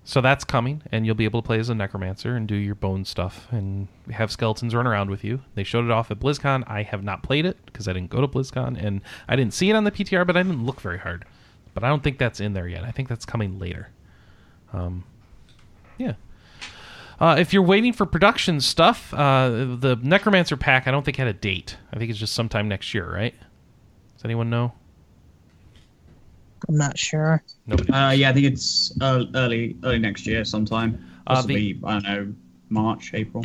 so 0.07 0.21
that's 0.21 0.45
coming, 0.45 0.83
and 0.93 1.07
you'll 1.07 1.15
be 1.15 1.25
able 1.25 1.41
to 1.41 1.47
play 1.47 1.59
as 1.59 1.71
a 1.71 1.75
necromancer 1.75 2.37
and 2.37 2.47
do 2.47 2.55
your 2.55 2.75
bone 2.75 3.07
stuff 3.07 3.49
and 3.51 3.89
have 4.11 4.31
skeletons 4.31 4.75
run 4.75 4.87
around 4.87 5.09
with 5.09 5.25
you. 5.25 5.41
They 5.55 5.65
showed 5.65 5.87
it 5.87 5.91
off 5.91 6.11
at 6.11 6.21
BlizzCon. 6.21 6.65
I 6.67 6.83
have 6.83 7.03
not 7.03 7.23
played 7.23 7.47
it 7.47 7.57
because 7.65 7.89
I 7.89 7.95
didn't 7.95 8.11
go 8.11 8.21
to 8.21 8.29
BlizzCon, 8.29 8.83
and 8.83 9.01
I 9.29 9.35
didn't 9.35 9.55
see 9.55 9.71
it 9.71 9.77
on 9.77 9.85
the 9.85 9.91
PTR, 9.91 10.27
but 10.27 10.37
I 10.37 10.43
didn't 10.43 10.65
look 10.67 10.81
very 10.81 10.99
hard. 10.99 11.25
But 11.73 11.85
I 11.85 11.89
don't 11.89 12.03
think 12.03 12.19
that's 12.19 12.39
in 12.39 12.53
there 12.53 12.69
yet. 12.69 12.85
I 12.85 12.91
think 12.91 13.09
that's 13.09 13.25
coming 13.25 13.59
later. 13.59 13.89
Um, 14.75 15.05
yeah. 15.97 16.15
Uh, 17.19 17.37
if 17.39 17.55
you're 17.55 17.63
waiting 17.63 17.95
for 17.95 18.05
production 18.05 18.61
stuff, 18.61 19.15
uh, 19.15 19.49
the 19.49 19.99
Necromancer 20.03 20.59
pack 20.59 20.87
I 20.87 20.91
don't 20.91 21.05
think 21.05 21.17
had 21.17 21.29
a 21.29 21.33
date. 21.33 21.79
I 21.93 21.99
think 21.99 22.11
it's 22.11 22.19
just 22.19 22.35
sometime 22.35 22.69
next 22.69 22.93
year, 22.93 23.11
right? 23.11 23.35
Does 24.17 24.25
anyone 24.25 24.51
know? 24.51 24.75
I'm 26.69 26.77
not 26.77 26.99
sure. 26.99 27.43
Nobody. 27.67 27.93
Uh, 27.93 28.11
yeah, 28.11 28.31
I 28.31 28.33
think 28.33 28.47
it's 28.47 28.93
ear- 29.03 29.27
early 29.35 29.77
early 29.85 29.99
next 29.99 30.27
year 30.27 30.45
sometime. 30.45 31.05
Uh, 31.27 31.35
Possibly, 31.37 31.81
I 31.85 31.93
don't 31.95 32.03
know, 32.05 32.35
March, 32.71 33.13
April. 33.15 33.45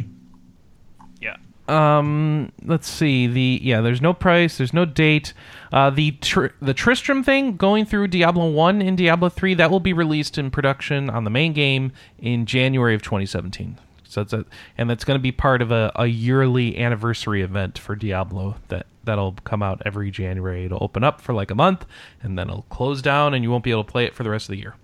Yeah. 1.21 1.37
Um. 1.67 2.51
Let's 2.65 2.89
see. 2.89 3.27
The 3.27 3.59
yeah. 3.61 3.81
There's 3.81 4.01
no 4.01 4.13
price. 4.13 4.57
There's 4.57 4.73
no 4.73 4.85
date. 4.85 5.33
Uh. 5.71 5.89
The 5.89 6.11
tr- 6.11 6.47
the 6.61 6.73
Tristram 6.73 7.23
thing 7.23 7.57
going 7.57 7.85
through 7.85 8.07
Diablo 8.07 8.49
one 8.49 8.81
and 8.81 8.97
Diablo 8.97 9.29
three 9.29 9.53
that 9.55 9.69
will 9.69 9.79
be 9.79 9.93
released 9.93 10.37
in 10.37 10.49
production 10.51 11.09
on 11.09 11.23
the 11.25 11.29
main 11.29 11.53
game 11.53 11.91
in 12.17 12.45
January 12.45 12.95
of 12.95 13.01
2017. 13.01 13.77
So 14.09 14.23
that's 14.23 14.33
a, 14.33 14.43
and 14.77 14.89
that's 14.89 15.05
going 15.05 15.17
to 15.19 15.21
be 15.21 15.31
part 15.31 15.61
of 15.61 15.71
a, 15.71 15.91
a 15.95 16.07
yearly 16.07 16.77
anniversary 16.79 17.43
event 17.43 17.77
for 17.77 17.95
Diablo 17.95 18.55
that 18.69 18.87
that'll 19.03 19.33
come 19.43 19.61
out 19.61 19.81
every 19.85 20.09
January. 20.09 20.65
It'll 20.65 20.83
open 20.83 21.03
up 21.03 21.21
for 21.21 21.33
like 21.33 21.51
a 21.51 21.55
month 21.55 21.85
and 22.23 22.37
then 22.37 22.49
it'll 22.49 22.63
close 22.63 23.01
down 23.03 23.33
and 23.35 23.43
you 23.43 23.51
won't 23.51 23.63
be 23.63 23.69
able 23.71 23.83
to 23.83 23.91
play 23.91 24.05
it 24.05 24.15
for 24.15 24.23
the 24.23 24.29
rest 24.31 24.49
of 24.49 24.53
the 24.53 24.59
year. 24.59 24.75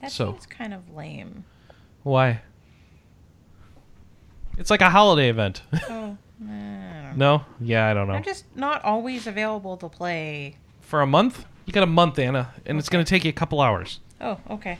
That 0.00 0.12
So- 0.12 0.32
seems 0.32 0.46
kind 0.46 0.72
of 0.72 0.94
lame. 0.94 1.44
Why? 2.04 2.42
It's 4.56 4.70
like 4.70 4.80
a 4.80 4.90
holiday 4.90 5.28
event. 5.30 5.62
Oh, 5.90 6.16
no? 7.16 7.44
Yeah, 7.60 7.88
I 7.88 7.94
don't 7.94 8.06
know. 8.06 8.14
I'm 8.14 8.22
just 8.22 8.44
not 8.56 8.84
always 8.84 9.26
available 9.26 9.76
to 9.78 9.88
play. 9.88 10.56
for 10.80 11.00
a 11.00 11.06
month. 11.06 11.44
You 11.66 11.72
got 11.72 11.82
a 11.82 11.86
month, 11.86 12.18
Anna, 12.18 12.52
and 12.66 12.78
it's 12.78 12.88
going 12.88 13.04
to 13.04 13.08
take 13.08 13.24
you 13.24 13.30
a 13.30 13.32
couple 13.32 13.60
hours. 13.60 13.98
Oh, 14.20 14.38
okay. 14.50 14.78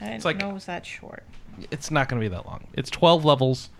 I 0.00 0.04
didn't 0.10 0.24
like- 0.24 0.36
know 0.36 0.50
it 0.50 0.54
was 0.54 0.66
that 0.66 0.86
short. 0.86 1.24
It's 1.70 1.90
not 1.90 2.08
going 2.08 2.20
to 2.20 2.24
be 2.28 2.34
that 2.34 2.46
long. 2.46 2.66
It's 2.74 2.90
12 2.90 3.24
levels, 3.24 3.70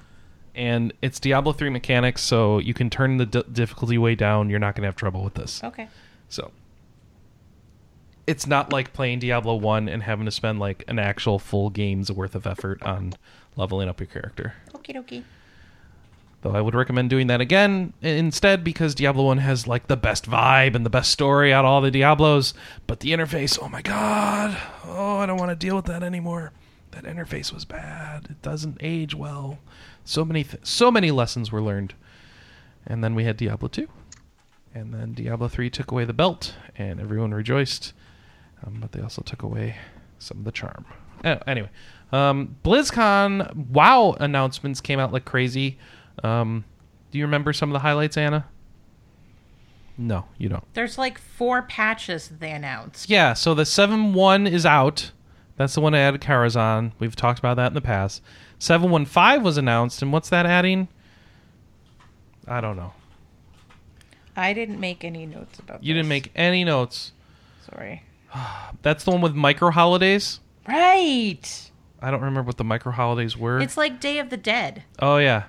and 0.55 0.93
it's 1.03 1.18
Diablo 1.20 1.53
3 1.53 1.70
mechanics, 1.70 2.22
so 2.22 2.59
you 2.59 2.74
can 2.74 2.91
turn 2.91 3.16
the 3.16 3.26
d- 3.26 3.45
difficulty 3.53 3.99
way 3.99 4.14
down. 4.14 4.51
You're 4.51 4.59
not 4.59 4.74
going 4.74 4.83
to 4.83 4.89
have 4.89 4.97
trouble 4.97 5.22
with 5.24 5.35
this. 5.35 5.62
Okay. 5.64 5.89
So 6.28 6.51
it's 8.26 8.47
not 8.47 8.72
like 8.72 8.93
playing 8.93 9.18
Diablo 9.18 9.55
1 9.57 9.89
and 9.89 10.03
having 10.03 10.24
to 10.26 10.30
spend 10.30 10.59
like 10.59 10.85
an 10.89 10.99
actual 10.99 11.39
full 11.39 11.70
game's 11.70 12.11
worth 12.11 12.35
of 12.35 12.47
effort 12.47 12.83
on 12.83 13.14
leveling 13.57 13.89
up 13.89 14.01
your 14.01 14.07
character. 14.07 14.55
Okie 14.72 14.95
dokie. 14.95 15.24
Though 16.43 16.55
I 16.55 16.61
would 16.61 16.74
recommend 16.74 17.09
doing 17.09 17.28
that 17.28 17.41
again 17.41 17.93
instead 18.03 18.64
because 18.64 18.97
Diablo 18.97 19.24
1 19.24 19.39
has 19.39 19.68
like 19.68 19.87
the 19.87 19.97
best 19.97 20.28
vibe 20.28 20.74
and 20.74 20.85
the 20.85 20.91
best 20.91 21.11
story 21.12 21.53
out 21.53 21.64
of 21.64 21.70
all 21.70 21.80
the 21.80 21.91
Diablos, 21.91 22.53
but 22.87 23.01
the 23.01 23.11
interface, 23.11 23.59
oh 23.62 23.68
my 23.68 23.80
god. 23.83 24.57
Oh, 24.85 25.18
I 25.18 25.26
don't 25.26 25.39
want 25.39 25.51
to 25.51 25.57
deal 25.57 25.76
with 25.76 25.85
that 25.85 26.03
anymore. 26.03 26.53
That 26.93 27.05
interface 27.05 27.53
was 27.53 27.64
bad. 27.64 28.26
It 28.30 28.43
doesn't 28.43 28.78
age 28.80 29.14
well. 29.14 29.59
So 30.05 30.24
many 30.24 30.45
th- 30.45 30.64
so 30.64 30.90
many 30.90 31.11
lessons 31.11 31.51
were 31.51 31.62
learned. 31.62 31.95
And 32.86 33.03
then 33.03 33.14
we 33.14 33.24
had 33.24 33.36
Diablo 33.36 33.68
2. 33.68 33.88
And 34.74 34.93
then 34.95 35.12
Diablo 35.12 35.49
3 35.49 35.70
took 35.70 35.90
away 35.90 36.05
the 36.05 36.12
belt 36.12 36.55
and 36.76 37.01
everyone 37.01 37.32
rejoiced. 37.32 37.93
Um, 38.64 38.78
but 38.80 38.93
they 38.93 39.01
also 39.01 39.22
took 39.22 39.43
away 39.43 39.76
some 40.18 40.38
of 40.38 40.45
the 40.45 40.53
charm. 40.53 40.86
Oh, 41.24 41.38
anyway, 41.47 41.70
um, 42.12 42.57
BlizzCon 42.64 43.55
WoW 43.68 44.16
announcements 44.18 44.80
came 44.80 44.99
out 44.99 45.12
like 45.12 45.24
crazy. 45.24 45.78
Um, 46.22 46.64
do 47.11 47.18
you 47.18 47.24
remember 47.24 47.53
some 47.53 47.70
of 47.70 47.74
the 47.74 47.80
highlights, 47.80 48.16
Anna? 48.16 48.47
No, 49.99 50.24
you 50.38 50.49
don't. 50.49 50.64
There's 50.74 50.97
like 50.99 51.18
four 51.18 51.62
patches 51.62 52.28
they 52.28 52.51
announced. 52.51 53.11
Yeah, 53.11 53.34
so 53.34 53.55
the 53.55 53.66
7 53.66 54.14
1 54.14 54.47
is 54.47 54.64
out. 54.64 55.12
That's 55.57 55.75
the 55.75 55.81
one 55.81 55.93
that 55.93 55.99
added 55.99 56.21
Karazhan. 56.21 56.93
We've 56.99 57.17
talked 57.17 57.39
about 57.39 57.57
that 57.57 57.69
in 57.69 57.75
the 57.75 57.81
past. 57.81 58.23
715 58.59 59.43
was 59.43 59.57
announced, 59.57 60.03
and 60.03 60.13
what's 60.13 60.29
that 60.31 60.47
adding? 60.47 60.89
I 62.47 62.61
don't 62.61 62.77
know. 62.77 62.93
I 64.37 64.53
didn't 64.53 64.81
make 64.81 65.05
any 65.05 65.27
notes 65.27 65.59
about 65.59 65.85
You 65.85 65.93
didn't 65.95 66.09
make 66.09 66.31
any 66.35 66.65
notes. 66.65 67.13
Sorry. 67.71 68.03
That's 68.83 69.05
the 69.05 69.11
one 69.11 69.21
with 69.21 69.35
micro 69.35 69.71
holidays. 69.71 70.41
Right. 70.67 71.71
I 72.01 72.11
don't 72.11 72.21
remember 72.21 72.43
what 72.43 72.57
the 72.57 72.65
micro 72.65 72.93
holidays 72.93 73.37
were. 73.37 73.61
It's 73.61 73.77
like 73.77 74.01
Day 74.01 74.19
of 74.19 74.31
the 74.31 74.37
Dead. 74.37 74.83
Oh 74.99 75.19
yeah, 75.19 75.45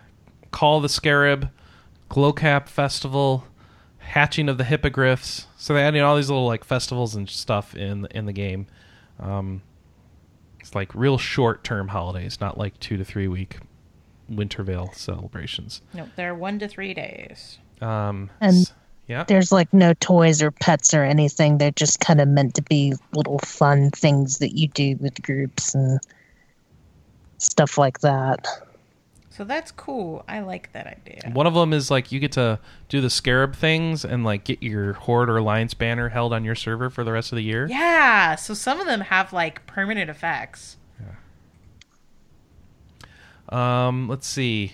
Call 0.52 0.82
the 0.82 0.90
Scarab, 0.90 1.50
Glowcap 2.10 2.68
Festival, 2.68 3.46
Hatching 3.98 4.50
of 4.50 4.58
the 4.60 4.64
Hippogriffs. 4.64 5.48
So 5.58 5.74
they're 5.74 5.86
adding 5.86 6.02
all 6.02 6.16
these 6.16 6.30
little 6.30 6.46
like 6.46 6.64
festivals 6.64 7.16
and 7.16 7.28
stuff 7.30 7.76
in 7.76 8.06
in 8.12 8.26
the 8.28 8.34
game. 8.34 8.68
Um, 9.20 9.62
it's 10.64 10.74
like 10.74 10.96
real 10.96 11.18
short 11.18 11.64
term 11.66 11.90
holidays, 11.90 12.40
not 12.40 12.58
like 12.58 12.80
two 12.80 12.96
to 12.96 13.04
three 13.04 13.28
week 13.28 13.58
Winter 14.30 14.64
Veil 14.64 14.92
celebrations. 14.94 15.82
No, 15.94 16.08
they're 16.16 16.34
one 16.34 16.58
to 16.60 16.70
three 16.70 16.94
days. 16.94 17.60
Um, 17.82 18.30
And- 18.40 18.72
yeah, 19.06 19.26
There's 19.26 19.52
like 19.52 19.74
no 19.74 19.94
toys 19.96 20.42
or 20.42 20.50
pets 20.52 20.94
or 20.94 21.04
anything. 21.04 21.58
They're 21.58 21.72
just 21.72 22.00
kind 22.00 22.22
of 22.22 22.30
meant 22.30 22.56
to 22.56 22.62
be 22.62 22.94
little 23.14 23.38
fun 23.40 23.92
things 23.92 24.38
that 24.38 24.58
you 24.58 24.70
do 24.70 24.96
with 25.02 25.22
groups 25.22 25.76
and 25.76 26.00
stuff 27.38 27.78
like 27.78 28.00
that. 28.00 28.48
So 29.36 29.44
that's 29.44 29.72
cool. 29.72 30.24
I 30.28 30.42
like 30.42 30.72
that 30.74 30.86
idea. 30.86 31.32
one 31.34 31.48
of 31.48 31.56
them 31.56 31.74
is 31.74 31.90
like 31.90 32.12
you 32.12 32.20
get 32.20 32.34
to 32.34 32.60
do 32.88 33.02
the 33.02 33.10
Scarab 33.10 33.56
things 33.56 34.06
and 34.06 34.24
like 34.24 34.44
get 34.44 34.62
your 34.62 34.94
Horde 34.94 35.28
or 35.28 35.38
Alliance 35.38 35.74
banner 35.74 36.10
held 36.10 36.34
on 36.34 36.46
your 36.46 36.54
server 36.54 36.92
for 36.92 37.04
the 37.04 37.12
rest 37.12 37.32
of 37.32 37.38
the 37.38 37.44
year. 37.44 37.66
Yeah. 37.68 38.36
So 38.36 38.54
some 38.54 38.80
of 38.80 38.86
them 38.86 39.02
have 39.02 39.34
like 39.34 39.66
permanent 39.66 40.12
effects. 40.12 40.78
Yeah. 43.50 43.88
Um, 43.88 44.08
let's 44.08 44.28
see. 44.28 44.74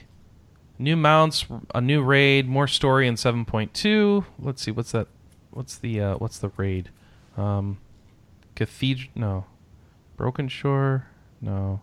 New 0.78 0.98
mounts, 0.98 1.46
a 1.74 1.80
new 1.80 2.02
raid, 2.02 2.50
more 2.50 2.68
story 2.68 3.08
in 3.08 3.16
7.2. 3.16 4.26
Let's 4.40 4.62
see, 4.62 4.72
what's 4.72 4.92
that? 4.92 5.08
What's 5.52 5.78
the 5.78 6.02
uh, 6.02 6.16
what's 6.16 6.38
the 6.38 6.50
raid? 6.58 6.90
Um, 7.38 7.78
Cathedral? 8.56 9.10
No. 9.16 9.46
Broken 10.18 10.50
Shore? 10.50 11.08
No. 11.40 11.80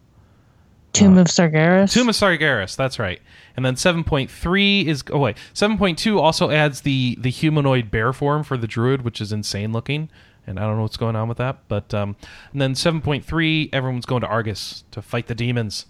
Tomb 0.99 1.19
Uh, 1.19 1.23
of 1.23 1.27
Sargeras. 1.29 1.93
Tomb 1.93 2.09
of 2.09 2.15
Sargeras, 2.15 2.77
that's 2.77 2.99
right. 2.99 3.21
And 3.57 3.65
then 3.65 3.75
7.3 3.75 4.85
is 4.87 5.03
oh 5.11 5.19
wait, 5.19 5.37
7.2 5.55 6.19
also 6.21 6.51
adds 6.51 6.83
the 6.83 7.17
the 7.21 7.31
humanoid 7.31 7.91
bear 7.91 8.13
form 8.13 8.43
for 8.45 8.57
the 8.57 8.67
druid, 8.67 9.03
which 9.03 9.21
is 9.21 9.33
insane 9.33 9.73
looking. 9.73 10.09
And 10.47 10.61
I 10.61 10.63
don't 10.63 10.77
know 10.77 10.83
what's 10.83 10.97
going 10.97 11.17
on 11.17 11.29
with 11.29 11.39
that, 11.39 11.59
but 11.67 11.93
um, 11.93 12.15
and 12.53 12.61
then 12.61 12.75
7.3, 12.75 13.71
everyone's 13.73 14.07
going 14.07 14.21
to 14.21 14.29
Argus 14.29 14.85
to 14.93 15.03
fight 15.03 15.27
the 15.27 15.35
demons. 15.35 15.87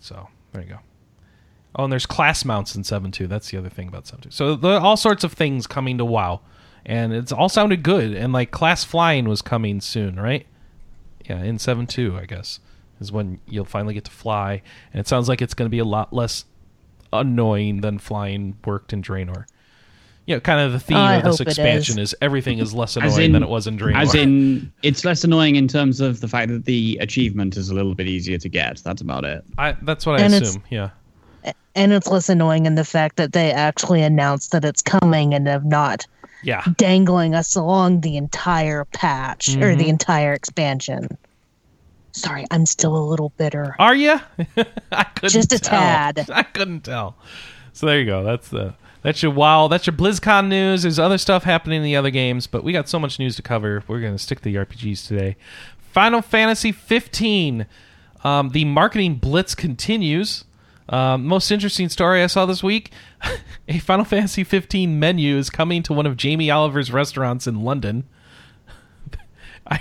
So 0.00 0.28
there 0.52 0.62
you 0.62 0.68
go. 0.68 0.78
Oh, 1.76 1.84
and 1.84 1.92
there's 1.92 2.04
class 2.06 2.44
mounts 2.44 2.74
in 2.74 2.82
7.2. 2.82 3.28
That's 3.28 3.50
the 3.50 3.56
other 3.56 3.68
thing 3.70 3.88
about 3.88 4.04
7.2. 4.04 4.32
So 4.32 4.54
there 4.56 4.72
are 4.72 4.80
all 4.80 4.96
sorts 4.96 5.24
of 5.24 5.32
things 5.32 5.66
coming 5.66 5.96
to 5.98 6.04
WoW, 6.04 6.40
and 6.84 7.12
it's 7.12 7.32
all 7.32 7.48
sounded 7.48 7.82
good. 7.82 8.12
And 8.12 8.32
like 8.32 8.50
class 8.50 8.82
flying 8.84 9.28
was 9.28 9.40
coming 9.40 9.80
soon, 9.80 10.16
right? 10.18 10.46
Yeah, 11.24 11.42
in 11.42 11.56
7.2, 11.58 12.20
I 12.20 12.26
guess, 12.26 12.58
is 13.00 13.10
when 13.10 13.40
you'll 13.46 13.64
finally 13.64 13.94
get 13.94 14.04
to 14.04 14.10
fly. 14.10 14.62
And 14.92 15.00
it 15.00 15.08
sounds 15.08 15.28
like 15.28 15.40
it's 15.42 15.54
going 15.54 15.66
to 15.66 15.70
be 15.70 15.78
a 15.78 15.84
lot 15.84 16.12
less 16.12 16.44
annoying 17.12 17.80
than 17.80 17.98
flying 17.98 18.56
worked 18.64 18.92
in 18.92 19.02
Draenor. 19.02 19.46
you 20.26 20.36
know, 20.36 20.40
kind 20.40 20.60
of 20.60 20.72
the 20.72 20.78
theme 20.80 20.96
I 20.96 21.16
of 21.16 21.24
this 21.24 21.40
expansion 21.40 21.98
is. 21.98 22.12
is. 22.12 22.18
everything 22.20 22.58
is 22.58 22.72
less 22.72 22.96
annoying 22.98 23.20
in- 23.26 23.32
than 23.32 23.42
it 23.42 23.48
was 23.48 23.66
in 23.66 23.76
Dream. 23.76 23.96
As 23.96 24.14
in, 24.14 24.72
it's 24.82 25.04
less 25.04 25.24
annoying 25.24 25.56
in 25.56 25.66
terms 25.66 26.00
of 26.00 26.20
the 26.20 26.28
fact 26.28 26.50
that 26.52 26.66
the 26.66 26.98
achievement 27.00 27.56
is 27.56 27.68
a 27.70 27.74
little 27.74 27.94
bit 27.94 28.06
easier 28.06 28.38
to 28.38 28.48
get. 28.48 28.78
That's 28.84 29.00
about 29.02 29.24
it. 29.24 29.44
I, 29.58 29.76
that's 29.82 30.06
what 30.06 30.20
I 30.20 30.24
And 30.24 30.34
it's- 30.34 30.50
assume. 30.50 30.62
Yeah. 30.70 30.90
And 31.74 31.92
it's 31.92 32.08
less 32.08 32.28
annoying 32.28 32.66
in 32.66 32.74
the 32.74 32.84
fact 32.84 33.16
that 33.16 33.32
they 33.32 33.50
actually 33.52 34.02
announced 34.02 34.50
that 34.52 34.64
it's 34.64 34.82
coming 34.82 35.32
and 35.34 35.46
have 35.46 35.64
not 35.64 36.04
Yeah. 36.42 36.64
dangling 36.76 37.34
us 37.34 37.54
along 37.56 38.00
the 38.02 38.16
entire 38.16 38.84
patch 38.86 39.50
or 39.56 39.60
Mm-hmm. 39.60 39.78
the 39.78 39.88
entire 39.88 40.32
expansion. 40.34 41.08
Sorry, 42.12 42.44
I'm 42.50 42.66
still 42.66 42.96
a 42.96 43.04
little 43.04 43.30
bitter. 43.36 43.76
Are 43.78 43.94
you? 43.94 44.20
I 44.92 45.04
couldn't 45.04 45.30
Just 45.30 45.52
a 45.52 45.58
tell. 45.58 45.78
tad. 45.78 46.28
I 46.32 46.42
couldn't 46.42 46.80
tell. 46.82 47.16
So 47.72 47.86
there 47.86 47.98
you 48.00 48.06
go. 48.06 48.24
That's 48.24 48.48
the 48.48 48.74
that's 49.02 49.22
your 49.22 49.32
wow. 49.32 49.68
That's 49.68 49.86
your 49.86 49.94
BlizzCon 49.96 50.48
news. 50.48 50.82
There's 50.82 50.98
other 50.98 51.18
stuff 51.18 51.44
happening 51.44 51.78
in 51.78 51.84
the 51.84 51.96
other 51.96 52.10
games, 52.10 52.46
but 52.46 52.64
we 52.64 52.72
got 52.72 52.88
so 52.88 52.98
much 52.98 53.18
news 53.18 53.36
to 53.36 53.42
cover. 53.42 53.82
We're 53.88 54.00
going 54.00 54.12
to 54.14 54.18
stick 54.18 54.38
to 54.40 54.44
the 54.44 54.56
RPGs 54.56 55.06
today. 55.06 55.36
Final 55.78 56.20
Fantasy 56.22 56.72
15. 56.72 57.66
Um, 58.22 58.50
the 58.50 58.64
marketing 58.66 59.14
blitz 59.16 59.54
continues. 59.54 60.44
Um, 60.90 61.24
most 61.24 61.50
interesting 61.50 61.88
story 61.88 62.22
I 62.22 62.26
saw 62.26 62.44
this 62.46 62.62
week: 62.62 62.90
a 63.68 63.78
Final 63.78 64.04
Fantasy 64.04 64.44
15 64.44 64.98
menu 64.98 65.36
is 65.36 65.48
coming 65.48 65.82
to 65.84 65.92
one 65.92 66.04
of 66.06 66.16
Jamie 66.16 66.50
Oliver's 66.50 66.92
restaurants 66.92 67.46
in 67.46 67.62
London. 67.62 68.04
I, 69.66 69.80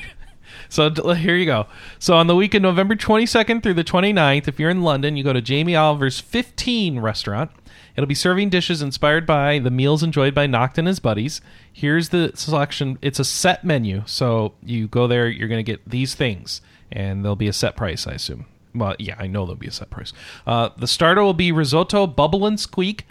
so 0.70 0.90
here 1.14 1.36
you 1.36 1.46
go. 1.46 1.66
So 1.98 2.16
on 2.16 2.28
the 2.28 2.36
week 2.36 2.54
of 2.54 2.62
November 2.62 2.96
22nd 2.96 3.64
through 3.64 3.74
the 3.74 3.84
29th, 3.84 4.48
if 4.48 4.60
you're 4.60 4.70
in 4.70 4.82
London, 4.82 5.18
you 5.18 5.24
go 5.24 5.34
to 5.34 5.42
Jamie 5.42 5.76
Oliver's 5.76 6.20
15 6.20 7.00
restaurant. 7.00 7.52
It'll 7.96 8.08
be 8.08 8.16
serving 8.16 8.50
dishes 8.50 8.82
inspired 8.82 9.26
by 9.26 9.60
the 9.60 9.72
meals 9.72 10.04
enjoyed 10.04 10.34
by 10.34 10.48
Noct 10.48 10.78
and 10.78 10.88
his 10.88 11.00
buddies. 11.00 11.42
Here's 11.74 12.10
the 12.10 12.32
selection. 12.36 12.98
It's 13.02 13.20
a 13.20 13.26
set 13.26 13.66
menu. 13.66 14.04
So 14.06 14.54
you 14.64 14.88
go 14.88 15.08
there, 15.08 15.28
you're 15.28 15.50
going 15.50 15.64
to 15.66 15.70
get 15.70 15.90
these 15.90 16.16
things, 16.16 16.62
and 16.92 17.26
there'll 17.26 17.36
be 17.36 17.50
a 17.50 17.54
set 17.54 17.76
price, 17.76 18.08
I 18.08 18.14
assume. 18.14 18.46
Well, 18.74 18.96
yeah, 19.00 19.16
I 19.18 19.28
know 19.28 19.46
there'll 19.46 19.58
be 19.58 19.68
a 19.68 19.72
set 19.72 19.90
price. 19.90 20.14
Uh, 20.46 20.70
the 20.78 20.88
starter 20.88 21.24
will 21.24 21.34
be 21.34 21.52
risotto, 21.52 22.08
bubble 22.08 22.46
and 22.46 22.60
squeak, 22.60 23.06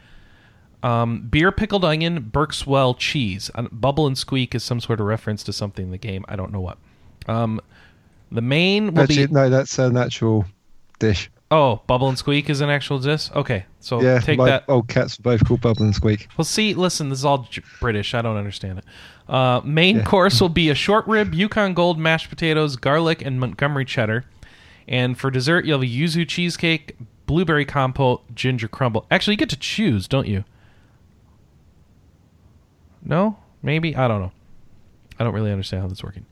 um, 0.82 1.26
beer 1.28 1.50
pickled 1.50 1.84
onion, 1.84 2.30
Berkswell 2.32 2.96
cheese. 2.96 3.50
Bubble 3.72 4.06
and 4.06 4.16
squeak 4.16 4.54
is 4.54 4.62
some 4.62 4.80
sort 4.80 5.00
of 5.00 5.06
reference 5.06 5.42
to 5.44 5.52
something 5.52 5.86
in 5.86 5.90
the 5.90 5.98
game. 5.98 6.24
I 6.28 6.36
don't 6.36 6.52
know 6.52 6.60
what. 6.60 6.78
Um, 7.28 7.60
the 8.32 8.40
main 8.42 8.94
will 8.94 9.02
Actually, 9.02 9.26
be 9.28 9.32
no, 9.32 9.48
that's 9.50 9.78
an 9.78 9.96
actual 9.96 10.44
dish. 10.98 11.30
oh, 11.50 11.80
bubble 11.86 12.08
and 12.08 12.18
squeak 12.18 12.50
is 12.50 12.60
an 12.60 12.68
actual 12.70 12.98
dish. 12.98 13.30
Okay, 13.32 13.64
so 13.80 14.02
yeah, 14.02 14.18
take 14.20 14.38
that. 14.38 14.64
old 14.68 14.88
cats 14.88 15.16
both 15.16 15.44
called 15.46 15.60
Bubble 15.60 15.82
and 15.84 15.94
Squeak. 15.94 16.28
Well, 16.36 16.44
see, 16.44 16.74
listen, 16.74 17.08
this 17.08 17.20
is 17.20 17.24
all 17.24 17.38
J- 17.50 17.62
British. 17.80 18.14
I 18.14 18.22
don't 18.22 18.36
understand 18.36 18.78
it. 18.80 18.84
Uh, 19.32 19.60
main 19.64 19.98
Yeah. 19.98 20.04
course 20.04 20.40
will 20.42 20.48
be 20.48 20.68
a 20.70 20.74
short 20.74 21.06
rib, 21.06 21.34
Yukon 21.34 21.74
Gold, 21.74 21.98
mashed 21.98 22.28
potatoes, 22.28 22.76
garlic, 22.76 23.22
and 23.24 23.38
Montgomery 23.40 23.84
cheddar. 23.84 24.24
And 24.86 25.18
for 25.18 25.30
dessert, 25.30 25.64
you'll 25.66 25.80
have 25.80 25.88
a 25.88 25.92
yuzu 25.92 26.26
cheesecake, 26.26 26.96
blueberry 27.26 27.64
compote, 27.66 28.34
ginger 28.34 28.68
crumble. 28.68 29.06
Actually, 29.10 29.34
you 29.34 29.38
get 29.38 29.50
to 29.50 29.58
choose, 29.58 30.08
don't 30.08 30.26
you? 30.26 30.44
No, 33.04 33.38
maybe 33.62 33.94
I 33.96 34.08
don't 34.08 34.20
know. 34.20 34.32
I 35.18 35.24
don't 35.24 35.34
really 35.34 35.52
understand 35.52 35.82
how 35.82 35.88
that's 35.88 36.02
working. 36.02 36.24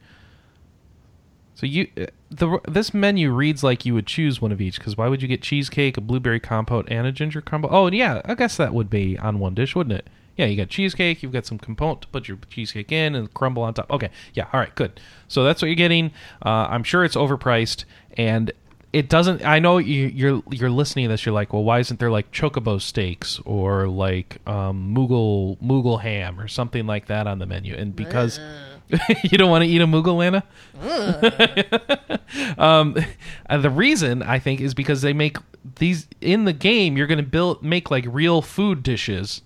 So 1.56 1.64
you 1.64 1.88
uh, 1.98 2.04
the 2.30 2.60
this 2.68 2.92
menu 2.92 3.32
reads 3.32 3.64
like 3.64 3.86
you 3.86 3.94
would 3.94 4.06
choose 4.06 4.40
one 4.40 4.52
of 4.52 4.60
each 4.60 4.78
because 4.78 4.96
why 4.96 5.08
would 5.08 5.22
you 5.22 5.28
get 5.28 5.42
cheesecake, 5.42 5.96
a 5.96 6.02
blueberry 6.02 6.38
compote, 6.38 6.86
and 6.90 7.06
a 7.06 7.12
ginger 7.12 7.40
crumble? 7.40 7.70
Oh 7.72 7.90
yeah, 7.90 8.20
I 8.26 8.34
guess 8.34 8.58
that 8.58 8.74
would 8.74 8.90
be 8.90 9.18
on 9.18 9.38
one 9.38 9.54
dish, 9.54 9.74
wouldn't 9.74 9.98
it? 9.98 10.06
Yeah, 10.36 10.44
you 10.44 10.56
got 10.58 10.68
cheesecake, 10.68 11.22
you've 11.22 11.32
got 11.32 11.46
some 11.46 11.58
compote 11.58 12.02
to 12.02 12.08
put 12.08 12.28
your 12.28 12.36
cheesecake 12.50 12.92
in, 12.92 13.14
and 13.14 13.32
crumble 13.32 13.62
on 13.62 13.72
top. 13.72 13.90
Okay, 13.90 14.10
yeah, 14.34 14.48
all 14.52 14.60
right, 14.60 14.74
good. 14.74 15.00
So 15.28 15.44
that's 15.44 15.62
what 15.62 15.68
you're 15.68 15.76
getting. 15.76 16.12
Uh, 16.44 16.68
I'm 16.68 16.84
sure 16.84 17.04
it's 17.04 17.16
overpriced, 17.16 17.86
and 18.18 18.52
it 18.92 19.08
doesn't. 19.08 19.42
I 19.42 19.58
know 19.58 19.78
you, 19.78 20.08
you're 20.08 20.42
you're 20.50 20.68
listening 20.68 21.06
to 21.06 21.08
this. 21.08 21.24
You're 21.24 21.34
like, 21.34 21.54
well, 21.54 21.64
why 21.64 21.78
isn't 21.78 21.98
there 21.98 22.10
like 22.10 22.32
chocobo 22.32 22.78
steaks 22.82 23.40
or 23.46 23.88
like 23.88 24.46
um, 24.46 24.94
Moogle 24.94 25.56
Moogle 25.62 26.02
ham 26.02 26.38
or 26.38 26.48
something 26.48 26.86
like 26.86 27.06
that 27.06 27.26
on 27.26 27.38
the 27.38 27.46
menu? 27.46 27.74
And 27.74 27.96
because 27.96 28.38
you 29.22 29.36
don't 29.38 29.50
want 29.50 29.64
to 29.64 29.68
eat 29.68 29.80
a 29.80 29.86
Moogle, 29.86 30.16
Lana. 30.16 30.44
um, 32.58 32.96
and 33.46 33.62
the 33.62 33.70
reason 33.70 34.22
I 34.22 34.38
think 34.38 34.60
is 34.60 34.74
because 34.74 35.02
they 35.02 35.12
make 35.12 35.38
these 35.76 36.06
in 36.20 36.44
the 36.44 36.52
game. 36.52 36.96
You're 36.96 37.06
going 37.06 37.18
to 37.18 37.24
build 37.24 37.62
make 37.62 37.90
like 37.90 38.04
real 38.08 38.42
food 38.42 38.82
dishes, 38.82 39.42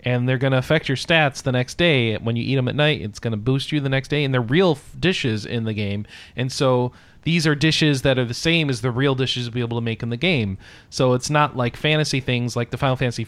and 0.00 0.28
they're 0.28 0.38
going 0.38 0.52
to 0.52 0.58
affect 0.58 0.88
your 0.88 0.96
stats 0.96 1.42
the 1.42 1.52
next 1.52 1.76
day 1.76 2.16
when 2.16 2.36
you 2.36 2.44
eat 2.44 2.56
them 2.56 2.68
at 2.68 2.76
night. 2.76 3.00
It's 3.00 3.18
going 3.18 3.32
to 3.32 3.36
boost 3.36 3.72
you 3.72 3.80
the 3.80 3.88
next 3.88 4.08
day, 4.08 4.24
and 4.24 4.32
they're 4.32 4.40
real 4.40 4.72
f- 4.72 4.94
dishes 4.98 5.44
in 5.44 5.64
the 5.64 5.74
game. 5.74 6.06
And 6.36 6.52
so 6.52 6.92
these 7.22 7.46
are 7.46 7.54
dishes 7.54 8.02
that 8.02 8.18
are 8.18 8.24
the 8.24 8.34
same 8.34 8.70
as 8.70 8.80
the 8.80 8.90
real 8.90 9.14
dishes 9.14 9.46
you'll 9.46 9.54
be 9.54 9.60
able 9.60 9.78
to 9.78 9.84
make 9.84 10.02
in 10.02 10.10
the 10.10 10.16
game. 10.16 10.58
So 10.90 11.14
it's 11.14 11.30
not 11.30 11.56
like 11.56 11.76
fantasy 11.76 12.20
things 12.20 12.54
like 12.54 12.70
the 12.70 12.78
Final 12.78 12.96
Fantasy 12.96 13.24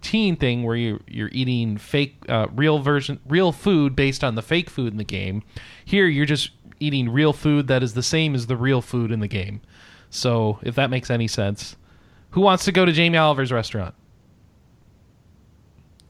14 0.00 0.36
thing 0.36 0.62
where 0.62 0.76
you're 0.76 1.00
you're 1.06 1.28
eating 1.32 1.76
fake 1.76 2.16
uh, 2.28 2.46
real 2.54 2.78
version 2.78 3.20
real 3.28 3.52
food 3.52 3.96
based 3.96 4.22
on 4.22 4.34
the 4.36 4.42
fake 4.42 4.70
food 4.70 4.92
in 4.92 4.96
the 4.98 5.04
game. 5.04 5.42
Here 5.84 6.06
you're 6.06 6.26
just 6.26 6.50
eating 6.80 7.10
real 7.10 7.32
food 7.32 7.66
that 7.66 7.82
is 7.82 7.94
the 7.94 8.02
same 8.02 8.34
as 8.34 8.46
the 8.46 8.56
real 8.56 8.80
food 8.80 9.10
in 9.10 9.20
the 9.20 9.28
game. 9.28 9.60
So 10.10 10.60
if 10.62 10.76
that 10.76 10.90
makes 10.90 11.10
any 11.10 11.26
sense, 11.26 11.76
who 12.30 12.40
wants 12.40 12.64
to 12.66 12.72
go 12.72 12.84
to 12.84 12.92
Jamie 12.92 13.18
Oliver's 13.18 13.52
restaurant? 13.52 13.94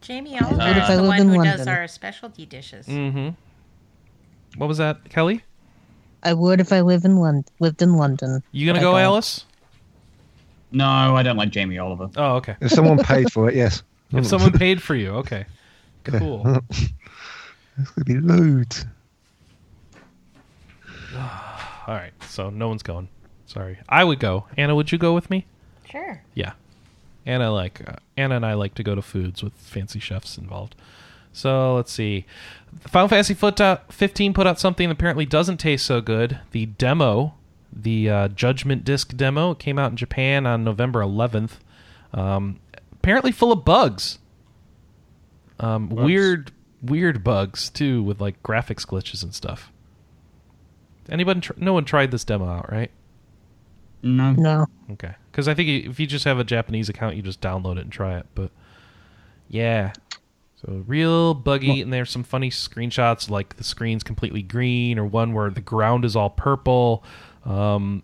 Jamie 0.00 0.38
Oliver 0.38 0.56
What 0.58 0.76
if 0.76 0.84
is 0.84 0.90
I 0.90 0.96
the 0.96 1.02
one 1.02 1.20
in 1.20 1.28
who 1.28 1.44
does 1.44 1.66
our 1.66 1.88
specialty 1.88 2.46
dishes. 2.46 2.86
Mm-hmm. 2.86 3.30
What 4.58 4.66
was 4.66 4.78
that, 4.78 5.08
Kelly? 5.08 5.42
I 6.22 6.34
would 6.34 6.60
if 6.60 6.72
I 6.72 6.82
live 6.82 7.04
in 7.04 7.16
Lon- 7.16 7.44
lived 7.58 7.80
in 7.80 7.94
London. 7.94 8.42
You 8.52 8.66
gonna 8.66 8.80
I 8.80 8.82
go. 8.82 8.96
Alice? 8.96 9.44
No, 10.70 10.86
I 10.86 11.22
don't 11.22 11.36
like 11.36 11.50
Jamie 11.50 11.78
Oliver. 11.78 12.10
Oh, 12.16 12.36
okay. 12.36 12.56
If 12.60 12.70
someone 12.72 12.98
paid 12.98 13.32
for 13.32 13.48
it, 13.48 13.56
yes. 13.56 13.82
If 14.10 14.26
someone 14.26 14.52
paid 14.52 14.82
for 14.82 14.94
you, 14.94 15.10
okay. 15.16 15.44
Cool. 16.04 16.42
There's 17.78 17.90
going 17.90 17.98
to 17.98 18.04
be 18.04 18.20
loads. 18.20 18.86
All 21.14 21.94
right. 21.94 22.12
So 22.26 22.48
no 22.48 22.68
one's 22.68 22.82
going. 22.82 23.08
Sorry. 23.44 23.78
I 23.86 24.04
would 24.04 24.18
go. 24.18 24.46
Anna, 24.56 24.74
would 24.74 24.92
you 24.92 24.96
go 24.96 25.12
with 25.12 25.28
me? 25.28 25.46
Sure. 25.90 26.22
Yeah. 26.32 26.52
Anna 27.26 27.52
like 27.52 27.86
uh, 27.86 27.96
Anna 28.16 28.36
and 28.36 28.46
I 28.46 28.54
like 28.54 28.74
to 28.76 28.82
go 28.82 28.94
to 28.94 29.02
foods 29.02 29.42
with 29.42 29.52
fancy 29.52 30.00
chefs 30.00 30.38
involved. 30.38 30.74
So 31.32 31.76
let's 31.76 31.92
see. 31.92 32.24
Final 32.80 33.08
Fantasy 33.08 33.34
Foot 33.34 33.60
out, 33.60 33.92
15 33.92 34.32
put 34.32 34.46
out 34.46 34.58
something 34.58 34.88
that 34.88 34.94
apparently 34.94 35.26
doesn't 35.26 35.58
taste 35.58 35.84
so 35.86 36.00
good. 36.00 36.40
The 36.52 36.66
demo, 36.66 37.34
the 37.72 38.10
uh, 38.10 38.28
Judgment 38.28 38.84
Disc 38.84 39.16
demo, 39.16 39.52
it 39.52 39.58
came 39.58 39.78
out 39.78 39.90
in 39.90 39.96
Japan 39.96 40.46
on 40.46 40.64
November 40.64 41.00
11th. 41.00 41.52
Um, 42.12 42.60
apparently 42.92 43.32
full 43.32 43.52
of 43.52 43.64
bugs. 43.64 44.18
Um, 45.60 45.88
weird, 45.88 46.52
weird 46.82 47.24
bugs 47.24 47.68
too, 47.68 48.02
with 48.02 48.20
like 48.20 48.42
graphics 48.42 48.86
glitches 48.86 49.22
and 49.22 49.34
stuff. 49.34 49.72
Anybody? 51.08 51.40
Tr- 51.40 51.52
no 51.56 51.72
one 51.72 51.84
tried 51.84 52.10
this 52.10 52.24
demo 52.24 52.48
out, 52.48 52.70
right? 52.70 52.90
No. 54.02 54.32
No. 54.32 54.66
Okay, 54.92 55.14
because 55.30 55.48
I 55.48 55.54
think 55.54 55.86
if 55.86 55.98
you 55.98 56.06
just 56.06 56.24
have 56.24 56.38
a 56.38 56.44
Japanese 56.44 56.88
account, 56.88 57.16
you 57.16 57.22
just 57.22 57.40
download 57.40 57.78
it 57.78 57.82
and 57.82 57.92
try 57.92 58.16
it. 58.18 58.26
But 58.34 58.50
yeah, 59.48 59.92
so 60.56 60.84
real 60.86 61.34
buggy, 61.34 61.80
and 61.82 61.92
there's 61.92 62.10
some 62.10 62.24
funny 62.24 62.50
screenshots 62.50 63.30
like 63.30 63.56
the 63.56 63.64
screen's 63.64 64.02
completely 64.02 64.42
green, 64.42 64.98
or 64.98 65.04
one 65.04 65.32
where 65.32 65.50
the 65.50 65.60
ground 65.60 66.04
is 66.04 66.16
all 66.16 66.30
purple. 66.30 67.04
Um, 67.48 68.02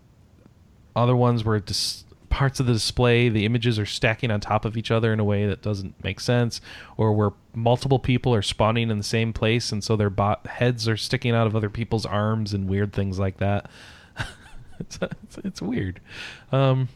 other 0.97 1.15
ones 1.15 1.45
where 1.45 1.61
dis- 1.61 2.05
parts 2.31 2.59
of 2.59 2.67
the 2.67 2.73
display, 2.73 3.29
the 3.29 3.45
images 3.45 3.79
are 3.79 3.87
stacking 3.87 4.31
on 4.31 4.41
top 4.41 4.65
of 4.65 4.77
each 4.77 4.91
other 4.91 5.13
in 5.13 5.21
a 5.21 5.25
way 5.25 5.47
that 5.47 5.63
doesn't 5.63 6.03
make 6.03 6.19
sense, 6.19 6.61
or 6.97 7.13
where 7.13 7.31
multiple 7.55 8.01
people 8.01 8.35
are 8.35 8.43
spawning 8.43 8.91
in 8.91 8.99
the 8.99 9.05
same 9.05 9.33
place, 9.33 9.71
and 9.71 9.85
so 9.85 9.95
their 9.95 10.11
bot 10.11 10.47
heads 10.47 10.89
are 10.89 10.97
sticking 10.97 11.33
out 11.33 11.47
of 11.47 11.55
other 11.55 11.71
people's 11.71 12.05
arms 12.05 12.53
and 12.53 12.69
weird 12.69 12.93
things 12.93 13.21
like 13.21 13.37
that. 13.37 13.71
it's, 14.81 14.99
it's, 15.01 15.39
it's 15.45 15.63
weird. 15.63 16.01
Um, 16.51 16.89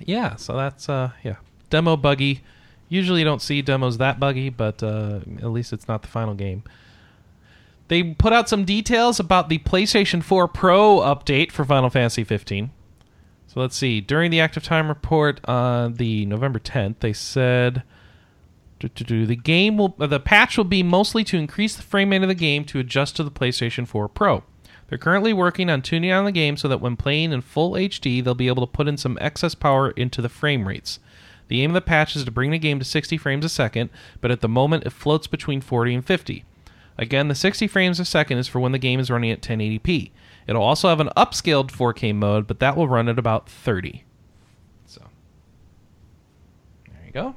yeah, 0.00 0.36
so 0.36 0.56
that's 0.56 0.88
uh, 0.88 1.10
yeah, 1.24 1.36
demo 1.70 1.96
buggy. 1.96 2.42
Usually, 2.88 3.20
you 3.20 3.24
don't 3.24 3.42
see 3.42 3.62
demos 3.62 3.98
that 3.98 4.20
buggy, 4.20 4.48
but 4.50 4.80
uh, 4.80 5.20
at 5.38 5.50
least 5.50 5.72
it's 5.72 5.88
not 5.88 6.02
the 6.02 6.08
final 6.08 6.34
game. 6.34 6.62
They 7.88 8.02
put 8.02 8.32
out 8.32 8.48
some 8.48 8.64
details 8.64 9.20
about 9.20 9.48
the 9.48 9.58
PlayStation 9.58 10.22
4 10.22 10.48
Pro 10.48 10.98
update 10.98 11.52
for 11.52 11.64
Final 11.64 11.90
Fantasy 11.90 12.24
15. 12.24 12.70
So 13.46 13.60
let's 13.60 13.76
see. 13.76 14.00
During 14.00 14.30
the 14.30 14.40
active 14.40 14.64
time 14.64 14.88
report 14.88 15.40
on 15.48 15.94
the 15.94 16.26
November 16.26 16.58
10th, 16.58 16.96
they 17.00 17.12
said 17.12 17.82
the 18.80 19.40
game 19.42 19.78
will 19.78 19.96
uh, 19.98 20.06
the 20.06 20.20
patch 20.20 20.56
will 20.58 20.64
be 20.64 20.82
mostly 20.82 21.24
to 21.24 21.38
increase 21.38 21.76
the 21.76 21.82
frame 21.82 22.10
rate 22.10 22.22
of 22.22 22.28
the 22.28 22.34
game 22.34 22.64
to 22.66 22.78
adjust 22.78 23.16
to 23.16 23.24
the 23.24 23.30
PlayStation 23.30 23.86
4 23.86 24.08
Pro. 24.08 24.42
They're 24.88 24.98
currently 24.98 25.32
working 25.32 25.70
on 25.70 25.82
tuning 25.82 26.12
on 26.12 26.24
the 26.24 26.32
game 26.32 26.56
so 26.56 26.68
that 26.68 26.80
when 26.80 26.96
playing 26.96 27.32
in 27.32 27.40
full 27.40 27.72
HD, 27.72 28.22
they'll 28.22 28.34
be 28.34 28.48
able 28.48 28.66
to 28.66 28.72
put 28.72 28.86
in 28.86 28.96
some 28.96 29.18
excess 29.20 29.54
power 29.54 29.90
into 29.90 30.22
the 30.22 30.28
frame 30.28 30.68
rates. 30.68 31.00
The 31.48 31.62
aim 31.62 31.70
of 31.70 31.74
the 31.74 31.80
patch 31.80 32.14
is 32.16 32.24
to 32.24 32.30
bring 32.30 32.50
the 32.50 32.58
game 32.58 32.78
to 32.78 32.84
60 32.84 33.16
frames 33.18 33.44
a 33.44 33.48
second, 33.48 33.90
but 34.20 34.30
at 34.30 34.40
the 34.40 34.48
moment 34.48 34.84
it 34.84 34.90
floats 34.90 35.26
between 35.26 35.60
40 35.60 35.94
and 35.94 36.04
50. 36.04 36.44
Again, 36.98 37.28
the 37.28 37.34
60 37.34 37.66
frames 37.66 38.00
a 38.00 38.04
second 38.04 38.38
is 38.38 38.48
for 38.48 38.60
when 38.60 38.72
the 38.72 38.78
game 38.78 39.00
is 39.00 39.10
running 39.10 39.30
at 39.30 39.42
1080p. 39.42 40.10
It'll 40.46 40.62
also 40.62 40.88
have 40.88 41.00
an 41.00 41.10
upscaled 41.16 41.70
4K 41.70 42.14
mode, 42.14 42.46
but 42.46 42.60
that 42.60 42.76
will 42.76 42.88
run 42.88 43.08
at 43.08 43.18
about 43.18 43.48
30. 43.48 44.04
So, 44.86 45.02
there 46.86 47.04
you 47.04 47.12
go. 47.12 47.36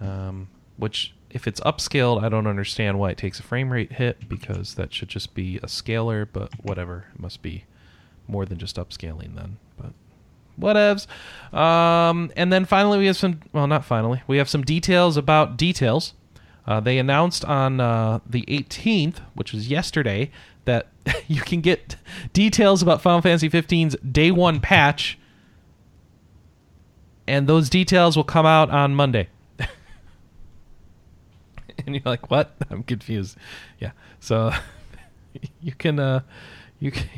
Um, 0.00 0.48
which, 0.76 1.14
if 1.30 1.46
it's 1.46 1.60
upscaled, 1.60 2.22
I 2.22 2.28
don't 2.28 2.46
understand 2.46 2.98
why 2.98 3.10
it 3.10 3.18
takes 3.18 3.40
a 3.40 3.42
frame 3.42 3.72
rate 3.72 3.92
hit 3.92 4.28
because 4.28 4.74
that 4.74 4.92
should 4.92 5.08
just 5.08 5.34
be 5.34 5.58
a 5.62 5.68
scaler, 5.68 6.26
but 6.26 6.50
whatever. 6.62 7.06
It 7.14 7.20
must 7.20 7.42
be 7.42 7.64
more 8.28 8.44
than 8.44 8.58
just 8.58 8.76
upscaling 8.76 9.36
then. 9.36 9.56
But 9.78 9.92
whatevs. 10.60 11.06
Um, 11.56 12.30
and 12.36 12.52
then 12.52 12.64
finally, 12.64 12.98
we 12.98 13.06
have 13.06 13.16
some. 13.16 13.40
Well, 13.52 13.66
not 13.66 13.84
finally. 13.84 14.22
We 14.26 14.38
have 14.38 14.48
some 14.48 14.62
details 14.62 15.16
about 15.16 15.56
details. 15.56 16.14
Uh, 16.66 16.80
they 16.80 16.98
announced 16.98 17.44
on 17.44 17.80
uh, 17.80 18.18
the 18.28 18.42
18th, 18.42 19.18
which 19.34 19.52
was 19.52 19.68
yesterday, 19.68 20.30
that 20.64 20.88
you 21.28 21.40
can 21.40 21.60
get 21.60 21.96
details 22.32 22.82
about 22.82 23.00
Final 23.00 23.22
Fantasy 23.22 23.48
15's 23.48 23.96
day 23.96 24.30
one 24.30 24.60
patch, 24.60 25.18
and 27.26 27.46
those 27.46 27.70
details 27.70 28.16
will 28.16 28.24
come 28.24 28.46
out 28.46 28.70
on 28.70 28.94
Monday. 28.94 29.28
and 31.86 31.94
you're 31.94 32.02
like, 32.04 32.30
"What?" 32.30 32.54
I'm 32.70 32.82
confused. 32.82 33.36
Yeah, 33.80 33.92
so 34.20 34.52
you 35.60 35.72
can, 35.72 35.98
uh, 35.98 36.20
you 36.78 36.90
can. 36.90 37.08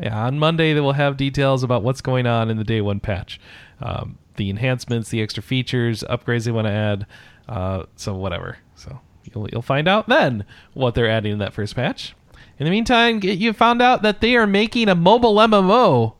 Yeah, 0.00 0.26
on 0.26 0.38
Monday 0.38 0.72
they 0.74 0.80
will 0.80 0.92
have 0.92 1.16
details 1.16 1.62
about 1.62 1.82
what's 1.82 2.00
going 2.00 2.26
on 2.26 2.50
in 2.50 2.56
the 2.56 2.64
day 2.64 2.80
one 2.80 2.98
patch, 3.00 3.40
um, 3.80 4.18
the 4.36 4.50
enhancements, 4.50 5.10
the 5.10 5.22
extra 5.22 5.42
features, 5.42 6.02
upgrades 6.10 6.44
they 6.44 6.50
want 6.50 6.66
to 6.66 6.72
add. 6.72 7.06
Uh, 7.48 7.84
so 7.96 8.14
whatever. 8.14 8.58
So 8.76 9.00
you'll 9.24 9.48
you'll 9.50 9.62
find 9.62 9.88
out 9.88 10.08
then 10.08 10.44
what 10.72 10.94
they're 10.94 11.08
adding 11.08 11.32
in 11.32 11.38
that 11.38 11.52
first 11.52 11.76
patch. 11.76 12.14
In 12.58 12.64
the 12.64 12.70
meantime, 12.70 13.20
you 13.22 13.52
found 13.52 13.82
out 13.82 14.02
that 14.02 14.20
they 14.20 14.36
are 14.36 14.46
making 14.46 14.88
a 14.88 14.94
mobile 14.94 15.34
MMO 15.36 16.14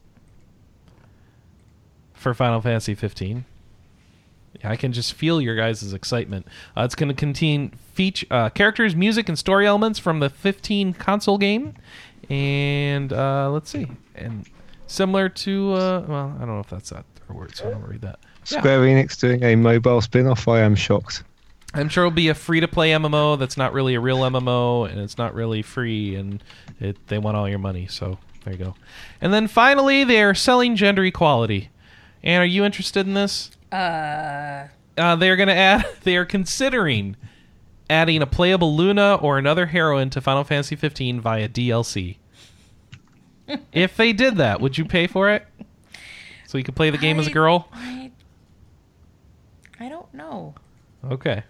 for 2.13 2.35
Final 2.35 2.61
Fantasy 2.61 2.95
15. 2.95 3.45
I 4.65 4.77
can 4.77 4.93
just 4.93 5.13
feel 5.13 5.41
your 5.41 5.57
guys' 5.57 5.93
excitement. 5.93 6.47
Uh, 6.77 6.83
it's 6.83 6.95
going 6.95 7.09
to 7.09 7.15
contain 7.15 7.71
feature 7.93 8.27
uh, 8.31 8.49
characters, 8.51 8.97
music, 8.97 9.29
and 9.29 9.39
story 9.39 9.67
elements 9.67 9.99
from 9.99 10.21
the 10.21 10.31
15 10.31 10.95
console 10.95 11.39
game, 11.39 11.75
and 12.31 13.13
uh, 13.13 13.51
let's 13.51 13.71
see, 13.71 13.89
and 14.15 14.47
similar 14.87 15.29
to 15.29 15.73
uh, 15.75 16.05
well, 16.09 16.35
I 16.37 16.41
don't 16.41 16.55
know 16.55 16.61
if 16.61 16.71
that's 16.71 16.91
that 16.91 17.05
word, 17.29 17.55
so 17.55 17.69
I 17.69 17.71
don't 17.73 17.83
read 17.87 18.01
that. 18.03 18.21
Yeah. 18.47 18.59
Square 18.61 18.81
Enix 18.81 19.19
doing 19.19 19.43
a 19.43 19.57
mobile 19.57 20.01
spin-off. 20.01 20.47
I 20.49 20.61
am 20.61 20.75
shocked. 20.75 21.23
I'm 21.75 21.89
sure 21.89 22.05
it'll 22.05 22.15
be 22.15 22.29
a 22.29 22.35
free 22.35 22.61
to 22.61 22.69
play 22.69 22.91
MMO 22.91 23.39
that's 23.39 23.57
not 23.57 23.73
really 23.73 23.95
a 23.95 24.01
real 24.01 24.19
MMO 24.19 24.89
and 24.89 25.01
it's 25.01 25.19
not 25.19 25.35
really 25.35 25.61
free 25.63 26.15
and 26.15 26.43
it, 26.79 26.97
they 27.09 27.19
want 27.19 27.37
all 27.37 27.49
your 27.49 27.59
money. 27.59 27.89
So 27.89 28.17
there 28.45 28.53
you 28.55 28.65
go. 28.65 28.75
And 29.21 29.33
then 29.33 29.49
finally, 29.49 30.05
they 30.05 30.23
are 30.23 30.35
selling 30.35 30.77
gender 30.77 31.05
equality. 31.05 31.71
And 32.23 32.41
are 32.43 32.47
you 32.47 32.65
interested 32.65 33.07
in 33.07 33.15
this? 33.15 33.51
Uh, 33.73 34.69
Uh, 34.97 35.17
they're 35.17 35.35
going 35.37 35.49
to 35.49 35.55
add, 35.55 35.85
they 36.05 36.17
are 36.17 36.25
considering 36.25 37.17
adding 37.91 38.23
a 38.23 38.27
playable 38.27 38.77
Luna 38.77 39.17
or 39.17 39.37
another 39.39 39.67
heroine 39.67 40.11
to 40.11 40.21
Final 40.21 40.45
Fantasy 40.45 40.77
15 40.77 41.21
via 41.21 41.49
DLC. 41.49 42.19
if 43.73 43.97
they 43.97 44.13
did 44.13 44.37
that, 44.37 44.61
would 44.61 44.79
you 44.79 44.85
pay 44.85 45.07
for 45.09 45.29
it? 45.31 45.45
So 46.47 46.57
you 46.57 46.63
could 46.65 46.77
play 46.77 46.91
the 46.91 46.99
game 46.99 47.19
as 47.19 47.27
a 47.27 47.31
girl? 47.33 47.69
I, 47.73 48.04
I 49.81 49.89
don't 49.89 50.13
know. 50.15 50.55
Okay. 51.11 51.43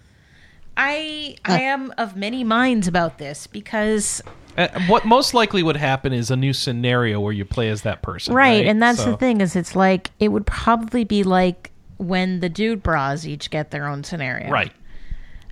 I 0.77 1.37
I 1.45 1.61
am 1.62 1.93
of 1.99 2.16
many 2.16 2.43
minds 2.43 2.89
about 2.89 3.18
this 3.18 3.47
because 3.47 4.22
Uh, 4.57 4.68
what 4.87 5.05
most 5.05 5.35
likely 5.35 5.62
would 5.62 5.77
happen 5.77 6.12
is 6.12 6.31
a 6.31 6.37
new 6.37 6.53
scenario 6.53 7.20
where 7.20 7.33
you 7.33 7.45
play 7.45 7.68
as 7.70 7.83
that 7.83 8.03
person. 8.03 8.35
right, 8.35 8.59
Right, 8.59 8.66
and 8.66 8.81
that's 8.83 9.03
So- 9.03 9.12
the 9.12 9.16
thing 9.16 9.41
is 9.41 9.57
it's 9.57 9.75
like 9.77 10.11
it 10.20 10.29
would 10.29 10.47
probably 10.47 11.05
be 11.05 11.22
like 11.25 11.70
when 11.99 12.41
the 12.41 12.49
dude 12.49 12.83
bras 12.83 13.25
each 13.27 13.51
get 13.51 13.70
their 13.70 13.87
own 13.87 14.03
scenario. 14.05 14.51
Right. 14.51 14.72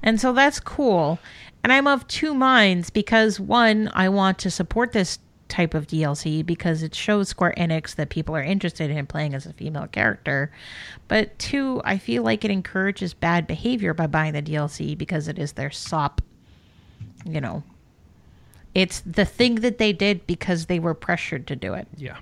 And 0.02 0.20
so 0.20 0.32
that's 0.32 0.58
cool. 0.60 1.18
And 1.62 1.72
I'm 1.72 1.86
of 1.86 2.06
two 2.08 2.34
minds 2.34 2.90
because 2.90 3.38
one, 3.38 3.90
I 3.94 4.08
want 4.08 4.38
to 4.38 4.50
support 4.50 4.90
this 4.92 5.18
type 5.52 5.74
of 5.74 5.86
DLC 5.86 6.44
because 6.44 6.82
it 6.82 6.94
shows 6.94 7.28
Square 7.28 7.54
Enix 7.58 7.94
that 7.96 8.08
people 8.08 8.34
are 8.34 8.42
interested 8.42 8.90
in 8.90 9.06
playing 9.06 9.34
as 9.34 9.44
a 9.44 9.52
female 9.52 9.86
character. 9.86 10.50
But 11.08 11.38
two, 11.38 11.82
I 11.84 11.98
feel 11.98 12.22
like 12.22 12.42
it 12.44 12.50
encourages 12.50 13.12
bad 13.12 13.46
behavior 13.46 13.92
by 13.92 14.06
buying 14.06 14.32
the 14.32 14.40
DLC 14.42 14.96
because 14.96 15.28
it 15.28 15.38
is 15.38 15.52
their 15.52 15.70
SOP. 15.70 16.22
You 17.26 17.40
know, 17.42 17.62
it's 18.74 19.00
the 19.00 19.26
thing 19.26 19.56
that 19.56 19.76
they 19.76 19.92
did 19.92 20.26
because 20.26 20.66
they 20.66 20.78
were 20.78 20.94
pressured 20.94 21.46
to 21.48 21.56
do 21.56 21.74
it. 21.74 21.86
Yeah. 21.98 22.16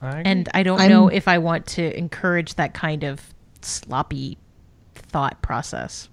I. 0.00 0.22
And 0.24 0.48
I 0.54 0.62
don't 0.62 0.80
I'm- 0.80 0.90
know 0.90 1.08
if 1.08 1.26
I 1.26 1.38
want 1.38 1.66
to 1.68 1.98
encourage 1.98 2.54
that 2.54 2.74
kind 2.74 3.02
of 3.02 3.34
sloppy 3.60 4.38
thought 4.94 5.42
process. 5.42 6.08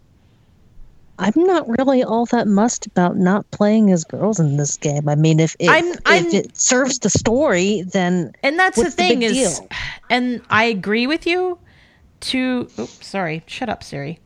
I'm 1.17 1.33
not 1.43 1.65
really 1.79 2.03
all 2.03 2.25
that 2.27 2.47
mussed 2.47 2.85
about 2.87 3.15
not 3.17 3.49
playing 3.51 3.91
as 3.91 4.03
girls 4.03 4.39
in 4.39 4.57
this 4.57 4.75
game. 4.77 5.07
I 5.07 5.15
mean, 5.15 5.39
if 5.39 5.55
it, 5.59 5.69
I'm- 5.69 5.85
if 5.87 5.99
I'm- 6.05 6.25
it 6.27 6.57
serves 6.57 6.99
the 6.99 7.09
story, 7.09 7.83
then 7.83 8.33
And 8.43 8.59
that's 8.59 8.77
the 8.77 8.83
the 8.85 8.91
thing 8.91 9.19
big 9.19 9.31
is, 9.31 9.59
deal? 9.59 9.67
and 10.09 10.41
I 10.49 10.65
agree 10.65 11.07
with 11.07 11.25
you. 11.25 11.57
To 12.21 12.67
oops, 12.79 13.05
sorry, 13.05 13.43
shut 13.45 13.69
up, 13.69 13.83
Siri. 13.83 14.19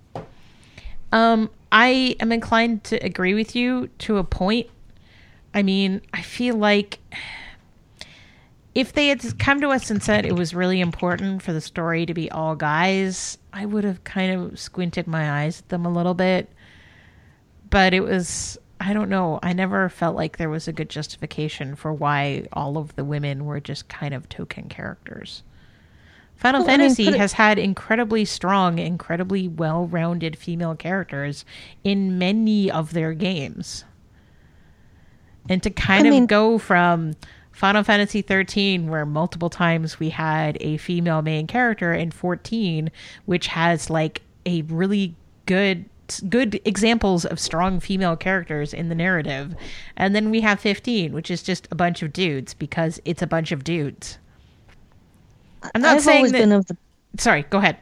Um, 1.11 1.49
I 1.71 2.15
am 2.19 2.31
inclined 2.31 2.83
to 2.85 2.95
agree 2.97 3.33
with 3.33 3.55
you 3.55 3.87
to 3.99 4.17
a 4.17 4.23
point. 4.23 4.67
I 5.53 5.63
mean, 5.63 6.01
I 6.13 6.21
feel 6.21 6.55
like 6.55 6.99
if 8.75 8.93
they 8.93 9.07
had 9.07 9.37
come 9.39 9.59
to 9.61 9.69
us 9.69 9.89
and 9.89 10.01
said 10.01 10.25
it 10.25 10.35
was 10.35 10.53
really 10.53 10.79
important 10.79 11.41
for 11.41 11.51
the 11.51 11.61
story 11.61 12.05
to 12.05 12.13
be 12.13 12.29
all 12.31 12.55
guys, 12.55 13.37
I 13.51 13.65
would 13.65 13.83
have 13.83 14.03
kind 14.03 14.39
of 14.39 14.59
squinted 14.59 15.07
my 15.07 15.43
eyes 15.43 15.59
at 15.59 15.69
them 15.69 15.85
a 15.85 15.91
little 15.91 16.13
bit. 16.13 16.49
But 17.69 17.93
it 17.93 18.01
was, 18.01 18.57
I 18.79 18.93
don't 18.93 19.09
know, 19.09 19.39
I 19.43 19.53
never 19.53 19.89
felt 19.89 20.15
like 20.15 20.37
there 20.37 20.49
was 20.49 20.67
a 20.67 20.73
good 20.73 20.89
justification 20.89 21.75
for 21.75 21.93
why 21.93 22.47
all 22.53 22.77
of 22.77 22.95
the 22.95 23.03
women 23.03 23.45
were 23.45 23.59
just 23.59 23.87
kind 23.87 24.13
of 24.13 24.27
token 24.29 24.69
characters. 24.69 25.43
Final 26.35 26.61
Well, 26.61 26.69
I 26.69 26.77
mean, 26.77 26.79
Fantasy 26.95 27.07
it- 27.09 27.17
has 27.17 27.33
had 27.33 27.59
incredibly 27.59 28.23
strong, 28.25 28.79
incredibly 28.79 29.47
well 29.47 29.85
rounded 29.87 30.37
female 30.37 30.75
characters 30.75 31.43
in 31.83 32.17
many 32.17 32.71
of 32.71 32.93
their 32.93 33.13
games. 33.13 33.83
And 35.49 35.61
to 35.63 35.69
kind 35.69 36.05
I 36.05 36.09
of 36.09 36.13
mean- 36.13 36.25
go 36.27 36.57
from 36.57 37.13
Final 37.51 37.83
Fantasy 37.83 38.21
13, 38.21 38.87
where 38.89 39.05
multiple 39.05 39.49
times 39.49 39.99
we 39.99 40.11
had 40.11 40.57
a 40.61 40.77
female 40.77 41.21
main 41.21 41.45
character, 41.45 41.91
and 41.91 42.13
14, 42.13 42.89
which 43.25 43.47
has 43.47 43.89
like 43.89 44.21
a 44.45 44.61
really 44.63 45.15
good 45.45 45.85
good 46.29 46.59
examples 46.65 47.25
of 47.25 47.39
strong 47.39 47.79
female 47.79 48.15
characters 48.15 48.73
in 48.73 48.89
the 48.89 48.95
narrative 48.95 49.55
and 49.95 50.15
then 50.15 50.29
we 50.29 50.41
have 50.41 50.59
15 50.59 51.13
which 51.13 51.29
is 51.31 51.41
just 51.43 51.67
a 51.71 51.75
bunch 51.75 52.01
of 52.01 52.11
dudes 52.13 52.53
because 52.53 52.99
it's 53.05 53.21
a 53.21 53.27
bunch 53.27 53.51
of 53.51 53.63
dudes 53.63 54.17
i'm 55.73 55.81
not 55.81 55.97
I've 55.97 56.01
saying 56.03 56.17
always 56.17 56.31
that 56.31 56.39
been 56.39 56.51
of 56.51 56.65
the 56.67 56.77
sorry 57.17 57.43
go 57.43 57.59
ahead 57.59 57.77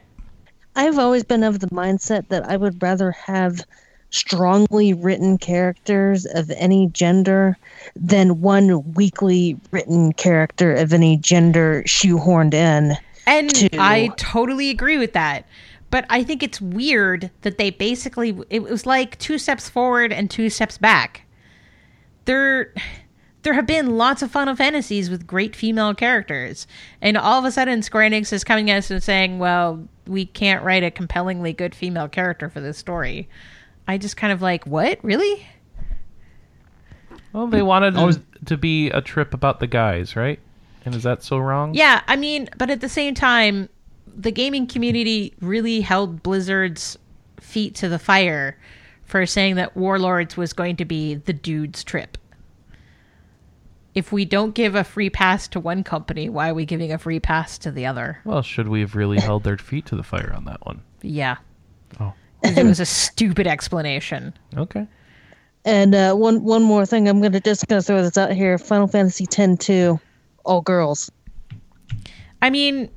I've 0.78 0.98
always 0.98 1.24
been 1.24 1.42
of 1.42 1.58
the 1.58 1.66
mindset 1.68 2.28
that 2.28 2.48
I 2.48 2.56
would 2.56 2.80
rather 2.80 3.10
have 3.10 3.64
strongly 4.10 4.94
written 4.94 5.36
characters 5.36 6.24
of 6.24 6.52
any 6.52 6.86
gender 6.88 7.58
than 7.96 8.40
one 8.40 8.94
weakly 8.94 9.58
written 9.72 10.12
character 10.12 10.72
of 10.72 10.92
any 10.92 11.16
gender 11.16 11.82
shoehorned 11.84 12.54
in. 12.54 12.96
And 13.26 13.52
to- 13.56 13.70
I 13.76 14.10
totally 14.16 14.70
agree 14.70 14.98
with 14.98 15.14
that. 15.14 15.46
But 15.90 16.04
I 16.10 16.22
think 16.22 16.42
it's 16.42 16.60
weird 16.60 17.30
that 17.42 17.56
they 17.58 17.70
basically 17.70 18.38
it 18.50 18.62
was 18.62 18.84
like 18.86 19.18
two 19.18 19.38
steps 19.38 19.68
forward 19.68 20.12
and 20.12 20.30
two 20.30 20.50
steps 20.50 20.76
back. 20.78 21.22
There 22.26 22.74
there 23.42 23.54
have 23.54 23.66
been 23.66 23.96
lots 23.96 24.20
of 24.20 24.30
Final 24.30 24.54
Fantasies 24.54 25.08
with 25.08 25.26
great 25.26 25.56
female 25.56 25.94
characters. 25.94 26.66
And 27.00 27.16
all 27.16 27.38
of 27.38 27.44
a 27.44 27.50
sudden 27.52 27.82
Square 27.82 28.10
Enix 28.10 28.32
is 28.32 28.44
coming 28.44 28.70
at 28.70 28.78
us 28.78 28.90
and 28.90 29.02
saying, 29.02 29.38
Well, 29.38 29.88
we 30.06 30.26
can't 30.26 30.62
write 30.64 30.82
a 30.82 30.90
compellingly 30.90 31.52
good 31.52 31.74
female 31.74 32.08
character 32.08 32.50
for 32.50 32.60
this 32.60 32.76
story. 32.76 33.28
I 33.86 33.96
just 33.96 34.16
kind 34.18 34.32
of 34.32 34.42
like, 34.42 34.66
What? 34.66 34.98
Really? 35.02 35.46
well, 37.32 37.46
they 37.46 37.62
wanted 37.62 37.94
was- 37.94 38.20
to 38.46 38.56
be 38.56 38.90
a 38.90 39.00
trip 39.00 39.32
about 39.34 39.60
the 39.60 39.66
guys, 39.66 40.16
right? 40.16 40.38
And 40.84 40.94
is 40.94 41.02
that 41.02 41.22
so 41.22 41.38
wrong? 41.38 41.74
Yeah, 41.74 42.02
I 42.06 42.16
mean, 42.16 42.48
but 42.56 42.70
at 42.70 42.80
the 42.80 42.88
same 42.88 43.14
time, 43.14 43.68
the 44.16 44.30
gaming 44.30 44.66
community 44.66 45.34
really 45.40 45.80
held 45.80 46.22
Blizzard's 46.22 46.98
feet 47.40 47.74
to 47.76 47.88
the 47.88 47.98
fire 47.98 48.56
for 49.04 49.24
saying 49.26 49.56
that 49.56 49.76
Warlords 49.76 50.36
was 50.36 50.52
going 50.52 50.76
to 50.76 50.84
be 50.84 51.14
the 51.14 51.32
dude's 51.32 51.82
trip. 51.84 52.18
if 53.94 54.12
we 54.12 54.24
don't 54.24 54.54
give 54.54 54.74
a 54.74 54.84
free 54.84 55.10
pass 55.10 55.48
to 55.48 55.60
one 55.60 55.82
company, 55.82 56.28
why 56.28 56.50
are 56.50 56.54
we 56.54 56.64
giving 56.64 56.92
a 56.92 56.98
free 56.98 57.18
pass 57.18 57.58
to 57.58 57.70
the 57.70 57.84
other? 57.86 58.20
Well, 58.24 58.42
should 58.42 58.68
we 58.68 58.80
have 58.80 58.94
really 58.94 59.18
held 59.18 59.42
their 59.44 59.58
feet 59.58 59.86
to 59.86 59.96
the 59.96 60.02
fire 60.04 60.32
on 60.34 60.44
that 60.44 60.64
one? 60.64 60.82
Yeah. 61.02 61.36
Oh. 61.98 62.12
It 62.44 62.64
was 62.64 62.78
a 62.78 62.86
stupid 62.86 63.46
explanation. 63.48 64.32
Okay. 64.56 64.86
And 65.64 65.94
uh, 65.94 66.14
one 66.14 66.44
one 66.44 66.62
more 66.62 66.86
thing, 66.86 67.08
I'm 67.08 67.20
gonna 67.20 67.40
just 67.40 67.66
gonna 67.66 67.82
throw 67.82 68.00
this 68.02 68.16
out 68.16 68.32
here. 68.32 68.56
Final 68.58 68.86
Fantasy 68.86 69.26
X 69.30 69.64
two, 69.66 69.98
all 70.44 70.60
girls. 70.60 71.10
I 72.40 72.50
mean, 72.50 72.88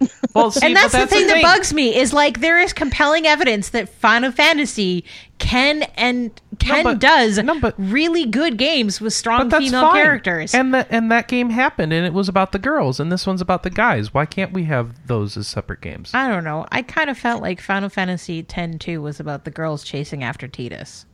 Well, 0.34 0.50
see, 0.50 0.66
and 0.66 0.74
but 0.74 0.92
that's, 0.92 0.92
the 0.92 1.06
thing 1.06 1.26
that 1.28 1.34
thing. 1.34 1.42
bugs 1.42 1.72
me 1.72 1.96
is 1.96 2.12
like 2.12 2.40
there 2.40 2.60
is 2.60 2.74
compelling 2.74 3.26
evidence 3.26 3.70
that 3.70 3.88
Final 3.88 4.30
Fantasy 4.30 5.02
can 5.38 5.84
and 5.96 6.30
can 6.58 6.84
but- 6.84 6.98
does 6.98 7.38
no, 7.38 7.58
but- 7.58 7.74
really 7.78 8.26
good 8.26 8.58
games 8.58 9.00
with 9.00 9.14
strong 9.14 9.48
female 9.50 9.80
fine. 9.80 9.94
characters. 10.02 10.54
And 10.54 10.74
that 10.74 10.88
and 10.90 11.10
that 11.10 11.26
game 11.28 11.48
happened, 11.50 11.94
and 11.94 12.04
it 12.04 12.12
was 12.12 12.28
about 12.28 12.52
the 12.52 12.58
girls, 12.58 13.00
and 13.00 13.10
this 13.10 13.26
one's 13.26 13.40
about 13.40 13.62
the 13.62 13.70
guys. 13.70 14.12
Why 14.12 14.26
can't 14.26 14.52
we 14.52 14.64
have 14.64 15.06
those 15.06 15.38
as 15.38 15.48
separate 15.48 15.80
games? 15.80 16.10
I 16.12 16.28
don't 16.28 16.44
know. 16.44 16.66
I 16.70 16.82
kind 16.82 17.08
of 17.08 17.16
felt 17.16 17.40
like 17.40 17.60
Final 17.62 17.88
Fantasy 17.88 18.44
X 18.46 18.76
two 18.78 19.00
was 19.00 19.18
about 19.18 19.44
the 19.46 19.50
girls 19.50 19.84
chasing 19.84 20.22
after 20.22 20.46
Tidus. 20.46 21.06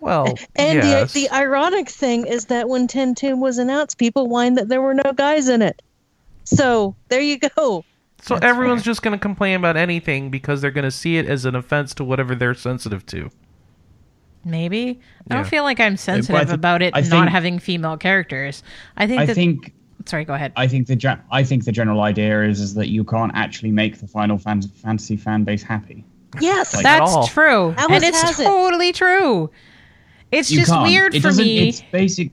Well, 0.00 0.26
And 0.56 0.78
yes. 0.78 1.12
the 1.14 1.22
the 1.22 1.30
ironic 1.34 1.88
thing 1.88 2.26
is 2.26 2.44
that 2.46 2.68
when 2.68 2.86
10.2 2.86 3.36
was 3.38 3.56
announced, 3.58 3.98
people 3.98 4.28
whined 4.28 4.56
that 4.58 4.68
there 4.68 4.80
were 4.82 4.94
no 4.94 5.12
guys 5.12 5.48
in 5.48 5.60
it. 5.62 5.80
So 6.44 6.94
there 7.08 7.20
you 7.20 7.38
go. 7.38 7.84
So 8.20 8.36
everyone's 8.36 8.82
just 8.82 9.02
going 9.02 9.12
to 9.12 9.18
complain 9.20 9.56
about 9.56 9.76
anything 9.76 10.30
because 10.30 10.60
they're 10.60 10.70
going 10.70 10.84
to 10.84 10.90
see 10.90 11.16
it 11.18 11.26
as 11.26 11.44
an 11.44 11.54
offense 11.54 11.94
to 11.94 12.04
whatever 12.04 12.34
they're 12.34 12.54
sensitive 12.54 13.06
to. 13.06 13.30
Maybe 14.44 14.80
I 14.80 14.92
Yeah. 15.34 15.36
don't 15.36 15.46
feel 15.46 15.62
like 15.64 15.80
I'm 15.80 15.96
sensitive 15.96 16.48
thi- 16.48 16.54
about 16.54 16.82
it 16.82 16.94
I 16.96 17.00
not 17.00 17.08
think- 17.10 17.28
having 17.28 17.58
female 17.58 17.96
characters. 17.96 18.62
I 18.96 19.06
think 19.06 19.20
I 19.20 19.26
that. 19.26 19.34
think 19.34 19.72
sorry, 20.06 20.24
go 20.24 20.34
ahead. 20.34 20.52
I 20.56 20.66
think 20.66 20.86
the 20.86 20.96
gen- 20.96 21.20
I 21.30 21.42
think 21.42 21.64
the 21.64 21.72
general 21.72 22.00
idea 22.00 22.42
is 22.44 22.60
is 22.60 22.74
that 22.74 22.88
you 22.88 23.04
can't 23.04 23.32
actually 23.34 23.72
make 23.72 23.98
the 23.98 24.06
Final 24.06 24.38
Fan- 24.38 24.62
Fantasy 24.62 25.16
fan 25.16 25.44
base 25.44 25.62
happy. 25.62 26.04
Yes. 26.40 26.74
Like- 26.74 26.82
That's 26.84 27.28
true, 27.32 27.74
Alice 27.76 27.86
and 27.90 28.04
it's 28.04 28.22
has 28.22 28.40
it. 28.40 28.44
totally 28.44 28.92
true. 28.92 29.50
It's 30.30 30.50
You 30.50 30.58
just 30.60 30.70
can't. 30.70 30.86
weird 30.88 31.14
it 31.14 31.22
for 31.22 31.32
me. 31.32 31.68
It's 31.68 31.82
basic. 31.92 32.30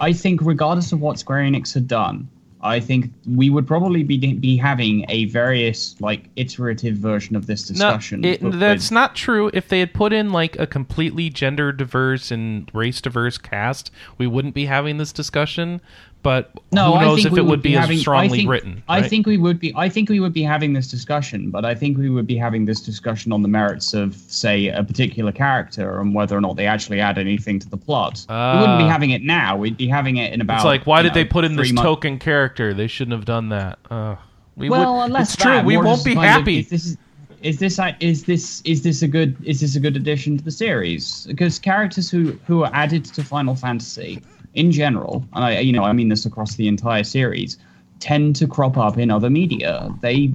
I 0.00 0.12
think 0.12 0.40
regardless 0.42 0.92
of 0.92 1.00
what 1.00 1.18
Square 1.18 1.42
Enix 1.44 1.72
had 1.74 1.88
done, 1.88 2.28
I 2.64 2.80
think 2.80 3.12
we 3.28 3.50
would 3.50 3.66
probably 3.66 4.02
be 4.02 4.16
be 4.34 4.56
having 4.56 5.04
a 5.10 5.26
various 5.26 5.94
like 6.00 6.30
iterative 6.36 6.96
version 6.96 7.36
of 7.36 7.46
this 7.46 7.68
No, 7.70 7.74
discussion. 7.74 8.24
it, 8.24 8.40
that's 8.42 8.84
with- 8.86 8.92
not 8.92 9.14
true. 9.14 9.50
If 9.52 9.68
they 9.68 9.80
had 9.80 9.92
put 9.92 10.12
in 10.14 10.32
like 10.32 10.58
a 10.58 10.66
completely 10.66 11.28
gender 11.28 11.72
diverse 11.72 12.30
and 12.30 12.70
race 12.72 13.00
diverse 13.02 13.36
cast, 13.38 13.90
we 14.16 14.26
wouldn't 14.26 14.54
be 14.54 14.64
having 14.64 14.96
this 14.96 15.12
discussion. 15.12 15.80
But 16.24 16.50
No, 16.72 16.86
who 16.86 16.92
I 16.94 17.04
knows 17.04 17.16
think 17.18 17.26
if 17.26 17.32
we 17.34 17.40
it 17.40 17.44
would 17.44 17.60
be, 17.60 17.72
having, 17.72 17.96
as 17.96 18.00
strongly 18.00 18.26
I 18.26 18.36
think, 18.38 18.50
written? 18.50 18.82
I 18.88 19.02
think 19.02 19.26
we 19.26 19.36
would 19.36 19.60
be. 19.60 19.74
I 19.76 19.90
think 19.90 20.08
we 20.08 20.20
would 20.20 20.32
be 20.32 20.42
having 20.42 20.72
this 20.72 20.88
discussion, 20.90 21.50
but 21.50 21.66
I 21.66 21.74
think 21.74 21.98
we 21.98 22.08
would 22.08 22.26
be 22.26 22.34
having 22.36 22.64
this 22.64 22.80
discussion 22.80 23.30
on 23.30 23.42
the 23.42 23.48
merits 23.48 23.92
of, 23.92 24.14
say, 24.16 24.68
a 24.68 24.82
particular 24.82 25.32
character 25.32 26.00
and 26.00 26.14
whether 26.14 26.34
or 26.34 26.40
not 26.40 26.56
they 26.56 26.66
actually 26.66 26.98
add 26.98 27.18
anything 27.18 27.58
to 27.60 27.68
the 27.68 27.76
plot. 27.76 28.24
we 28.28 28.34
wouldn't 28.34 28.78
be 28.78 28.84
Ah. 28.84 28.88
having 28.88 29.10
it 29.10 29.22
now. 29.22 29.54
We'd 29.58 29.76
be 29.76 29.86
having 29.86 30.16
it 30.16 30.32
in 30.32 30.40
about. 30.40 30.56
it's 30.56 30.64
like, 30.64 30.86
why 30.86 31.02
did 31.02 31.08
know, 31.10 31.14
they 31.14 31.24
put 31.26 31.44
in 31.44 31.56
this 31.56 31.70
months- 31.72 31.86
token 31.86 32.18
character? 32.18 32.72
They 32.72 32.86
shouldn't 32.86 33.12
have 33.14 33.26
done 33.26 33.50
that. 33.50 33.78
Uh, 33.90 34.16
we 34.56 34.70
Well, 34.70 34.96
would, 34.96 35.04
unless 35.04 35.34
it's 35.34 35.42
true. 35.42 35.52
that, 35.52 35.64
We 35.66 35.76
won't 35.76 36.02
be 36.06 36.14
kind 36.14 36.24
of, 36.26 36.30
happy. 36.32 36.60
is 36.60 36.68
this 36.70 36.96
is 37.42 37.58
this 37.58 37.78
is 38.00 38.24
this 38.24 38.62
is 38.64 38.82
this 38.82 39.02
a 39.02 39.08
good 39.08 39.36
is 39.44 39.60
this 39.60 39.76
a 39.76 39.80
good 39.80 39.94
addition 39.96 40.38
to 40.38 40.42
the 40.44 40.50
series? 40.50 41.26
Because 41.26 41.58
characters 41.58 42.10
who 42.10 42.38
who 42.46 42.64
are 42.64 42.70
added 42.72 43.04
to 43.04 43.22
Final 43.22 43.54
Fantasy 43.54 44.22
in 44.54 44.72
general, 44.72 45.24
and 45.32 45.44
I 45.44 45.60
you 45.60 45.72
know 45.72 45.84
I 45.84 45.92
mean 45.92 46.08
this 46.08 46.26
across 46.26 46.56
the 46.56 46.68
entire 46.68 47.04
series, 47.04 47.58
tend 48.00 48.36
to 48.36 48.46
crop 48.46 48.76
up 48.76 48.98
in 48.98 49.10
other 49.10 49.30
media. 49.30 49.92
They 50.00 50.32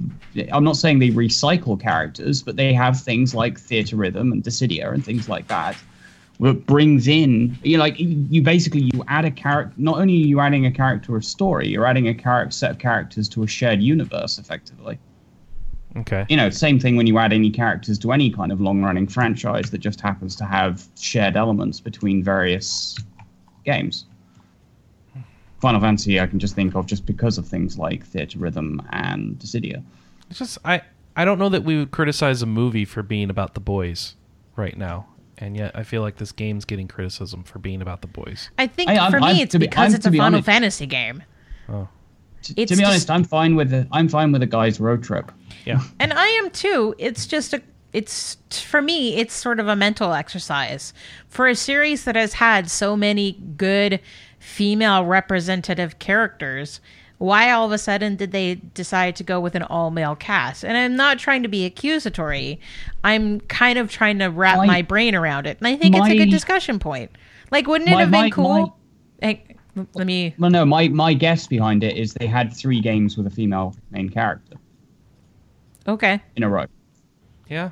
I'm 0.51 0.63
not 0.63 0.77
saying 0.77 0.99
they 0.99 1.09
recycle 1.09 1.79
characters, 1.79 2.43
but 2.43 2.55
they 2.55 2.73
have 2.73 2.99
things 2.99 3.33
like 3.33 3.59
Theatrhythm 3.59 4.31
and 4.31 4.43
Dissidia 4.43 4.93
and 4.93 5.03
things 5.03 5.27
like 5.29 5.47
that. 5.47 5.75
That 6.39 6.65
brings 6.65 7.07
in 7.07 7.57
you 7.63 7.77
know, 7.77 7.83
like 7.83 7.95
you 7.97 8.41
basically 8.41 8.89
you 8.93 9.03
add 9.07 9.25
a 9.25 9.31
character. 9.31 9.73
Not 9.77 9.97
only 9.97 10.13
are 10.23 10.27
you 10.27 10.39
adding 10.39 10.65
a 10.65 10.71
character 10.71 11.15
or 11.15 11.21
story, 11.21 11.67
you're 11.67 11.85
adding 11.85 12.07
a 12.07 12.13
character 12.13 12.51
set 12.51 12.71
of 12.71 12.79
characters 12.79 13.27
to 13.29 13.43
a 13.43 13.47
shared 13.47 13.81
universe, 13.81 14.37
effectively 14.37 14.99
okay. 15.97 16.25
you 16.29 16.37
know, 16.37 16.49
same 16.49 16.79
thing 16.79 16.95
when 16.95 17.07
you 17.07 17.17
add 17.17 17.33
any 17.33 17.49
characters 17.49 17.97
to 17.99 18.11
any 18.11 18.29
kind 18.31 18.51
of 18.51 18.61
long 18.61 18.81
running 18.83 19.07
franchise 19.07 19.71
that 19.71 19.79
just 19.79 20.01
happens 20.01 20.35
to 20.37 20.45
have 20.45 20.87
shared 20.97 21.35
elements 21.35 21.79
between 21.79 22.23
various 22.23 22.97
games. 23.65 24.05
Final 25.59 25.81
Fantasy, 25.81 26.19
I 26.19 26.27
can 26.27 26.39
just 26.39 26.55
think 26.55 26.75
of 26.75 26.85
just 26.85 27.05
because 27.05 27.37
of 27.37 27.47
things 27.47 27.77
like 27.77 28.05
Theatrhythm 28.07 28.85
and 28.91 29.37
Dissidia. 29.37 29.83
It's 30.29 30.39
just 30.39 30.57
I 30.63 30.81
I 31.15 31.25
don't 31.25 31.39
know 31.39 31.49
that 31.49 31.63
we 31.63 31.77
would 31.77 31.91
criticize 31.91 32.41
a 32.41 32.45
movie 32.45 32.85
for 32.85 33.03
being 33.03 33.29
about 33.29 33.53
the 33.55 33.59
boys 33.59 34.15
right 34.55 34.77
now, 34.77 35.07
and 35.37 35.57
yet 35.57 35.71
I 35.75 35.83
feel 35.83 36.01
like 36.01 36.17
this 36.17 36.31
game's 36.31 36.65
getting 36.65 36.87
criticism 36.87 37.43
for 37.43 37.59
being 37.59 37.81
about 37.81 38.01
the 38.01 38.07
boys. 38.07 38.49
I 38.57 38.67
think 38.67 38.89
I- 38.89 38.95
I'm- 38.97 39.11
for 39.11 39.19
me, 39.19 39.27
I'm- 39.27 39.35
it's 39.37 39.53
be- 39.55 39.59
because 39.59 39.91
I'm- 39.91 39.95
it's 39.95 40.05
a 40.05 40.11
be 40.11 40.17
Final 40.17 40.35
honest- 40.37 40.45
Fantasy 40.45 40.85
game. 40.85 41.23
Oh. 41.67 41.87
T- 42.41 42.53
It's 42.55 42.69
to 42.71 42.77
be 42.77 42.81
just- 42.83 42.91
honest, 42.91 43.11
I'm 43.11 43.23
fine 43.25 43.55
with 43.55 43.69
the 43.71 43.85
I'm 43.91 44.07
fine 44.07 44.31
with 44.31 44.41
a 44.43 44.47
guy's 44.47 44.79
road 44.79 45.03
trip. 45.03 45.31
Yeah. 45.65 45.81
And 45.99 46.13
I 46.13 46.25
am 46.27 46.49
too. 46.51 46.95
It's 46.97 47.27
just 47.27 47.53
a 47.53 47.61
it's 47.91 48.37
for 48.51 48.81
me 48.83 49.15
it's 49.15 49.33
sort 49.33 49.59
of 49.59 49.67
a 49.67 49.75
mental 49.75 50.13
exercise 50.13 50.93
for 51.27 51.47
a 51.47 51.55
series 51.55 52.03
that 52.05 52.15
has 52.15 52.33
had 52.35 52.69
so 52.69 52.95
many 52.95 53.31
good 53.57 53.99
female 54.39 55.05
representative 55.05 55.99
characters. 55.99 56.79
Why 57.17 57.51
all 57.51 57.65
of 57.65 57.71
a 57.73 57.77
sudden 57.77 58.15
did 58.15 58.31
they 58.31 58.55
decide 58.73 59.17
to 59.17 59.23
go 59.23 59.41
with 59.41 59.53
an 59.55 59.63
all 59.63 59.91
male 59.91 60.15
cast? 60.15 60.63
And 60.63 60.77
I'm 60.77 60.95
not 60.95 61.19
trying 61.19 61.43
to 61.43 61.49
be 61.49 61.65
accusatory. 61.65 62.59
I'm 63.03 63.41
kind 63.41 63.77
of 63.77 63.91
trying 63.91 64.19
to 64.19 64.27
wrap 64.27 64.57
My- 64.57 64.65
my, 64.65 64.81
brain 64.81 65.15
around 65.15 65.45
it. 65.45 65.57
And 65.59 65.67
I 65.67 65.75
think 65.75 65.95
it's 65.95 66.07
a 66.07 66.15
good 66.17 66.29
discussion 66.29 66.79
point. 66.79 67.11
Like, 67.51 67.67
wouldn't 67.67 67.89
it 67.89 67.93
My- 67.93 68.01
have 68.01 68.11
been 68.11 68.21
my- 68.21 68.29
cool? 68.29 68.77
Hey, 69.21 69.43
let 69.95 70.07
me. 70.07 70.33
Well, 70.39 70.49
no, 70.49 70.63
my 70.65 70.87
my 70.87 71.13
guess 71.13 71.45
behind 71.45 71.83
it 71.83 71.97
is 71.97 72.13
they 72.13 72.25
had 72.27 72.53
three 72.53 72.79
games 72.79 73.17
with 73.17 73.27
a 73.27 73.29
female 73.29 73.75
main 73.91 74.07
character 74.09 74.55
Okay. 75.87 76.21
in 76.37 76.43
a 76.43 76.49
row. 76.49 76.65
Yeah. 77.49 77.71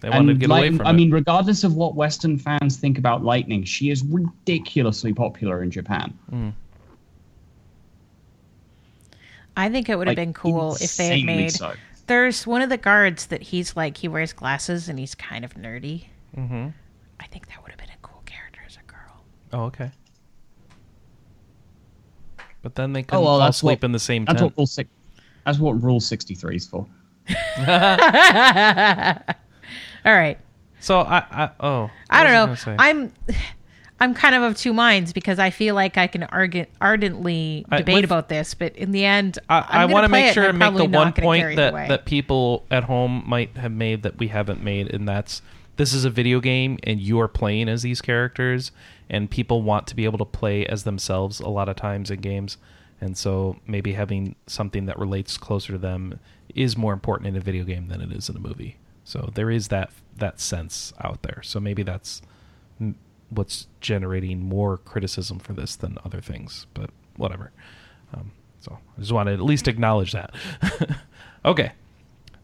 They 0.00 0.10
wanted 0.10 0.34
to 0.34 0.38
get 0.38 0.48
Light- 0.48 0.68
away 0.68 0.76
from 0.76 0.86
I 0.86 0.90
it. 0.90 0.92
mean, 0.92 1.10
regardless 1.10 1.64
of 1.64 1.74
what 1.74 1.96
Western 1.96 2.38
fans 2.38 2.76
think 2.76 2.98
about 2.98 3.24
Lightning, 3.24 3.64
she 3.64 3.90
is 3.90 4.04
ridiculously 4.04 5.12
popular 5.12 5.60
in 5.62 5.70
Japan. 5.72 6.16
I 9.56 9.68
think 9.68 9.88
it 9.88 9.98
would 9.98 10.06
have 10.06 10.16
Like, 10.16 10.26
been 10.28 10.32
cool 10.34 10.76
if 10.80 10.96
they 10.96 11.18
had 11.18 11.26
made. 11.26 11.50
so. 11.52 11.72
There's 12.06 12.46
one 12.46 12.62
of 12.62 12.68
the 12.70 12.76
guards 12.76 13.26
that 13.26 13.42
he's 13.42 13.74
like 13.76 13.96
he 13.98 14.06
wears 14.08 14.32
glasses 14.32 14.88
and 14.88 14.98
he's 14.98 15.14
kind 15.16 15.44
of 15.44 15.54
nerdy. 15.54 16.04
mm-hmm. 16.36 16.68
I 17.20 17.26
think 17.26 17.48
that 17.48 17.60
would 17.62 17.70
have 17.72 17.78
been 17.78 17.90
a 17.90 17.98
cool 18.00 18.22
character 18.24 18.60
as 18.66 18.76
a 18.76 18.82
girl. 18.90 19.24
Oh, 19.52 19.64
okay. 19.64 19.90
But 22.62 22.76
then 22.76 22.92
they 22.92 23.02
couldn't 23.02 23.24
well, 23.24 23.40
all 23.40 23.52
sleep 23.52 23.80
what- 23.80 23.86
in 23.86 23.92
the 23.92 23.98
same 23.98 24.24
That's 24.26 24.40
tent. 24.40 24.52
what 24.52 24.58
Rule 24.60 24.66
six. 24.66 24.88
That's 25.44 25.58
what 25.58 25.82
Rule 25.82 25.98
sixty 26.00 26.34
three 26.36 26.56
is 26.56 26.66
for. 26.68 26.86
All 30.08 30.14
right. 30.14 30.38
So 30.80 31.00
I, 31.00 31.18
I 31.30 31.50
oh 31.60 31.90
I 32.08 32.24
don't 32.24 32.66
know. 32.66 32.72
I? 32.78 32.88
I'm 32.88 33.12
I'm 34.00 34.14
kind 34.14 34.34
of 34.34 34.42
of 34.42 34.56
two 34.56 34.72
minds 34.72 35.12
because 35.12 35.38
I 35.38 35.50
feel 35.50 35.74
like 35.74 35.98
I 35.98 36.06
can 36.06 36.22
argue, 36.22 36.64
ardently 36.80 37.66
I- 37.68 37.78
debate 37.78 37.96
with- 37.96 38.04
about 38.04 38.28
this, 38.30 38.54
but 38.54 38.74
in 38.76 38.92
the 38.92 39.04
end, 39.04 39.38
I, 39.50 39.66
I 39.68 39.84
want 39.86 40.04
to 40.04 40.08
make 40.08 40.32
sure 40.32 40.44
and 40.44 40.58
make 40.58 40.76
the 40.76 40.84
one 40.86 41.12
point 41.12 41.56
that, 41.56 41.88
that 41.88 42.04
people 42.06 42.64
at 42.70 42.84
home 42.84 43.24
might 43.26 43.56
have 43.56 43.72
made 43.72 44.04
that 44.04 44.18
we 44.18 44.28
haven't 44.28 44.62
made, 44.62 44.94
and 44.94 45.06
that's 45.06 45.42
this 45.76 45.92
is 45.92 46.04
a 46.06 46.10
video 46.10 46.40
game 46.40 46.78
and 46.84 47.00
you 47.00 47.20
are 47.20 47.28
playing 47.28 47.68
as 47.68 47.82
these 47.82 48.00
characters, 48.00 48.70
and 49.10 49.30
people 49.30 49.62
want 49.62 49.88
to 49.88 49.96
be 49.96 50.06
able 50.06 50.18
to 50.18 50.24
play 50.24 50.64
as 50.64 50.84
themselves 50.84 51.38
a 51.40 51.48
lot 51.48 51.68
of 51.68 51.76
times 51.76 52.10
in 52.10 52.20
games, 52.20 52.56
and 53.00 53.18
so 53.18 53.56
maybe 53.66 53.92
having 53.92 54.36
something 54.46 54.86
that 54.86 54.98
relates 54.98 55.36
closer 55.36 55.72
to 55.72 55.78
them 55.78 56.18
is 56.54 56.78
more 56.78 56.94
important 56.94 57.26
in 57.26 57.36
a 57.36 57.40
video 57.40 57.64
game 57.64 57.88
than 57.88 58.00
it 58.00 58.10
is 58.10 58.30
in 58.30 58.36
a 58.36 58.40
movie. 58.40 58.78
So 59.08 59.30
there 59.32 59.50
is 59.50 59.68
that 59.68 59.88
that 60.18 60.38
sense 60.38 60.92
out 61.00 61.22
there. 61.22 61.40
So 61.42 61.58
maybe 61.58 61.82
that's 61.82 62.20
what's 63.30 63.66
generating 63.80 64.42
more 64.42 64.76
criticism 64.76 65.38
for 65.38 65.54
this 65.54 65.76
than 65.76 65.96
other 66.04 66.20
things, 66.20 66.66
but 66.74 66.90
whatever. 67.16 67.50
Um, 68.12 68.32
so 68.60 68.78
I 68.98 69.00
just 69.00 69.12
want 69.12 69.28
to 69.28 69.32
at 69.32 69.40
least 69.40 69.66
acknowledge 69.66 70.12
that. 70.12 70.34
okay, 71.46 71.72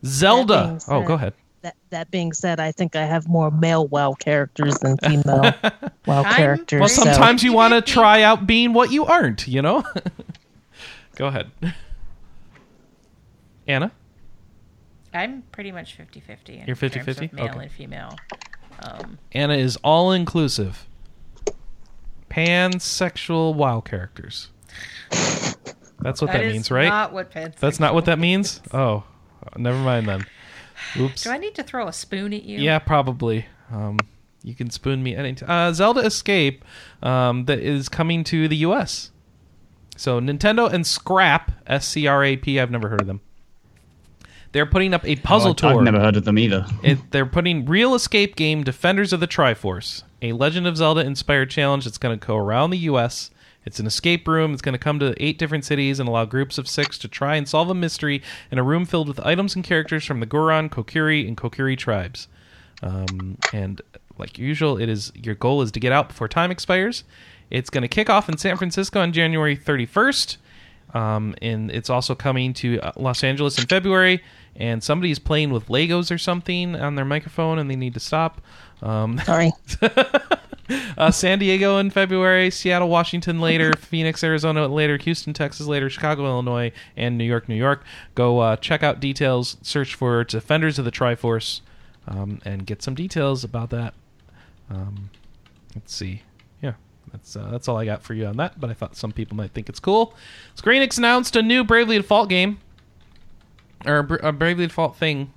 Zelda. 0.06 0.78
being 0.86 1.02
Oh, 1.02 1.06
go 1.06 1.12
ahead. 1.12 1.34
That 1.60 1.76
that 1.90 2.10
being 2.10 2.32
said, 2.32 2.60
I 2.60 2.72
think 2.72 2.96
I 2.96 3.04
have 3.04 3.28
more 3.28 3.50
male 3.50 3.86
WoW 3.86 4.14
characters 4.14 4.78
than 4.78 4.96
female 4.96 5.52
WoW 6.06 6.22
characters. 6.22 6.80
Well, 6.80 6.88
so- 6.88 7.02
sometimes 7.02 7.42
you 7.42 7.52
want 7.52 7.74
to 7.74 7.82
try 7.82 8.22
out 8.22 8.46
being 8.46 8.72
what 8.72 8.90
you 8.90 9.04
aren't. 9.04 9.46
You 9.46 9.60
know. 9.60 9.84
go 11.16 11.26
ahead, 11.26 11.50
Anna. 13.68 13.92
I'm 15.14 15.42
pretty 15.52 15.72
much 15.72 15.96
50-50 15.96 16.48
in 16.60 16.66
You're 16.66 16.76
terms 16.76 16.92
50-50? 17.06 17.22
of 17.24 17.32
male 17.32 17.44
Okay. 17.46 17.58
and 17.62 17.72
female. 17.72 18.16
Um, 18.82 19.18
Anna 19.32 19.54
is 19.54 19.76
all 19.84 20.12
inclusive. 20.12 20.86
pansexual 22.30 23.54
WoW 23.54 23.80
characters. 23.80 24.48
That's 26.00 26.20
what 26.20 26.32
that, 26.32 26.44
means, 26.46 26.70
right? 26.70 26.88
Not 26.88 27.12
what 27.12 27.30
pansexual 27.30 27.60
That's 27.60 27.80
not 27.80 27.94
what 27.94 28.04
that 28.06 28.18
means. 28.18 28.60
Oh, 28.72 29.04
never 29.56 29.78
mind 29.78 30.06
then. 30.08 30.26
Oops. 30.98 31.22
Do 31.22 31.30
I 31.30 31.38
need 31.38 31.54
to 31.54 31.62
throw 31.62 31.86
a 31.88 31.92
spoon 31.92 32.34
at 32.34 32.42
you? 32.42 32.58
Yeah, 32.58 32.78
probably. 32.80 33.46
Um, 33.72 33.98
you 34.42 34.54
can 34.54 34.68
spoon 34.70 35.02
me 35.02 35.14
anytime. 35.14 35.48
Uh, 35.50 35.72
Zelda 35.72 36.00
Escape 36.00 36.64
um, 37.02 37.44
that 37.46 37.60
is 37.60 37.88
coming 37.88 38.24
to 38.24 38.48
the 38.48 38.56
U.S. 38.58 39.10
So 39.96 40.20
Nintendo 40.20 40.70
and 40.70 40.86
Scrap 40.86 41.52
S 41.66 41.86
C 41.86 42.06
R 42.06 42.22
A 42.24 42.36
P. 42.36 42.58
I've 42.60 42.70
never 42.70 42.88
heard 42.88 43.00
of 43.00 43.06
them. 43.06 43.20
They're 44.54 44.66
putting 44.66 44.94
up 44.94 45.04
a 45.04 45.16
puzzle 45.16 45.50
Oh, 45.50 45.54
tour. 45.54 45.70
I've 45.78 45.82
never 45.82 45.98
heard 45.98 46.14
of 46.16 46.24
them 46.24 46.38
either. 46.38 46.64
It, 46.84 47.10
they're 47.10 47.26
putting 47.26 47.66
real 47.66 47.92
escape 47.96 48.36
game 48.36 48.62
Defenders 48.62 49.12
of 49.12 49.18
the 49.18 49.26
Triforce, 49.26 50.04
a 50.22 50.30
Legend 50.32 50.68
of 50.68 50.76
Zelda 50.76 51.00
inspired 51.00 51.50
challenge 51.50 51.84
that's 51.84 51.98
going 51.98 52.16
to 52.16 52.24
go 52.24 52.36
around 52.36 52.70
the 52.70 52.78
U.S. 52.78 53.32
It's 53.66 53.80
an 53.80 53.86
escape 53.86 54.28
room. 54.28 54.52
It's 54.52 54.62
going 54.62 54.74
to 54.74 54.78
come 54.78 55.00
to 55.00 55.12
eight 55.18 55.38
different 55.40 55.64
cities 55.64 55.98
and 55.98 56.08
allow 56.08 56.24
groups 56.24 56.56
of 56.56 56.68
six 56.68 56.98
to 56.98 57.08
try 57.08 57.34
and 57.34 57.48
solve 57.48 57.68
a 57.68 57.74
mystery 57.74 58.22
in 58.52 58.58
a 58.58 58.62
room 58.62 58.84
filled 58.84 59.08
with 59.08 59.18
items 59.26 59.56
and 59.56 59.64
characters 59.64 60.04
from 60.04 60.20
the 60.20 60.26
Goron, 60.26 60.68
Kokiri, 60.70 61.26
and 61.26 61.36
Kokiri 61.36 61.76
tribes. 61.76 62.28
Um, 62.80 63.38
and 63.52 63.82
like 64.18 64.38
usual, 64.38 64.78
it 64.80 64.88
is 64.88 65.10
your 65.16 65.34
goal 65.34 65.62
is 65.62 65.72
to 65.72 65.80
get 65.80 65.90
out 65.90 66.06
before 66.08 66.28
time 66.28 66.52
expires. 66.52 67.02
It's 67.50 67.70
going 67.70 67.82
to 67.82 67.88
kick 67.88 68.08
off 68.08 68.28
in 68.28 68.38
San 68.38 68.56
Francisco 68.56 69.00
on 69.00 69.12
January 69.12 69.56
31st. 69.56 70.36
Um, 70.94 71.34
and 71.42 71.72
it's 71.72 71.90
also 71.90 72.14
coming 72.14 72.54
to 72.54 72.78
uh, 72.80 72.92
Los 72.94 73.24
Angeles 73.24 73.58
in 73.58 73.66
February. 73.66 74.22
And 74.56 74.82
somebody 74.82 75.10
is 75.10 75.18
playing 75.18 75.50
with 75.50 75.66
Legos 75.66 76.14
or 76.14 76.18
something 76.18 76.76
on 76.76 76.94
their 76.94 77.04
microphone, 77.04 77.58
and 77.58 77.70
they 77.70 77.76
need 77.76 77.94
to 77.94 78.00
stop. 78.00 78.40
Um, 78.82 79.18
Sorry. 79.24 79.50
uh, 80.96 81.10
San 81.10 81.38
Diego 81.38 81.78
in 81.78 81.90
February, 81.90 82.50
Seattle, 82.50 82.88
Washington 82.88 83.40
later, 83.40 83.72
Phoenix, 83.78 84.22
Arizona 84.22 84.68
later, 84.68 84.96
Houston, 84.96 85.32
Texas 85.32 85.66
later, 85.66 85.90
Chicago, 85.90 86.26
Illinois, 86.26 86.72
and 86.96 87.18
New 87.18 87.24
York, 87.24 87.48
New 87.48 87.56
York. 87.56 87.84
Go 88.14 88.38
uh, 88.40 88.56
check 88.56 88.82
out 88.82 89.00
details, 89.00 89.56
search 89.62 89.94
for 89.94 90.24
Defenders 90.24 90.78
of 90.78 90.84
the 90.84 90.92
Triforce, 90.92 91.60
um, 92.06 92.40
and 92.44 92.66
get 92.66 92.82
some 92.82 92.94
details 92.94 93.44
about 93.44 93.70
that. 93.70 93.94
Um, 94.70 95.10
let's 95.74 95.94
see. 95.94 96.22
Yeah, 96.62 96.74
that's 97.12 97.36
uh, 97.36 97.48
that's 97.50 97.68
all 97.68 97.76
I 97.76 97.84
got 97.84 98.02
for 98.02 98.14
you 98.14 98.26
on 98.26 98.36
that. 98.38 98.58
But 98.60 98.70
I 98.70 98.74
thought 98.74 98.96
some 98.96 99.12
people 99.12 99.36
might 99.36 99.52
think 99.52 99.68
it's 99.68 99.80
cool. 99.80 100.14
Square 100.54 100.76
Enix 100.76 100.98
announced 100.98 101.36
a 101.36 101.42
new 101.42 101.64
Bravely 101.64 101.96
Default 101.96 102.28
game, 102.28 102.58
or 103.86 103.98
a, 103.98 104.28
a 104.28 104.32
Bravely 104.32 104.66
Default 104.66 104.96
thing. 104.96 105.32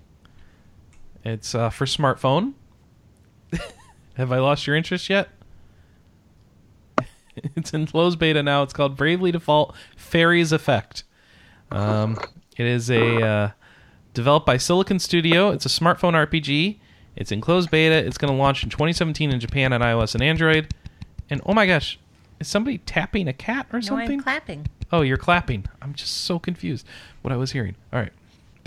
It's 1.23 1.53
uh, 1.53 1.69
for 1.69 1.85
smartphone. 1.85 2.53
Have 4.15 4.31
I 4.31 4.39
lost 4.39 4.65
your 4.67 4.75
interest 4.75 5.09
yet? 5.09 5.29
it's 7.55 7.73
in 7.73 7.85
closed 7.85 8.19
beta 8.19 8.41
now. 8.41 8.63
It's 8.63 8.73
called 8.73 8.95
Bravely 8.97 9.31
Default 9.31 9.75
Fairy's 9.95 10.51
Effect. 10.51 11.03
Um, 11.71 12.17
it 12.55 12.65
is 12.65 12.89
a 12.89 13.21
uh, 13.21 13.51
developed 14.13 14.45
by 14.45 14.57
Silicon 14.57 14.99
Studio. 14.99 15.49
It's 15.51 15.65
a 15.65 15.69
smartphone 15.69 16.13
RPG. 16.13 16.79
It's 17.15 17.31
in 17.31 17.41
closed 17.41 17.69
beta. 17.71 17.95
It's 17.95 18.17
going 18.17 18.31
to 18.33 18.39
launch 18.39 18.63
in 18.63 18.69
2017 18.69 19.31
in 19.31 19.39
Japan 19.39 19.73
on 19.73 19.81
iOS 19.81 20.13
and 20.13 20.23
Android. 20.23 20.73
And 21.29 21.41
oh 21.45 21.53
my 21.53 21.65
gosh, 21.67 21.99
is 22.39 22.47
somebody 22.47 22.77
tapping 22.79 23.27
a 23.27 23.33
cat 23.33 23.67
or 23.73 23.79
No, 23.79 23.85
something? 23.85 24.11
I'm 24.19 24.23
clapping. 24.23 24.67
Oh, 24.91 25.01
you're 25.01 25.17
clapping. 25.17 25.65
I'm 25.81 25.93
just 25.93 26.21
so 26.25 26.39
confused 26.39 26.87
what 27.21 27.33
I 27.33 27.37
was 27.37 27.51
hearing. 27.51 27.75
All 27.91 27.99
right. 27.99 28.13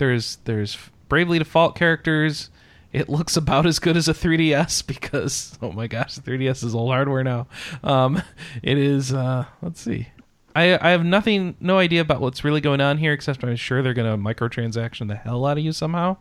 There's 0.01 0.37
there's 0.45 0.79
Bravely 1.09 1.37
Default 1.37 1.75
characters. 1.75 2.49
It 2.91 3.07
looks 3.07 3.37
about 3.37 3.67
as 3.67 3.77
good 3.77 3.95
as 3.95 4.07
a 4.07 4.15
3DS 4.15 4.87
because 4.95 5.59
oh 5.61 5.71
my 5.71 5.85
gosh, 5.85 6.15
the 6.15 6.21
3DS 6.23 6.63
is 6.63 6.73
old 6.73 6.89
hardware 6.89 7.23
now. 7.23 7.45
Um, 7.83 8.19
it 8.63 8.79
is. 8.79 9.13
Uh, 9.13 9.45
let's 9.61 9.79
see. 9.79 10.07
I 10.55 10.75
I 10.81 10.89
have 10.89 11.05
nothing, 11.05 11.55
no 11.59 11.77
idea 11.77 12.01
about 12.01 12.19
what's 12.19 12.43
really 12.43 12.61
going 12.61 12.81
on 12.81 12.97
here, 12.97 13.13
except 13.13 13.43
I'm 13.43 13.55
sure 13.55 13.83
they're 13.83 13.93
gonna 13.93 14.17
microtransaction 14.17 15.07
the 15.07 15.13
hell 15.13 15.45
out 15.45 15.59
of 15.59 15.63
you 15.63 15.71
somehow. 15.71 16.17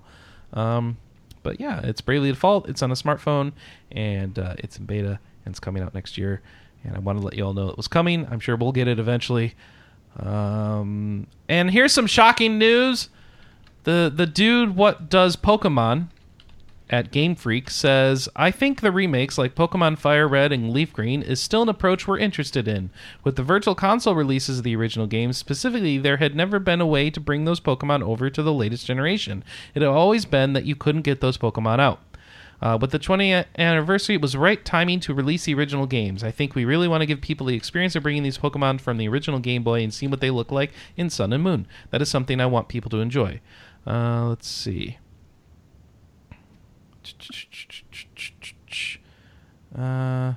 Um, 0.53 0.99
but 1.43 1.59
yeah, 1.59 1.81
it's 1.83 2.03
Bravely 2.03 2.33
Default. 2.33 2.69
It's 2.69 2.83
on 2.83 2.91
a 2.91 2.95
smartphone, 2.95 3.53
and 3.91 4.39
uh, 4.39 4.57
it's 4.59 4.79
in 4.79 4.85
beta, 4.85 5.19
and 5.47 5.53
it's 5.53 5.61
coming 5.61 5.83
out 5.83 5.95
next 5.95 6.19
year. 6.19 6.43
And 6.85 6.95
I 6.95 6.99
want 6.99 7.19
to 7.19 7.25
let 7.25 7.33
you 7.33 7.47
all 7.47 7.55
know 7.55 7.71
it 7.71 7.79
was 7.79 7.89
coming. 7.89 8.27
I'm 8.31 8.41
sure 8.41 8.57
we'll 8.57 8.73
get 8.73 8.89
it 8.89 8.99
eventually. 8.99 9.55
Um, 10.19 11.29
and 11.49 11.71
here's 11.71 11.95
some 11.95 12.07
shocking 12.07 12.59
news: 12.59 13.09
the 13.85 14.13
the 14.15 14.27
dude 14.27 14.77
what 14.77 15.09
does 15.09 15.37
Pokemon 15.37 16.09
at 16.91 17.13
Game 17.13 17.37
Freak 17.37 17.71
says, 17.71 18.29
I 18.35 18.51
think 18.51 18.81
the 18.81 18.91
remakes 18.91 19.39
like 19.39 19.55
Pokemon 19.55 19.99
Fire 19.99 20.27
Red 20.27 20.53
and 20.53 20.73
Leaf 20.73 20.93
Green 20.93 21.23
is 21.23 21.41
still 21.41 21.63
an 21.63 21.69
approach 21.69 22.07
we're 22.07 22.19
interested 22.19 22.67
in. 22.67 22.91
With 23.23 23.37
the 23.37 23.45
Virtual 23.45 23.77
Console 23.77 24.17
releases 24.17 24.59
of 24.59 24.65
the 24.65 24.75
original 24.75 25.07
games, 25.07 25.39
specifically, 25.39 25.99
there 25.99 26.17
had 26.17 26.35
never 26.35 26.59
been 26.59 26.81
a 26.81 26.87
way 26.87 27.09
to 27.09 27.21
bring 27.21 27.45
those 27.45 27.61
Pokemon 27.61 28.03
over 28.03 28.29
to 28.29 28.43
the 28.43 28.53
latest 28.53 28.87
generation. 28.87 29.45
It 29.73 29.83
had 29.83 29.89
always 29.89 30.25
been 30.25 30.53
that 30.55 30.65
you 30.65 30.75
couldn't 30.75 31.03
get 31.03 31.21
those 31.21 31.39
Pokemon 31.39 31.79
out. 31.79 32.01
Uh, 32.61 32.77
with 32.79 32.91
the 32.91 32.99
20th 32.99 33.47
anniversary, 33.57 34.17
it 34.17 34.21
was 34.21 34.37
right 34.37 34.63
timing 34.65 35.01
to 35.01 35.15
release 35.15 35.45
the 35.45 35.55
original 35.55 35.87
games. 35.87 36.23
I 36.23 36.31
think 36.31 36.55
we 36.55 36.67
really 36.67 36.89
want 36.89 37.01
to 37.01 37.07
give 37.07 37.23
people 37.23 37.47
the 37.47 37.57
experience 37.57 37.97
of 37.97 38.03
bringing 38.03 38.23
these 38.23 38.37
Pokemon 38.37 38.83
from 38.83 38.99
the 38.99 39.09
original 39.09 39.39
Game 39.39 39.63
Boy 39.63 39.83
and 39.83 39.95
seeing 39.95 40.11
what 40.11 40.21
they 40.21 40.31
look 40.31 40.53
like 40.53 40.73
in 40.97 41.09
Sun 41.09 41.33
and 41.33 41.43
Moon. 41.43 41.67
That 41.91 42.03
is 42.03 42.11
something 42.11 42.39
I 42.39 42.47
want 42.47 42.69
people 42.69 42.91
to 42.91 42.99
enjoy. 42.99 43.41
Uh, 43.87 44.27
let's 44.29 44.49
see. 44.49 44.99
Uh, 49.77 50.35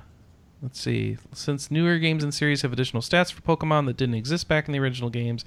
let's 0.62 0.80
see. 0.80 1.18
Since 1.32 1.70
newer 1.70 1.98
games 1.98 2.24
and 2.24 2.32
series 2.32 2.62
have 2.62 2.72
additional 2.72 3.02
stats 3.02 3.32
for 3.32 3.42
Pokemon 3.42 3.86
that 3.86 3.96
didn't 3.96 4.14
exist 4.14 4.48
back 4.48 4.66
in 4.66 4.72
the 4.72 4.78
original 4.78 5.10
games, 5.10 5.44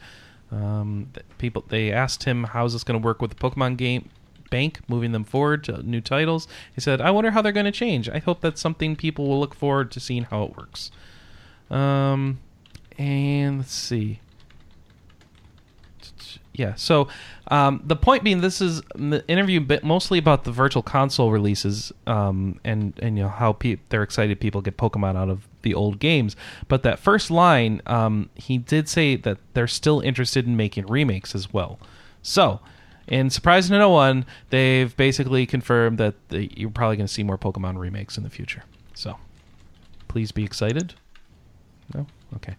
um, 0.52 1.10
people 1.38 1.66
they 1.68 1.92
asked 1.92 2.24
him 2.24 2.46
how's 2.46 2.74
this 2.74 2.84
going 2.84 3.00
to 3.00 3.06
work 3.06 3.22
with 3.22 3.32
the 3.32 3.38
Pokemon 3.38 3.78
game 3.78 4.10
bank, 4.50 4.80
moving 4.88 5.12
them 5.12 5.24
forward 5.24 5.64
to 5.66 5.82
new 5.84 6.00
titles. 6.00 6.48
He 6.74 6.82
said, 6.82 7.02
"I 7.02 7.12
wonder 7.12 7.32
how 7.32 7.42
they're 7.42 7.52
going 7.52 7.66
to 7.66 7.72
change. 7.72 8.08
I 8.10 8.20
hope 8.20 8.42
that's 8.42 8.62
something 8.62 8.96
people 8.96 9.28
will 9.28 9.40
look 9.40 9.56
forward 9.56 9.92
to 9.92 10.00
seeing 10.00 10.24
how 10.24 10.44
it 10.44 10.56
works." 10.56 10.92
Um, 11.70 12.40
and 12.98 13.58
let's 13.58 13.74
see 13.74 14.22
yeah 16.58 16.76
so 16.76 17.08
um, 17.50 17.82
the 17.86 17.96
point 17.96 18.24
being 18.24 18.42
this 18.42 18.60
is 18.60 18.82
the 18.96 19.24
interview 19.30 19.66
mostly 19.84 20.20
about 20.20 20.44
the 20.44 20.52
virtual 20.52 20.84
console 20.84 21.32
releases 21.32 21.94
um, 22.06 22.60
and 22.66 22.94
and 23.02 23.18
you 23.18 23.24
know 23.24 23.30
how 23.30 23.54
pe- 23.54 23.78
they're 23.90 24.04
excited 24.04 24.40
people 24.40 24.62
get 24.62 24.76
pokemon 24.76 25.16
out 25.16 25.30
of 25.30 25.48
the 25.62 25.74
old 25.74 26.00
games. 26.00 26.36
But 26.68 26.84
that 26.84 27.00
first 27.00 27.32
line 27.32 27.82
um, 27.86 28.30
he 28.36 28.58
did 28.58 28.90
say 28.90 29.16
that 29.16 29.38
they're 29.54 29.68
still 29.68 30.02
interested 30.02 30.46
in 30.46 30.58
making 30.58 30.88
remakes 30.88 31.36
as 31.36 31.54
well. 31.54 31.80
So 32.22 32.60
in 33.08 33.30
surprise 33.30 33.68
to 33.68 33.78
no 33.78 33.90
one 33.90 34.26
they've 34.50 34.96
basically 34.98 35.46
confirmed 35.46 35.98
that 35.98 36.16
the, 36.30 36.52
you're 36.56 36.70
probably 36.70 36.98
going 36.98 37.08
to 37.08 37.14
see 37.14 37.24
more 37.24 37.38
pokemon 37.38 37.78
remakes 37.78 38.18
in 38.18 38.24
the 38.24 38.30
future. 38.30 38.64
So 38.94 39.18
please 40.08 40.32
be 40.32 40.44
excited. 40.44 40.94
No? 41.94 42.08
Okay. 42.36 42.56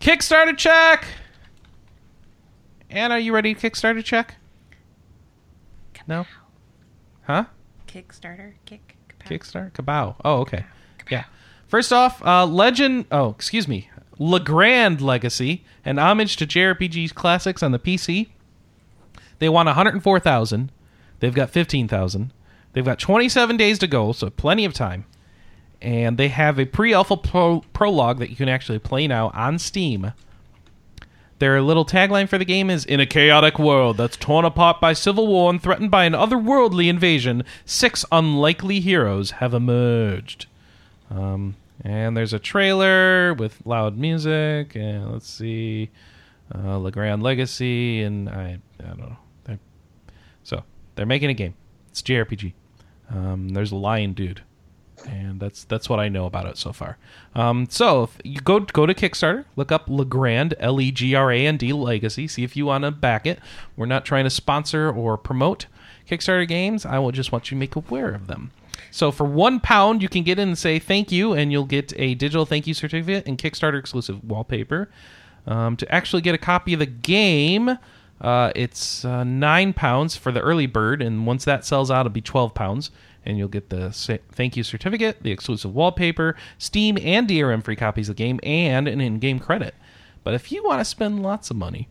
Kickstarter 0.00 0.56
check 0.56 1.06
Anna, 2.94 3.18
you 3.18 3.34
ready 3.34 3.54
to 3.54 3.60
Kickstarter 3.70 4.04
check? 4.04 4.36
No? 6.06 6.26
Huh? 7.22 7.46
Kickstarter, 7.88 8.54
kick, 8.66 8.96
kapow. 9.08 9.28
Kickstarter? 9.28 9.72
Kabow. 9.72 10.16
Oh, 10.24 10.40
okay. 10.40 10.64
Yeah. 11.10 11.24
First 11.66 11.92
off, 11.92 12.24
uh, 12.24 12.46
Legend. 12.46 13.06
Oh, 13.10 13.30
excuse 13.30 13.66
me. 13.66 13.90
Legrand 14.18 15.00
Legacy, 15.00 15.64
an 15.84 15.98
homage 15.98 16.36
to 16.36 16.46
JRPG 16.46 17.14
classics 17.14 17.64
on 17.64 17.72
the 17.72 17.80
PC. 17.80 18.28
They 19.40 19.48
want 19.48 19.66
104,000. 19.66 20.70
They've 21.18 21.34
got 21.34 21.50
15,000. 21.50 22.32
They've 22.74 22.84
got 22.84 23.00
27 23.00 23.56
days 23.56 23.78
to 23.80 23.88
go, 23.88 24.12
so 24.12 24.30
plenty 24.30 24.64
of 24.64 24.72
time. 24.72 25.04
And 25.82 26.16
they 26.16 26.28
have 26.28 26.60
a 26.60 26.64
pre-alpha 26.64 27.16
pro- 27.16 27.64
prologue 27.72 28.18
that 28.20 28.30
you 28.30 28.36
can 28.36 28.48
actually 28.48 28.78
play 28.78 29.08
now 29.08 29.30
on 29.34 29.58
Steam. 29.58 30.12
Their 31.38 31.60
little 31.60 31.84
tagline 31.84 32.28
for 32.28 32.38
the 32.38 32.44
game 32.44 32.70
is 32.70 32.84
In 32.84 33.00
a 33.00 33.06
chaotic 33.06 33.58
world 33.58 33.96
that's 33.96 34.16
torn 34.16 34.44
apart 34.44 34.80
by 34.80 34.92
civil 34.92 35.26
war 35.26 35.50
and 35.50 35.60
threatened 35.60 35.90
by 35.90 36.04
an 36.04 36.12
otherworldly 36.12 36.88
invasion, 36.88 37.42
six 37.64 38.04
unlikely 38.12 38.80
heroes 38.80 39.32
have 39.32 39.52
emerged. 39.52 40.46
Um, 41.10 41.56
and 41.82 42.16
there's 42.16 42.32
a 42.32 42.38
trailer 42.38 43.34
with 43.34 43.60
loud 43.64 43.98
music, 43.98 44.76
and 44.76 45.12
let's 45.12 45.28
see, 45.28 45.90
uh, 46.54 46.78
Legrand 46.78 47.22
Legacy, 47.22 48.02
and 48.02 48.28
I, 48.28 48.58
I 48.80 48.86
don't 48.86 48.98
know. 48.98 49.16
They're, 49.44 49.58
so 50.44 50.62
they're 50.94 51.04
making 51.04 51.30
a 51.30 51.34
game. 51.34 51.54
It's 51.90 52.00
JRPG. 52.00 52.52
Um, 53.10 53.50
there's 53.50 53.72
a 53.72 53.76
lion 53.76 54.12
dude 54.12 54.42
and 55.06 55.40
that's 55.40 55.64
that's 55.64 55.88
what 55.88 56.00
I 56.00 56.08
know 56.08 56.26
about 56.26 56.46
it 56.46 56.56
so 56.56 56.72
far. 56.72 56.96
Um, 57.34 57.66
so 57.68 58.10
you 58.22 58.40
go 58.40 58.60
go 58.60 58.86
to 58.86 58.94
Kickstarter, 58.94 59.44
look 59.56 59.72
up 59.72 59.88
Legrand 59.88 60.54
L 60.58 60.80
E 60.80 60.90
G 60.90 61.14
R 61.14 61.30
A 61.30 61.46
N 61.46 61.56
D 61.56 61.72
Legacy. 61.72 62.28
See 62.28 62.44
if 62.44 62.56
you 62.56 62.66
want 62.66 62.84
to 62.84 62.90
back 62.90 63.26
it. 63.26 63.38
We're 63.76 63.86
not 63.86 64.04
trying 64.04 64.24
to 64.24 64.30
sponsor 64.30 64.90
or 64.90 65.16
promote 65.16 65.66
Kickstarter 66.08 66.46
games. 66.46 66.84
I 66.84 66.98
will 66.98 67.12
just 67.12 67.32
want 67.32 67.50
you 67.50 67.56
to 67.56 67.60
make 67.60 67.76
aware 67.76 68.14
of 68.14 68.26
them. 68.26 68.50
So 68.90 69.10
for 69.10 69.24
one 69.24 69.58
pound, 69.60 70.02
you 70.02 70.08
can 70.08 70.22
get 70.22 70.38
in 70.38 70.48
and 70.48 70.58
say 70.58 70.78
thank 70.78 71.10
you, 71.10 71.32
and 71.32 71.50
you'll 71.50 71.64
get 71.64 71.92
a 71.96 72.14
digital 72.14 72.46
thank 72.46 72.66
you 72.66 72.74
certificate 72.74 73.26
and 73.26 73.36
Kickstarter 73.38 73.78
exclusive 73.78 74.22
wallpaper. 74.22 74.88
Um, 75.46 75.76
to 75.76 75.94
actually 75.94 76.22
get 76.22 76.34
a 76.34 76.38
copy 76.38 76.74
of 76.74 76.78
the 76.78 76.86
game, 76.86 77.76
uh, 78.20 78.52
it's 78.54 79.04
uh, 79.04 79.24
nine 79.24 79.72
pounds 79.72 80.16
for 80.16 80.32
the 80.32 80.40
early 80.40 80.66
bird, 80.66 81.02
and 81.02 81.26
once 81.26 81.44
that 81.44 81.64
sells 81.64 81.90
out, 81.90 82.06
it'll 82.06 82.10
be 82.10 82.20
twelve 82.20 82.54
pounds, 82.54 82.90
and 83.24 83.38
you'll 83.38 83.48
get 83.48 83.70
the 83.70 83.90
thank 84.32 84.56
you 84.56 84.62
certificate, 84.62 85.22
the 85.22 85.30
exclusive 85.30 85.74
wallpaper, 85.74 86.36
Steam 86.58 86.98
and 87.02 87.28
DRM 87.28 87.62
free 87.62 87.76
copies 87.76 88.08
of 88.08 88.16
the 88.16 88.22
game, 88.22 88.40
and 88.42 88.86
an 88.86 89.00
in-game 89.00 89.38
credit. 89.38 89.74
But 90.22 90.34
if 90.34 90.50
you 90.52 90.62
want 90.64 90.80
to 90.80 90.84
spend 90.84 91.22
lots 91.22 91.50
of 91.50 91.56
money, 91.56 91.88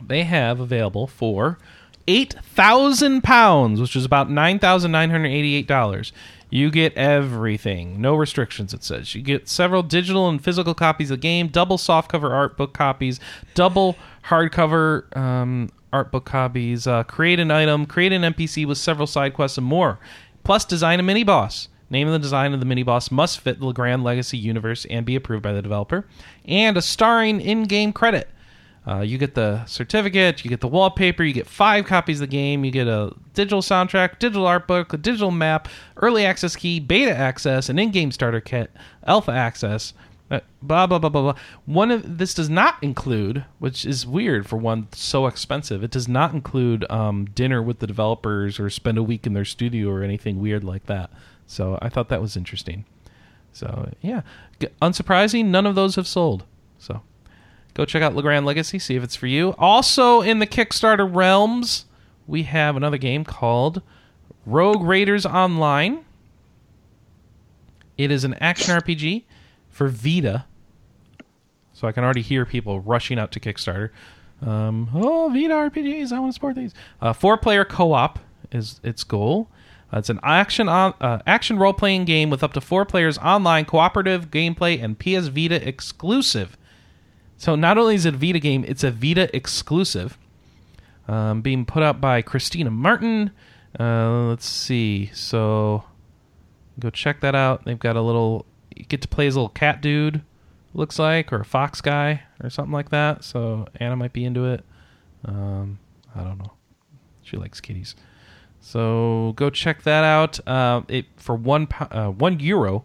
they 0.00 0.24
have 0.24 0.60
available 0.60 1.06
for 1.06 1.58
eight 2.06 2.34
thousand 2.42 3.22
pounds, 3.22 3.80
which 3.80 3.96
is 3.96 4.04
about 4.04 4.30
nine 4.30 4.58
thousand 4.58 4.92
nine 4.92 5.10
hundred 5.10 5.28
eighty-eight 5.28 5.66
dollars. 5.66 6.12
You 6.50 6.70
get 6.70 6.96
everything, 6.96 8.00
no 8.00 8.14
restrictions. 8.14 8.72
It 8.72 8.84
says 8.84 9.14
you 9.14 9.22
get 9.22 9.48
several 9.48 9.82
digital 9.82 10.28
and 10.28 10.42
physical 10.42 10.74
copies 10.74 11.10
of 11.10 11.18
the 11.18 11.22
game, 11.22 11.48
double 11.48 11.78
softcover 11.78 12.30
art 12.30 12.56
book 12.56 12.72
copies, 12.74 13.18
double 13.54 13.96
hardcover 14.26 15.16
um, 15.16 15.70
art 15.94 16.10
book 16.10 16.24
copies. 16.24 16.86
Uh, 16.86 17.04
create 17.04 17.40
an 17.40 17.50
item, 17.50 17.86
create 17.86 18.12
an 18.12 18.22
NPC 18.22 18.66
with 18.66 18.76
several 18.76 19.06
side 19.06 19.32
quests 19.32 19.56
and 19.56 19.66
more. 19.66 19.98
Plus, 20.42 20.64
design 20.64 21.00
a 21.00 21.02
mini 21.02 21.24
boss. 21.24 21.68
Name 21.88 22.08
and 22.08 22.14
the 22.14 22.18
design 22.18 22.52
of 22.52 22.60
the 22.60 22.66
mini 22.66 22.82
boss 22.82 23.10
must 23.10 23.40
fit 23.40 23.60
the 23.60 23.72
Grand 23.72 24.02
Legacy 24.02 24.36
universe 24.36 24.84
and 24.86 25.06
be 25.06 25.14
approved 25.14 25.42
by 25.42 25.52
the 25.52 25.62
developer. 25.62 26.06
And 26.44 26.76
a 26.76 26.82
starring 26.82 27.40
in-game 27.40 27.92
credit. 27.92 28.28
Uh, 28.86 29.00
you 29.00 29.16
get 29.16 29.34
the 29.34 29.64
certificate, 29.64 30.44
you 30.44 30.50
get 30.50 30.60
the 30.60 30.68
wallpaper, 30.68 31.22
you 31.22 31.32
get 31.32 31.46
five 31.46 31.86
copies 31.86 32.20
of 32.20 32.28
the 32.28 32.32
game, 32.32 32.64
you 32.64 32.70
get 32.70 32.86
a 32.86 33.14
digital 33.32 33.62
soundtrack, 33.62 34.18
digital 34.18 34.46
art 34.46 34.66
book, 34.66 34.92
a 34.92 34.98
digital 34.98 35.30
map, 35.30 35.68
early 35.98 36.26
access 36.26 36.54
key, 36.54 36.80
beta 36.80 37.16
access, 37.16 37.70
an 37.70 37.78
in-game 37.78 38.10
starter 38.10 38.42
kit, 38.42 38.70
alpha 39.06 39.32
access, 39.32 39.94
uh, 40.30 40.40
blah 40.62 40.86
blah 40.86 40.98
blah 40.98 41.10
blah 41.10 41.22
blah. 41.22 41.40
One 41.66 41.90
of 41.90 42.18
this 42.18 42.34
does 42.34 42.48
not 42.48 42.76
include, 42.82 43.44
which 43.58 43.84
is 43.84 44.06
weird 44.06 44.46
for 44.46 44.56
one 44.56 44.88
so 44.92 45.26
expensive. 45.26 45.84
It 45.84 45.90
does 45.90 46.08
not 46.08 46.32
include 46.32 46.90
um, 46.90 47.26
dinner 47.26 47.62
with 47.62 47.80
the 47.80 47.86
developers 47.86 48.58
or 48.58 48.70
spend 48.70 48.98
a 48.98 49.02
week 49.02 49.26
in 49.26 49.34
their 49.34 49.44
studio 49.44 49.90
or 49.90 50.02
anything 50.02 50.40
weird 50.40 50.64
like 50.64 50.86
that. 50.86 51.10
So 51.46 51.78
I 51.82 51.88
thought 51.88 52.08
that 52.08 52.22
was 52.22 52.36
interesting. 52.36 52.84
So 53.52 53.92
yeah, 54.00 54.22
G- 54.60 54.68
unsurprising, 54.80 55.46
none 55.46 55.66
of 55.66 55.74
those 55.74 55.96
have 55.96 56.06
sold. 56.06 56.44
So 56.78 57.02
go 57.74 57.84
check 57.84 58.02
out 58.02 58.14
Legrand 58.14 58.46
Legacy, 58.46 58.78
see 58.78 58.96
if 58.96 59.04
it's 59.04 59.16
for 59.16 59.26
you. 59.26 59.54
Also 59.58 60.22
in 60.22 60.38
the 60.38 60.46
Kickstarter 60.46 61.08
realms, 61.08 61.84
we 62.26 62.44
have 62.44 62.76
another 62.76 62.98
game 62.98 63.24
called 63.24 63.82
Rogue 64.46 64.82
Raiders 64.82 65.26
Online. 65.26 66.04
It 67.98 68.10
is 68.10 68.24
an 68.24 68.34
action 68.34 68.74
RPG 68.74 69.24
for 69.74 69.88
Vita. 69.88 70.46
So 71.72 71.88
I 71.88 71.92
can 71.92 72.04
already 72.04 72.22
hear 72.22 72.46
people 72.46 72.80
rushing 72.80 73.18
out 73.18 73.32
to 73.32 73.40
Kickstarter. 73.40 73.90
Um, 74.40 74.88
oh, 74.94 75.28
Vita 75.30 75.54
RPGs, 75.54 76.12
I 76.12 76.20
want 76.20 76.30
to 76.30 76.34
support 76.34 76.54
these. 76.54 76.72
Uh, 77.00 77.12
four-player 77.12 77.64
co-op 77.64 78.20
is 78.52 78.80
its 78.84 79.02
goal. 79.02 79.48
Uh, 79.92 79.98
it's 79.98 80.10
an 80.10 80.20
action 80.22 80.68
on, 80.68 80.94
uh, 81.00 81.18
action 81.26 81.58
role-playing 81.58 82.04
game 82.04 82.30
with 82.30 82.42
up 82.44 82.52
to 82.52 82.60
four 82.60 82.84
players 82.84 83.18
online, 83.18 83.64
cooperative 83.64 84.30
gameplay, 84.30 84.82
and 84.82 84.98
PS 84.98 85.26
Vita 85.28 85.66
exclusive. 85.66 86.56
So 87.36 87.56
not 87.56 87.76
only 87.76 87.96
is 87.96 88.06
it 88.06 88.14
a 88.14 88.16
Vita 88.16 88.38
game, 88.38 88.64
it's 88.68 88.84
a 88.84 88.90
Vita 88.90 89.34
exclusive. 89.34 90.16
Um, 91.08 91.42
being 91.42 91.66
put 91.66 91.82
out 91.82 92.00
by 92.00 92.22
Christina 92.22 92.70
Martin. 92.70 93.32
Uh, 93.78 94.28
let's 94.28 94.46
see. 94.46 95.10
So 95.12 95.84
go 96.78 96.90
check 96.90 97.20
that 97.20 97.34
out. 97.34 97.64
They've 97.64 97.78
got 97.78 97.96
a 97.96 98.00
little. 98.00 98.46
You 98.74 98.84
get 98.84 99.02
to 99.02 99.08
play 99.08 99.26
as 99.26 99.36
a 99.36 99.38
little 99.38 99.48
cat 99.48 99.80
dude, 99.80 100.22
looks 100.72 100.98
like, 100.98 101.32
or 101.32 101.40
a 101.40 101.44
fox 101.44 101.80
guy, 101.80 102.22
or 102.42 102.50
something 102.50 102.72
like 102.72 102.90
that. 102.90 103.24
So 103.24 103.66
Anna 103.76 103.96
might 103.96 104.12
be 104.12 104.24
into 104.24 104.46
it. 104.46 104.64
Um, 105.24 105.78
I 106.14 106.22
don't 106.22 106.38
know. 106.38 106.52
She 107.22 107.36
likes 107.36 107.60
kitties. 107.60 107.94
So 108.60 109.34
go 109.36 109.50
check 109.50 109.82
that 109.82 110.04
out. 110.04 110.46
Uh, 110.48 110.82
it 110.88 111.06
for 111.16 111.34
one 111.34 111.68
uh, 111.90 112.08
one 112.08 112.40
euro, 112.40 112.84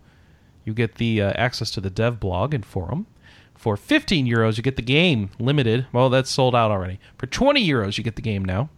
you 0.66 0.74
get 0.74 0.96
the 0.96 1.22
uh, 1.22 1.32
access 1.36 1.72
to 1.72 1.82
the 1.82 1.90
dev 1.90 2.20
blog 2.20 2.54
and 2.54 2.66
forum. 2.66 3.08
For 3.56 3.76
15 3.76 4.26
euros, 4.26 4.56
you 4.56 4.64
get 4.64 4.78
the 4.78 4.82
game 4.82 5.32
limited. 5.38 5.88
Well, 5.92 6.10
that's 6.10 6.30
sold 6.30 6.56
out 6.56 6.72
already. 6.72 6.98
For 7.18 7.28
20 7.28 7.66
euros, 7.68 7.98
you 7.98 8.06
get 8.06 8.16
the 8.16 8.22
game 8.22 8.46
now. 8.46 8.70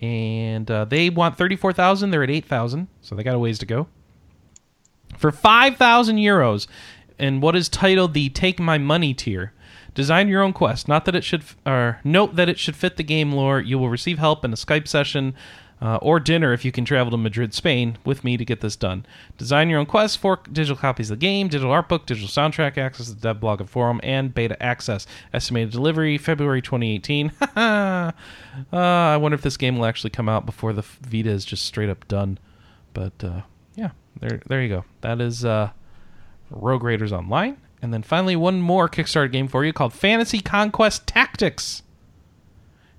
And 0.00 0.70
uh, 0.70 0.84
they 0.84 1.10
want 1.10 1.36
34,000. 1.36 2.12
They're 2.12 2.22
at 2.22 2.30
8,000, 2.30 2.86
so 3.00 3.16
they 3.16 3.24
got 3.24 3.34
a 3.34 3.40
ways 3.40 3.58
to 3.58 3.66
go. 3.66 3.88
For 5.18 5.32
5,000 5.32 6.16
euros, 6.16 6.66
and 7.18 7.42
what 7.42 7.56
is 7.56 7.68
titled 7.68 8.14
the 8.14 8.28
Take 8.30 8.60
My 8.60 8.78
Money 8.78 9.12
tier, 9.12 9.52
design 9.94 10.28
your 10.28 10.42
own 10.42 10.52
quest. 10.52 10.86
Not 10.86 11.04
that 11.06 11.16
it 11.16 11.24
should, 11.24 11.42
or 11.66 12.00
note 12.04 12.36
that 12.36 12.48
it 12.48 12.58
should 12.58 12.76
fit 12.76 12.96
the 12.96 13.02
game 13.02 13.32
lore. 13.32 13.60
You 13.60 13.78
will 13.78 13.88
receive 13.88 14.18
help 14.18 14.44
in 14.44 14.52
a 14.52 14.56
Skype 14.56 14.86
session 14.86 15.34
uh, 15.80 15.96
or 15.96 16.18
dinner 16.20 16.52
if 16.52 16.64
you 16.64 16.72
can 16.72 16.84
travel 16.84 17.10
to 17.10 17.16
Madrid, 17.16 17.54
Spain, 17.54 17.98
with 18.04 18.24
me 18.24 18.36
to 18.36 18.44
get 18.44 18.60
this 18.60 18.76
done. 18.76 19.06
Design 19.36 19.68
your 19.68 19.78
own 19.78 19.86
quest, 19.86 20.18
four 20.18 20.40
digital 20.50 20.76
copies 20.76 21.10
of 21.10 21.18
the 21.18 21.26
game, 21.26 21.48
digital 21.48 21.72
art 21.72 21.88
book, 21.88 22.06
digital 22.06 22.28
soundtrack, 22.28 22.78
access 22.78 23.06
to 23.06 23.14
the 23.14 23.20
dev 23.20 23.40
blog 23.40 23.60
and 23.60 23.70
forum, 23.70 24.00
and 24.02 24.34
beta 24.34 24.60
access. 24.62 25.06
Estimated 25.32 25.70
delivery 25.70 26.18
February 26.18 26.62
2018. 26.62 27.32
uh, 27.56 28.12
I 28.72 29.16
wonder 29.16 29.34
if 29.34 29.42
this 29.42 29.56
game 29.56 29.78
will 29.78 29.86
actually 29.86 30.10
come 30.10 30.28
out 30.28 30.46
before 30.46 30.72
the 30.72 30.82
Vita 30.82 31.30
is 31.30 31.44
just 31.44 31.64
straight 31.64 31.90
up 31.90 32.06
done. 32.08 32.38
But 32.94 33.22
uh, 33.22 33.42
there, 34.20 34.40
there 34.46 34.62
you 34.62 34.68
go. 34.68 34.84
That 35.00 35.20
is 35.20 35.44
uh, 35.44 35.70
Rogue 36.50 36.82
Raiders 36.82 37.12
Online. 37.12 37.56
And 37.80 37.94
then 37.94 38.02
finally, 38.02 38.34
one 38.34 38.60
more 38.60 38.88
Kickstarter 38.88 39.30
game 39.30 39.48
for 39.48 39.64
you 39.64 39.72
called 39.72 39.92
Fantasy 39.92 40.40
Conquest 40.40 41.06
Tactics. 41.06 41.82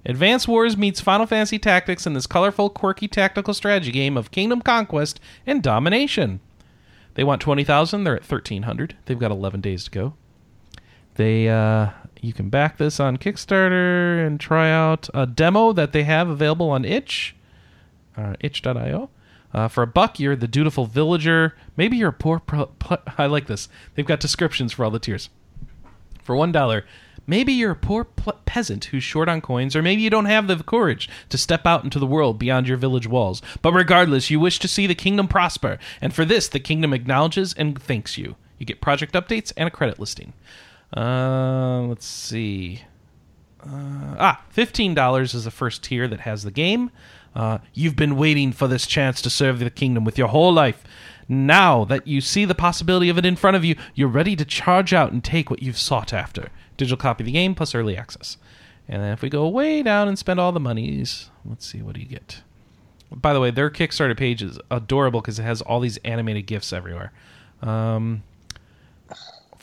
Advance 0.05 0.47
Wars 0.47 0.77
meets 0.77 1.01
Final 1.01 1.25
Fantasy 1.25 1.59
Tactics 1.59 2.07
in 2.07 2.13
this 2.13 2.25
colorful, 2.25 2.69
quirky 2.69 3.07
tactical 3.07 3.53
strategy 3.53 3.91
game 3.91 4.15
of 4.15 4.31
kingdom 4.31 4.61
conquest 4.61 5.19
and 5.45 5.61
domination. 5.61 6.39
They 7.15 7.25
want 7.25 7.41
20,000, 7.41 8.05
they're 8.05 8.15
at 8.15 8.21
1300. 8.21 8.95
They've 9.05 9.19
got 9.19 9.31
11 9.31 9.59
days 9.59 9.83
to 9.85 9.91
go. 9.91 10.13
They 11.15 11.49
uh 11.49 11.89
you 12.21 12.33
can 12.33 12.49
back 12.49 12.77
this 12.77 12.99
on 12.99 13.17
Kickstarter 13.17 14.25
and 14.25 14.39
try 14.39 14.71
out 14.71 15.09
a 15.13 15.25
demo 15.25 15.73
that 15.73 15.91
they 15.91 16.03
have 16.03 16.29
available 16.29 16.69
on 16.69 16.85
itch 16.85 17.35
uh, 18.17 18.35
itch.io. 18.39 19.09
Uh, 19.53 19.67
for 19.67 19.81
a 19.81 19.87
buck, 19.87 20.19
you're 20.19 20.35
the 20.35 20.47
dutiful 20.47 20.85
villager. 20.85 21.55
Maybe 21.75 21.97
you're 21.97 22.09
a 22.09 22.13
poor. 22.13 22.39
Pro- 22.39 22.71
I 23.17 23.25
like 23.25 23.47
this. 23.47 23.67
They've 23.95 24.05
got 24.05 24.19
descriptions 24.19 24.73
for 24.73 24.85
all 24.85 24.91
the 24.91 24.99
tiers. 24.99 25.29
For 26.21 26.35
one 26.35 26.51
dollar, 26.51 26.85
maybe 27.25 27.53
you're 27.53 27.71
a 27.71 27.75
poor 27.75 28.03
peasant 28.03 28.85
who's 28.85 29.03
short 29.03 29.27
on 29.27 29.41
coins, 29.41 29.75
or 29.75 29.81
maybe 29.81 30.01
you 30.01 30.09
don't 30.11 30.25
have 30.25 30.47
the 30.47 30.57
courage 30.57 31.09
to 31.29 31.37
step 31.37 31.65
out 31.65 31.83
into 31.83 31.97
the 31.97 32.05
world 32.05 32.37
beyond 32.37 32.67
your 32.67 32.77
village 32.77 33.07
walls. 33.07 33.41
But 33.63 33.73
regardless, 33.73 34.29
you 34.29 34.39
wish 34.39 34.59
to 34.59 34.67
see 34.67 34.85
the 34.85 34.95
kingdom 34.95 35.27
prosper, 35.27 35.79
and 36.01 36.13
for 36.13 36.25
this, 36.25 36.47
the 36.47 36.59
kingdom 36.59 36.93
acknowledges 36.93 37.53
and 37.53 37.81
thanks 37.81 38.17
you. 38.17 38.35
You 38.59 38.65
get 38.65 38.81
project 38.81 39.13
updates 39.13 39.51
and 39.57 39.67
a 39.67 39.71
credit 39.71 39.99
listing. 39.99 40.33
Uh, 40.95 41.81
let's 41.87 42.05
see. 42.05 42.83
Uh, 43.61 44.15
ah, 44.19 44.43
fifteen 44.49 44.93
dollars 44.93 45.33
is 45.33 45.45
the 45.45 45.51
first 45.51 45.83
tier 45.83 46.07
that 46.07 46.21
has 46.21 46.43
the 46.43 46.51
game. 46.51 46.91
Uh, 47.35 47.59
you've 47.73 47.95
been 47.95 48.15
waiting 48.15 48.51
for 48.51 48.67
this 48.67 48.87
chance 48.87 49.21
to 49.21 49.29
serve 49.29 49.59
the 49.59 49.69
kingdom 49.69 50.03
with 50.03 50.17
your 50.17 50.27
whole 50.29 50.51
life. 50.51 50.83
Now 51.27 51.85
that 51.85 52.07
you 52.07 52.21
see 52.21 52.45
the 52.45 52.55
possibility 52.55 53.09
of 53.09 53.17
it 53.17 53.25
in 53.25 53.35
front 53.35 53.55
of 53.55 53.63
you, 53.63 53.75
you're 53.93 54.07
ready 54.07 54.35
to 54.35 54.45
charge 54.45 54.93
out 54.93 55.11
and 55.11 55.23
take 55.23 55.49
what 55.49 55.61
you've 55.61 55.77
sought 55.77 56.11
after. 56.11 56.49
Digital 56.75 56.97
copy 56.97 57.23
of 57.23 57.25
the 57.27 57.31
game 57.31 57.53
plus 57.53 57.75
early 57.75 57.95
access. 57.95 58.37
And 58.87 59.03
then 59.03 59.13
if 59.13 59.21
we 59.21 59.29
go 59.29 59.47
way 59.47 59.83
down 59.83 60.07
and 60.07 60.17
spend 60.17 60.39
all 60.39 60.51
the 60.51 60.59
monies, 60.59 61.29
let's 61.45 61.67
see 61.67 61.83
what 61.83 61.93
do 61.93 62.01
you 62.01 62.07
get. 62.07 62.41
By 63.11 63.33
the 63.33 63.39
way, 63.39 63.51
their 63.51 63.69
Kickstarter 63.69 64.17
page 64.17 64.41
is 64.41 64.59
adorable 64.71 65.21
because 65.21 65.37
it 65.37 65.43
has 65.43 65.61
all 65.61 65.79
these 65.79 65.97
animated 65.97 66.47
gifs 66.47 66.73
everywhere. 66.73 67.11
Um, 67.61 68.23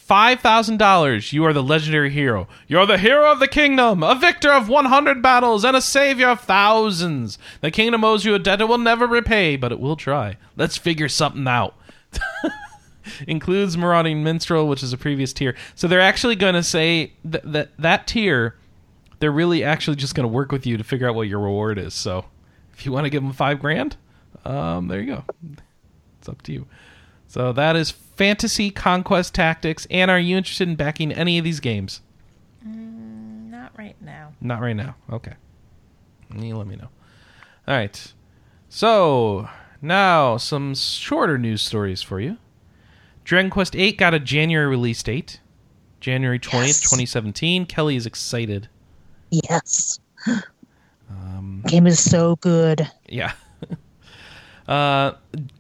Five 0.07 0.39
thousand 0.39 0.77
dollars. 0.77 1.33
You 1.33 1.45
are 1.47 1.53
the 1.53 1.65
legendary 1.65 2.11
hero. 2.11 2.47
You're 2.69 2.87
the 2.87 2.97
hero 2.97 3.29
of 3.33 3.41
the 3.41 3.49
kingdom, 3.49 4.05
a 4.05 4.15
victor 4.15 4.53
of 4.53 4.69
one 4.69 4.85
hundred 4.85 5.21
battles, 5.21 5.65
and 5.65 5.77
a 5.77 5.81
savior 5.81 6.29
of 6.29 6.43
thousands. 6.43 7.39
The 7.61 7.73
kingdom 7.73 8.05
owes 8.05 8.25
you 8.25 8.33
a 8.33 8.39
debt 8.39 8.61
it 8.61 8.69
will 8.69 8.79
never 8.79 9.09
repay, 9.09 9.57
but 9.57 9.73
it 9.73 9.81
will 9.81 9.97
try. 9.97 10.37
Let's 10.57 10.77
figure 10.77 11.09
something 11.09 11.49
out. 11.49 11.75
Includes 13.27 13.77
marauding 13.77 14.23
minstrel, 14.23 14.69
which 14.69 14.85
is 14.85 14.93
a 14.93 14.97
previous 14.97 15.33
tier. 15.33 15.57
So 15.75 15.89
they're 15.89 16.01
actually 16.01 16.37
going 16.37 16.55
to 16.55 16.63
say 16.63 17.15
that 17.25 17.43
that 17.53 17.71
that 17.77 18.07
tier, 18.07 18.55
they're 19.19 19.33
really 19.33 19.65
actually 19.65 19.97
just 19.97 20.15
going 20.15 20.23
to 20.23 20.33
work 20.33 20.53
with 20.53 20.69
you 20.69 20.77
to 20.77 20.85
figure 20.85 21.09
out 21.09 21.17
what 21.17 21.27
your 21.27 21.41
reward 21.41 21.79
is. 21.79 21.95
So 21.95 22.27
if 22.75 22.87
you 22.87 22.93
want 22.93 23.07
to 23.07 23.11
give 23.11 23.25
them 23.25 23.33
five 23.33 23.59
grand, 23.59 23.97
um, 24.45 24.87
there 24.87 25.01
you 25.01 25.17
go. 25.17 25.25
It's 26.21 26.29
up 26.29 26.43
to 26.43 26.53
you. 26.53 26.67
So 27.27 27.53
that 27.55 27.75
is 27.75 27.93
Fantasy 28.17 28.71
Conquest 28.71 29.35
Tactics. 29.35 29.87
And 29.91 30.11
are 30.11 30.19
you 30.19 30.37
interested 30.37 30.69
in 30.69 30.77
backing 30.77 31.13
any 31.13 31.39
of 31.39 31.45
these 31.45 31.61
games? 31.61 32.01
Not 32.65 33.73
right 33.79 33.97
now. 34.01 34.33
Not 34.41 34.61
right 34.61 34.77
now. 34.77 34.97
Okay. 35.11 35.35
You 36.37 36.57
let 36.57 36.67
me 36.67 36.77
know. 36.77 36.89
All 37.69 37.75
right. 37.77 38.13
So 38.69 39.49
Now, 39.83 40.37
some 40.39 40.75
shorter 40.75 41.39
news 41.39 41.63
stories 41.63 42.03
for 42.03 42.21
you. 42.21 42.39
Dragon 43.25 43.51
Quest 43.51 43.75
VIII 43.75 43.93
got 43.93 44.15
a 44.15 44.21
January 44.21 44.67
release 44.69 45.03
date, 45.03 45.41
January 46.01 46.39
20th, 46.39 46.67
Yes. 46.67 46.81
2017. 46.83 47.67
Kelly 47.67 47.97
is 47.97 48.07
excited. 48.07 48.69
Yes. 49.31 49.99
Um, 51.09 51.63
Game 51.69 51.87
is 51.87 52.01
so 52.03 52.35
good. 52.37 52.91
yeah. 53.09 53.33
uh, 54.69 55.13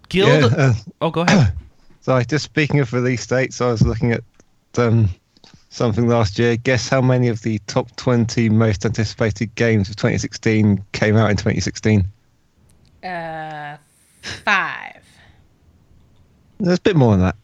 Guild. 0.08 0.50
Yeah, 0.50 0.58
uh, 0.58 0.74
Oh, 1.00 1.10
go 1.10 1.20
ahead. 1.20 1.54
so 2.06 2.22
just 2.22 2.44
speaking 2.44 2.78
of 2.78 2.92
release 2.92 3.26
dates, 3.26 3.60
I 3.60 3.66
was 3.66 3.82
looking 3.82 4.12
at 4.12 4.22
um, 4.78 5.08
something 5.70 6.06
last 6.06 6.38
year. 6.38 6.56
Guess 6.56 6.88
how 6.88 7.00
many 7.00 7.26
of 7.26 7.42
the 7.42 7.58
top 7.66 7.96
20 7.96 8.48
most 8.48 8.86
anticipated 8.86 9.52
games 9.56 9.88
of 9.88 9.96
2016 9.96 10.84
came 10.92 11.16
out 11.16 11.30
in 11.32 11.36
2016? 11.36 12.06
Uh, 13.02 13.76
five, 14.44 15.02
There's 16.60 16.78
a 16.78 16.82
bit 16.82 16.94
more 16.94 17.16
than 17.16 17.22
that. 17.22 17.36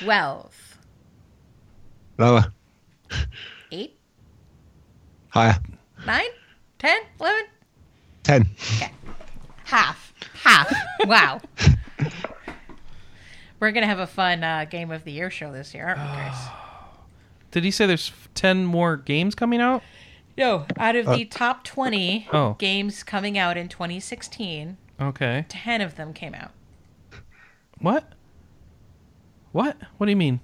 twelve, 0.00 0.76
Lower, 2.18 2.52
eight, 3.70 3.96
higher, 5.28 5.56
nine, 6.04 6.30
ten, 6.80 7.00
eleven, 7.20 7.44
10. 8.24 8.48
half, 9.62 10.12
half. 10.34 10.72
wow. 11.06 11.40
We're 13.62 13.70
gonna 13.70 13.86
have 13.86 14.00
a 14.00 14.08
fun 14.08 14.42
uh, 14.42 14.64
game 14.68 14.90
of 14.90 15.04
the 15.04 15.12
year 15.12 15.30
show 15.30 15.52
this 15.52 15.72
year, 15.72 15.86
aren't 15.86 16.00
we, 16.00 16.06
Chris? 16.20 16.36
Did 17.52 17.62
he 17.62 17.70
say 17.70 17.86
there's 17.86 18.10
10 18.34 18.64
more 18.64 18.96
games 18.96 19.36
coming 19.36 19.60
out? 19.60 19.84
No, 20.36 20.66
out 20.78 20.96
of 20.96 21.06
the 21.06 21.24
top 21.26 21.62
twenty 21.62 22.26
Oh. 22.32 22.56
games 22.58 23.04
coming 23.04 23.38
out 23.38 23.56
in 23.56 23.68
2016, 23.68 24.78
Okay. 25.00 25.44
ten 25.48 25.80
of 25.80 25.94
them 25.94 26.12
came 26.12 26.34
out. 26.34 26.50
What? 27.78 28.04
What? 29.52 29.76
What 29.96 30.06
do 30.06 30.10
you 30.10 30.16
mean? 30.16 30.40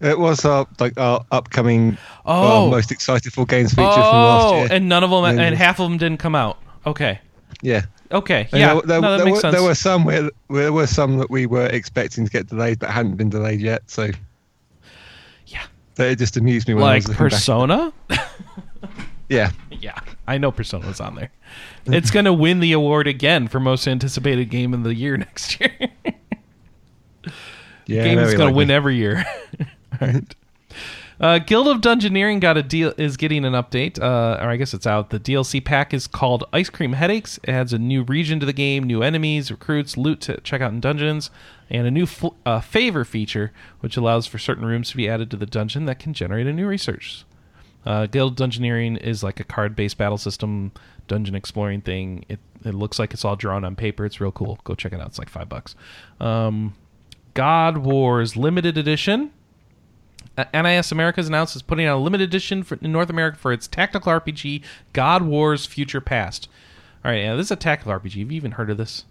It 0.00 0.18
was 0.18 0.44
our 0.44 0.66
like 0.80 0.98
our 0.98 1.24
upcoming 1.30 1.98
Oh. 2.26 2.64
our 2.64 2.68
most 2.70 2.90
excited 2.90 3.32
for 3.32 3.46
games 3.46 3.70
feature 3.74 3.84
from 3.92 4.00
last 4.02 4.44
Oh, 4.46 4.56
year. 4.56 4.68
and 4.72 4.88
none 4.88 5.04
of 5.04 5.10
them, 5.10 5.24
And- 5.24 5.40
and 5.40 5.54
half 5.54 5.78
of 5.78 5.88
them 5.88 5.98
didn't 5.98 6.18
come 6.18 6.34
out. 6.34 6.58
Okay. 6.84 7.20
yeah, 7.62 7.82
Okay. 8.14 8.48
And 8.52 8.60
Yeah. 8.60 8.74
there, 8.74 8.82
there, 8.82 9.00
no, 9.00 9.10
that 9.10 9.16
there 9.18 9.26
makes 9.26 9.36
were, 9.36 9.40
sense. 9.40 9.54
there 9.54 9.62
were 9.62 9.74
some 9.74 10.04
where, 10.04 10.30
there 10.48 10.72
were 10.72 10.86
some 10.86 11.18
that 11.18 11.30
we 11.30 11.44
were 11.46 11.66
expecting 11.66 12.24
to 12.24 12.30
get 12.30 12.46
delayed 12.46 12.78
but 12.78 12.88
hadn't 12.90 13.16
been 13.16 13.28
delayed 13.28 13.60
yet. 13.60 13.82
So 13.90 14.10
Yeah. 15.46 15.62
it 15.98 16.16
just 16.16 16.36
amused 16.36 16.66
me 16.68 16.74
when 16.74 16.84
I 16.84 16.86
like 16.86 16.96
was 17.00 17.08
looking 17.08 17.24
back. 17.26 17.32
Persona. 17.32 17.92
Yeah, 19.30 19.52
yeah, 19.70 19.98
I 20.28 20.36
know 20.36 20.52
Persona 20.52 20.86
was 20.86 21.00
on 21.00 21.14
there. 21.14 21.30
It's 21.86 22.10
gonna 22.10 22.32
win 22.32 22.60
the 22.60 22.72
award 22.72 23.06
again 23.08 23.48
for 23.48 23.58
most 23.58 23.88
anticipated 23.88 24.50
game 24.50 24.74
of 24.74 24.82
the 24.84 24.94
year 24.94 25.16
next 25.26 25.58
year. 25.58 25.72
yeah. 27.86 28.04
game 28.04 28.18
is 28.18 28.34
going 28.34 28.38
to 28.40 28.44
likely. 28.44 28.52
win 28.58 28.70
every 28.70 28.96
year. 28.96 29.24
All 30.00 30.08
right. 30.08 30.34
Uh, 31.20 31.38
Guild 31.38 31.68
of 31.68 31.80
Dungeoneering 31.80 32.40
got 32.40 32.56
a 32.56 32.62
deal 32.62 32.92
is 32.96 33.16
getting 33.16 33.44
an 33.44 33.52
update, 33.52 34.00
uh, 34.00 34.42
or 34.42 34.48
I 34.48 34.56
guess 34.56 34.74
it's 34.74 34.86
out. 34.86 35.10
The 35.10 35.20
DLC 35.20 35.64
pack 35.64 35.94
is 35.94 36.06
called 36.06 36.44
Ice 36.52 36.68
Cream 36.70 36.94
Headaches. 36.94 37.38
It 37.44 37.50
adds 37.50 37.72
a 37.72 37.78
new 37.78 38.02
region 38.02 38.40
to 38.40 38.46
the 38.46 38.52
game, 38.52 38.84
new 38.84 39.02
enemies, 39.02 39.50
recruits, 39.50 39.96
loot 39.96 40.20
to 40.22 40.40
check 40.40 40.60
out 40.60 40.72
in 40.72 40.80
dungeons, 40.80 41.30
and 41.70 41.86
a 41.86 41.90
new 41.90 42.06
fl- 42.06 42.34
uh, 42.44 42.60
favor 42.60 43.04
feature, 43.04 43.52
which 43.80 43.96
allows 43.96 44.26
for 44.26 44.38
certain 44.38 44.64
rooms 44.64 44.90
to 44.90 44.96
be 44.96 45.08
added 45.08 45.30
to 45.30 45.36
the 45.36 45.46
dungeon 45.46 45.84
that 45.86 45.98
can 45.98 46.14
generate 46.14 46.46
a 46.46 46.52
new 46.52 46.66
research. 46.66 47.24
Uh, 47.86 48.06
Guild 48.06 48.36
Dungeoneering 48.36 48.98
is 48.98 49.22
like 49.22 49.40
a 49.40 49.44
card-based 49.44 49.98
battle 49.98 50.18
system 50.18 50.72
dungeon 51.06 51.34
exploring 51.34 51.82
thing. 51.82 52.24
It 52.28 52.40
it 52.64 52.74
looks 52.74 52.98
like 52.98 53.12
it's 53.12 53.26
all 53.26 53.36
drawn 53.36 53.62
on 53.62 53.76
paper. 53.76 54.06
It's 54.06 54.22
real 54.22 54.32
cool. 54.32 54.58
Go 54.64 54.74
check 54.74 54.94
it 54.94 55.00
out. 55.00 55.08
It's 55.08 55.18
like 55.18 55.28
five 55.28 55.50
bucks. 55.50 55.76
Um, 56.18 56.74
God 57.34 57.76
Wars 57.78 58.36
Limited 58.38 58.78
Edition. 58.78 59.32
Uh, 60.36 60.44
NIS 60.52 60.90
America 60.90 61.16
has 61.20 61.28
announced 61.28 61.54
it's 61.54 61.62
putting 61.62 61.86
out 61.86 61.96
a 61.96 62.00
limited 62.00 62.24
edition 62.28 62.62
for, 62.62 62.76
in 62.80 62.90
North 62.90 63.08
America 63.10 63.38
for 63.38 63.52
its 63.52 63.68
tactical 63.68 64.12
RPG 64.12 64.62
God 64.92 65.22
Wars 65.22 65.64
Future 65.66 66.00
Past. 66.00 66.48
All 67.04 67.10
right, 67.10 67.22
yeah, 67.22 67.36
this 67.36 67.46
is 67.46 67.50
a 67.52 67.56
tactical 67.56 67.92
RPG. 67.92 68.18
Have 68.20 68.32
you 68.32 68.36
even 68.36 68.52
heard 68.52 68.70
of 68.70 68.76
this? 68.76 69.04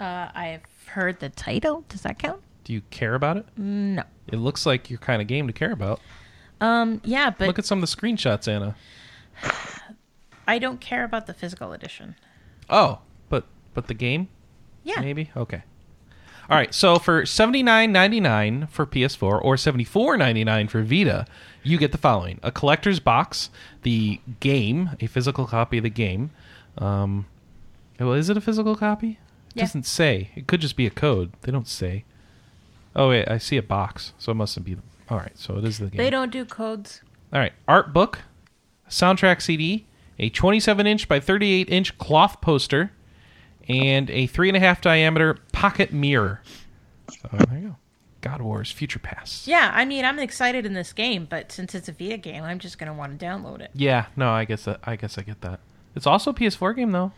Uh, 0.00 0.28
I've 0.34 0.62
heard 0.86 1.20
the 1.20 1.28
title. 1.28 1.84
Does 1.88 2.02
that 2.02 2.18
count? 2.18 2.40
Do 2.64 2.72
you 2.72 2.80
care 2.90 3.14
about 3.14 3.36
it? 3.36 3.46
No. 3.56 4.02
It 4.26 4.36
looks 4.36 4.64
like 4.66 4.88
your 4.90 4.98
kind 4.98 5.20
of 5.22 5.28
game 5.28 5.46
to 5.46 5.52
care 5.52 5.70
about. 5.72 6.00
Um, 6.60 7.00
yeah, 7.04 7.30
but 7.30 7.46
Look 7.46 7.58
at 7.58 7.66
some 7.66 7.82
of 7.82 7.88
the 7.88 7.94
screenshots, 7.96 8.48
Anna. 8.48 8.74
I 10.46 10.58
don't 10.58 10.80
care 10.80 11.04
about 11.04 11.26
the 11.26 11.34
physical 11.34 11.72
edition. 11.72 12.16
Oh, 12.68 13.00
but 13.28 13.46
but 13.74 13.86
the 13.88 13.94
game 13.94 14.28
Yeah. 14.82 15.00
maybe 15.00 15.30
okay. 15.36 15.62
All 16.50 16.56
right, 16.56 16.74
so 16.74 16.98
for 16.98 17.24
seventy 17.24 17.62
nine 17.62 17.90
ninety 17.92 18.20
nine 18.20 18.66
for 18.66 18.84
PS4 18.86 19.42
or 19.42 19.56
seventy 19.56 19.84
four 19.84 20.16
ninety 20.16 20.44
nine 20.44 20.68
for 20.68 20.82
Vita, 20.82 21.26
you 21.62 21.78
get 21.78 21.92
the 21.92 21.98
following: 21.98 22.38
a 22.42 22.52
collector's 22.52 23.00
box, 23.00 23.48
the 23.82 24.20
game, 24.40 24.90
a 25.00 25.06
physical 25.06 25.46
copy 25.46 25.78
of 25.78 25.84
the 25.84 25.90
game. 25.90 26.30
Um, 26.76 27.26
well, 27.98 28.12
is 28.12 28.28
it 28.28 28.36
a 28.36 28.40
physical 28.42 28.76
copy? 28.76 29.18
It 29.50 29.56
Yeah. 29.56 29.62
doesn't 29.64 29.86
say. 29.86 30.30
It 30.34 30.46
could 30.46 30.60
just 30.60 30.76
be 30.76 30.86
a 30.86 30.90
code. 30.90 31.32
They 31.42 31.52
don't 31.52 31.68
say. 31.68 32.04
Oh 32.94 33.08
wait, 33.08 33.28
I 33.28 33.38
see 33.38 33.56
a 33.56 33.62
box, 33.62 34.12
so 34.18 34.32
it 34.32 34.34
mustn't 34.36 34.66
be. 34.66 34.76
All 35.08 35.18
right, 35.18 35.36
so 35.38 35.56
it 35.56 35.64
is 35.64 35.78
the 35.78 35.86
game. 35.86 35.96
They 35.98 36.10
don't 36.10 36.30
do 36.32 36.44
codes. 36.44 37.00
All 37.32 37.40
right, 37.40 37.52
art 37.66 37.92
book, 37.92 38.20
soundtrack 38.88 39.40
CD, 39.40 39.86
a 40.18 40.28
27 40.28 40.86
inch 40.86 41.08
by 41.08 41.20
38 41.20 41.68
inch 41.70 41.96
cloth 41.98 42.40
poster, 42.40 42.92
and 43.68 44.10
a 44.10 44.26
three 44.26 44.48
and 44.48 44.56
a 44.56 44.60
half 44.60 44.80
diameter 44.80 45.38
pocket 45.52 45.92
mirror. 45.92 46.40
So 47.10 47.28
there 47.32 47.58
you 47.58 47.68
go. 47.68 47.76
God 48.20 48.40
Wars 48.40 48.70
Future 48.70 48.98
Past. 48.98 49.46
Yeah, 49.46 49.70
I 49.74 49.84
mean, 49.84 50.04
I'm 50.04 50.18
excited 50.18 50.64
in 50.64 50.72
this 50.72 50.94
game, 50.94 51.26
but 51.28 51.52
since 51.52 51.74
it's 51.74 51.88
a 51.88 51.92
Vita 51.92 52.16
game, 52.16 52.42
I'm 52.42 52.58
just 52.58 52.78
gonna 52.78 52.94
want 52.94 53.18
to 53.18 53.24
download 53.26 53.60
it. 53.60 53.70
Yeah, 53.74 54.06
no, 54.16 54.30
I 54.30 54.46
guess 54.46 54.64
that, 54.64 54.80
I 54.84 54.96
guess 54.96 55.18
I 55.18 55.22
get 55.22 55.42
that. 55.42 55.60
It's 55.94 56.06
also 56.06 56.30
a 56.30 56.34
PS4 56.34 56.74
game 56.74 56.92
though. 56.92 57.12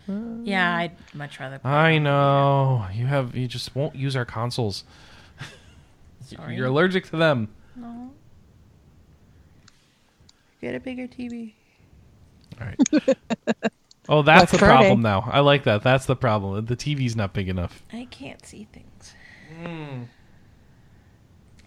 Yeah, 0.44 0.76
I'd 0.76 0.92
much 1.14 1.38
rather. 1.40 1.58
play 1.58 1.70
I 1.70 1.96
on 1.96 2.02
know 2.02 2.86
you 2.92 3.06
have 3.06 3.36
you 3.36 3.46
just 3.46 3.74
won't 3.74 3.94
use 3.94 4.16
our 4.16 4.24
consoles. 4.24 4.84
Sorry. 6.26 6.56
You're 6.56 6.66
allergic 6.66 7.08
to 7.10 7.16
them. 7.16 7.48
No. 7.76 8.10
Get 10.60 10.74
a 10.74 10.80
bigger 10.80 11.06
TV. 11.06 11.52
All 12.60 12.66
right. 12.66 13.16
oh, 14.08 14.22
that's 14.22 14.42
What's 14.42 14.52
the 14.52 14.58
Friday? 14.58 14.74
problem 14.74 15.02
now. 15.02 15.28
I 15.30 15.40
like 15.40 15.64
that. 15.64 15.82
That's 15.82 16.06
the 16.06 16.16
problem. 16.16 16.66
The 16.66 16.76
TV's 16.76 17.16
not 17.16 17.32
big 17.32 17.48
enough. 17.48 17.82
I 17.92 18.06
can't 18.10 18.44
see 18.44 18.66
things. 18.72 19.14
Hmm. 19.62 20.02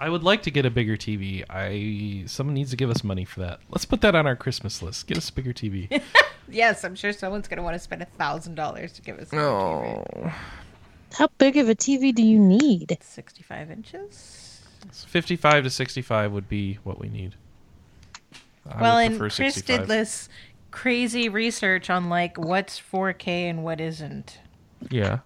I 0.02 0.10
would 0.10 0.24
like 0.24 0.44
to 0.44 0.52
get 0.52 0.66
a 0.66 0.70
bigger 0.70 0.95
TV. 0.95 1.44
I 1.49 2.26
someone 2.28 2.53
needs 2.53 2.70
to 2.72 2.78
give 2.78 2.90
us 2.90 3.03
money 3.03 3.26
for 3.26 3.41
that. 3.41 3.60
Let's 3.70 3.86
put 3.86 4.02
that 4.02 4.16
on 4.16 4.26
our 4.26 4.36
Christmas 4.36 4.82
list. 4.82 5.07
Get 5.07 5.18
us 5.18 5.30
a 5.30 5.34
bigger 5.34 5.53
TV. 5.53 6.02
Yes, 6.52 6.84
I'm 6.84 6.95
sure 6.95 7.14
someone's 7.14 7.48
gonna 7.48 7.64
want 7.64 7.76
to 7.76 7.80
spend 7.80 8.02
a 8.02 8.06
thousand 8.06 8.56
dollars 8.56 8.94
to 8.94 9.02
give 9.02 9.20
us. 9.20 9.32
a 9.32 9.36
new 9.36 9.41
TV. 9.41 10.26
Oh. 10.26 10.34
How 11.14 11.28
big 11.38 11.57
of 11.57 11.70
a 11.70 11.76
TV 11.76 12.14
do 12.14 12.24
you 12.24 12.40
need? 12.40 12.98
65 13.02 13.72
inches. 13.72 14.61
55 15.07 15.66
to 15.66 15.70
65 15.70 16.32
would 16.32 16.48
be 16.48 16.80
what 16.84 16.99
we 16.99 17.10
need. 17.10 17.36
I 18.68 18.82
well, 18.82 18.98
in 18.98 19.11
and 19.14 19.20
Chris 19.20 19.36
65. 19.36 19.80
did 19.80 19.88
this 19.88 20.30
crazy 20.71 21.29
research 21.29 21.89
on 21.89 22.09
like 22.09 22.37
what's 22.37 22.79
4K 22.79 23.27
and 23.49 23.63
what 23.63 23.81
isn't. 23.81 24.39
Yeah. 24.89 25.19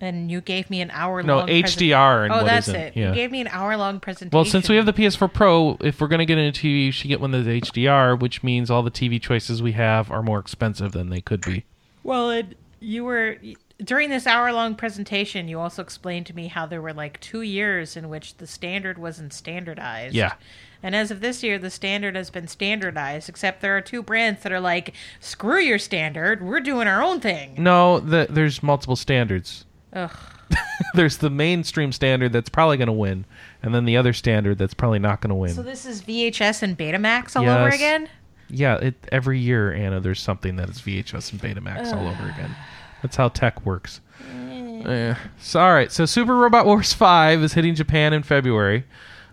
And 0.00 0.30
you 0.30 0.40
gave 0.40 0.68
me 0.68 0.80
an 0.80 0.90
hour 0.90 1.18
long. 1.22 1.26
No, 1.26 1.38
long. 1.38 1.48
HDR 1.48 2.24
and 2.24 2.32
oh, 2.32 2.38
what 2.38 2.46
that's 2.46 2.68
isn't. 2.68 2.80
it. 2.80 2.96
Yeah. 2.96 3.10
You 3.10 3.14
gave 3.14 3.30
me 3.30 3.40
an 3.40 3.46
hour 3.48 3.76
long 3.76 4.00
presentation. 4.00 4.36
Well, 4.36 4.44
since 4.44 4.68
we 4.68 4.74
have 4.76 4.86
the 4.86 4.92
PS4 4.92 5.32
Pro, 5.32 5.76
if 5.80 6.00
we're 6.00 6.08
going 6.08 6.18
to 6.18 6.26
get 6.26 6.38
into 6.38 6.60
TV, 6.60 6.86
you 6.86 6.92
should 6.92 7.06
get 7.06 7.20
one 7.20 7.30
that's 7.30 7.46
HDR, 7.46 8.18
which 8.18 8.42
means 8.42 8.68
all 8.68 8.82
the 8.82 8.90
TV 8.90 9.20
choices 9.20 9.62
we 9.62 9.72
have 9.72 10.10
are 10.10 10.22
more 10.22 10.40
expensive 10.40 10.90
than 10.90 11.10
they 11.10 11.20
could 11.20 11.40
be. 11.42 11.64
Well, 12.02 12.30
and 12.30 12.56
you 12.80 13.04
were 13.04 13.36
during 13.82 14.10
this 14.10 14.26
hour 14.26 14.52
long 14.52 14.74
presentation. 14.74 15.48
You 15.48 15.60
also 15.60 15.82
explained 15.82 16.26
to 16.26 16.36
me 16.36 16.48
how 16.48 16.66
there 16.66 16.82
were 16.82 16.92
like 16.92 17.20
two 17.20 17.42
years 17.42 17.96
in 17.96 18.08
which 18.08 18.36
the 18.36 18.46
standard 18.46 18.98
wasn't 18.98 19.32
standardized. 19.32 20.14
Yeah. 20.14 20.34
And 20.82 20.96
as 20.96 21.10
of 21.10 21.20
this 21.20 21.42
year, 21.42 21.58
the 21.58 21.70
standard 21.70 22.16
has 22.16 22.30
been 22.30 22.48
standardized. 22.48 23.28
Except 23.28 23.60
there 23.60 23.76
are 23.76 23.80
two 23.80 24.02
brands 24.02 24.42
that 24.42 24.52
are 24.52 24.60
like, 24.60 24.94
"Screw 25.20 25.60
your 25.60 25.78
standard. 25.78 26.42
We're 26.42 26.60
doing 26.60 26.88
our 26.88 27.02
own 27.02 27.20
thing." 27.20 27.54
No, 27.58 28.00
the, 28.00 28.26
there's 28.28 28.62
multiple 28.62 28.96
standards. 28.96 29.64
Ugh. 29.92 30.10
there's 30.94 31.18
the 31.18 31.30
mainstream 31.30 31.92
standard 31.92 32.32
that's 32.32 32.48
probably 32.48 32.76
going 32.76 32.88
to 32.88 32.92
win, 32.92 33.24
and 33.62 33.74
then 33.74 33.84
the 33.84 33.96
other 33.96 34.12
standard 34.12 34.58
that's 34.58 34.74
probably 34.74 34.98
not 34.98 35.20
going 35.20 35.30
to 35.30 35.34
win. 35.34 35.54
So 35.54 35.62
this 35.62 35.86
is 35.86 36.02
VHS 36.02 36.62
and 36.62 36.76
Betamax 36.76 37.36
all 37.36 37.48
over 37.48 37.68
again. 37.68 38.08
Yeah, 38.50 38.76
it, 38.76 38.94
every 39.10 39.38
year, 39.38 39.72
Anna, 39.72 40.00
there's 40.00 40.20
something 40.20 40.56
that 40.56 40.68
is 40.68 40.82
VHS 40.82 41.32
and 41.32 41.40
Betamax 41.40 41.94
all 41.96 42.06
over 42.06 42.28
again. 42.28 42.54
That's 43.02 43.16
how 43.16 43.28
tech 43.28 43.64
works. 43.66 44.00
Eh. 44.34 45.14
So, 45.38 45.60
all 45.60 45.72
right. 45.72 45.92
So, 45.92 46.06
Super 46.06 46.34
Robot 46.36 46.66
Wars 46.66 46.92
Five 46.92 47.42
is 47.42 47.52
hitting 47.52 47.74
Japan 47.74 48.12
in 48.12 48.22
February. 48.22 48.84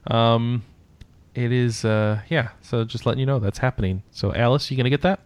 Um, 0.08 0.64
it 1.36 1.52
is, 1.52 1.86
uh, 1.86 2.22
yeah. 2.30 2.50
So, 2.62 2.84
just 2.84 3.06
letting 3.06 3.20
you 3.20 3.26
know 3.26 3.40
that's 3.40 3.60
happening. 3.60 4.04
So, 4.12 4.34
Alice, 4.34 4.70
you 4.70 4.78
gonna 4.78 4.90
get 4.90 5.02
that? 5.02 5.20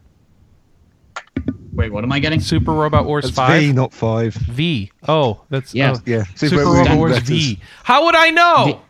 Wait, 1.73 1.91
what 1.91 2.03
am 2.03 2.11
I 2.11 2.19
getting? 2.19 2.39
Super 2.39 2.71
Robot 2.71 3.05
Wars 3.05 3.23
That's 3.25 3.35
Five. 3.35 3.61
V, 3.61 3.73
not 3.73 3.93
five. 3.93 4.33
V. 4.35 4.91
Oh, 5.07 5.41
that's 5.49 5.73
Yeah. 5.73 5.93
oh. 5.95 6.01
Yeah, 6.05 6.23
Super, 6.35 6.57
Super 6.57 6.63
Robot 6.65 6.77
Robot 6.77 6.97
Wars 6.97 7.11
letters. 7.13 7.29
V. 7.29 7.59
How 7.83 8.05
would 8.05 8.15
I 8.15 8.29
know? 8.29 8.81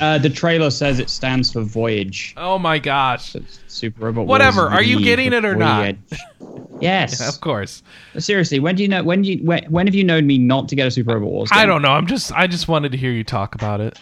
Uh, 0.00 0.18
the 0.18 0.30
trailer 0.30 0.70
says 0.70 0.98
it 0.98 1.08
stands 1.08 1.52
for 1.52 1.62
Voyage. 1.62 2.34
Oh 2.36 2.58
my 2.58 2.78
gosh. 2.78 3.34
It's 3.36 3.60
Super 3.68 4.06
Robot. 4.06 4.26
Whatever, 4.26 4.62
Wars 4.62 4.74
are 4.74 4.82
you 4.82 5.02
getting 5.02 5.32
it 5.32 5.44
or 5.44 5.54
not? 5.54 5.94
Yes. 6.80 7.20
Of 7.30 7.40
course. 7.40 7.82
Seriously, 8.18 8.58
when 8.58 8.74
do 8.74 8.82
you 8.82 8.88
know? 8.88 9.02
When 9.02 9.22
do 9.22 9.32
you? 9.32 9.44
When, 9.44 9.64
when 9.64 9.86
have 9.86 9.94
you 9.94 10.04
known 10.04 10.26
me 10.26 10.38
not 10.38 10.68
to 10.68 10.76
get 10.76 10.86
a 10.86 10.90
Super 10.90 11.14
Robot 11.14 11.30
Wars? 11.30 11.50
I 11.52 11.66
don't 11.66 11.82
know. 11.82 11.90
I'm 11.90 12.06
just. 12.06 12.32
I 12.32 12.46
just 12.46 12.68
wanted 12.68 12.92
to 12.92 12.98
hear 12.98 13.12
you 13.12 13.24
talk 13.24 13.54
about 13.54 13.80
it. 13.80 13.98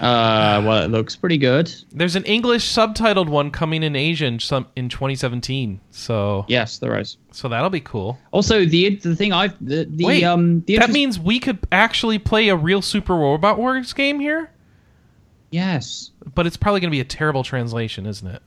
Uh, 0.00 0.62
well, 0.64 0.82
it 0.84 0.90
looks 0.90 1.16
pretty 1.16 1.38
good. 1.38 1.72
There's 1.90 2.14
an 2.14 2.24
English 2.24 2.64
subtitled 2.72 3.28
one 3.28 3.50
coming 3.50 3.82
in 3.82 3.96
Asian 3.96 4.38
some 4.38 4.68
in 4.76 4.88
2017. 4.88 5.80
So 5.90 6.44
Yes, 6.46 6.78
there 6.78 6.98
is. 6.98 7.16
so 7.32 7.48
that'll 7.48 7.70
be 7.70 7.80
cool. 7.80 8.16
Also, 8.30 8.64
the 8.64 8.94
the 8.96 9.16
thing 9.16 9.32
I've 9.32 9.56
the, 9.60 9.86
the 9.90 10.04
Wait, 10.04 10.22
um 10.22 10.62
the 10.66 10.78
that 10.78 10.90
means 10.90 11.18
we 11.18 11.40
could 11.40 11.58
actually 11.72 12.18
play 12.20 12.48
a 12.48 12.54
real 12.54 12.80
Super 12.80 13.16
Robot 13.16 13.58
Wars 13.58 13.92
game 13.92 14.20
here, 14.20 14.52
yes. 15.50 16.12
but 16.34 16.46
it's 16.46 16.56
probably 16.56 16.80
going 16.80 16.90
to 16.90 16.94
be 16.94 17.00
a 17.00 17.04
terrible 17.04 17.42
translation, 17.42 18.06
isn't 18.06 18.28
it? 18.28 18.42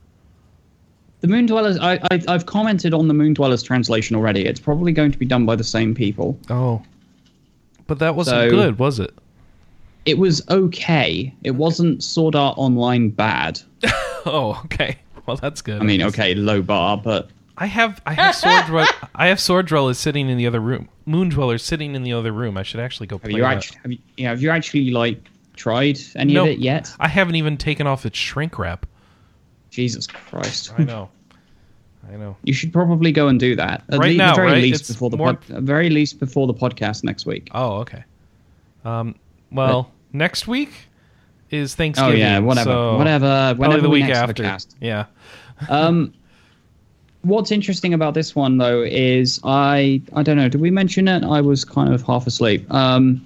The 1.22 1.28
Moon 1.28 1.46
Dwellers. 1.46 1.78
I, 1.78 1.94
I 2.10 2.20
I've 2.28 2.46
commented 2.46 2.92
on 2.94 3.08
the 3.08 3.14
Moon 3.14 3.32
Dwellers 3.34 3.62
translation 3.62 4.14
already. 4.16 4.44
It's 4.44 4.60
probably 4.60 4.92
going 4.92 5.10
to 5.12 5.18
be 5.18 5.24
done 5.26 5.46
by 5.46 5.56
the 5.56 5.64
same 5.64 5.94
people. 5.94 6.38
Oh, 6.50 6.82
but 7.86 7.98
that 8.00 8.14
wasn't 8.14 8.36
So- 8.36 8.50
good, 8.50 8.78
was 8.78 8.98
it? 9.00 9.12
It 10.04 10.18
was 10.18 10.42
okay. 10.50 11.32
It 11.44 11.52
wasn't 11.52 12.02
Sword 12.02 12.34
Art 12.34 12.58
Online 12.58 13.08
bad. 13.10 13.60
Oh, 14.24 14.60
okay. 14.66 14.98
Well, 15.26 15.36
that's 15.36 15.62
good. 15.62 15.80
I 15.80 15.84
mean, 15.84 16.00
okay, 16.02 16.36
low 16.36 16.62
bar, 16.62 16.96
but 16.96 17.28
I 17.58 17.66
have 17.66 18.00
I 18.06 18.12
have 18.14 18.36
sword 18.36 18.66
Dwell- 18.66 18.86
I 19.16 19.26
have 19.26 19.40
sword 19.40 19.66
dwellers 19.66 19.98
sitting 19.98 20.28
in 20.28 20.38
the 20.38 20.46
other 20.46 20.60
room. 20.60 20.88
Moon 21.06 21.28
dwellers 21.28 21.64
sitting 21.64 21.96
in 21.96 22.04
the 22.04 22.12
other 22.12 22.30
room. 22.30 22.56
I 22.56 22.62
should 22.62 22.78
actually 22.78 23.08
go 23.08 23.16
have 23.16 23.22
play 23.22 23.32
you 23.38 23.44
actually 23.44 23.78
have 23.82 23.90
you, 23.92 23.98
yeah, 24.16 24.28
have 24.30 24.40
you 24.40 24.50
actually 24.50 24.90
like 24.92 25.28
tried 25.56 25.98
any 26.14 26.34
Nope. 26.34 26.46
of 26.46 26.52
it 26.52 26.58
yet? 26.60 26.92
I 27.00 27.08
haven't 27.08 27.34
even 27.34 27.56
taken 27.56 27.86
off 27.88 28.06
its 28.06 28.16
shrink 28.16 28.60
wrap. 28.60 28.86
Jesus 29.72 30.06
Christ. 30.06 30.72
I 30.78 30.84
know. 30.84 31.08
I 32.12 32.16
know. 32.16 32.36
You 32.44 32.52
should 32.52 32.72
probably 32.72 33.10
go 33.10 33.28
and 33.28 33.40
do 33.40 33.56
that. 33.56 33.82
At 33.88 33.98
Right 33.98 34.10
le- 34.12 34.16
now, 34.18 34.32
the 34.34 34.36
very 34.42 34.52
right? 34.52 34.62
least 34.62 34.82
It's 34.82 34.90
before 34.92 35.10
the 35.10 35.16
more- 35.16 35.34
pod, 35.34 35.56
at 35.56 35.62
very 35.62 35.88
least 35.90 36.20
before 36.20 36.46
the 36.46 36.54
podcast 36.54 37.02
next 37.04 37.26
week. 37.26 37.48
Oh, 37.52 37.76
okay. 37.78 38.04
Um. 38.84 39.14
Well, 39.50 39.90
next 40.12 40.46
week 40.46 40.70
is 41.50 41.74
Thanksgiving. 41.74 42.14
Oh 42.14 42.16
yeah, 42.16 42.38
whatever, 42.38 42.70
so 42.70 42.96
whatever. 42.98 43.26
Probably 43.26 43.60
Whenever 43.60 43.82
the 43.82 43.88
week 43.90 44.04
next 44.04 44.18
have 44.18 44.30
a 44.38 44.44
after. 44.44 44.68
Yeah. 44.80 45.06
Um, 45.68 46.12
what's 47.22 47.52
interesting 47.52 47.94
about 47.94 48.14
this 48.14 48.34
one 48.34 48.58
though 48.58 48.82
is 48.82 49.38
I 49.44 50.02
I 50.12 50.22
don't 50.24 50.36
know. 50.36 50.48
Did 50.48 50.60
we 50.60 50.70
mention 50.72 51.06
it? 51.06 51.22
I 51.24 51.40
was 51.40 51.64
kind 51.64 51.94
of 51.94 52.02
half 52.02 52.26
asleep. 52.26 52.68
Um, 52.72 53.24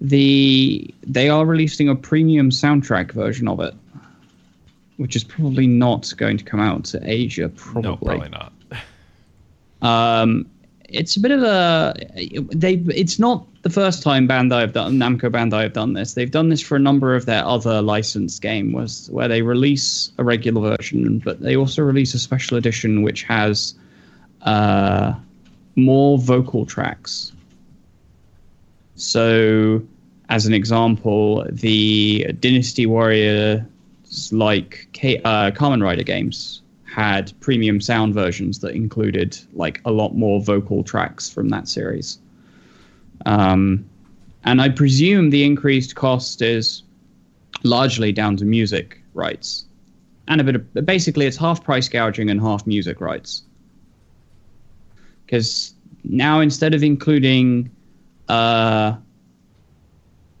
the 0.00 0.92
they 1.06 1.28
are 1.28 1.44
releasing 1.44 1.88
a 1.90 1.94
premium 1.94 2.48
soundtrack 2.50 3.12
version 3.12 3.48
of 3.48 3.60
it, 3.60 3.74
which 4.96 5.16
is 5.16 5.24
probably 5.24 5.66
not 5.66 6.12
going 6.16 6.38
to 6.38 6.44
come 6.44 6.60
out 6.60 6.84
to 6.84 7.00
Asia. 7.02 7.48
Probably. 7.48 7.90
No, 7.90 7.96
probably 7.96 8.28
not. 8.28 8.52
Um, 9.82 10.46
it's 10.88 11.16
a 11.16 11.20
bit 11.20 11.30
of 11.30 11.42
a 11.42 11.94
they. 12.54 12.74
It's 12.94 13.18
not 13.18 13.46
the 13.62 13.70
first 13.70 14.02
time 14.02 14.28
Bandai 14.28 14.60
have 14.60 14.72
done 14.72 14.94
Namco 14.94 15.30
Bandai 15.30 15.62
have 15.62 15.72
done 15.72 15.94
this. 15.94 16.14
They've 16.14 16.30
done 16.30 16.48
this 16.48 16.60
for 16.60 16.76
a 16.76 16.78
number 16.78 17.14
of 17.14 17.26
their 17.26 17.44
other 17.44 17.82
licensed 17.82 18.40
game, 18.40 18.72
was 18.72 19.10
where 19.10 19.28
they 19.28 19.42
release 19.42 20.12
a 20.18 20.24
regular 20.24 20.76
version, 20.76 21.18
but 21.18 21.40
they 21.40 21.56
also 21.56 21.82
release 21.82 22.14
a 22.14 22.18
special 22.18 22.56
edition 22.56 23.02
which 23.02 23.22
has 23.24 23.74
uh, 24.42 25.14
more 25.76 26.18
vocal 26.18 26.64
tracks. 26.64 27.32
So, 28.96 29.82
as 30.28 30.46
an 30.46 30.54
example, 30.54 31.46
the 31.50 32.32
Dynasty 32.40 32.86
Warriors 32.86 33.62
like 34.32 34.88
K- 34.92 35.20
uh, 35.24 35.50
Kamen 35.50 35.82
Rider 35.82 36.02
games 36.02 36.62
had 36.84 37.32
premium 37.40 37.80
sound 37.80 38.14
versions 38.14 38.60
that 38.60 38.74
included 38.74 39.36
like 39.52 39.80
a 39.84 39.90
lot 39.90 40.14
more 40.14 40.40
vocal 40.40 40.84
tracks 40.84 41.28
from 41.28 41.48
that 41.48 41.66
series. 41.68 42.18
Um, 43.26 43.84
and 44.44 44.60
I 44.60 44.68
presume 44.68 45.30
the 45.30 45.44
increased 45.44 45.94
cost 45.96 46.42
is 46.42 46.82
largely 47.64 48.12
down 48.12 48.36
to 48.36 48.44
music 48.44 49.00
rights, 49.14 49.64
and 50.28 50.40
a 50.40 50.44
bit 50.44 50.56
of 50.56 50.86
basically 50.86 51.26
it's 51.26 51.36
half 51.36 51.64
price 51.64 51.88
gouging 51.88 52.30
and 52.30 52.40
half 52.40 52.66
music 52.66 53.00
rights. 53.00 53.42
Because 55.24 55.74
now 56.04 56.40
instead 56.40 56.74
of 56.74 56.82
including 56.82 57.70
uh, 58.28 58.94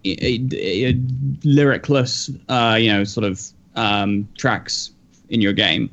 i- 0.04 0.18
i- 0.22 0.48
i- 0.52 1.00
lyricless, 1.44 2.30
uh, 2.48 2.76
you 2.76 2.92
know, 2.92 3.04
sort 3.04 3.24
of 3.24 3.40
um, 3.76 4.28
tracks 4.36 4.92
in 5.28 5.40
your 5.40 5.52
game, 5.52 5.90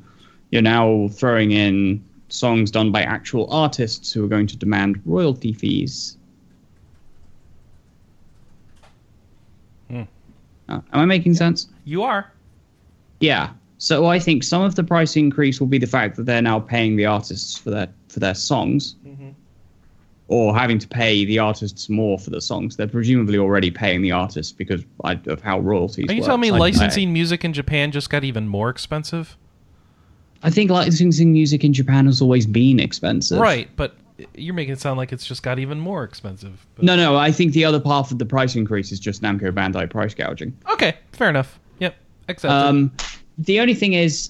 you're 0.52 0.62
now 0.62 1.08
throwing 1.14 1.52
in 1.52 2.03
songs 2.30 2.72
done 2.72 2.91
by 2.91 3.02
actual 3.02 3.52
artists 3.52 4.12
who 4.12 4.24
are 4.24 4.28
going 4.28 4.48
to 4.48 4.58
demand 4.58 5.02
royalty 5.06 5.53
fees. 5.53 6.18
Hmm. 9.90 10.03
Uh, 10.70 10.80
am 10.94 10.99
I 11.02 11.06
making 11.06 11.34
sense? 11.34 11.68
You 11.86 12.03
are. 12.03 12.32
Yeah. 13.20 13.52
So 13.78 14.06
I 14.06 14.20
think 14.20 14.44
some 14.44 14.62
of 14.62 14.76
the 14.76 14.84
price 14.84 15.16
increase 15.16 15.60
will 15.60 15.68
be 15.68 15.80
the 15.80 15.88
fact 15.88 16.16
that 16.18 16.26
they're 16.26 16.41
now 16.41 16.60
paying 16.60 16.95
the 16.95 17.06
artists 17.06 17.58
for 17.58 17.72
their 17.72 17.88
for 18.10 18.20
their 18.20 18.36
songs, 18.36 18.95
or 20.32 20.56
having 20.58 20.80
to 20.80 20.88
pay 20.88 21.26
the 21.26 21.38
artists 21.38 21.90
more 21.90 22.18
for 22.18 22.30
the 22.30 22.40
songs. 22.40 22.78
They're 22.78 22.88
presumably 22.88 23.38
already 23.38 23.70
paying 23.70 24.02
the 24.02 24.14
artists 24.14 24.53
because 24.53 24.82
of 25.03 25.41
how 25.41 25.60
royalties. 25.60 26.06
Are 26.10 26.14
you 26.14 26.20
works. 26.22 26.28
telling 26.28 26.40
me 26.40 26.52
I- 26.52 26.56
I- 26.56 26.58
licensing 26.58 27.12
music 27.12 27.44
in 27.44 27.52
Japan 27.52 27.91
just 27.91 28.10
got 28.10 28.24
even 28.24 28.48
more 28.48 28.70
expensive? 28.70 29.36
I 30.41 30.49
think 30.49 30.72
licensing 30.72 31.34
music 31.34 31.66
in 31.66 31.74
Japan 31.74 32.06
has 32.06 32.22
always 32.22 32.45
been 32.48 32.80
expensive. 32.80 33.40
Right, 33.40 33.68
but 33.76 33.98
you're 34.36 34.53
making 34.53 34.72
it 34.74 34.80
sound 34.80 34.98
like 34.98 35.12
it's 35.12 35.26
just 35.26 35.44
got 35.44 35.60
even 35.60 35.82
more 35.82 36.06
expensive. 36.06 36.66
But- 36.76 36.86
No, 36.86 36.95
no. 36.95 37.18
I 37.18 37.32
think 37.34 37.52
the 37.52 37.66
other 37.66 37.80
part 37.82 38.10
of 38.12 38.18
the 38.18 38.26
price 38.26 38.56
increase 38.56 38.94
is 38.94 39.02
just 39.02 39.22
Namco 39.22 39.52
Bandai 39.52 39.90
price 39.90 40.14
gouging. 40.14 40.53
Okay, 40.72 40.94
fair 41.12 41.28
enough. 41.30 41.60
Yep, 41.80 41.95
accepted. 42.30 42.56
Um, 42.56 42.91
the 43.38 43.60
only 43.60 43.74
thing 43.74 43.94
is, 43.94 44.30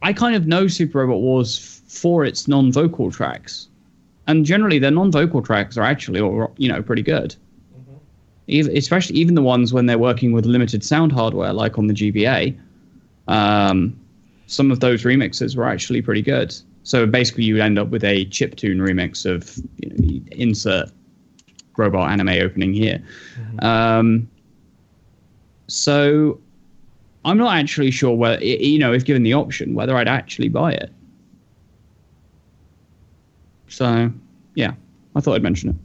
I 0.00 0.14
kind 0.14 0.34
of 0.34 0.46
know 0.46 0.66
Super 0.66 1.00
Robot 1.00 1.20
Wars 1.20 1.82
for 1.88 2.24
its 2.24 2.48
non-vocal 2.48 3.10
tracks, 3.10 3.68
and 4.26 4.44
generally 4.44 4.78
their 4.78 4.90
non-vocal 4.90 5.42
tracks 5.42 5.76
are 5.76 5.84
actually, 5.84 6.20
all, 6.20 6.52
you 6.56 6.68
know, 6.68 6.82
pretty 6.82 7.02
good. 7.02 7.34
Even, 8.48 8.76
especially 8.76 9.16
even 9.16 9.34
the 9.34 9.42
ones 9.42 9.72
when 9.72 9.86
they're 9.86 9.98
working 9.98 10.32
with 10.32 10.46
limited 10.46 10.84
sound 10.84 11.10
hardware, 11.12 11.52
like 11.52 11.78
on 11.78 11.88
the 11.88 11.94
GBA. 11.94 12.56
Um, 13.26 13.98
some 14.46 14.70
of 14.70 14.78
those 14.78 15.02
remixes 15.02 15.56
were 15.56 15.66
actually 15.66 16.00
pretty 16.00 16.22
good. 16.22 16.54
So 16.84 17.06
basically, 17.06 17.42
you 17.42 17.54
would 17.54 17.62
end 17.62 17.78
up 17.78 17.88
with 17.88 18.04
a 18.04 18.26
chiptune 18.26 18.76
remix 18.76 19.26
of 19.26 19.58
you 19.78 20.20
know, 20.20 20.24
insert 20.30 20.90
robot 21.76 22.10
anime 22.10 22.28
opening 22.28 22.72
here. 22.72 23.02
Um, 23.58 24.28
so 25.66 26.40
I'm 27.24 27.38
not 27.38 27.56
actually 27.56 27.90
sure 27.90 28.14
whether, 28.14 28.42
you 28.44 28.78
know, 28.78 28.92
if 28.92 29.04
given 29.04 29.24
the 29.24 29.34
option, 29.34 29.74
whether 29.74 29.96
I'd 29.96 30.08
actually 30.08 30.48
buy 30.48 30.72
it. 30.72 30.92
So, 33.68 34.12
yeah, 34.54 34.74
I 35.14 35.20
thought 35.20 35.34
I'd 35.34 35.42
mention 35.42 35.70
it. 35.70 35.76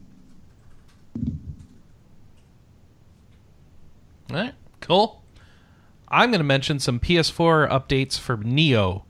All 4.32 4.38
right, 4.38 4.54
cool. 4.80 5.22
I'm 6.08 6.30
going 6.30 6.40
to 6.40 6.46
mention 6.46 6.80
some 6.80 7.00
PS4 7.00 7.70
updates 7.70 8.20
for 8.20 8.38
Nioh. 8.38 9.04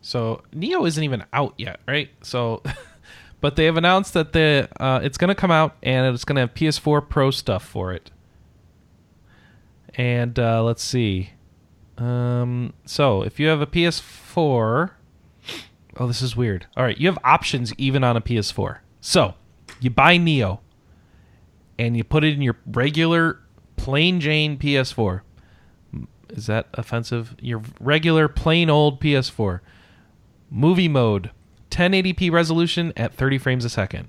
So 0.00 0.42
Nioh 0.54 0.86
isn't 0.86 1.02
even 1.02 1.24
out 1.32 1.54
yet, 1.56 1.80
right? 1.86 2.10
So, 2.22 2.62
but 3.40 3.56
they 3.56 3.64
have 3.64 3.76
announced 3.76 4.14
that 4.14 4.32
the 4.32 4.68
uh, 4.78 5.00
it's 5.02 5.18
going 5.18 5.28
to 5.28 5.34
come 5.34 5.50
out 5.50 5.76
and 5.82 6.14
it's 6.14 6.24
going 6.24 6.36
to 6.36 6.40
have 6.40 6.54
PS4 6.54 7.08
Pro 7.08 7.30
stuff 7.30 7.64
for 7.64 7.92
it. 7.92 8.10
And 9.94 10.38
uh, 10.38 10.62
let's 10.62 10.82
see. 10.82 11.30
Um, 11.98 12.74
so 12.84 13.22
if 13.22 13.40
you 13.40 13.46
have 13.48 13.60
a 13.60 13.66
PS4, 13.66 14.90
oh, 15.96 16.06
this 16.06 16.22
is 16.22 16.36
weird. 16.36 16.66
All 16.76 16.84
right, 16.84 16.98
you 16.98 17.08
have 17.08 17.18
options 17.24 17.72
even 17.78 18.04
on 18.04 18.16
a 18.16 18.20
PS4. 18.20 18.78
So 19.00 19.34
you 19.80 19.90
buy 19.90 20.18
Nioh 20.18 20.60
and 21.78 21.96
you 21.96 22.04
put 22.04 22.24
it 22.24 22.34
in 22.34 22.42
your 22.42 22.56
regular 22.66 23.40
plain 23.76 24.20
Jane 24.20 24.58
PS4. 24.58 25.20
Is 26.30 26.46
that 26.46 26.68
offensive? 26.74 27.36
Your 27.40 27.62
regular 27.80 28.28
plain 28.28 28.68
old 28.68 29.00
PS4. 29.00 29.60
Movie 30.50 30.88
mode, 30.88 31.30
1080p 31.70 32.30
resolution 32.30 32.92
at 32.96 33.14
30 33.14 33.38
frames 33.38 33.64
a 33.64 33.70
second. 33.70 34.08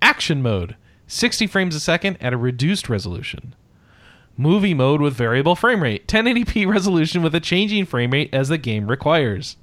Action 0.00 0.42
mode, 0.42 0.76
60 1.06 1.46
frames 1.46 1.74
a 1.74 1.80
second 1.80 2.16
at 2.20 2.32
a 2.32 2.36
reduced 2.36 2.88
resolution. 2.88 3.54
Movie 4.36 4.74
mode 4.74 5.00
with 5.00 5.14
variable 5.14 5.54
frame 5.54 5.82
rate, 5.82 6.08
1080p 6.08 6.66
resolution 6.72 7.22
with 7.22 7.34
a 7.34 7.40
changing 7.40 7.86
frame 7.86 8.10
rate 8.10 8.30
as 8.32 8.48
the 8.48 8.58
game 8.58 8.88
requires. 8.88 9.56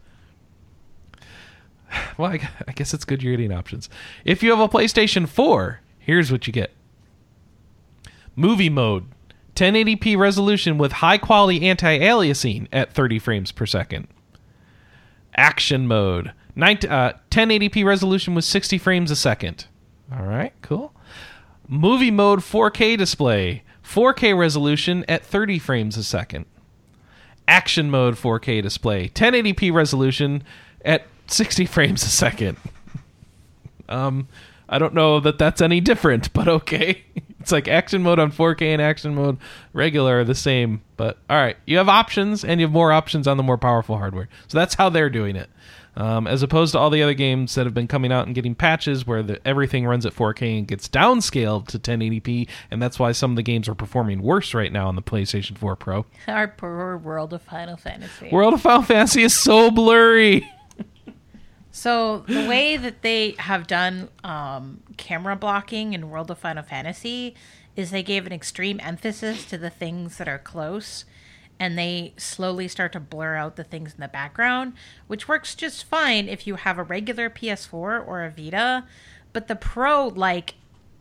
well, 2.18 2.32
I, 2.32 2.50
I 2.68 2.72
guess 2.74 2.94
it's 2.94 3.06
good 3.06 3.24
you're 3.24 3.36
getting 3.36 3.52
options. 3.52 3.90
If 4.26 4.44
you 4.44 4.50
have 4.52 4.60
a 4.60 4.68
PlayStation 4.68 5.28
4, 5.28 5.82
here's 5.98 6.32
what 6.32 6.48
you 6.48 6.54
get 6.54 6.72
Movie 8.36 8.70
mode 8.70 9.06
1080p 9.56 10.18
resolution 10.18 10.78
with 10.78 10.94
high 10.94 11.18
quality 11.18 11.68
anti 11.68 12.00
aliasing 12.00 12.68
at 12.72 12.94
30 12.94 13.20
frames 13.20 13.52
per 13.52 13.66
second. 13.66 14.08
Action 15.36 15.88
mode 15.88 16.34
19, 16.56 16.90
uh, 16.90 17.14
1080p 17.32 17.86
resolution 17.86 18.36
with 18.36 18.46
60 18.46 18.78
frames 18.78 19.12
a 19.12 19.16
second. 19.16 19.66
All 20.12 20.26
right, 20.26 20.54
cool. 20.62 20.94
Movie 21.68 22.12
mode 22.12 22.40
4K 22.40 22.98
display 22.98 23.64
4K 23.84 24.38
resolution 24.38 25.04
at 25.08 25.26
30 25.26 25.60
frames 25.60 25.98
a 25.98 26.04
second 26.04 26.46
action 27.50 27.90
mode 27.90 28.14
4K 28.16 28.62
display, 28.62 29.10
1080p 29.10 29.74
resolution 29.74 30.44
at 30.86 31.04
60 31.32 31.66
frames 31.66 32.04
a 32.04 32.10
second. 32.10 32.58
Um, 33.88 34.28
I 34.68 34.78
don't 34.78 34.94
know 34.94 35.20
that 35.20 35.38
that's 35.38 35.62
any 35.62 35.82
different, 35.82 36.32
but 36.34 36.48
okay. 36.48 37.04
It's 37.40 37.54
like 37.54 37.70
action 37.70 38.04
mode 38.04 38.20
on 38.20 38.32
4K 38.32 38.62
and 38.64 38.82
action 38.82 39.16
mode 39.16 39.38
regular 39.72 40.20
are 40.20 40.24
the 40.26 40.36
same, 40.36 40.82
but 40.98 41.18
all 41.30 41.38
right. 41.38 41.56
You 41.66 41.78
have 41.78 41.88
options, 41.88 42.44
and 42.44 42.60
you 42.60 42.68
have 42.68 42.74
more 42.74 42.92
options 42.92 43.28
on 43.28 43.38
the 43.38 43.44
more 43.44 43.58
powerful 43.58 43.98
hardware. 43.98 44.28
So 44.48 44.58
that's 44.58 44.76
how 44.76 44.90
they're 44.90 45.10
doing 45.10 45.38
it. 45.38 45.50
Um, 45.96 46.28
as 46.28 46.44
opposed 46.44 46.74
to 46.74 46.80
all 46.80 46.90
the 46.90 47.02
other 47.02 47.14
games 47.14 47.56
that 47.56 47.66
have 47.66 47.74
been 47.74 47.88
coming 47.88 48.12
out 48.12 48.26
and 48.26 48.36
getting 48.36 48.56
patches 48.56 49.08
where 49.08 49.24
the, 49.24 49.40
everything 49.48 49.86
runs 49.86 50.06
at 50.06 50.14
4K 50.14 50.60
and 50.60 50.68
gets 50.68 50.88
downscaled 50.88 51.68
to 51.70 51.80
1080p, 51.80 52.48
and 52.70 52.82
that's 52.82 53.00
why 53.00 53.14
some 53.14 53.32
of 53.32 53.36
the 53.38 53.44
games 53.44 53.70
are 53.70 53.76
performing 53.76 54.22
worse 54.22 54.54
right 54.54 54.72
now 54.72 54.88
on 54.88 54.96
the 54.96 55.02
PlayStation 55.02 55.58
4 55.58 55.76
Pro. 55.78 56.06
Our 56.28 56.50
poor 56.50 56.98
world 56.98 57.34
of 57.34 57.42
Final 57.42 57.78
Fantasy. 57.78 58.30
World 58.32 58.54
of 58.54 58.62
Final 58.62 58.84
Fantasy 58.84 59.24
is 59.24 59.34
so 59.34 59.72
blurry. 59.72 60.46
So 61.72 62.20
the 62.28 62.48
way 62.48 62.78
that 62.78 63.02
they 63.04 63.36
have 63.38 63.68
done 63.68 64.10
um, 64.24 64.82
camera 64.98 65.36
blocking 65.36 65.94
in 65.94 66.10
World 66.10 66.32
of 66.32 66.40
Final 66.40 66.64
Fantasy 66.64 67.36
is 67.76 67.92
they 67.92 68.04
gave 68.04 68.26
an 68.26 68.34
extreme 68.34 68.80
emphasis 68.84 69.46
to 69.46 69.58
the 69.58 69.70
things 69.70 70.18
that 70.18 70.28
are 70.28 70.40
close, 70.40 71.06
and 71.60 71.78
they 71.78 72.14
slowly 72.18 72.68
start 72.68 72.92
to 72.94 73.00
blur 73.00 73.36
out 73.36 73.56
the 73.56 73.64
things 73.64 73.94
in 73.94 74.02
the 74.02 74.08
background, 74.08 74.74
which 75.08 75.28
works 75.28 75.54
just 75.56 75.84
fine 75.84 76.28
if 76.28 76.48
you 76.48 76.56
have 76.56 76.78
a 76.78 76.84
regular 76.84 77.30
PS4 77.30 77.74
or 77.74 78.24
a 78.24 78.32
Vita, 78.32 78.86
but 79.32 79.48
the 79.48 79.56
Pro 79.56 80.08
like 80.08 80.56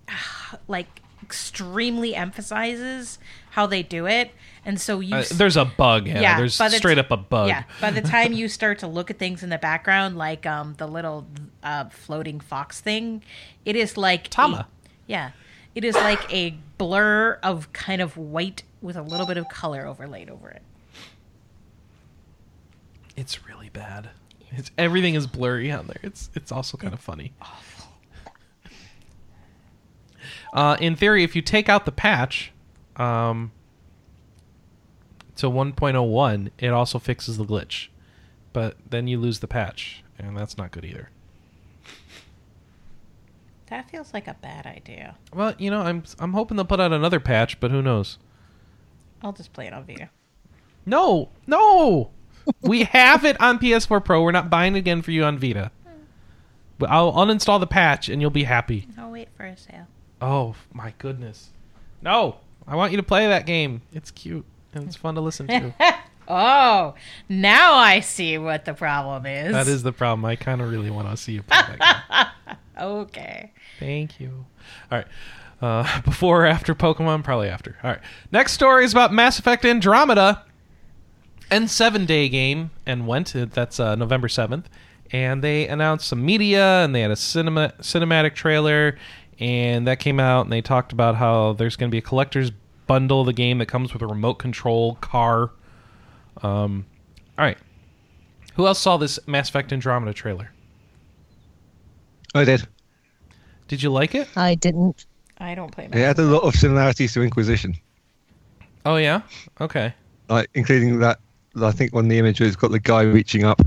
like 0.68 1.00
extremely 1.22 2.14
emphasizes 2.14 3.18
how 3.58 3.66
they 3.66 3.82
do 3.82 4.06
it, 4.06 4.30
and 4.64 4.80
so 4.80 5.00
you 5.00 5.16
Uh, 5.16 5.24
there's 5.34 5.56
a 5.56 5.64
bug. 5.64 6.06
Yeah, 6.06 6.20
Yeah, 6.20 6.36
there's 6.38 6.60
it's- 6.60 6.76
straight 6.76 6.96
up 6.96 7.10
a 7.10 7.16
bug. 7.16 7.48
yeah, 7.48 7.64
by 7.80 7.90
the 7.90 8.00
time 8.00 8.32
you 8.32 8.46
start 8.48 8.78
to 8.78 8.86
look 8.86 9.10
at 9.10 9.18
things 9.18 9.42
in 9.42 9.50
the 9.50 9.58
background, 9.58 10.16
like 10.16 10.46
um, 10.46 10.74
the 10.78 10.86
little 10.86 11.26
uh, 11.64 11.86
floating 11.88 12.38
fox 12.38 12.80
thing, 12.80 13.24
it 13.64 13.74
is 13.74 13.96
like 13.96 14.28
Tama. 14.28 14.56
a- 14.58 14.88
yeah, 15.08 15.30
it 15.74 15.82
is 15.84 15.96
like 15.96 16.32
a 16.32 16.50
blur 16.78 17.40
of 17.42 17.72
kind 17.72 18.00
of 18.00 18.16
white 18.16 18.62
with 18.80 18.94
a 18.94 19.02
little 19.02 19.26
bit 19.26 19.36
of 19.36 19.48
color 19.48 19.84
overlaid 19.88 20.30
over 20.30 20.48
it. 20.50 20.62
It's 23.16 23.44
really 23.44 23.70
bad. 23.70 24.10
It's 24.52 24.70
everything 24.78 25.16
is 25.16 25.26
blurry 25.26 25.72
on 25.72 25.88
there. 25.88 25.98
It's 26.04 26.30
it's 26.36 26.52
also 26.52 26.76
kind 26.76 26.94
of 26.94 27.00
funny. 27.00 27.32
Uh, 30.52 30.76
in 30.80 30.94
theory, 30.94 31.24
if 31.24 31.34
you 31.34 31.42
take 31.42 31.68
out 31.68 31.84
the 31.86 31.92
patch 31.92 32.52
um, 32.98 33.52
to 35.36 35.46
1.01, 35.46 36.50
it 36.58 36.68
also 36.68 36.98
fixes 36.98 37.36
the 37.38 37.44
glitch, 37.44 37.88
but 38.52 38.76
then 38.88 39.06
you 39.06 39.18
lose 39.18 39.38
the 39.38 39.48
patch, 39.48 40.02
and 40.18 40.36
that's 40.36 40.56
not 40.58 40.70
good 40.70 40.84
either. 40.84 41.10
That 43.70 43.90
feels 43.90 44.14
like 44.14 44.26
a 44.26 44.34
bad 44.40 44.66
idea. 44.66 45.16
Well, 45.32 45.54
you 45.58 45.70
know, 45.70 45.82
I'm 45.82 46.02
I'm 46.18 46.32
hoping 46.32 46.56
they'll 46.56 46.64
put 46.64 46.80
out 46.80 46.92
another 46.92 47.20
patch, 47.20 47.60
but 47.60 47.70
who 47.70 47.82
knows? 47.82 48.18
I'll 49.22 49.32
just 49.32 49.52
play 49.52 49.66
it 49.66 49.74
on 49.74 49.84
Vita. 49.84 50.08
No, 50.86 51.28
no. 51.46 52.10
we 52.62 52.84
have 52.84 53.26
it 53.26 53.38
on 53.40 53.58
PS4 53.58 54.02
Pro. 54.02 54.22
We're 54.22 54.32
not 54.32 54.48
buying 54.48 54.74
it 54.74 54.78
again 54.78 55.02
for 55.02 55.10
you 55.10 55.24
on 55.24 55.38
Vita. 55.38 55.70
But 56.78 56.90
I'll 56.90 57.12
uninstall 57.12 57.60
the 57.60 57.66
patch 57.66 58.08
and 58.08 58.22
you'll 58.22 58.30
be 58.30 58.44
happy. 58.44 58.88
I'll 58.96 59.10
wait 59.10 59.28
for 59.36 59.44
a 59.44 59.56
sale. 59.56 59.86
Oh 60.22 60.54
my 60.72 60.94
goodness. 60.98 61.50
No. 62.00 62.36
I 62.68 62.76
want 62.76 62.92
you 62.92 62.98
to 62.98 63.02
play 63.02 63.26
that 63.26 63.46
game. 63.46 63.82
It's 63.92 64.10
cute 64.10 64.44
and 64.74 64.84
it's 64.84 64.96
fun 65.04 65.14
to 65.16 65.20
listen 65.20 65.46
to. 65.48 65.74
Oh, 66.30 66.92
now 67.30 67.76
I 67.76 68.00
see 68.00 68.36
what 68.36 68.66
the 68.66 68.74
problem 68.74 69.24
is. 69.24 69.50
that 69.52 69.66
is 69.66 69.82
the 69.82 69.92
problem. 69.94 70.26
I 70.26 70.36
kind 70.36 70.60
of 70.60 70.70
really 70.70 70.90
want 70.90 71.08
to 71.08 71.16
see 71.16 71.32
you 71.32 71.42
play 71.42 71.56
that 71.78 72.32
game. 72.46 72.56
okay. 72.78 73.50
Thank 73.78 74.20
you. 74.20 74.44
All 74.92 74.98
right. 74.98 75.06
Uh, 75.62 76.02
before 76.02 76.42
or 76.44 76.46
after 76.46 76.74
Pokemon? 76.74 77.24
Probably 77.24 77.48
after. 77.48 77.78
All 77.82 77.92
right. 77.92 78.00
Next 78.30 78.52
story 78.52 78.84
is 78.84 78.92
about 78.92 79.10
Mass 79.10 79.38
Effect 79.38 79.64
Andromeda. 79.64 80.44
And 81.50 81.70
seven 81.70 82.04
day 82.04 82.28
game 82.28 82.72
and 82.84 83.06
went. 83.06 83.34
uh, 83.34 83.46
That's 83.50 83.80
uh, 83.80 83.94
November 83.94 84.28
seventh, 84.28 84.68
and 85.10 85.42
they 85.42 85.66
announced 85.66 86.06
some 86.08 86.22
media 86.26 86.84
and 86.84 86.94
they 86.94 87.00
had 87.00 87.10
a 87.10 87.16
cinema 87.16 87.72
cinematic 87.80 88.34
trailer, 88.34 88.98
and 89.40 89.86
that 89.86 90.00
came 90.00 90.18
out 90.20 90.42
and 90.46 90.52
they 90.52 90.60
talked 90.62 90.92
about 90.92 91.14
how 91.16 91.52
there's 91.54 91.76
going 91.76 91.90
to 91.90 91.92
be 91.92 91.98
a 91.98 92.02
collector's 92.02 92.50
bundle 92.86 93.20
of 93.20 93.26
the 93.26 93.32
game 93.32 93.58
that 93.58 93.66
comes 93.66 93.92
with 93.92 94.02
a 94.02 94.06
remote 94.06 94.34
control 94.34 94.94
car. 94.96 95.50
Um, 96.42 96.86
all 97.38 97.44
right. 97.44 97.58
Who 98.54 98.66
else 98.66 98.78
saw 98.80 98.96
this 98.96 99.18
Mass 99.26 99.48
Effect 99.48 99.72
Andromeda 99.72 100.12
trailer? 100.12 100.50
I 102.34 102.44
did. 102.44 102.66
Did 103.68 103.82
you 103.82 103.90
like 103.90 104.14
it? 104.14 104.28
I 104.36 104.54
didn't. 104.54 105.06
I 105.38 105.54
don't 105.54 105.70
play 105.70 105.84
It 105.84 105.94
had 105.94 106.18
a 106.18 106.22
lot 106.22 106.42
of 106.42 106.54
similarities 106.54 107.12
to 107.14 107.22
Inquisition, 107.22 107.76
Oh 108.84 108.96
yeah. 108.96 109.20
Okay. 109.60 109.92
like 110.28 110.48
including 110.54 110.98
that. 111.00 111.20
I 111.60 111.72
think 111.72 111.92
on 111.92 111.96
one 111.98 112.04
of 112.06 112.10
the 112.10 112.18
images 112.18 112.56
got 112.56 112.70
the 112.70 112.78
guy 112.78 113.02
reaching 113.02 113.44
up. 113.44 113.60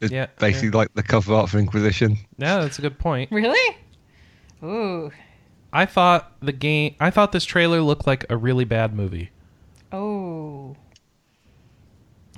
It's 0.00 0.12
Yeah, 0.12 0.26
basically 0.38 0.70
like 0.70 0.92
the 0.94 1.02
cover 1.02 1.34
art 1.34 1.50
for 1.50 1.58
Inquisition. 1.58 2.18
Yeah, 2.38 2.60
that's 2.60 2.78
a 2.78 2.82
good 2.82 2.98
point. 2.98 3.30
Really? 3.32 3.76
Ooh. 4.62 5.10
I 5.72 5.86
thought 5.86 6.32
the 6.40 6.52
game. 6.52 6.94
I 7.00 7.10
thought 7.10 7.32
this 7.32 7.44
trailer 7.44 7.80
looked 7.80 8.06
like 8.06 8.24
a 8.30 8.36
really 8.36 8.64
bad 8.64 8.94
movie. 8.94 9.30
Oh. 9.92 10.76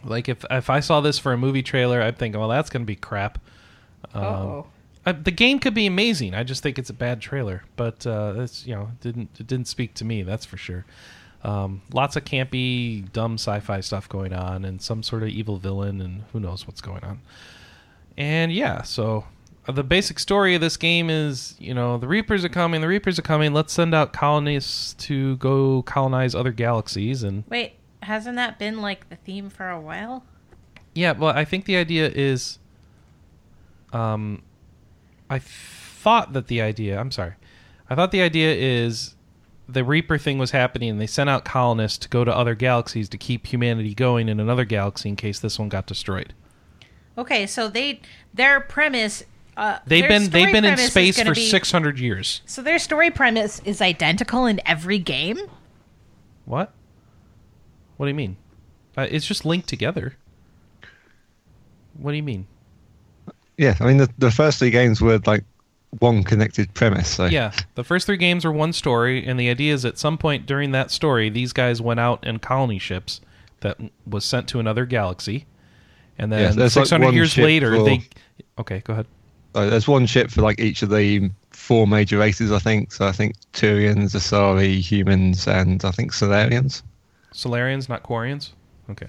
Like 0.05 0.29
if 0.29 0.45
if 0.51 0.71
I 0.71 0.81
saw 0.81 1.01
this 1.01 1.19
for 1.19 1.33
a 1.33 1.39
movie 1.39 1.63
trailer, 1.63 2.01
I'd 2.03 2.19
think, 2.19 2.37
well, 2.37 2.49
that's 2.49 2.71
going 2.71 2.83
to 2.83 2.87
be 2.87 2.97
crap. 2.97 3.39
Um, 4.15 4.25
Oh. 4.25 4.67
I, 5.07 5.13
the 5.13 5.31
game 5.31 5.59
could 5.59 5.75
be 5.75 5.87
amazing. 5.87 6.35
I 6.35 6.43
just 6.43 6.63
think 6.63 6.79
it's 6.79 6.91
a 6.91 6.95
bad 6.95 7.21
trailer. 7.21 7.65
But 7.77 8.07
uh, 8.07 8.35
it's 8.39 8.67
you 8.67 8.75
know 8.75 8.91
it 8.93 9.01
didn't 9.01 9.31
it 9.41 9.47
didn't 9.47 9.69
speak 9.69 9.95
to 9.95 10.05
me. 10.05 10.23
That's 10.23 10.45
for 10.45 10.57
sure. 10.57 10.85
Um, 11.49 11.81
lots 11.95 12.15
of 12.15 12.27
campy, 12.27 13.11
dumb 13.11 13.35
sci-fi 13.35 13.81
stuff 13.81 14.07
going 14.07 14.35
on, 14.35 14.67
and 14.67 14.83
some 14.83 15.03
sort 15.03 15.23
of 15.23 15.31
evil 15.31 15.57
villain, 15.57 16.03
and 16.03 16.25
who 16.31 16.41
knows 16.41 16.67
what's 16.67 16.83
going 16.83 17.03
on. 17.03 17.23
And 18.19 18.53
yeah, 18.53 18.83
so 18.83 19.25
uh, 19.67 19.73
the 19.73 19.83
basic 19.83 20.19
story 20.19 20.55
of 20.55 20.61
this 20.61 20.77
game 20.77 21.09
is, 21.09 21.57
you 21.59 21.73
know, 21.73 21.97
the 21.97 22.07
Reapers 22.07 22.45
are 22.45 22.51
coming. 22.51 22.83
The 22.83 22.89
Reapers 22.89 23.19
are 23.19 23.23
coming. 23.23 23.55
Let's 23.55 23.73
send 23.73 23.95
out 23.95 24.13
colonists 24.13 24.93
to 25.07 25.39
go 25.39 25.81
colonize 25.83 26.35
other 26.35 26.53
galaxies, 26.53 27.23
and 27.23 27.45
Wait, 27.49 27.77
hasn't 28.03 28.37
that 28.37 28.59
been 28.59 28.83
like 28.83 29.09
the 29.09 29.17
theme 29.17 29.49
for 29.49 29.71
a 29.71 29.81
while? 29.81 30.25
Yeah, 30.95 31.13
well, 31.13 31.35
I 31.35 31.47
think 31.47 31.65
the 31.65 31.77
idea 31.77 32.11
is. 32.15 32.59
Um, 33.91 34.43
I 35.31 35.39
thought 35.39 36.35
that 36.35 36.49
the 36.49 36.61
idea. 36.61 37.01
I'm 37.01 37.11
sorry. 37.11 37.37
I 37.89 37.95
thought 37.95 38.11
the 38.11 38.21
idea 38.21 38.55
is 38.55 39.15
the 39.69 39.85
Reaper 39.85 40.17
thing 40.19 40.39
was 40.39 40.51
happening, 40.53 40.89
and 40.91 41.01
they 41.01 41.07
sent 41.07 41.29
out 41.29 41.45
colonists 41.45 41.99
to 41.99 42.09
go 42.09 42.25
to 42.25 42.35
other 42.35 42.55
galaxies 42.55 43.09
to 43.11 43.19
keep 43.19 43.47
humanity 43.47 43.95
going 43.95 44.29
in 44.29 44.41
another 44.41 44.65
galaxy 44.65 45.11
in 45.11 45.17
case 45.17 45.39
this 45.39 45.59
one 45.59 45.69
got 45.69 45.87
destroyed. 45.87 46.33
Okay, 47.19 47.47
so 47.47 47.69
they 47.69 48.01
their 48.33 48.61
premise. 48.61 49.25
Uh, 49.57 49.79
They've 49.87 50.03
their 50.03 50.09
been 50.09 50.31
they've 50.31 50.53
been 50.53 50.65
in 50.65 50.79
space 50.79 51.21
for 51.21 51.35
be- 51.35 51.49
600 51.49 51.99
years. 51.99 52.43
So 52.47 52.63
their 52.63 52.79
story 52.79 53.11
premise 53.11 53.61
is 53.65 53.83
identical 53.83 54.47
in 54.47 54.61
every 54.65 54.99
game. 54.99 55.39
What? 56.45 56.73
What 57.97 58.07
do 58.07 58.11
you 58.11 58.15
mean? 58.15 58.37
Uh, 58.97 59.07
it's 59.11 59.27
just 59.27 59.45
linked 59.45 59.69
together. 59.69 60.15
What 61.95 62.13
do 62.13 62.17
you 62.17 62.23
mean? 62.23 62.47
Yeah, 63.57 63.75
I 63.81 63.87
mean 63.87 63.97
the, 63.97 64.09
the 64.19 64.31
first 64.31 64.61
three 64.61 64.71
games 64.71 65.01
were 65.01 65.19
like 65.27 65.43
one 65.99 66.23
connected 66.23 66.73
premise. 66.75 67.09
So 67.09 67.27
Yeah, 67.27 67.53
the 67.75 67.85
first 67.85 68.07
three 68.07 68.17
games 68.17 68.45
are 68.45 68.53
one 68.53 68.73
story, 68.73 69.25
and 69.27 69.39
the 69.39 69.49
idea 69.49 69.73
is 69.75 69.85
at 69.85 69.99
some 69.99 70.19
point 70.19 70.47
during 70.47 70.73
that 70.73 70.91
story, 70.91 71.31
these 71.31 71.53
guys 71.53 71.81
went 71.81 72.01
out 72.01 72.27
in 72.27 72.39
colony 72.39 72.79
ships 72.79 73.21
that 73.61 73.79
was 74.07 74.25
sent 74.25 74.49
to 74.49 74.61
another 74.61 74.85
galaxy, 74.87 75.47
and 76.19 76.31
then 76.33 76.57
like 76.57 76.71
600 76.71 77.05
one 77.05 77.15
years 77.15 77.37
later, 77.37 77.77
for- 77.77 77.85
they. 77.85 78.03
Okay, 78.59 78.81
go 78.85 78.93
ahead. 78.93 79.07
Uh, 79.55 79.71
there's 79.71 79.89
one 79.89 80.05
ship 80.07 80.31
for 80.31 80.43
like 80.43 80.61
each 80.61 80.83
of 80.83 80.91
the 80.91 81.31
four 81.51 81.87
major 81.87 82.19
races, 82.19 82.53
I 82.53 82.59
think. 82.59 82.93
So 82.93 83.07
I 83.07 83.13
think 83.13 83.35
Turians, 83.53 84.15
Asari, 84.15 84.79
humans, 84.79 85.49
and 85.49 85.85
I 85.85 85.91
think 85.91 86.13
Salarians. 86.13 86.83
Salarians, 87.33 87.89
not 87.89 88.03
Quarians. 88.03 88.51
Okay. 88.91 89.09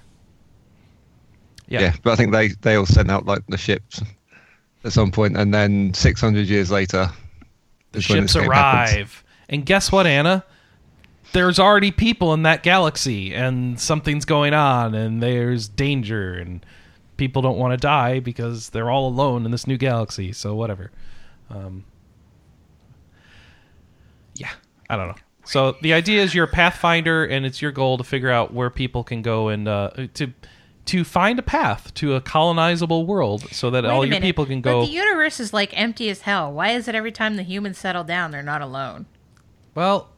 Yeah. 1.68 1.82
Yeah. 1.82 1.94
but 2.04 2.12
I 2.14 2.16
think 2.16 2.32
they 2.32 2.50
they 2.62 2.76
all 2.76 2.86
sent 2.86 3.12
out 3.12 3.26
like 3.26 3.46
the 3.48 3.58
ships 3.58 4.02
at 4.84 4.92
some 4.94 5.12
point, 5.12 5.36
and 5.38 5.54
then 5.54 5.94
600 5.94 6.48
years 6.48 6.72
later, 6.72 7.10
The 7.92 8.02
ships 8.02 8.34
game 8.34 8.44
happens. 8.52 8.96
arrive. 8.96 9.24
And 9.50 9.66
guess 9.66 9.92
what, 9.92 10.06
Anna? 10.08 10.44
There's 11.32 11.60
already 11.60 11.92
people 11.92 12.34
in 12.34 12.44
that 12.44 12.64
galaxy, 12.64 13.34
and 13.36 13.80
something's 13.80 14.26
going 14.26 14.54
on, 14.54 14.96
and 14.96 15.22
there's 15.22 15.68
danger, 15.68 16.34
and 16.34 16.66
people 17.18 17.42
don't 17.42 17.58
want 17.58 17.72
to 17.74 17.78
die 17.78 18.20
because 18.20 18.70
they're 18.70 18.90
all 18.90 19.08
alone 19.08 19.46
in 19.46 19.52
this 19.52 19.68
new 19.68 19.78
galaxy. 19.78 20.32
So 20.32 20.56
whatever. 20.56 20.92
Um, 21.50 21.84
yeah, 24.36 24.52
I 24.90 24.96
don't 24.96 25.08
know. 25.10 25.16
So 25.46 25.76
the 25.82 25.94
idea 25.94 26.22
is 26.24 26.34
you're 26.34 26.46
a 26.46 26.48
pathfinder, 26.48 27.26
and 27.26 27.46
it's 27.46 27.62
your 27.62 27.72
goal 27.72 27.98
to 27.98 28.04
figure 28.04 28.30
out 28.30 28.54
where 28.54 28.70
people 28.70 29.04
can 29.04 29.22
go 29.22 29.50
and 29.50 29.68
uh, 29.68 29.90
to 30.16 30.32
to 30.90 31.04
find 31.04 31.38
a 31.40 31.44
path 31.44 31.94
to 31.96 32.16
a 32.16 32.22
colonizable 32.22 33.06
world, 33.06 33.44
so 33.52 33.70
that 33.70 33.84
Wait 33.84 33.90
all 33.92 34.04
your 34.06 34.12
minute, 34.16 34.26
people 34.26 34.46
can 34.46 34.62
go. 34.62 34.82
But 34.82 34.88
the 34.88 34.92
universe 34.94 35.40
is 35.40 35.54
like 35.54 35.72
empty 35.80 36.10
as 36.10 36.22
hell. 36.22 36.52
Why 36.52 36.70
is 36.72 36.88
it 36.88 36.96
every 36.96 37.12
time 37.12 37.36
the 37.36 37.44
humans 37.44 37.78
settle 37.78 38.04
down, 38.04 38.32
they're 38.32 38.42
not 38.42 38.62
alone? 38.62 39.06
Well, 39.76 40.10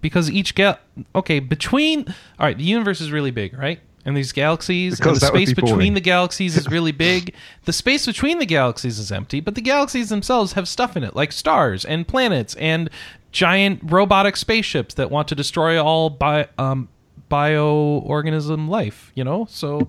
because 0.00 0.30
each 0.30 0.54
gal 0.54 0.78
okay 1.14 1.38
between 1.40 2.06
all 2.38 2.46
right, 2.46 2.58
the 2.58 2.64
universe 2.64 3.00
is 3.00 3.10
really 3.12 3.30
big, 3.30 3.56
right? 3.56 3.80
And 4.04 4.16
these 4.16 4.32
galaxies 4.32 4.96
Because 4.96 5.22
and 5.22 5.22
the 5.22 5.26
space 5.26 5.52
be 5.52 5.60
between 5.60 5.94
the 5.94 6.00
galaxies 6.00 6.56
is 6.56 6.66
really 6.68 6.92
big. 7.08 7.34
the 7.64 7.72
space 7.72 8.06
between 8.06 8.38
the 8.38 8.46
galaxies 8.46 8.98
is 8.98 9.12
empty, 9.12 9.40
but 9.40 9.54
the 9.54 9.60
galaxies 9.60 10.08
themselves 10.08 10.54
have 10.54 10.66
stuff 10.66 10.96
in 10.96 11.04
it, 11.04 11.14
like 11.14 11.30
stars 11.30 11.84
and 11.84 12.08
planets 12.08 12.54
and 12.56 12.90
giant 13.32 13.80
robotic 13.84 14.36
spaceships 14.36 14.94
that 14.94 15.10
want 15.10 15.28
to 15.28 15.34
destroy 15.34 15.82
all 15.82 16.10
bi- 16.10 16.48
um, 16.58 16.88
bioorganism 17.30 18.68
life. 18.68 19.12
You 19.14 19.24
know, 19.24 19.46
so 19.50 19.88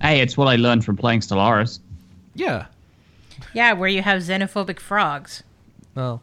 Hey, 0.00 0.20
it's 0.20 0.36
what 0.36 0.46
I 0.48 0.56
learned 0.56 0.84
from 0.84 0.96
playing 0.96 1.20
Stellaris. 1.20 1.80
yeah. 2.34 2.66
Yeah, 3.54 3.72
where 3.72 3.88
you 3.88 4.02
have 4.02 4.22
xenophobic 4.22 4.80
frogs. 4.80 5.42
Well, 5.94 6.22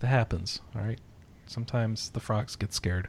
that 0.00 0.08
happens. 0.08 0.60
All 0.74 0.82
right. 0.82 0.98
Sometimes 1.46 2.10
the 2.10 2.20
frogs 2.20 2.56
get 2.56 2.74
scared. 2.74 3.08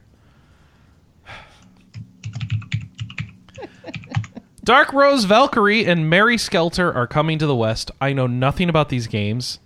Dark 4.64 4.92
Rose 4.92 5.24
Valkyrie 5.24 5.86
and 5.86 6.10
Mary 6.10 6.36
Skelter 6.36 6.92
are 6.92 7.06
coming 7.06 7.38
to 7.38 7.46
the 7.46 7.56
West. 7.56 7.90
I 8.00 8.12
know 8.12 8.26
nothing 8.26 8.68
about 8.68 8.90
these 8.90 9.06
games. 9.06 9.60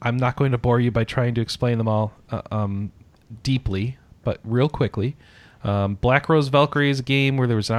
I'm 0.00 0.16
not 0.16 0.36
going 0.36 0.52
to 0.52 0.58
bore 0.58 0.80
you 0.80 0.90
by 0.90 1.04
trying 1.04 1.34
to 1.34 1.42
explain 1.42 1.76
them 1.76 1.88
all 1.88 2.12
uh, 2.30 2.40
um, 2.50 2.90
deeply, 3.42 3.98
but 4.24 4.40
real 4.44 4.70
quickly. 4.70 5.14
Um, 5.62 5.96
Black 5.96 6.28
Rose 6.28 6.48
Valkyrie 6.48 6.90
is 6.90 7.00
a 7.00 7.04
game 7.04 7.36
where 7.36 7.46
there 7.46 7.56
was 7.56 7.70
an 7.70 7.76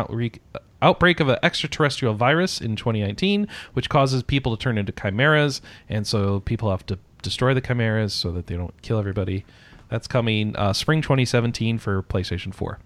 outbreak, 0.81 1.19
of 1.19 1.29
an 1.29 1.37
extraterrestrial 1.43 2.13
virus 2.13 2.61
in 2.61 2.75
2019, 2.75 3.47
which 3.73 3.89
causes 3.89 4.23
people 4.23 4.55
to 4.55 4.61
turn 4.61 4.77
into 4.77 4.91
chimeras, 4.91 5.61
and 5.89 6.05
so 6.05 6.39
people 6.41 6.69
have 6.69 6.85
to 6.87 6.99
destroy 7.21 7.53
the 7.53 7.61
chimeras 7.61 8.13
so 8.13 8.31
that 8.31 8.47
they 8.47 8.55
don't 8.55 8.79
kill 8.81 8.99
everybody. 8.99 9.45
That's 9.89 10.07
coming 10.07 10.55
uh, 10.55 10.73
spring 10.73 11.01
2017 11.01 11.77
for 11.77 12.01
PlayStation 12.03 12.53
4. 12.53 12.79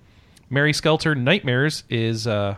Mary 0.49 0.73
Skelter 0.73 1.15
Nightmares 1.15 1.83
is 1.89 2.27
uh, 2.27 2.55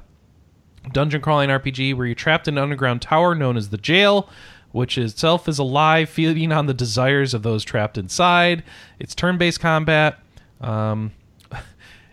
dungeon 0.91 1.21
crawling 1.21 1.49
RPG 1.49 1.95
where 1.95 2.05
you're 2.05 2.15
trapped 2.15 2.47
in 2.47 2.57
an 2.57 2.63
underground 2.63 3.01
tower 3.01 3.35
known 3.35 3.57
as 3.57 3.69
the 3.69 3.77
jail, 3.77 4.29
which 4.71 4.97
itself 4.97 5.47
is 5.47 5.59
alive, 5.59 6.09
feeding 6.09 6.51
on 6.51 6.65
the 6.65 6.73
desires 6.73 7.33
of 7.33 7.43
those 7.43 7.63
trapped 7.63 7.97
inside. 7.97 8.63
It's 8.99 9.15
turn 9.15 9.37
based 9.37 9.59
combat. 9.59 10.19
Um, 10.61 11.11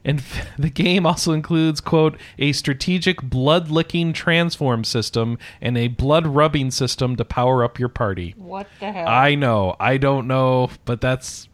and 0.05 0.23
the 0.59 0.71
game 0.71 1.07
also 1.07 1.33
includes, 1.33 1.81
quote, 1.81 2.17
a 2.39 2.53
strategic 2.53 3.23
blood 3.23 3.71
licking 3.71 4.13
transform 4.13 4.85
system 4.85 5.39
and 5.61 5.79
a 5.79 5.89
blood 5.89 6.27
rubbing 6.27 6.71
system 6.71 7.17
to 7.17 7.25
power 7.25 7.65
up 7.65 7.79
your 7.79 7.89
party. 7.89 8.35
What 8.37 8.67
the 8.81 8.93
hell? 8.93 9.09
I 9.09 9.35
know. 9.35 9.77
I 9.81 9.97
don't 9.97 10.27
know, 10.27 10.71
but 10.85 11.01
that's. 11.01 11.49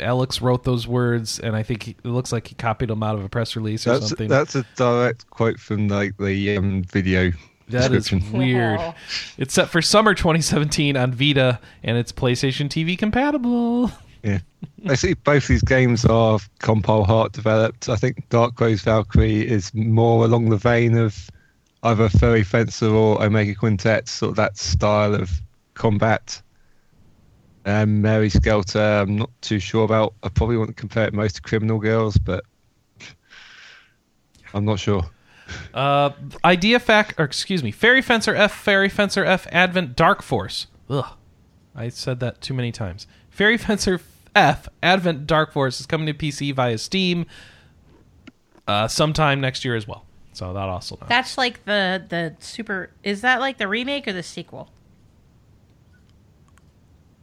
Alex 0.00 0.40
wrote 0.40 0.62
those 0.62 0.86
words, 0.86 1.40
and 1.40 1.56
I 1.56 1.64
think 1.64 1.82
he, 1.82 1.90
it 2.04 2.04
looks 2.08 2.30
like 2.30 2.46
he 2.46 2.54
copied 2.54 2.88
them 2.88 3.02
out 3.02 3.16
of 3.16 3.24
a 3.24 3.28
press 3.28 3.56
release 3.56 3.84
or 3.84 3.94
That's 3.94 4.08
something. 4.10 4.28
that's 4.28 4.54
a 4.54 4.64
direct 4.76 5.28
quote 5.30 5.58
from 5.58 5.88
like 5.88 6.16
the 6.18 6.56
um, 6.56 6.84
video 6.84 7.32
That 7.68 7.92
is 7.92 8.12
weird. 8.12 8.78
hell? 8.78 8.94
It's 9.38 9.54
set 9.54 9.70
for 9.70 9.82
summer 9.82 10.14
2017 10.14 10.96
on 10.96 11.12
Vita, 11.12 11.58
and 11.82 11.98
it's 11.98 12.12
PlayStation 12.12 12.68
TV 12.68 12.96
compatible. 12.96 13.90
Yeah, 14.22 14.94
see 14.94 15.14
both 15.14 15.46
these 15.46 15.62
games 15.62 16.04
are 16.04 16.38
Compile 16.58 17.04
Heart 17.04 17.32
developed. 17.32 17.88
I 17.88 17.96
think 17.96 18.28
Dark 18.28 18.60
Rose 18.60 18.82
Valkyrie 18.82 19.46
is 19.46 19.72
more 19.74 20.24
along 20.24 20.50
the 20.50 20.56
vein 20.56 20.96
of 20.96 21.30
either 21.84 22.08
Fairy 22.08 22.42
Fencer 22.42 22.88
or 22.88 23.22
Omega 23.22 23.54
Quintet, 23.54 24.08
sort 24.08 24.30
of 24.30 24.36
that 24.36 24.56
style 24.58 25.14
of 25.14 25.30
combat. 25.74 26.42
Um, 27.64 28.00
Mary 28.00 28.30
Skelter, 28.30 28.80
I'm 28.80 29.16
not 29.16 29.30
too 29.40 29.58
sure 29.58 29.84
about. 29.84 30.14
I 30.22 30.28
probably 30.28 30.64
to 30.66 30.72
compare 30.72 31.06
it 31.06 31.14
most 31.14 31.36
to 31.36 31.42
Criminal 31.42 31.78
Girls, 31.78 32.16
but 32.16 32.44
I'm 34.54 34.64
not 34.64 34.78
sure. 34.78 35.04
Uh, 35.72 36.10
Idea 36.44 36.78
Fac, 36.78 37.14
or 37.18 37.24
excuse 37.24 37.62
me, 37.62 37.70
Fairy 37.70 38.02
Fencer 38.02 38.34
F, 38.34 38.52
Fairy 38.52 38.88
Fencer 38.88 39.24
F, 39.24 39.46
Advent 39.52 39.96
Dark 39.96 40.22
Force. 40.22 40.66
Ugh, 40.88 41.16
I 41.74 41.88
said 41.90 42.20
that 42.20 42.40
too 42.40 42.54
many 42.54 42.72
times. 42.72 43.06
Fairy 43.38 43.56
Fencer 43.56 44.00
F, 44.34 44.68
Advent 44.82 45.28
Dark 45.28 45.52
Force 45.52 45.78
is 45.78 45.86
coming 45.86 46.08
to 46.08 46.12
PC 46.12 46.52
via 46.52 46.76
Steam 46.76 47.24
uh, 48.66 48.88
sometime 48.88 49.40
next 49.40 49.64
year 49.64 49.76
as 49.76 49.86
well. 49.86 50.04
So 50.32 50.52
that 50.52 50.68
also. 50.68 50.96
Knows. 51.00 51.08
That's 51.08 51.38
like 51.38 51.64
the 51.64 52.04
the 52.08 52.34
super. 52.40 52.90
Is 53.04 53.20
that 53.20 53.38
like 53.38 53.58
the 53.58 53.68
remake 53.68 54.08
or 54.08 54.12
the 54.12 54.24
sequel? 54.24 54.70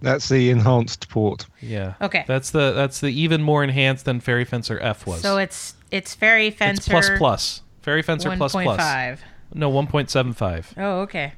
That's 0.02 0.30
the 0.30 0.50
enhanced 0.52 1.10
port. 1.10 1.48
yeah. 1.60 1.96
Okay. 2.00 2.24
That's 2.26 2.50
the 2.52 2.72
that's 2.72 3.02
the 3.02 3.10
even 3.10 3.44
more 3.44 3.62
enhanced 3.62 4.06
than 4.06 4.22
Fairy 4.22 4.46
Fencer 4.46 4.80
F 4.80 5.06
was. 5.06 5.20
So 5.20 5.36
it's 5.36 5.76
it's 5.92 6.16
Fairy 6.16 6.50
Fencer. 6.50 6.80
It's 6.80 6.88
plus 6.88 7.10
plus. 7.18 7.62
Fairy 7.82 8.02
Fencer 8.02 8.30
One 8.30 8.38
plus 8.38 8.54
point 8.54 8.68
plus. 8.68 8.80
five. 8.80 9.22
No, 9.54 9.68
one 9.68 9.88
point 9.88 10.10
seven 10.10 10.32
five. 10.32 10.74
Oh, 10.78 11.02
okay. 11.02 11.34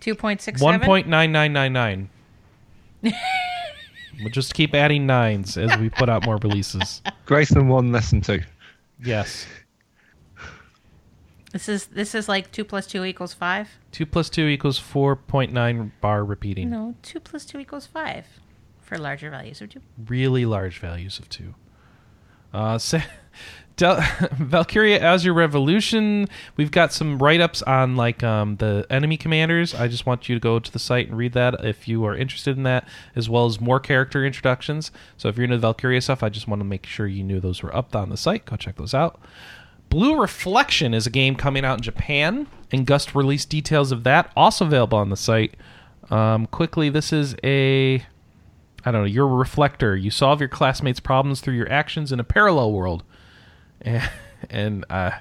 Two 0.00 0.14
point 0.14 0.40
six 0.40 0.58
One 0.58 0.74
seven. 0.74 0.86
point 0.86 1.06
nine 1.06 1.32
nine 1.32 1.52
nine 1.52 1.74
nine. 1.74 2.08
We'll 4.20 4.30
just 4.30 4.54
keep 4.54 4.74
adding 4.74 5.06
nines 5.06 5.56
as 5.56 5.76
we 5.78 5.90
put 5.90 6.08
out 6.08 6.24
more 6.24 6.36
releases. 6.38 7.02
Greater 7.26 7.54
than 7.54 7.68
one, 7.68 7.92
less 7.92 8.10
than 8.10 8.20
two. 8.20 8.40
Yes. 9.02 9.46
This 11.52 11.68
is 11.68 11.86
this 11.86 12.14
is 12.16 12.28
like 12.28 12.50
two 12.50 12.64
plus 12.64 12.86
two 12.86 13.04
equals 13.04 13.32
five. 13.32 13.68
Two 13.92 14.06
plus 14.06 14.28
two 14.28 14.46
equals 14.48 14.78
four 14.78 15.14
point 15.14 15.52
nine 15.52 15.92
bar 16.00 16.24
repeating. 16.24 16.68
No, 16.70 16.96
two 17.02 17.20
plus 17.20 17.44
two 17.44 17.58
equals 17.58 17.86
five 17.86 18.26
for 18.82 18.98
larger 18.98 19.30
values 19.30 19.60
of 19.60 19.70
two. 19.70 19.80
Really 20.08 20.46
large 20.46 20.78
values 20.78 21.18
of 21.18 21.28
two. 21.28 21.54
Uh, 22.54 22.78
sa- 22.78 23.02
Del- 23.76 24.00
Valkyria 24.38 25.00
Azure 25.00 25.34
Revolution. 25.34 26.28
We've 26.56 26.70
got 26.70 26.92
some 26.92 27.18
write 27.18 27.40
ups 27.40 27.60
on 27.62 27.96
like 27.96 28.22
um, 28.22 28.56
the 28.56 28.86
enemy 28.88 29.16
commanders. 29.16 29.74
I 29.74 29.88
just 29.88 30.06
want 30.06 30.28
you 30.28 30.36
to 30.36 30.40
go 30.40 30.60
to 30.60 30.70
the 30.70 30.78
site 30.78 31.08
and 31.08 31.18
read 31.18 31.32
that 31.32 31.64
if 31.64 31.88
you 31.88 32.04
are 32.04 32.16
interested 32.16 32.56
in 32.56 32.62
that, 32.62 32.86
as 33.16 33.28
well 33.28 33.46
as 33.46 33.60
more 33.60 33.80
character 33.80 34.24
introductions. 34.24 34.92
So 35.16 35.28
if 35.28 35.36
you're 35.36 35.44
into 35.44 35.58
Valkyria 35.58 36.00
stuff, 36.02 36.22
I 36.22 36.28
just 36.28 36.46
want 36.46 36.60
to 36.60 36.64
make 36.64 36.86
sure 36.86 37.08
you 37.08 37.24
knew 37.24 37.40
those 37.40 37.64
were 37.64 37.74
up 37.74 37.96
on 37.96 38.10
the 38.10 38.16
site. 38.16 38.44
Go 38.44 38.54
check 38.54 38.76
those 38.76 38.94
out. 38.94 39.20
Blue 39.90 40.20
Reflection 40.20 40.94
is 40.94 41.06
a 41.06 41.10
game 41.10 41.34
coming 41.34 41.64
out 41.64 41.78
in 41.78 41.82
Japan, 41.82 42.46
and 42.72 42.86
Gust 42.86 43.14
released 43.14 43.50
details 43.50 43.92
of 43.92 44.04
that, 44.04 44.30
also 44.36 44.64
available 44.66 44.98
on 44.98 45.10
the 45.10 45.16
site. 45.16 45.54
Um, 46.10 46.46
quickly, 46.46 46.90
this 46.90 47.12
is 47.12 47.34
a 47.42 48.04
I 48.84 48.90
don't 48.90 49.02
know, 49.02 49.06
you're 49.06 49.28
a 49.28 49.34
reflector. 49.34 49.96
You 49.96 50.10
solve 50.10 50.40
your 50.40 50.48
classmates' 50.48 51.00
problems 51.00 51.40
through 51.40 51.54
your 51.54 51.70
actions 51.70 52.12
in 52.12 52.20
a 52.20 52.24
parallel 52.24 52.72
world. 52.72 53.02
And, 53.80 54.10
and 54.50 54.84
uh, 54.90 55.12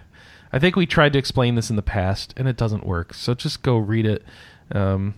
I 0.51 0.59
think 0.59 0.75
we 0.75 0.85
tried 0.85 1.13
to 1.13 1.19
explain 1.19 1.55
this 1.55 1.69
in 1.69 1.75
the 1.75 1.81
past, 1.81 2.33
and 2.37 2.47
it 2.47 2.57
doesn't 2.57 2.85
work. 2.85 3.13
So 3.13 3.33
just 3.33 3.63
go 3.63 3.77
read 3.77 4.05
it. 4.05 4.23
Um, 4.71 5.15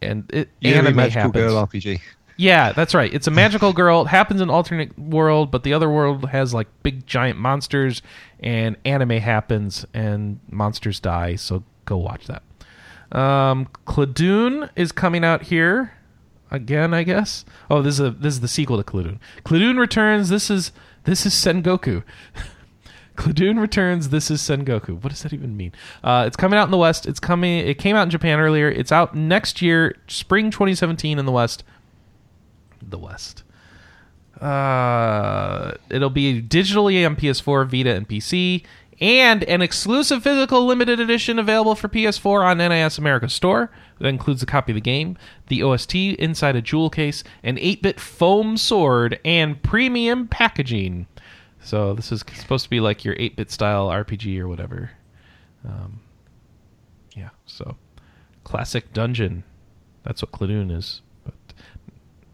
and 0.00 0.30
it 0.32 0.50
Yuri 0.60 0.78
anime 0.78 0.96
Magical 0.96 1.22
happens. 1.22 1.44
Girl 1.44 1.66
RPG. 1.66 2.00
Yeah, 2.36 2.70
that's 2.70 2.94
right. 2.94 3.12
It's 3.12 3.26
a 3.26 3.32
magical 3.32 3.72
girl. 3.72 4.02
It 4.02 4.08
happens 4.08 4.40
in 4.40 4.48
alternate 4.48 4.96
world, 4.96 5.50
but 5.50 5.64
the 5.64 5.72
other 5.72 5.90
world 5.90 6.28
has 6.28 6.54
like 6.54 6.68
big 6.84 7.04
giant 7.04 7.36
monsters, 7.36 8.00
and 8.38 8.76
anime 8.84 9.18
happens, 9.18 9.84
and 9.92 10.38
monsters 10.48 11.00
die. 11.00 11.34
So 11.34 11.64
go 11.84 11.96
watch 11.96 12.28
that. 12.28 12.42
Um, 13.10 13.66
ClaDun 13.86 14.70
is 14.76 14.92
coming 14.92 15.24
out 15.24 15.42
here 15.42 15.97
again, 16.50 16.94
I 16.94 17.02
guess. 17.02 17.44
Oh, 17.70 17.82
this 17.82 17.94
is 17.94 18.00
a 18.00 18.10
this 18.10 18.34
is 18.34 18.40
the 18.40 18.48
sequel 18.48 18.82
to 18.82 18.84
ClaDun. 18.84 19.18
ClaDun 19.44 19.78
returns. 19.78 20.28
This 20.28 20.50
is 20.50 20.72
this 21.04 21.24
is 21.26 21.34
Sengoku. 21.34 22.02
ClaDun 23.16 23.60
returns. 23.60 24.10
This 24.10 24.30
is 24.30 24.40
Sengoku. 24.40 25.02
What 25.02 25.10
does 25.10 25.22
that 25.22 25.32
even 25.32 25.56
mean? 25.56 25.72
Uh, 26.04 26.24
it's 26.26 26.36
coming 26.36 26.58
out 26.58 26.64
in 26.64 26.70
the 26.70 26.78
West. 26.78 27.06
It's 27.06 27.20
coming. 27.20 27.66
It 27.66 27.78
came 27.78 27.96
out 27.96 28.04
in 28.04 28.10
Japan 28.10 28.38
earlier. 28.38 28.70
It's 28.70 28.92
out 28.92 29.14
next 29.14 29.60
year, 29.60 29.96
spring 30.06 30.50
2017 30.50 31.18
in 31.18 31.26
the 31.26 31.32
West. 31.32 31.64
The 32.80 32.98
West. 32.98 33.42
Uh, 34.40 35.74
it'll 35.90 36.10
be 36.10 36.40
digitally 36.40 37.04
on 37.04 37.16
PS4, 37.16 37.68
Vita, 37.68 37.92
and 37.92 38.08
PC, 38.08 38.64
and 39.00 39.44
an 39.44 39.62
exclusive 39.62 40.22
physical 40.22 40.66
limited 40.66 41.00
edition 41.00 41.38
available 41.38 41.74
for 41.74 41.88
PS4 41.88 42.44
on 42.44 42.58
NIS 42.58 42.98
America 42.98 43.28
Store. 43.28 43.70
That 43.98 44.08
includes 44.08 44.42
a 44.42 44.46
copy 44.46 44.72
of 44.72 44.76
the 44.76 44.80
game, 44.80 45.16
the 45.48 45.62
OST 45.62 45.94
inside 45.94 46.56
a 46.56 46.62
jewel 46.62 46.90
case, 46.90 47.24
an 47.42 47.58
8 47.58 47.82
bit 47.82 48.00
foam 48.00 48.56
sword, 48.56 49.20
and 49.24 49.62
premium 49.62 50.28
packaging. 50.28 51.06
So, 51.60 51.94
this 51.94 52.12
is 52.12 52.24
supposed 52.34 52.64
to 52.64 52.70
be 52.70 52.80
like 52.80 53.04
your 53.04 53.16
8 53.18 53.36
bit 53.36 53.50
style 53.50 53.88
RPG 53.88 54.38
or 54.38 54.48
whatever. 54.48 54.90
Um, 55.64 56.00
yeah, 57.16 57.30
so 57.46 57.76
classic 58.44 58.92
dungeon. 58.92 59.44
That's 60.04 60.22
what 60.22 60.32
ClaDun 60.32 60.74
is. 60.74 61.02
But 61.24 61.34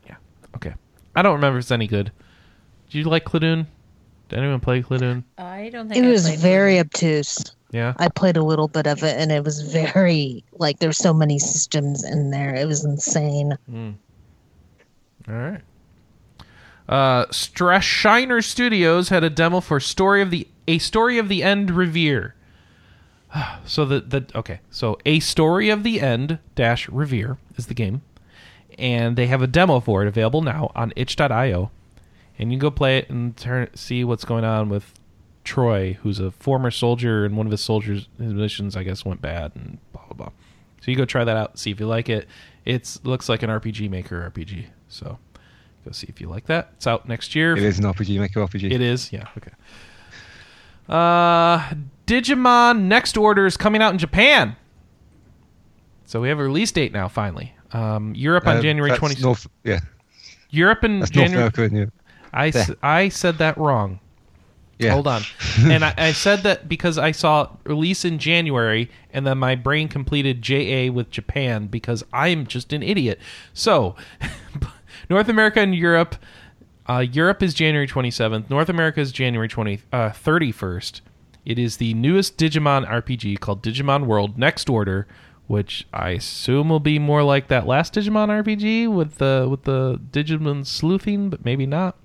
yeah, 0.06 0.16
okay. 0.56 0.74
I 1.16 1.22
don't 1.22 1.34
remember 1.34 1.58
if 1.58 1.64
it's 1.64 1.70
any 1.70 1.86
good. 1.86 2.12
Do 2.90 2.98
you 2.98 3.04
like 3.04 3.24
ClaDun? 3.24 3.66
Did 4.28 4.38
anyone 4.38 4.60
play 4.60 4.82
ClaDun? 4.82 5.24
I 5.38 5.68
don't 5.70 5.88
think 5.88 6.02
It 6.04 6.08
I 6.08 6.10
was 6.10 6.24
played 6.24 6.38
very 6.38 6.78
obtuse. 6.78 7.54
Yeah. 7.70 7.94
I 7.98 8.08
played 8.08 8.36
a 8.36 8.42
little 8.42 8.68
bit 8.68 8.86
of 8.86 9.02
it, 9.02 9.18
and 9.18 9.32
it 9.32 9.44
was 9.44 9.60
very 9.60 10.44
like 10.52 10.78
there's 10.78 10.98
so 10.98 11.12
many 11.12 11.38
systems 11.38 12.04
in 12.04 12.30
there. 12.30 12.54
It 12.54 12.66
was 12.66 12.84
insane. 12.84 13.58
All 15.28 15.34
right. 15.34 15.60
Uh, 16.88 17.26
Stress 17.30 17.84
Shiner 17.84 18.42
Studios 18.42 19.08
had 19.08 19.24
a 19.24 19.30
demo 19.30 19.60
for 19.60 19.80
Story 19.80 20.20
of 20.20 20.30
the 20.30 20.46
A 20.68 20.78
Story 20.78 21.18
of 21.18 21.28
the 21.28 21.42
End 21.42 21.70
Revere. 21.70 22.34
So 23.66 23.84
the 23.84 24.00
the 24.00 24.26
okay, 24.34 24.60
so 24.70 24.98
A 25.04 25.18
Story 25.20 25.68
of 25.70 25.82
the 25.82 26.00
End 26.00 26.38
dash 26.54 26.88
Revere 26.88 27.38
is 27.56 27.66
the 27.66 27.74
game, 27.74 28.02
and 28.78 29.16
they 29.16 29.26
have 29.26 29.42
a 29.42 29.46
demo 29.48 29.80
for 29.80 30.02
it 30.02 30.08
available 30.08 30.42
now 30.42 30.70
on 30.76 30.92
itch.io, 30.94 31.70
and 32.38 32.50
you 32.52 32.56
can 32.58 32.60
go 32.60 32.70
play 32.70 32.98
it 32.98 33.10
and 33.10 33.36
turn 33.36 33.68
see 33.74 34.04
what's 34.04 34.24
going 34.24 34.44
on 34.44 34.68
with 34.68 34.92
Troy, 35.44 35.98
who's 36.02 36.20
a 36.20 36.30
former 36.30 36.70
soldier, 36.70 37.24
and 37.24 37.36
one 37.36 37.46
of 37.46 37.50
his 37.52 37.60
soldiers 37.60 38.08
his 38.18 38.32
missions 38.32 38.76
I 38.76 38.82
guess 38.82 39.04
went 39.04 39.20
bad 39.20 39.52
and 39.54 39.78
blah 39.92 40.02
blah 40.06 40.16
blah. 40.16 40.32
So 40.82 40.90
you 40.90 40.96
go 40.96 41.04
try 41.04 41.24
that 41.24 41.36
out, 41.36 41.58
see 41.58 41.70
if 41.70 41.80
you 41.80 41.86
like 41.86 42.08
it. 42.08 42.26
It's 42.64 43.02
looks 43.04 43.28
like 43.28 43.42
an 43.42 43.50
RPG 43.50 43.90
Maker 43.90 44.30
RPG, 44.34 44.66
so 44.88 45.18
go 45.84 45.90
see 45.92 46.06
if 46.08 46.20
you 46.20 46.28
like 46.28 46.46
that. 46.46 46.70
It's 46.76 46.86
out 46.86 47.08
next 47.08 47.34
year. 47.34 47.56
It 47.56 47.62
is 47.62 47.78
an 47.78 47.84
RPG, 47.84 48.18
Maker 48.18 48.40
RPG. 48.40 48.70
It 48.72 48.80
is, 48.80 49.12
yeah. 49.12 49.28
Okay. 49.36 49.50
Uh, 50.88 51.74
Digimon 52.06 52.82
Next 52.82 53.16
Order 53.16 53.46
is 53.46 53.56
coming 53.56 53.80
out 53.80 53.92
in 53.92 53.98
Japan. 53.98 54.56
So 56.06 56.20
we 56.20 56.28
have 56.28 56.38
a 56.38 56.42
release 56.42 56.70
date 56.72 56.92
now. 56.92 57.08
Finally, 57.08 57.54
um, 57.72 58.14
Europe 58.14 58.46
on 58.46 58.58
Uh, 58.58 58.62
January 58.62 58.90
that's 58.90 58.98
twenty. 58.98 59.36
Yeah, 59.64 59.80
Europe 60.50 60.84
in 60.84 61.00
that's 61.00 61.10
January. 61.10 61.42
North 61.44 61.58
America. 61.58 61.76
it? 61.76 61.92
I, 62.34 62.48
s- 62.48 62.68
Yeah. 62.68 62.74
I 62.82 63.08
said 63.08 63.38
that 63.38 63.56
wrong. 63.56 64.00
Yeah. 64.78 64.92
Hold 64.92 65.06
on. 65.06 65.22
and 65.60 65.84
I, 65.84 65.94
I 65.96 66.12
said 66.12 66.40
that 66.42 66.68
because 66.68 66.98
I 66.98 67.12
saw 67.12 67.48
release 67.64 68.04
in 68.04 68.18
January, 68.18 68.90
and 69.12 69.24
then 69.26 69.38
my 69.38 69.54
brain 69.54 69.88
completed 69.88 70.42
JA 70.42 70.90
with 70.92 71.10
Japan 71.10 71.68
because 71.68 72.02
I'm 72.12 72.46
just 72.46 72.72
an 72.72 72.82
idiot. 72.82 73.20
So, 73.52 73.94
North 75.10 75.28
America 75.28 75.60
and 75.60 75.74
Europe. 75.74 76.16
Uh, 76.86 76.98
Europe 77.10 77.42
is 77.42 77.54
January 77.54 77.86
27th. 77.86 78.50
North 78.50 78.68
America 78.68 79.00
is 79.00 79.10
January 79.12 79.48
20, 79.48 79.80
uh, 79.92 80.10
31st. 80.10 81.00
It 81.46 81.58
is 81.58 81.76
the 81.78 81.94
newest 81.94 82.36
Digimon 82.36 82.86
RPG 82.86 83.40
called 83.40 83.62
Digimon 83.62 84.06
World 84.06 84.36
Next 84.38 84.68
Order, 84.68 85.06
which 85.46 85.86
I 85.94 86.10
assume 86.10 86.68
will 86.68 86.80
be 86.80 86.98
more 86.98 87.22
like 87.22 87.48
that 87.48 87.66
last 87.66 87.94
Digimon 87.94 88.28
RPG 88.28 88.92
with 88.92 89.16
the 89.16 89.46
with 89.50 89.64
the 89.64 90.00
Digimon 90.10 90.66
sleuthing, 90.66 91.30
but 91.30 91.44
maybe 91.44 91.64
not. 91.66 91.96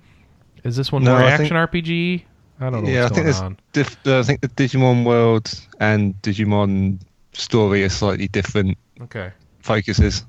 Is 0.64 0.76
this 0.76 0.92
one 0.92 1.04
No, 1.04 1.12
more 1.12 1.22
I 1.22 1.30
action 1.30 1.48
think- 1.48 1.70
RPG? 1.86 2.24
I 2.62 2.68
don't 2.70 2.84
know 2.84 2.90
Yeah, 2.90 3.00
I 3.00 3.08
think 3.08 3.14
going 3.14 3.24
there's 3.24 3.40
on. 3.40 3.56
diff- 3.72 3.96
uh, 4.06 4.18
I 4.18 4.22
think 4.22 4.42
the 4.42 4.48
Digimon 4.48 5.04
world 5.04 5.50
and 5.80 6.14
Digimon 6.22 6.98
story 7.32 7.82
are 7.84 7.88
slightly 7.88 8.28
different 8.28 8.76
Okay. 9.02 9.30
focuses. 9.60 10.24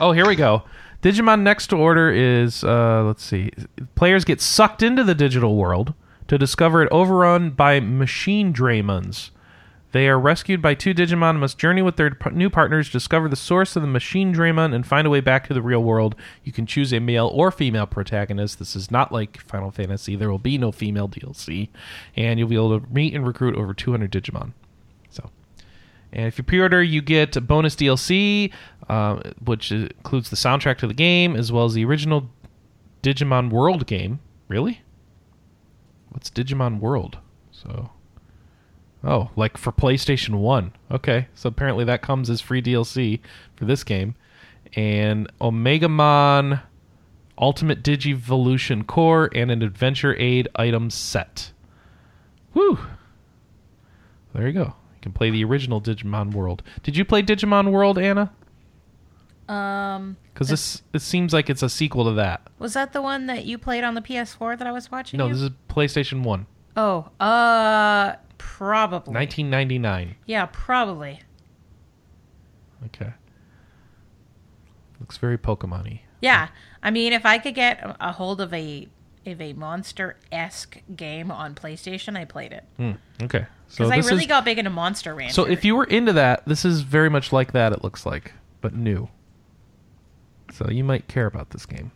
Oh, 0.00 0.10
here 0.10 0.26
we 0.26 0.34
go. 0.34 0.64
Digimon 1.02 1.42
Next 1.42 1.72
Order 1.72 2.10
is 2.10 2.64
uh, 2.64 3.04
let's 3.04 3.22
see. 3.22 3.50
Players 3.94 4.24
get 4.24 4.40
sucked 4.40 4.82
into 4.82 5.04
the 5.04 5.14
digital 5.14 5.54
world 5.56 5.94
to 6.26 6.38
discover 6.38 6.82
it 6.82 6.88
overrun 6.90 7.50
by 7.50 7.78
Machinedramons. 7.78 9.30
They 9.94 10.08
are 10.08 10.18
rescued 10.18 10.60
by 10.60 10.74
two 10.74 10.92
Digimon 10.92 11.30
and 11.30 11.38
must 11.38 11.56
journey 11.56 11.80
with 11.80 11.94
their 11.94 12.18
new 12.32 12.50
partners, 12.50 12.90
discover 12.90 13.28
the 13.28 13.36
source 13.36 13.76
of 13.76 13.82
the 13.82 13.86
Machinedramon, 13.86 14.74
and 14.74 14.84
find 14.84 15.06
a 15.06 15.10
way 15.10 15.20
back 15.20 15.46
to 15.46 15.54
the 15.54 15.62
real 15.62 15.84
world. 15.84 16.16
You 16.42 16.50
can 16.50 16.66
choose 16.66 16.92
a 16.92 16.98
male 16.98 17.30
or 17.32 17.52
female 17.52 17.86
protagonist. 17.86 18.58
This 18.58 18.74
is 18.74 18.90
not 18.90 19.12
like 19.12 19.40
Final 19.40 19.70
Fantasy. 19.70 20.16
There 20.16 20.32
will 20.32 20.40
be 20.40 20.58
no 20.58 20.72
female 20.72 21.08
DLC, 21.08 21.68
and 22.16 22.40
you'll 22.40 22.48
be 22.48 22.56
able 22.56 22.80
to 22.80 22.86
meet 22.92 23.14
and 23.14 23.24
recruit 23.24 23.54
over 23.54 23.72
200 23.72 24.10
Digimon. 24.10 24.52
So, 25.10 25.30
and 26.12 26.26
if 26.26 26.38
you 26.38 26.42
pre-order, 26.42 26.82
you 26.82 27.00
get 27.00 27.36
a 27.36 27.40
bonus 27.40 27.76
DLC, 27.76 28.52
uh, 28.88 29.20
which 29.44 29.70
includes 29.70 30.28
the 30.28 30.34
soundtrack 30.34 30.78
to 30.78 30.88
the 30.88 30.94
game 30.94 31.36
as 31.36 31.52
well 31.52 31.66
as 31.66 31.74
the 31.74 31.84
original 31.84 32.28
Digimon 33.04 33.48
World 33.48 33.86
game. 33.86 34.18
Really? 34.48 34.82
What's 36.08 36.30
Digimon 36.30 36.80
World? 36.80 37.18
So, 37.52 37.90
oh, 39.04 39.30
like 39.36 39.56
for 39.56 39.70
PlayStation 39.72 40.36
One. 40.40 40.72
Okay, 40.90 41.28
so 41.34 41.48
apparently 41.48 41.84
that 41.84 42.02
comes 42.02 42.30
as 42.30 42.40
free 42.40 42.62
DLC 42.62 43.20
for 43.56 43.64
this 43.64 43.84
game, 43.84 44.14
and 44.74 45.30
Omegamon 45.40 46.62
Ultimate 47.38 47.82
Digivolution 47.82 48.86
Core 48.86 49.28
and 49.34 49.50
an 49.50 49.62
Adventure 49.62 50.14
Aid 50.18 50.48
item 50.56 50.90
set. 50.90 51.52
Whew. 52.52 52.78
There 54.32 54.46
you 54.46 54.52
go. 54.52 54.64
You 54.94 55.00
can 55.02 55.12
play 55.12 55.30
the 55.30 55.44
original 55.44 55.80
Digimon 55.80 56.32
World. 56.32 56.62
Did 56.82 56.96
you 56.96 57.04
play 57.04 57.22
Digimon 57.22 57.70
World, 57.72 57.98
Anna? 57.98 58.32
Um, 59.48 60.16
Because 60.32 60.48
this 60.48 60.82
it 60.94 61.02
seems 61.02 61.32
like 61.34 61.50
it's 61.50 61.62
a 61.62 61.68
sequel 61.68 62.04
to 62.04 62.12
that. 62.12 62.40
was 62.58 62.72
that 62.74 62.92
the 62.94 63.02
one 63.02 63.26
that 63.26 63.44
you 63.44 63.58
played 63.58 63.84
on 63.84 63.94
the 63.94 64.00
PS4 64.00 64.56
that 64.58 64.66
I 64.66 64.72
was 64.72 64.90
watching? 64.90 65.18
No, 65.18 65.26
you? 65.26 65.34
this 65.34 65.42
is 65.42 65.50
PlayStation 65.68 66.22
One, 66.22 66.46
Oh, 66.76 67.10
uh, 67.20 68.14
probably. 68.38 69.14
1999. 69.14 70.16
Yeah, 70.26 70.46
probably. 70.52 71.20
Okay. 72.86 73.12
Looks 75.00 75.16
very 75.18 75.38
Pokemon-y. 75.38 76.02
Yeah, 76.20 76.48
I 76.82 76.90
mean, 76.90 77.12
if 77.12 77.26
I 77.26 77.38
could 77.38 77.54
get 77.54 77.96
a- 78.00 78.12
hold 78.12 78.40
of 78.40 78.52
a 78.54 78.88
of 79.26 79.40
a 79.40 79.54
monster 79.54 80.16
esque 80.30 80.82
game 80.94 81.30
on 81.30 81.54
PlayStation, 81.54 82.14
I 82.14 82.26
played 82.26 82.52
it 82.52 82.62
Hmm, 82.76 82.92
okay. 83.22 83.46
So 83.68 83.88
because 83.88 83.90
I 83.90 83.96
really 84.10 84.24
is, 84.24 84.28
got 84.28 84.44
big 84.44 84.58
into 84.58 84.70
Monster 84.70 85.14
Rancher. 85.14 85.32
So 85.34 85.44
if 85.46 85.64
you 85.64 85.74
were 85.74 85.84
into 85.84 86.12
that, 86.12 86.44
this 86.46 86.64
is 86.64 86.82
very 86.82 87.08
much 87.08 87.32
like 87.32 87.52
that. 87.52 87.72
It 87.72 87.82
looks 87.82 88.04
like, 88.04 88.34
but 88.60 88.74
new. 88.74 89.08
So 90.52 90.68
you 90.70 90.84
might 90.84 91.08
care 91.08 91.24
about 91.26 91.50
this 91.50 91.64
game. 91.64 91.90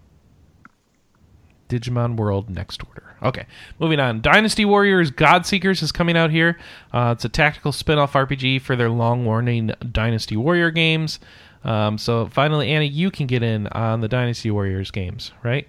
Digimon 1.69 2.17
World 2.17 2.49
Next 2.51 2.83
Order. 2.87 3.15
Okay, 3.23 3.47
moving 3.79 3.99
on. 4.01 4.21
Dynasty 4.21 4.65
Warriors 4.65 5.11
God 5.11 5.45
Seekers 5.47 5.83
is 5.83 5.91
coming 5.93 6.17
out 6.17 6.31
here. 6.31 6.59
Uh, 6.93 7.15
it's 7.17 7.25
a 7.25 7.29
tactical 7.29 7.73
spin-off 7.73 8.13
RPG 8.13 8.61
for 8.63 8.77
their 8.77 8.89
long-running 8.91 9.73
Dynasty 9.93 10.37
Warrior 10.37 10.71
games. 10.71 11.19
Um, 11.65 11.99
so 11.99 12.27
finally, 12.27 12.71
Annie, 12.71 12.87
you 12.87 13.11
can 13.11 13.27
get 13.27 13.43
in 13.43 13.67
on 13.69 14.01
the 14.01 14.09
Dynasty 14.09 14.51
Warriors 14.51 14.91
games, 14.93 15.33
right? 15.43 15.67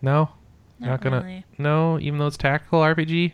No, 0.00 0.30
Not 0.78 1.00
gonna. 1.00 1.20
really. 1.22 1.44
No, 1.58 1.98
even 1.98 2.18
though 2.18 2.26
it's 2.28 2.36
tactical 2.36 2.80
RPG 2.80 3.32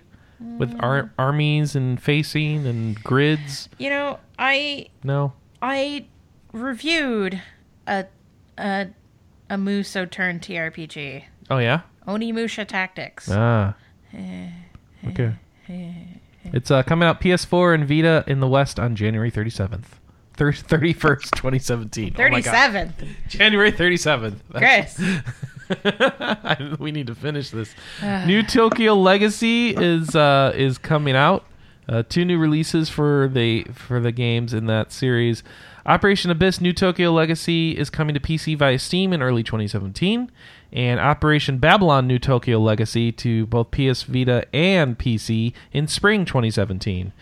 with 0.58 0.74
ar- 0.80 1.10
armies 1.18 1.74
and 1.76 2.00
facing 2.00 2.66
and 2.66 3.02
grids. 3.02 3.68
you 3.78 3.90
know, 3.90 4.18
I 4.38 4.88
No. 5.04 5.32
I 5.60 6.06
reviewed 6.52 7.42
a 7.86 8.06
a 8.56 8.88
a 9.50 9.58
Muso 9.58 10.04
turn 10.04 10.40
TRPG, 10.40 11.24
Oh 11.50 11.58
yeah. 11.58 11.80
Onimusha 12.06 12.66
Tactics. 12.66 13.28
Ah. 13.30 13.74
Okay. 15.06 15.34
It's 16.44 16.70
uh, 16.70 16.82
coming 16.82 17.06
out 17.08 17.20
PS4 17.20 17.74
and 17.74 17.86
Vita 17.86 18.24
in 18.26 18.40
the 18.40 18.48
West 18.48 18.78
on 18.80 18.96
January 18.96 19.30
37th. 19.30 19.84
Thir- 20.34 20.52
31st, 20.52 21.30
2017. 21.32 22.14
Oh 22.16 22.28
my 22.30 22.40
God. 22.40 22.44
Thirty-seven. 22.44 22.94
January 23.28 23.72
37th. 23.72 24.36
Chris. 24.54 25.00
I- 25.84 26.76
we 26.78 26.92
need 26.92 27.08
to 27.08 27.14
finish 27.14 27.50
this. 27.50 27.74
new 28.02 28.42
Tokyo 28.42 28.94
Legacy 28.94 29.70
is 29.76 30.14
uh, 30.16 30.52
is 30.54 30.78
coming 30.78 31.16
out. 31.16 31.44
Uh, 31.88 32.02
two 32.08 32.24
new 32.24 32.38
releases 32.38 32.88
for 32.88 33.28
the 33.32 33.64
for 33.74 33.98
the 34.00 34.12
games 34.12 34.54
in 34.54 34.66
that 34.66 34.92
series. 34.92 35.42
Operation 35.88 36.30
Abyss 36.30 36.60
New 36.60 36.72
Tokyo 36.74 37.10
Legacy 37.10 37.76
is 37.76 37.88
coming 37.88 38.12
to 38.14 38.20
PC 38.20 38.56
via 38.58 38.78
Steam 38.78 39.12
in 39.14 39.22
early 39.22 39.42
2017, 39.42 40.30
and 40.70 41.00
Operation 41.00 41.56
Babylon 41.58 42.06
New 42.06 42.18
Tokyo 42.18 42.58
Legacy 42.58 43.10
to 43.12 43.46
both 43.46 43.70
PS 43.70 44.02
Vita 44.02 44.44
and 44.54 44.98
PC 44.98 45.54
in 45.72 45.88
spring 45.88 46.26
2017. 46.26 47.12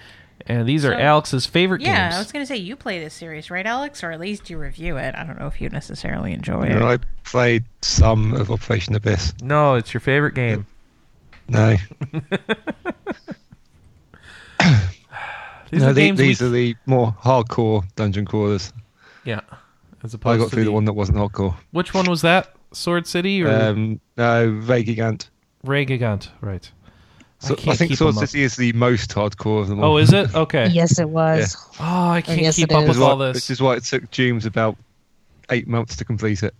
And 0.48 0.68
these 0.68 0.84
are 0.84 0.92
Alex's 0.94 1.46
favorite 1.46 1.80
Yeah, 1.80 1.86
games. 2.04 2.12
Yeah, 2.12 2.16
I 2.16 2.20
was 2.20 2.32
gonna 2.32 2.46
say 2.46 2.56
you 2.56 2.74
play 2.76 2.98
this 2.98 3.14
series, 3.14 3.50
right, 3.50 3.66
Alex? 3.66 4.02
Or 4.04 4.10
at 4.10 4.18
least 4.20 4.50
you 4.50 4.58
review 4.58 4.96
it. 4.96 5.14
I 5.16 5.22
don't 5.24 5.38
know 5.38 5.46
if 5.46 5.60
you 5.60 5.68
necessarily 5.68 6.32
enjoy 6.32 6.66
You 6.68 6.76
it. 6.76 6.78
know, 6.80 6.88
I 6.90 6.98
played 7.24 7.64
some 7.82 8.34
of 8.34 8.50
Operation 8.50 8.94
Abyss. 8.96 9.34
no, 9.42 9.74
it's 9.76 9.94
your 9.94 10.00
favorite 10.00 10.34
game. 10.34 10.66
No, 11.48 11.76
These 15.70 15.82
no, 15.82 15.88
are 15.90 15.92
the- 15.92 16.00
games 16.00 16.18
these 16.18 16.40
we, 16.40 16.46
are 16.46 16.50
the 16.50 16.74
more 16.86 17.16
hardcore 17.22 17.84
dungeon 17.96 18.24
crawlers. 18.24 18.72
yeah. 19.24 19.40
As 20.02 20.14
opposed 20.14 20.34
I 20.34 20.38
got 20.38 20.44
to 20.44 20.50
through 20.50 20.64
the, 20.64 20.70
the- 20.70 20.72
one 20.72 20.84
that 20.84 20.92
wasn't 20.92 21.18
hardcore. 21.18 21.56
Which 21.72 21.92
one 21.94 22.06
was 22.08 22.22
that? 22.22 22.54
Sword 22.72 23.06
City 23.06 23.42
or 23.42 23.48
Um, 23.50 24.00
no, 24.16 24.50
Vagigant. 24.62 25.28
Ray 25.64 25.84
Gigant? 25.86 26.28
Right. 26.40 26.70
So 27.38 27.54
I, 27.54 27.56
can't 27.56 27.78
think 27.78 27.94
Sword. 27.96 28.14
City 28.14 28.42
is 28.42 28.56
the 28.56 28.72
most 28.74 29.10
hardcore 29.10 29.60
of 29.62 29.68
them 29.68 29.82
all. 29.82 29.94
Oh, 29.94 29.96
is 29.98 30.12
it? 30.12 30.34
Okay. 30.34 30.68
Yes, 30.72 30.98
it 30.98 31.08
was. 31.08 31.56
Oh, 31.80 32.08
I 32.10 32.20
can't 32.22 32.40
yes, 32.40 32.56
keep 32.56 32.72
up 32.72 32.82
is. 32.82 32.88
with 32.88 32.96
Which 32.98 33.02
all 33.04 33.18
why- 33.18 33.26
this. 33.28 33.36
Which 33.36 33.50
is 33.50 33.60
why 33.60 33.74
it 33.76 33.84
took 33.84 34.10
Jooms 34.10 34.46
about 34.46 34.76
eight 35.50 35.66
months 35.66 35.96
to 35.96 36.04
complete 36.04 36.42
it. 36.42 36.54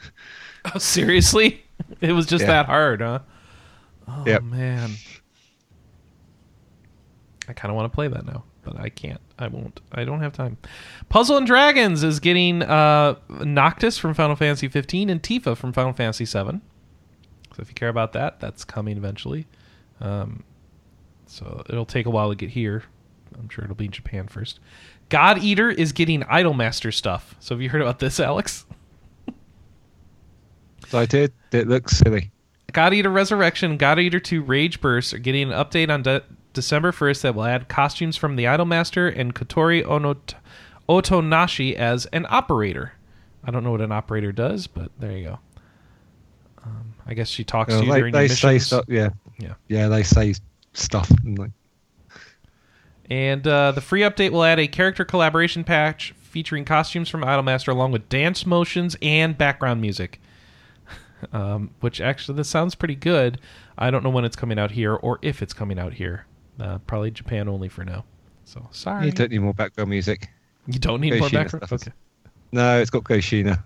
Oh, 0.74 0.78
seriously? 0.78 1.62
It 2.00 2.12
was 2.12 2.26
just 2.26 2.42
Yeah. 2.42 2.48
that 2.48 2.66
hard, 2.66 3.00
huh? 3.00 3.20
Oh 4.08 4.24
Yep. 4.26 4.42
man. 4.42 4.90
I 7.48 7.52
kind 7.54 7.70
of 7.70 7.76
want 7.76 7.90
to 7.90 7.94
play 7.94 8.08
that 8.08 8.26
now, 8.26 8.44
but 8.68 8.80
I 8.80 8.88
can't. 8.88 9.20
I 9.38 9.48
won't. 9.48 9.80
I 9.92 10.04
don't 10.04 10.20
have 10.20 10.32
time. 10.32 10.56
Puzzle 11.08 11.36
and 11.36 11.46
Dragons 11.46 12.02
is 12.02 12.20
getting 12.20 12.62
uh, 12.62 13.16
Noctis 13.28 13.98
from 13.98 14.14
Final 14.14 14.36
Fantasy 14.36 14.68
15 14.68 15.10
and 15.10 15.22
Tifa 15.22 15.56
from 15.56 15.72
Final 15.72 15.92
Fantasy 15.92 16.24
7. 16.24 16.60
So 17.54 17.62
if 17.62 17.68
you 17.68 17.74
care 17.74 17.88
about 17.88 18.12
that, 18.12 18.40
that's 18.40 18.64
coming 18.64 18.96
eventually. 18.96 19.46
Um, 20.00 20.44
so 21.26 21.62
it'll 21.68 21.86
take 21.86 22.06
a 22.06 22.10
while 22.10 22.28
to 22.28 22.34
get 22.34 22.50
here. 22.50 22.84
I'm 23.38 23.48
sure 23.48 23.64
it'll 23.64 23.76
be 23.76 23.86
in 23.86 23.90
Japan 23.90 24.26
first. 24.26 24.60
God 25.08 25.42
Eater 25.42 25.70
is 25.70 25.92
getting 25.92 26.22
Idolmaster 26.22 26.92
stuff. 26.92 27.34
So 27.40 27.54
have 27.54 27.62
you 27.62 27.70
heard 27.70 27.82
about 27.82 27.98
this, 27.98 28.20
Alex? 28.20 28.66
I 30.92 31.06
did. 31.06 31.32
It 31.52 31.68
looks 31.68 31.96
silly. 31.96 32.30
God 32.72 32.92
Eater 32.94 33.10
Resurrection, 33.10 33.76
God 33.76 33.98
Eater 33.98 34.20
2 34.20 34.42
Rage 34.42 34.80
Burst 34.80 35.14
are 35.14 35.18
getting 35.18 35.52
an 35.52 35.58
update 35.58 35.90
on 35.90 36.02
de- 36.02 36.22
December 36.58 36.90
1st 36.90 37.20
that 37.22 37.34
will 37.36 37.44
add 37.44 37.68
costumes 37.68 38.16
from 38.16 38.34
the 38.34 38.42
Idolmaster 38.44 39.16
and 39.16 39.32
Kotori 39.32 39.84
Onot- 39.84 40.34
Otonashi 40.88 41.74
as 41.74 42.06
an 42.06 42.26
operator. 42.28 42.94
I 43.44 43.52
don't 43.52 43.62
know 43.62 43.70
what 43.70 43.80
an 43.80 43.92
operator 43.92 44.32
does, 44.32 44.66
but 44.66 44.90
there 44.98 45.12
you 45.12 45.24
go. 45.24 45.38
Um, 46.64 46.94
I 47.06 47.14
guess 47.14 47.28
she 47.28 47.44
talks 47.44 47.72
Uh, 47.72 47.80
to 47.80 47.86
you 47.86 47.92
they 47.92 47.98
during 48.00 48.12
they 48.12 48.26
say 48.26 48.58
stuff. 48.58 48.84
Yeah, 48.88 49.10
Yeah. 49.38 49.54
yeah. 49.68 49.86
They 49.86 50.02
say 50.02 50.34
stuff. 50.72 51.08
And 51.24 51.38
like, 51.38 51.52
And 53.08 53.46
uh, 53.46 53.70
the 53.72 53.80
free 53.80 54.00
update 54.00 54.30
will 54.32 54.42
add 54.44 54.58
a 54.58 54.66
character 54.66 55.04
collaboration 55.04 55.62
patch 55.62 56.12
featuring 56.20 56.64
costumes 56.64 57.08
from 57.08 57.22
Idolmaster 57.22 57.68
along 57.68 57.92
with 57.92 58.08
dance 58.08 58.44
motions 58.44 58.96
and 59.00 59.38
background 59.38 59.80
music. 59.80 60.20
um, 61.32 61.70
which 61.80 62.00
actually, 62.00 62.36
this 62.36 62.48
sounds 62.48 62.74
pretty 62.74 62.96
good. 62.96 63.40
I 63.78 63.90
don't 63.92 64.02
know 64.02 64.10
when 64.10 64.24
it's 64.24 64.36
coming 64.36 64.58
out 64.58 64.72
here 64.72 64.94
or 64.94 65.18
if 65.22 65.40
it's 65.42 65.52
coming 65.54 65.78
out 65.78 65.94
here. 65.94 66.26
Uh, 66.60 66.78
probably 66.78 67.10
Japan 67.10 67.48
only 67.48 67.68
for 67.68 67.84
now. 67.84 68.04
So 68.44 68.66
sorry. 68.72 69.06
you 69.06 69.12
don't 69.12 69.30
need 69.30 69.38
more 69.40 69.54
background 69.54 69.90
music. 69.90 70.28
You 70.66 70.78
don't 70.78 71.00
need 71.00 71.10
Go 71.10 71.18
more 71.20 71.30
background. 71.30 71.66
stuff. 71.66 71.72
Okay. 71.82 71.92
No, 72.52 72.80
it's 72.80 72.90
got 72.90 73.04
Go 73.04 73.16
Shiina 73.18 73.62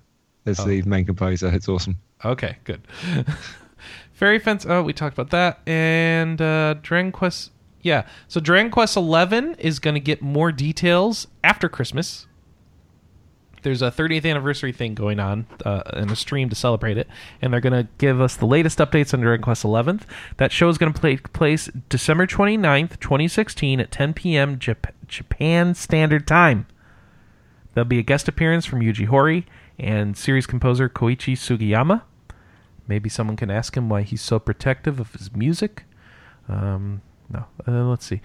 as 0.47 0.60
Oh. 0.60 0.64
the 0.64 0.82
main 0.82 1.05
composer. 1.05 1.48
It's 1.55 1.69
awesome. 1.69 1.98
Okay. 2.24 2.56
Good. 2.64 2.82
Fairy 4.12 4.39
Fence. 4.39 4.66
Oh, 4.69 4.82
we 4.82 4.93
talked 4.93 5.14
about 5.19 5.31
that. 5.31 5.60
And 5.69 6.40
uh, 6.40 6.74
Dragon 6.82 7.12
Quest. 7.12 7.51
Yeah. 7.82 8.06
So 8.28 8.40
Dragon 8.40 8.70
Quest 8.70 8.97
Eleven 8.97 9.55
is 9.59 9.78
going 9.78 9.94
to 9.94 10.01
get 10.01 10.23
more 10.23 10.52
details 10.52 11.27
after 11.43 11.69
Christmas. 11.69 12.27
There's 13.62 13.82
a 13.82 13.90
30th 13.90 14.28
anniversary 14.28 14.72
thing 14.72 14.94
going 14.94 15.20
on 15.20 15.47
uh, 15.64 15.82
in 15.94 16.10
a 16.10 16.16
stream 16.16 16.48
to 16.48 16.56
celebrate 16.56 16.98
it, 16.98 17.09
and 17.40 17.52
they're 17.52 17.60
going 17.60 17.84
to 17.84 17.89
give 17.98 18.20
us 18.20 18.36
the 18.36 18.47
latest 18.47 18.78
updates 18.78 19.14
on 19.14 19.20
Dragon 19.20 19.43
Quest 19.43 19.64
11th. 19.64 20.02
That 20.36 20.52
show 20.52 20.68
is 20.68 20.78
going 20.78 20.93
to 20.93 21.01
take 21.01 21.32
place 21.32 21.70
December 21.89 22.26
29th, 22.26 22.98
2016 23.01 23.80
at 23.80 23.90
10 23.90 24.14
p.m. 24.14 24.59
Jap- 24.59 24.93
Japan 25.06 25.74
Standard 25.74 26.26
Time. 26.26 26.66
There'll 27.74 27.89
be 27.89 27.98
a 27.98 28.02
guest 28.02 28.28
appearance 28.28 28.66
from 28.66 28.80
Yuji 28.80 29.09
Horii 29.09 29.44
and 29.78 30.16
series 30.16 30.47
composer 30.47 30.89
Koichi 30.89 31.34
Sugiyama. 31.34 32.02
Maybe 32.86 33.09
someone 33.09 33.36
can 33.36 33.51
ask 33.51 33.76
him 33.76 33.89
why 33.89 34.02
he's 34.02 34.22
so 34.22 34.39
protective 34.39 35.01
of 35.01 35.12
his 35.12 35.34
music. 35.34 35.84
Um, 36.48 37.01
no, 37.30 37.47
uh, 37.66 37.84
let's 37.84 38.05
see. 38.05 38.20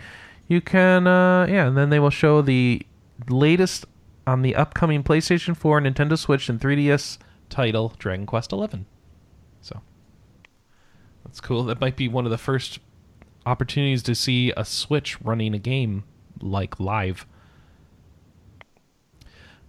You 0.48 0.62
can, 0.62 1.08
uh, 1.08 1.46
yeah, 1.48 1.68
and 1.68 1.78
then 1.78 1.90
they 1.90 2.00
will 2.00 2.10
show 2.10 2.42
the 2.42 2.82
latest 3.30 3.86
on 4.28 4.42
the 4.42 4.56
upcoming 4.56 5.04
PlayStation 5.04 5.56
4, 5.56 5.82
Nintendo 5.82 6.18
Switch, 6.18 6.50
and 6.50 6.60
3DS 6.60 7.18
title, 7.50 7.94
Dragon 7.98 8.26
Quest 8.26 8.52
XI. 8.52 8.86
So 9.62 9.82
that's 11.24 11.40
cool. 11.40 11.64
That 11.64 11.80
might 11.80 11.96
be 11.96 12.08
one 12.08 12.26
of 12.26 12.32
the 12.32 12.38
first 12.38 12.80
opportunities 13.46 14.04
to 14.04 14.14
see 14.14 14.52
a 14.58 14.66
Switch 14.66 15.20
running 15.22 15.56
a 15.56 15.60
game 15.60 16.04
like 16.42 16.80
live. 16.80 17.26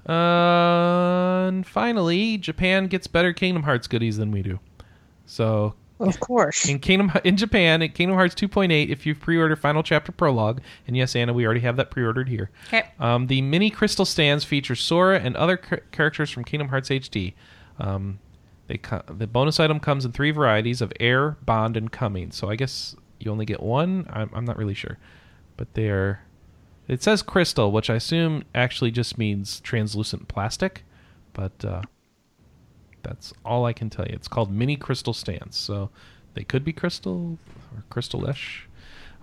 Uh, 0.07 1.47
and 1.49 1.67
finally, 1.67 2.37
Japan 2.37 2.89
gets 2.89 3.07
better 3.07 3.33
Kingdom 3.33 3.63
Hearts 3.63 3.87
goodies 3.87 4.17
than 4.17 4.33
we 4.33 4.43
do. 4.43 4.59
So 5.25 5.75
Of 6.01 6.21
course. 6.21 6.69
in 6.69 6.79
Kingdom 6.79 7.13
in 7.25 7.37
Japan, 7.37 7.83
at 7.83 7.95
Kingdom 7.95 8.17
Hearts 8.17 8.35
2.8, 8.35 8.89
if 8.89 9.05
you 9.07 9.15
pre-order 9.15 9.57
Final 9.57 9.83
Chapter 9.83 10.13
Prologue, 10.13 10.61
and 10.87 10.97
yes, 10.97 11.17
Anna, 11.17 11.33
we 11.33 11.45
already 11.45 11.61
have 11.61 11.77
that 11.77 11.91
pre-ordered 11.91 12.29
here. 12.29 12.51
Okay. 12.69 12.89
Um, 13.01 13.27
the 13.27 13.43
mini 13.43 13.71
crystal 13.71 14.05
stands 14.05 14.45
feature 14.45 14.77
Sora 14.77 15.19
and 15.19 15.37
other 15.37 15.57
char- 15.57 15.83
characters 15.91 16.31
from 16.31 16.45
Kingdom 16.45 16.69
Hearts 16.69 16.89
HD. 16.89 17.35
Um, 17.79 18.19
they 18.69 18.79
co- 18.79 19.03
the 19.09 19.27
bonus 19.27 19.59
item 19.59 19.81
comes 19.81 20.05
in 20.05 20.13
three 20.13 20.31
varieties 20.31 20.81
of 20.81 20.93
air, 21.01 21.37
bond, 21.45 21.77
and 21.77 21.91
coming. 21.91 22.31
So 22.31 22.49
I 22.49 22.57
guess 22.57 22.95
you 23.19 23.31
only 23.31 23.47
get 23.47 23.63
one. 23.63 24.07
I'm, 24.11 24.31
I'm 24.33 24.45
not 24.45 24.57
really 24.57 24.75
sure, 24.75 24.99
but 25.57 25.75
they're. 25.75 26.23
It 26.87 27.03
says 27.03 27.23
crystal, 27.23 27.71
which 27.71 27.91
I 27.91 27.97
assume 27.97 28.45
actually 28.55 28.91
just 28.91 29.19
means 29.19 29.61
translucent 29.61 30.29
plastic, 30.29 30.85
but 31.35 31.63
uh, 31.63 31.83
that's 33.09 33.33
all 33.45 33.65
I 33.65 33.73
can 33.73 33.91
tell 33.91 34.07
you. 34.07 34.15
It's 34.15 34.29
called 34.29 34.51
mini 34.51 34.77
crystal 34.77 35.15
stands, 35.15 35.57
so 35.57 35.91
they 36.35 36.45
could 36.45 36.65
be 36.65 36.73
crystal 36.73 37.39
or 37.75 37.83
crystal-ish. 37.91 38.69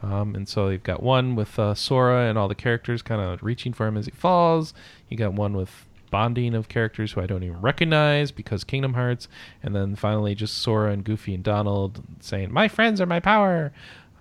Um, 0.04 0.36
and 0.36 0.48
so 0.48 0.70
you've 0.70 0.84
got 0.84 1.02
one 1.02 1.36
with 1.36 1.58
uh, 1.58 1.74
Sora 1.74 2.30
and 2.30 2.38
all 2.38 2.48
the 2.48 2.56
characters 2.56 3.02
kind 3.02 3.22
of 3.22 3.42
reaching 3.42 3.74
for 3.74 3.88
him 3.88 3.98
as 3.98 4.06
he 4.06 4.12
falls. 4.12 4.74
You 5.10 5.18
got 5.18 5.34
one 5.34 5.54
with 5.54 5.86
bonding 6.12 6.54
of 6.54 6.70
characters 6.70 7.14
who 7.14 7.22
I 7.22 7.26
don't 7.26 7.44
even 7.44 7.62
recognize 7.62 8.32
because 8.32 8.64
Kingdom 8.64 8.94
Hearts. 8.94 9.28
And 9.64 9.76
then 9.76 9.96
finally 9.96 10.36
just 10.36 10.58
Sora 10.58 10.92
and 10.92 11.04
Goofy 11.04 11.34
and 11.34 11.44
Donald 11.44 12.04
saying, 12.20 12.52
My 12.52 12.68
friends 12.68 13.02
are 13.02 13.06
my 13.06 13.20
power. 13.20 13.72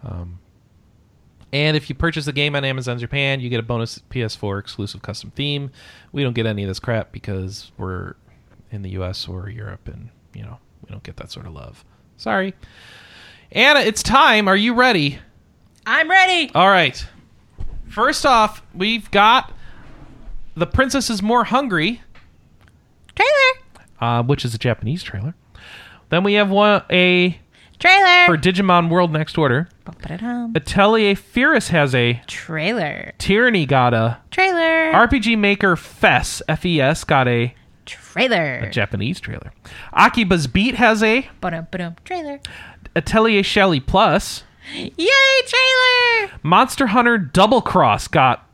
Um, 0.02 0.38
and 1.52 1.76
if 1.76 1.88
you 1.88 1.94
purchase 1.94 2.24
the 2.24 2.32
game 2.32 2.56
on 2.56 2.64
Amazon 2.64 2.98
Japan, 2.98 3.38
you 3.40 3.48
get 3.48 3.60
a 3.60 3.62
bonus 3.62 4.00
PS4 4.10 4.58
exclusive 4.58 5.02
custom 5.02 5.30
theme. 5.36 5.70
We 6.10 6.24
don't 6.24 6.34
get 6.34 6.46
any 6.46 6.64
of 6.64 6.68
this 6.68 6.80
crap 6.80 7.12
because 7.12 7.70
we're 7.78 8.14
in 8.74 8.82
the 8.82 8.90
US 8.90 9.26
or 9.28 9.48
Europe 9.48 9.88
and, 9.88 10.10
you 10.34 10.42
know, 10.42 10.59
we 10.82 10.90
don't 10.90 11.02
get 11.02 11.16
that 11.16 11.30
sort 11.30 11.46
of 11.46 11.52
love. 11.55 11.84
Sorry. 12.16 12.55
Anna, 13.52 13.80
it's 13.80 14.02
time. 14.02 14.48
Are 14.48 14.56
you 14.56 14.74
ready? 14.74 15.18
I'm 15.86 16.10
ready. 16.10 16.51
All 16.55 16.68
right. 16.68 17.06
First 17.88 18.26
off, 18.26 18.62
we've 18.74 19.10
got 19.10 19.52
The 20.56 20.66
Princess 20.66 21.09
is 21.10 21.22
More 21.22 21.44
Hungry, 21.44 22.02
Trailer. 23.14 23.88
uh, 24.01 24.22
which 24.22 24.44
is 24.44 24.55
a 24.55 24.59
Japanese 24.59 25.02
trailer. 25.02 25.34
Then 26.10 26.24
we 26.24 26.34
have 26.34 26.51
one 26.51 26.82
a 26.90 27.38
Trailer. 27.78 28.26
for 28.26 28.36
Digimon 28.36 28.88
World 28.88 29.12
Next 29.12 29.36
Order. 29.38 29.68
Atelier 30.56 31.14
Firis 31.14 31.68
has 31.68 31.94
a 31.94 32.20
Trailer. 32.26 33.12
Tyranny 33.18 33.66
got 33.66 33.94
a 33.94 34.18
Trailer. 34.30 34.92
RPG 34.92 35.38
Maker 35.38 35.76
Fes 35.76 36.40
F 36.48 36.64
E 36.64 36.80
S 36.80 37.05
got 37.05 37.28
a 37.28 37.55
Trailer. 37.86 38.56
A 38.59 38.70
Japanese 38.70 39.20
trailer. 39.20 39.52
Akiba's 39.93 40.47
Beat 40.47 40.74
has 40.77 41.02
a 41.02 41.28
Ba-dum, 41.40 41.66
ba-dum. 41.70 41.97
Trailer. 42.05 42.40
Atelier 42.97 43.43
Shallie 43.43 43.85
Plus. 43.85 44.44
Yay, 44.74 44.89
trailer. 45.47 46.31
Monster 46.43 46.89
Hunter 46.89 47.19
Double 47.19 47.61
Cross 47.62 48.09
got 48.09 48.48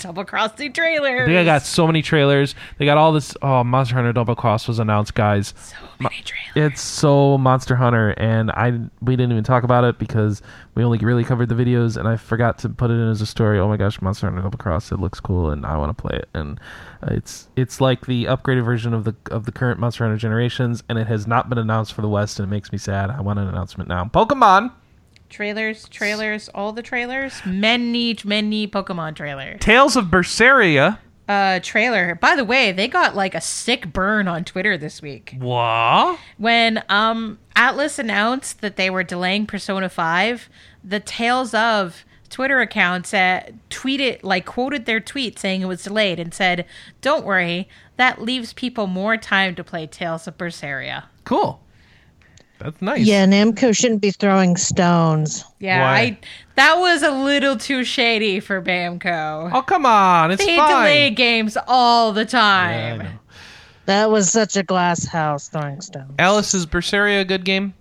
Double 0.00 0.24
Cross 0.24 0.40
crossing 0.40 0.72
trailers. 0.72 1.26
They 1.28 1.44
got 1.44 1.62
so 1.62 1.86
many 1.86 2.02
trailers. 2.02 2.54
They 2.78 2.84
got 2.84 2.96
all 2.96 3.12
this. 3.12 3.36
Oh, 3.42 3.62
Monster 3.64 3.94
Hunter 3.94 4.12
Double 4.12 4.34
Cross 4.34 4.68
was 4.68 4.78
announced, 4.78 5.14
guys. 5.14 5.54
so 5.68 5.76
many 6.00 6.22
trailers. 6.22 6.72
It's 6.72 6.80
so 6.80 7.38
Monster 7.38 7.76
Hunter, 7.76 8.10
and 8.16 8.50
I 8.50 8.70
we 9.02 9.16
didn't 9.16 9.32
even 9.32 9.44
talk 9.44 9.62
about 9.64 9.84
it 9.84 9.98
because 9.98 10.42
we 10.74 10.84
only 10.84 10.98
really 10.98 11.24
covered 11.24 11.48
the 11.48 11.54
videos, 11.54 11.96
and 11.96 12.08
I 12.08 12.16
forgot 12.16 12.58
to 12.58 12.68
put 12.68 12.90
it 12.90 12.94
in 12.94 13.08
as 13.08 13.20
a 13.20 13.26
story. 13.26 13.58
Oh 13.58 13.68
my 13.68 13.76
gosh, 13.76 14.00
Monster 14.00 14.26
Hunter 14.26 14.42
Double 14.42 14.58
Cross! 14.58 14.92
It 14.92 15.00
looks 15.00 15.20
cool, 15.20 15.50
and 15.50 15.64
I 15.66 15.76
want 15.76 15.96
to 15.96 16.00
play 16.00 16.16
it. 16.16 16.28
And 16.34 16.60
uh, 17.02 17.14
it's 17.14 17.48
it's 17.56 17.80
like 17.80 18.06
the 18.06 18.24
upgraded 18.24 18.64
version 18.64 18.94
of 18.94 19.04
the 19.04 19.14
of 19.30 19.44
the 19.44 19.52
current 19.52 19.80
Monster 19.80 20.04
Hunter 20.04 20.18
generations, 20.18 20.82
and 20.88 20.98
it 20.98 21.06
has 21.06 21.26
not 21.26 21.48
been 21.48 21.58
announced 21.58 21.92
for 21.92 22.02
the 22.02 22.08
West, 22.08 22.38
and 22.38 22.46
it 22.46 22.50
makes 22.50 22.72
me 22.72 22.78
sad. 22.78 23.10
I 23.10 23.20
want 23.20 23.38
an 23.38 23.48
announcement 23.48 23.88
now. 23.88 24.04
Pokemon 24.04 24.72
Trailers, 25.30 25.88
trailers, 25.88 26.48
all 26.54 26.72
the 26.72 26.82
trailers. 26.82 27.40
Many, 27.46 28.16
many 28.24 28.66
Pokemon 28.68 29.14
trailers. 29.14 29.60
Tales 29.60 29.96
of 29.96 30.06
Berseria. 30.06 30.98
Uh, 31.28 31.60
trailer. 31.62 32.16
By 32.16 32.34
the 32.34 32.44
way, 32.44 32.72
they 32.72 32.88
got 32.88 33.14
like 33.14 33.36
a 33.36 33.40
sick 33.40 33.92
burn 33.92 34.26
on 34.26 34.44
Twitter 34.44 34.76
this 34.76 35.00
week 35.00 35.36
What? 35.38 36.18
when 36.38 36.82
um 36.88 37.38
Atlus 37.54 37.98
announced 38.00 38.60
that 38.62 38.74
they 38.76 38.90
were 38.90 39.04
delaying 39.04 39.46
Persona 39.46 39.88
5. 39.88 40.48
The 40.82 40.98
Tales 40.98 41.54
of 41.54 42.04
Twitter 42.30 42.60
account 42.60 43.06
said 43.06 43.60
tweeted 43.70 44.20
like 44.24 44.44
quoted 44.44 44.86
their 44.86 44.98
tweet 45.00 45.38
saying 45.38 45.62
it 45.62 45.66
was 45.66 45.84
delayed 45.84 46.18
and 46.18 46.34
said, 46.34 46.64
"Don't 47.00 47.24
worry, 47.24 47.68
that 47.96 48.20
leaves 48.20 48.52
people 48.52 48.88
more 48.88 49.16
time 49.16 49.54
to 49.54 49.62
play 49.62 49.86
Tales 49.86 50.26
of 50.26 50.36
Berseria." 50.36 51.04
Cool. 51.22 51.60
That's 52.60 52.80
nice. 52.82 53.00
Yeah, 53.06 53.24
Namco 53.26 53.74
shouldn't 53.74 54.02
be 54.02 54.10
throwing 54.10 54.56
stones. 54.58 55.44
Yeah, 55.60 55.80
Why? 55.80 55.98
I 55.98 56.18
that 56.56 56.74
was 56.78 57.02
a 57.02 57.10
little 57.10 57.56
too 57.56 57.84
shady 57.84 58.38
for 58.38 58.60
Bamco. 58.62 59.50
Oh 59.52 59.62
come 59.62 59.86
on, 59.86 60.30
it's 60.30 60.44
they 60.44 60.56
fine. 60.56 60.68
delay 60.68 61.10
games 61.10 61.56
all 61.66 62.12
the 62.12 62.20
Yeah, 62.22 62.26
I 62.26 62.28
time. 62.30 62.98
know. 62.98 63.10
That 63.86 64.10
was 64.10 64.30
such 64.30 64.56
a 64.56 64.62
glass 64.62 65.06
house 65.06 65.48
throwing 65.48 65.80
stones. 65.80 66.12
Alice 66.18 66.52
is 66.54 66.66
Berseria 66.66 67.22
a 67.22 67.24
good 67.24 67.44
game? 67.46 67.72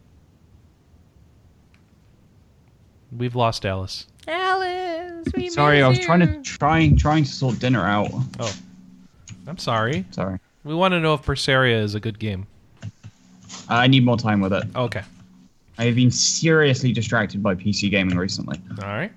We've 3.16 3.36
lost 3.36 3.66
Alice. 3.66 4.08
Alice, 4.28 5.28
we 5.36 5.50
Sorry, 5.50 5.78
miss 5.78 5.86
I 5.86 5.90
was 5.90 5.98
you. 6.00 6.06
trying 6.06 6.20
to 6.22 6.42
trying 6.42 6.96
trying 6.96 7.24
to 7.26 7.30
sort 7.32 7.60
dinner 7.60 7.86
out. 7.86 8.10
Oh, 8.40 8.56
I'm 9.48 9.58
sorry. 9.58 10.06
Sorry, 10.12 10.40
We 10.64 10.74
want 10.76 10.94
to 10.94 11.00
know 11.00 11.16
if 11.16 11.24
Berseria 11.24 11.82
is 11.82 11.96
a 11.96 12.00
good 12.00 12.20
game. 12.20 12.48
I 13.68 13.88
need 13.88 14.06
more 14.06 14.18
time 14.18 14.42
with 14.42 14.54
it. 14.54 14.64
Okay. 14.76 15.04
I 15.78 15.86
have 15.86 15.96
been 15.96 16.12
seriously 16.12 16.92
distracted 16.92 17.42
by 17.42 17.56
PC 17.56 17.90
gaming 17.90 18.18
recently. 18.18 18.60
All 18.84 18.90
right. 18.90 19.12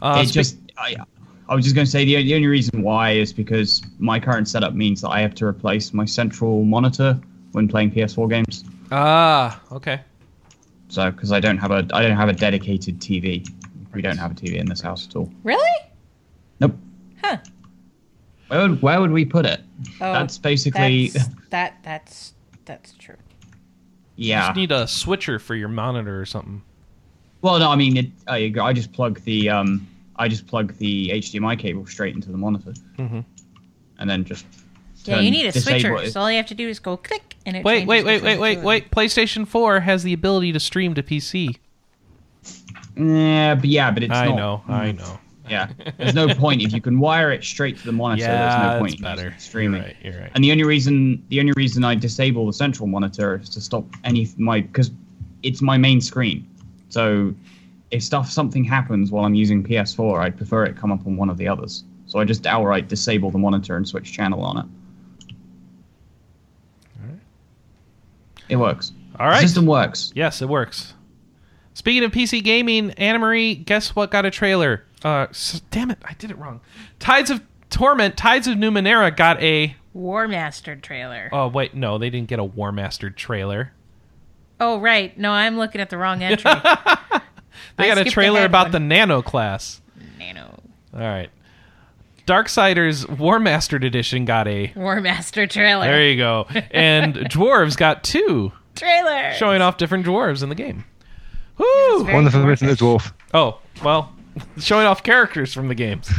Uh, 0.00 0.20
it 0.22 0.28
spe- 0.28 0.34
just 0.34 0.56
I, 0.78 0.96
I 1.48 1.54
was 1.54 1.64
just 1.64 1.74
going 1.74 1.84
to 1.84 1.90
say 1.90 2.04
the, 2.04 2.22
the 2.22 2.34
only 2.34 2.46
reason 2.46 2.82
why 2.82 3.12
is 3.12 3.32
because 3.32 3.82
my 3.98 4.20
current 4.20 4.48
setup 4.48 4.74
means 4.74 5.00
that 5.02 5.10
I 5.10 5.20
have 5.20 5.34
to 5.36 5.46
replace 5.46 5.92
my 5.92 6.04
central 6.04 6.64
monitor 6.64 7.18
when 7.52 7.68
playing 7.68 7.90
PS4 7.90 8.28
games. 8.30 8.64
ah 8.92 9.60
okay. 9.72 10.00
So 10.88 11.10
because 11.10 11.32
I 11.32 11.40
don't 11.40 11.58
have 11.58 11.70
a 11.72 11.86
I 11.92 12.02
don't 12.02 12.16
have 12.16 12.28
a 12.28 12.32
dedicated 12.32 13.00
TV. 13.00 13.48
We 13.92 14.02
don't 14.02 14.18
have 14.18 14.32
a 14.32 14.34
TV 14.34 14.56
in 14.56 14.66
this 14.66 14.80
house 14.80 15.08
at 15.08 15.16
all. 15.16 15.32
Really? 15.42 15.80
Nope. 16.60 16.76
Huh. 17.22 17.38
Where 18.48 18.68
would, 18.68 18.82
where 18.82 19.00
would 19.00 19.10
we 19.10 19.24
put 19.24 19.46
it? 19.46 19.60
Oh, 20.00 20.12
that's 20.12 20.38
basically 20.38 21.08
that's, 21.08 21.28
that 21.50 21.78
that's 21.82 22.33
that's 22.64 22.92
true. 22.94 23.16
yeah. 24.16 24.42
You 24.42 24.46
just 24.48 24.56
need 24.56 24.72
a 24.72 24.86
switcher 24.86 25.38
for 25.38 25.54
your 25.54 25.68
monitor 25.68 26.20
or 26.20 26.24
something. 26.26 26.62
Well, 27.42 27.58
no, 27.58 27.70
I 27.70 27.76
mean, 27.76 27.96
it, 27.96 28.06
I, 28.26 28.52
I 28.60 28.72
just 28.72 28.92
plug 28.92 29.20
the 29.24 29.50
um, 29.50 29.86
I 30.16 30.28
just 30.28 30.46
plug 30.46 30.74
the 30.78 31.10
HDMI 31.10 31.58
cable 31.58 31.84
straight 31.86 32.14
into 32.14 32.30
the 32.30 32.38
monitor, 32.38 32.72
Mhm. 32.98 33.24
and 33.98 34.08
then 34.08 34.24
just 34.24 34.46
Yeah, 35.04 35.20
you 35.20 35.30
need 35.30 35.46
a 35.46 35.52
switcher. 35.52 35.94
it. 35.96 36.12
So 36.12 36.20
all 36.22 36.30
you 36.30 36.36
have 36.38 36.46
to 36.46 36.54
do 36.54 36.68
is 36.68 36.78
go 36.78 36.96
click 36.96 37.36
and 37.44 37.56
it. 37.56 37.64
Wait, 37.64 37.80
changes 37.80 37.88
wait, 37.88 38.04
wait, 38.06 38.22
wait, 38.22 38.38
wait, 38.38 38.58
wait. 38.62 38.90
PlayStation 38.90 39.46
4 39.46 39.80
has 39.80 40.02
the 40.04 40.12
ability 40.14 40.52
to 40.52 40.60
stream 40.60 40.94
to 40.94 41.02
PC. 41.02 41.56
Yeah, 42.96 43.56
but 43.56 43.64
yeah, 43.64 43.90
but 43.90 44.02
it's 44.04 44.12
I 44.14 44.26
not. 44.28 44.36
know, 44.36 44.62
I 44.68 44.92
know. 44.92 45.18
Yeah, 45.48 45.70
there's 45.98 46.14
no 46.14 46.28
point 46.34 46.62
if 46.62 46.72
you 46.72 46.80
can 46.80 46.98
wire 46.98 47.30
it 47.30 47.44
straight 47.44 47.78
to 47.78 47.84
the 47.84 47.92
monitor. 47.92 48.22
Yeah, 48.22 48.48
there's 48.48 48.72
no 48.72 48.78
point 48.78 48.94
in 48.96 49.02
better. 49.02 49.34
streaming. 49.38 49.82
You're 49.82 49.86
right, 49.86 49.96
you're 50.02 50.20
right. 50.20 50.30
And 50.34 50.42
the 50.42 50.52
only 50.52 50.64
reason 50.64 51.24
the 51.28 51.40
only 51.40 51.52
reason 51.56 51.84
I 51.84 51.94
disable 51.94 52.46
the 52.46 52.52
central 52.52 52.86
monitor 52.86 53.36
is 53.36 53.48
to 53.50 53.60
stop 53.60 53.84
any 54.04 54.28
my 54.38 54.62
because 54.62 54.90
it's 55.42 55.60
my 55.60 55.76
main 55.76 56.00
screen. 56.00 56.48
So 56.88 57.34
if 57.90 58.02
stuff 58.02 58.30
something 58.30 58.64
happens 58.64 59.10
while 59.10 59.24
I'm 59.24 59.34
using 59.34 59.62
PS4, 59.62 60.20
I'd 60.20 60.36
prefer 60.36 60.64
it 60.64 60.76
come 60.76 60.90
up 60.90 61.06
on 61.06 61.16
one 61.16 61.28
of 61.28 61.36
the 61.36 61.46
others. 61.48 61.84
So 62.06 62.18
I 62.18 62.24
just 62.24 62.46
outright 62.46 62.88
disable 62.88 63.30
the 63.30 63.38
monitor 63.38 63.76
and 63.76 63.86
switch 63.86 64.12
channel 64.12 64.42
on 64.42 64.58
it. 64.58 64.66
It 68.48 68.56
works. 68.56 68.92
All 69.18 69.26
right. 69.26 69.40
The 69.40 69.48
system 69.48 69.66
works. 69.66 70.12
Yes, 70.14 70.42
it 70.42 70.48
works. 70.48 70.94
Speaking 71.74 72.04
of 72.04 72.12
PC 72.12 72.42
gaming, 72.42 72.90
Anna 72.92 73.18
Marie, 73.18 73.54
guess 73.54 73.96
what 73.96 74.10
got 74.10 74.24
a 74.24 74.30
trailer? 74.30 74.84
Uh, 75.04 75.26
s- 75.30 75.60
damn 75.70 75.90
it, 75.90 75.98
I 76.04 76.14
did 76.14 76.30
it 76.30 76.38
wrong. 76.38 76.60
Tides 76.98 77.30
of 77.30 77.42
Torment, 77.70 78.16
Tides 78.16 78.46
of 78.48 78.56
Numenera 78.56 79.14
got 79.14 79.40
a. 79.42 79.76
War 79.92 80.26
Master 80.26 80.74
trailer. 80.74 81.28
Oh 81.32 81.46
wait, 81.48 81.74
no, 81.74 81.98
they 81.98 82.10
didn't 82.10 82.28
get 82.28 82.38
a 82.40 82.44
War 82.44 82.72
Master 82.72 83.10
trailer. 83.10 83.72
Oh 84.58 84.78
right, 84.80 85.16
no, 85.18 85.30
I'm 85.30 85.56
looking 85.58 85.80
at 85.80 85.90
the 85.90 85.98
wrong 85.98 86.22
entry. 86.22 86.50
They 87.76 87.84
I 87.84 87.88
got 87.88 87.98
a 87.98 88.00
skipped 88.02 88.14
trailer 88.14 88.38
ahead 88.38 88.50
about 88.50 88.66
one. 88.66 88.72
the 88.72 88.80
Nano 88.80 89.20
class. 89.22 89.80
Nano 90.18 90.60
All 90.92 91.00
right. 91.00 91.30
Darksiders 92.26 93.08
War 93.18 93.38
Mastered 93.38 93.84
Edition 93.84 94.24
got 94.24 94.48
a. 94.48 94.72
War 94.76 95.00
Master 95.00 95.46
trailer. 95.46 95.86
There 95.86 96.08
you 96.08 96.16
go. 96.16 96.46
And 96.70 97.14
Dwarves 97.14 97.76
got 97.76 98.02
two, 98.04 98.52
trailer 98.74 99.32
showing 99.34 99.60
off 99.60 99.76
different 99.76 100.06
dwarves 100.06 100.42
in 100.42 100.48
the 100.48 100.54
game. 100.54 100.84
Woo! 101.58 102.04
very 102.04 102.14
One 102.14 102.26
of 102.26 102.32
them 102.32 102.48
isn't 102.50 102.68
a 102.68 102.74
dwarf. 102.74 103.12
Oh, 103.32 103.58
well, 103.84 104.12
showing 104.58 104.86
off 104.86 105.02
characters 105.02 105.52
from 105.54 105.68
the 105.68 105.74
games. 105.74 106.10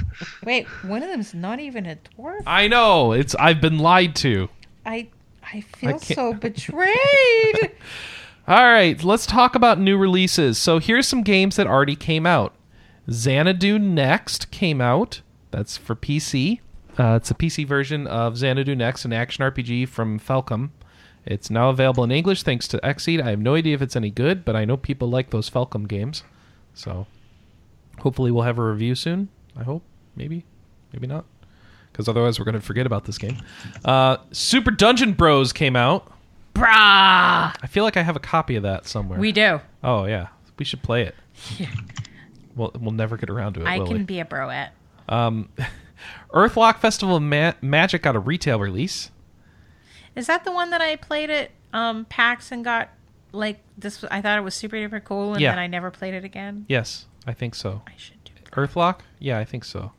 Wait, 0.44 0.66
one 0.84 1.04
of 1.04 1.10
them's 1.10 1.34
not 1.34 1.60
even 1.60 1.86
a 1.86 1.96
dwarf. 1.98 2.42
I 2.46 2.68
know. 2.68 3.12
It's 3.12 3.36
I've 3.36 3.62
been 3.62 3.80
lied 3.80 4.16
to. 4.18 4.50
I 4.86 5.08
I 5.52 5.62
feel 5.62 5.92
can't- 6.00 6.04
so 6.04 6.34
betrayed. 6.86 7.72
All 8.48 8.64
right, 8.64 9.04
let's 9.04 9.26
talk 9.26 9.56
about 9.56 9.80
new 9.80 9.98
releases. 9.98 10.58
So 10.60 10.78
here's 10.80 11.08
some 11.08 11.24
games 11.24 11.56
that 11.56 11.66
already 11.66 11.96
came 11.96 12.26
out. 12.28 12.54
Xanadu 13.12 13.80
Next 13.80 14.52
came 14.52 14.82
out. 14.82 15.22
That's 15.52 15.78
for 15.78 15.96
PC. 15.96 16.60
Uh, 16.98 17.16
it's 17.20 17.32
a 17.32 17.36
PC 17.36 17.66
version 17.68 18.06
of 18.08 18.38
Xanadu 18.38 18.76
Next, 18.76 19.04
an 19.04 19.14
action 19.14 19.44
RPG 19.44 19.88
from 19.90 20.20
Falcom. 20.20 20.70
It's 21.26 21.50
now 21.50 21.70
available 21.70 22.04
in 22.04 22.12
English 22.12 22.44
thanks 22.44 22.68
to 22.70 22.78
Xseed. 22.80 23.22
I 23.22 23.32
have 23.32 23.40
no 23.40 23.56
idea 23.56 23.74
if 23.74 23.82
it's 23.82 23.96
any 23.96 24.12
good, 24.12 24.46
but 24.46 24.56
I 24.56 24.64
know 24.64 24.78
people 24.78 25.10
like 25.10 25.32
those 25.32 25.50
Falcom 25.50 25.88
games. 25.88 26.24
So 26.76 27.08
hopefully 28.00 28.32
we'll 28.32 28.44
have 28.44 28.58
a 28.60 28.64
review 28.64 28.96
soon. 28.96 29.30
I 29.58 29.64
hope. 29.64 29.84
Maybe. 30.16 30.46
Maybe 30.94 31.08
not. 31.08 31.26
Because 31.92 32.08
otherwise 32.10 32.40
we're 32.40 32.46
going 32.46 32.56
to 32.56 32.62
forget 32.62 32.86
about 32.86 33.06
this 33.06 33.18
game. 33.18 33.38
Uh, 33.86 34.18
Super 34.32 34.72
Dungeon 34.72 35.14
Bros 35.14 35.54
came 35.54 35.76
out. 35.76 36.12
Brah. 36.54 36.66
I 37.62 37.68
feel 37.70 37.84
like 37.84 37.98
I 37.98 38.02
have 38.02 38.16
a 38.16 38.20
copy 38.20 38.56
of 38.56 38.64
that 38.64 38.86
somewhere. 38.88 39.20
We 39.20 39.32
do. 39.32 39.60
Oh 39.84 40.06
yeah, 40.06 40.28
we 40.58 40.64
should 40.66 40.82
play 40.84 41.04
it. 41.04 41.16
We'll 42.56 42.72
we'll 42.80 42.94
never 42.94 43.18
get 43.18 43.30
around 43.30 43.54
to 43.54 43.62
it. 43.62 43.68
I 43.68 43.80
can 43.80 43.98
we? 43.98 44.04
be 44.04 44.20
a 44.22 44.26
broette. 44.26 44.70
Um, 45.10 45.50
Earthlock 46.34 46.78
Festival 46.80 47.18
of 47.18 47.24
Ma- 47.24 47.54
Magic 47.62 48.02
got 48.02 48.16
a 48.16 48.20
retail 48.20 48.60
release. 48.60 49.12
Is 50.16 50.28
that 50.28 50.46
the 50.46 50.52
one 50.54 50.70
that 50.70 50.80
I 50.82 50.96
played 50.96 51.30
at 51.30 51.52
um, 51.74 52.06
PAX 52.06 52.52
and 52.54 52.64
got 52.64 52.90
like 53.34 53.60
this? 53.78 54.04
I 54.10 54.22
thought 54.22 54.38
it 54.38 54.42
was 54.42 54.56
super 54.56 54.78
duper 54.78 55.04
cool, 55.04 55.34
and 55.34 55.42
Yeah. 55.42 55.52
then 55.52 55.60
I 55.60 55.68
never 55.68 55.92
played 55.92 56.14
it 56.14 56.24
again. 56.24 56.66
Yes, 56.70 57.06
I 57.28 57.34
think 57.34 57.56
so. 57.56 57.82
I 57.88 57.94
should 57.98 58.24
do. 58.24 58.32
That. 58.44 58.52
Earthlock? 58.52 59.00
Yeah, 59.20 59.40
I 59.40 59.46
think 59.46 59.66
so. 59.66 59.92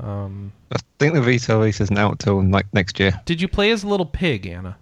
Um, 0.00 0.52
I 0.72 0.78
think 0.98 1.14
the 1.14 1.22
retail 1.22 1.58
release 1.58 1.80
isn't 1.80 1.98
out 1.98 2.18
till 2.18 2.42
like 2.42 2.66
next 2.74 3.00
year. 3.00 3.20
did 3.24 3.40
you 3.40 3.48
play 3.48 3.70
as 3.70 3.82
a 3.82 3.88
little 3.88 4.06
pig, 4.06 4.46
Anna? 4.46 4.76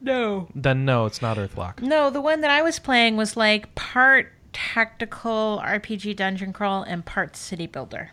No. 0.00 0.48
Then 0.54 0.84
no, 0.84 1.06
it's 1.06 1.22
not 1.22 1.36
Earthlock. 1.36 1.80
No, 1.80 2.10
the 2.10 2.20
one 2.20 2.40
that 2.42 2.50
I 2.50 2.62
was 2.62 2.78
playing 2.78 3.16
was 3.16 3.36
like 3.36 3.74
part 3.74 4.32
tactical 4.52 5.60
RPG 5.64 6.16
dungeon 6.16 6.52
crawl 6.52 6.82
and 6.82 7.04
part 7.04 7.36
city 7.36 7.66
builder. 7.66 8.12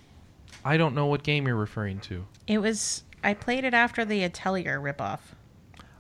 I 0.64 0.78
don't 0.78 0.96
know 0.96 1.06
what 1.06 1.24
game 1.24 1.48
you're 1.48 1.56
referring 1.56 2.00
to. 2.02 2.26
It 2.48 2.60
was. 2.60 3.04
I 3.24 3.34
played 3.34 3.64
it 3.64 3.74
after 3.74 4.04
the 4.04 4.24
Atelier 4.24 4.80
ripoff. 4.80 5.20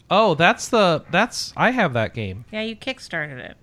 Oh, 0.10 0.36
that's 0.36 0.68
the 0.68 1.06
that's 1.12 1.54
I 1.56 1.72
have 1.72 1.94
that 1.94 2.14
game. 2.14 2.46
Yeah, 2.52 2.62
you 2.62 2.76
kickstarted 2.76 3.38
it. 3.38 3.58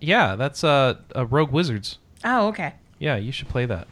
Yeah, 0.00 0.36
that's 0.36 0.64
uh, 0.64 0.94
uh 1.14 1.26
Rogue 1.26 1.52
Wizards. 1.52 1.98
Oh, 2.26 2.48
okay. 2.48 2.74
Yeah, 2.98 3.16
you 3.16 3.30
should 3.30 3.48
play 3.48 3.66
that. 3.66 3.86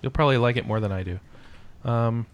You'll 0.00 0.12
probably 0.12 0.38
like 0.38 0.56
it 0.56 0.66
more 0.66 0.78
than 0.80 0.92
I 0.92 1.02
do. 1.02 1.18
Um, 1.84 2.26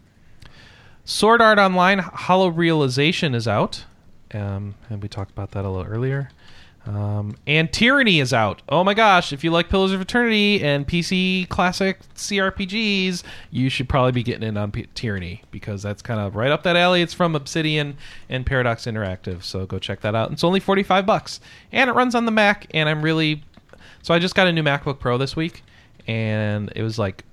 Sword 1.04 1.40
Art 1.40 1.58
Online 1.58 1.98
Hollow 1.98 2.48
Realization 2.48 3.34
is 3.34 3.48
out. 3.48 3.84
Um, 4.32 4.74
and 4.90 5.02
we 5.02 5.08
talked 5.08 5.30
about 5.30 5.52
that 5.52 5.64
a 5.64 5.70
little 5.70 5.90
earlier. 5.90 6.30
Um, 6.86 7.36
and 7.46 7.72
Tyranny 7.72 8.20
is 8.20 8.34
out. 8.34 8.60
Oh 8.68 8.84
my 8.84 8.92
gosh, 8.92 9.32
if 9.32 9.42
you 9.42 9.50
like 9.50 9.70
Pillars 9.70 9.92
of 9.92 10.02
Eternity 10.02 10.62
and 10.62 10.86
PC 10.86 11.48
classic 11.48 12.00
CRPGs, 12.14 13.22
you 13.50 13.70
should 13.70 13.88
probably 13.88 14.12
be 14.12 14.22
getting 14.22 14.46
in 14.46 14.58
on 14.58 14.70
P- 14.70 14.86
Tyranny 14.94 15.42
because 15.50 15.82
that's 15.82 16.02
kind 16.02 16.20
of 16.20 16.36
right 16.36 16.50
up 16.50 16.62
that 16.64 16.76
alley. 16.76 17.00
It's 17.00 17.14
from 17.14 17.34
Obsidian 17.34 17.96
and 18.28 18.44
Paradox 18.44 18.84
Interactive, 18.84 19.42
so 19.42 19.64
go 19.64 19.78
check 19.78 20.02
that 20.02 20.14
out. 20.14 20.30
It's 20.32 20.44
only 20.44 20.60
45 20.60 21.06
bucks. 21.06 21.40
And 21.72 21.88
it 21.88 21.94
runs 21.94 22.14
on 22.14 22.26
the 22.26 22.32
Mac 22.32 22.66
and 22.74 22.86
I'm 22.86 23.00
really 23.00 23.42
so 24.04 24.14
I 24.14 24.20
just 24.20 24.36
got 24.36 24.46
a 24.46 24.52
new 24.52 24.62
MacBook 24.62 25.00
Pro 25.00 25.18
this 25.18 25.34
week 25.34 25.64
and 26.06 26.70
it 26.76 26.82
was 26.82 26.98
like 26.98 27.24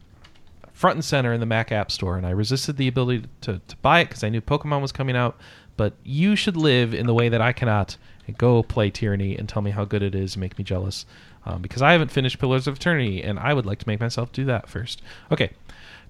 front 0.82 0.96
and 0.96 1.06
center 1.06 1.32
in 1.32 1.40
the 1.40 1.46
Mac 1.46 1.72
App 1.72 1.92
Store, 1.92 2.18
and 2.18 2.26
I 2.26 2.32
resisted 2.32 2.78
the 2.78 2.88
ability 2.88 3.28
to, 3.42 3.62
to 3.68 3.76
buy 3.84 4.00
it 4.00 4.06
because 4.06 4.24
I 4.24 4.30
knew 4.30 4.42
Pokemon 4.42 4.82
was 4.82 4.92
coming 4.92 5.16
out. 5.16 5.38
But 5.78 5.94
you 6.04 6.36
should 6.36 6.58
live 6.58 6.96
in 6.96 7.06
the 7.06 7.14
way 7.14 7.30
that 7.30 7.40
I 7.40 7.54
cannot 7.54 7.98
and 8.26 8.36
go 8.36 8.64
play 8.64 8.90
Tyranny 8.90 9.38
and 9.38 9.48
tell 9.48 9.62
me 9.62 9.70
how 9.70 9.86
good 9.86 10.02
it 10.02 10.16
is 10.16 10.34
and 10.34 10.42
make 10.42 10.58
me 10.58 10.64
jealous. 10.64 11.06
Um, 11.46 11.62
because 11.62 11.84
I 11.84 11.92
haven't 11.92 12.10
finished 12.10 12.40
Pillars 12.40 12.66
of 12.68 12.78
Eternity, 12.78 13.22
and 13.22 13.38
I 13.38 13.54
would 13.54 13.66
like 13.66 13.78
to 13.80 13.88
make 13.88 14.00
myself 14.00 14.32
do 14.32 14.44
that 14.46 14.70
first. 14.70 15.04
Okay. 15.32 15.52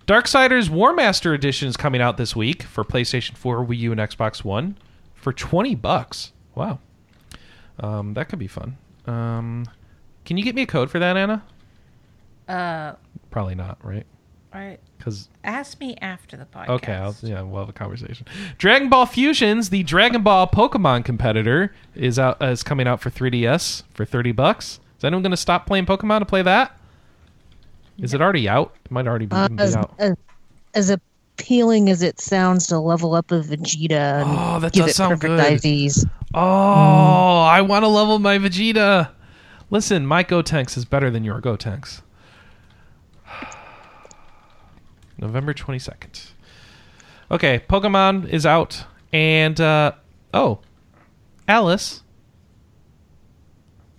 Darksiders 0.07 0.69
War 0.69 0.93
Master 0.93 1.33
Edition 1.33 1.67
is 1.67 1.75
coming 1.75 2.01
out 2.01 2.15
this 2.15 2.33
week 2.33 2.63
for 2.63 2.83
PlayStation 2.85 3.35
4, 3.35 3.65
Wii 3.65 3.77
U, 3.79 3.91
and 3.91 3.99
Xbox 3.99 4.43
One 4.43 4.77
for 5.15 5.33
20 5.33 5.75
bucks. 5.75 6.31
Wow. 6.55 6.79
Um, 7.79 8.13
that 8.13 8.29
could 8.29 8.39
be 8.39 8.47
fun. 8.47 8.77
Um, 9.05 9.65
can 10.25 10.37
you 10.37 10.43
get 10.43 10.55
me 10.55 10.61
a 10.63 10.67
code 10.67 10.89
for 10.91 10.99
that, 10.99 11.17
Anna? 11.17 11.43
Uh, 12.47 12.93
Probably 13.29 13.55
not, 13.55 13.77
right? 13.83 14.05
all 14.53 14.59
right. 14.61 14.79
Because 14.97 15.29
Ask 15.43 15.79
me 15.79 15.95
after 16.01 16.37
the 16.37 16.45
podcast. 16.45 16.69
okay, 16.69 16.93
I'll, 16.93 17.15
yeah, 17.21 17.41
we'll 17.41 17.61
have 17.61 17.69
a 17.69 17.73
conversation. 17.73 18.27
Dragon 18.57 18.89
Ball 18.89 19.05
Fusions, 19.05 19.69
the 19.69 19.81
Dragon 19.83 20.21
Ball 20.21 20.47
Pokemon 20.47 21.05
competitor, 21.05 21.73
is 21.95 22.19
out 22.19 22.41
uh, 22.41 22.45
is 22.47 22.61
coming 22.61 22.87
out 22.87 23.01
for 23.01 23.09
3DS 23.09 23.83
for 23.93 24.05
30 24.05 24.31
bucks. 24.33 24.79
Is 24.97 25.03
anyone 25.05 25.23
going 25.23 25.31
to 25.31 25.37
stop 25.37 25.65
playing 25.65 25.85
Pokemon 25.87 26.19
to 26.19 26.25
play 26.25 26.41
that? 26.43 26.77
Is 27.97 28.13
it 28.13 28.21
already 28.21 28.47
out? 28.47 28.75
It 28.85 28.91
might 28.91 29.07
already 29.07 29.25
be, 29.25 29.35
Uh, 29.35 29.47
be 29.47 29.63
as, 29.63 29.75
out. 29.75 29.93
as, 29.97 30.15
as 30.75 30.89
appealing 30.91 31.89
as 31.89 32.03
it 32.03 32.19
sounds 32.19 32.67
to 32.67 32.77
level 32.77 33.15
up 33.15 33.31
a 33.31 33.39
Vegeta 33.41 34.21
and 34.21 34.29
Oh, 34.29 34.59
that 34.59 34.73
give 34.73 34.83
does 34.85 34.91
it 34.91 34.95
sound 34.95 35.19
perfect 35.21 35.61
good. 35.61 35.61
IVs. 35.61 36.05
Oh, 36.33 37.39
I 37.39 37.61
want 37.61 37.83
to 37.83 37.87
level 37.87 38.19
my 38.19 38.37
Vegeta. 38.37 39.09
Listen, 39.71 40.05
my 40.05 40.23
Gotenks 40.23 40.77
is 40.77 40.85
better 40.85 41.09
than 41.09 41.23
your 41.23 41.41
Gotenks. 41.41 42.01
November 45.17 45.53
22nd. 45.53 46.31
Okay, 47.31 47.59
Pokemon 47.69 48.27
is 48.27 48.45
out. 48.45 48.83
And, 49.13 49.59
uh, 49.61 49.93
oh, 50.33 50.59
Alice, 51.47 52.03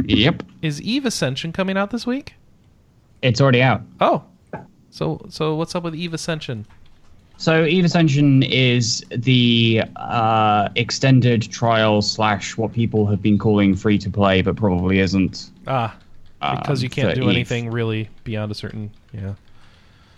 Yep. 0.04 0.42
is 0.60 0.80
Eve 0.82 1.06
Ascension 1.06 1.52
coming 1.52 1.76
out 1.78 1.90
this 1.90 2.06
week? 2.06 2.34
It's 3.22 3.40
already 3.40 3.62
out. 3.62 3.82
Oh. 4.00 4.24
So, 4.90 5.24
so 5.30 5.54
what's 5.54 5.74
up 5.74 5.84
with 5.84 5.94
Eve 5.94 6.12
Ascension? 6.12 6.66
So 7.42 7.64
Eve 7.64 7.84
Ascension 7.84 8.44
is 8.44 9.04
the 9.10 9.82
uh, 9.96 10.68
extended 10.76 11.42
trial 11.50 12.00
slash 12.00 12.56
what 12.56 12.72
people 12.72 13.04
have 13.06 13.20
been 13.20 13.36
calling 13.36 13.74
free 13.74 13.98
to 13.98 14.08
play, 14.08 14.42
but 14.42 14.54
probably 14.54 15.00
isn't. 15.00 15.50
Ah, 15.66 15.98
because 16.38 16.78
um, 16.78 16.84
you 16.84 16.88
can't 16.88 17.16
do 17.16 17.22
Eve. 17.22 17.30
anything 17.30 17.68
really 17.68 18.08
beyond 18.22 18.52
a 18.52 18.54
certain, 18.54 18.92
yeah. 19.12 19.34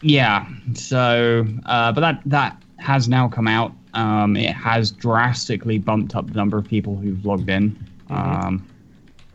Yeah. 0.03 0.47
So, 0.75 1.47
uh, 1.65 1.93
but 1.93 2.03
that 2.03 2.21
that 2.27 2.63
has 2.77 3.09
now 3.09 3.27
come 3.27 3.49
out. 3.49 3.73
Um, 3.95 4.37
it 4.37 4.53
has 4.53 4.91
drastically 4.91 5.79
bumped 5.79 6.15
up 6.15 6.27
the 6.27 6.35
number 6.35 6.59
of 6.59 6.69
people 6.69 6.95
who've 6.95 7.25
logged 7.25 7.49
in. 7.49 7.75
Um, 8.11 8.69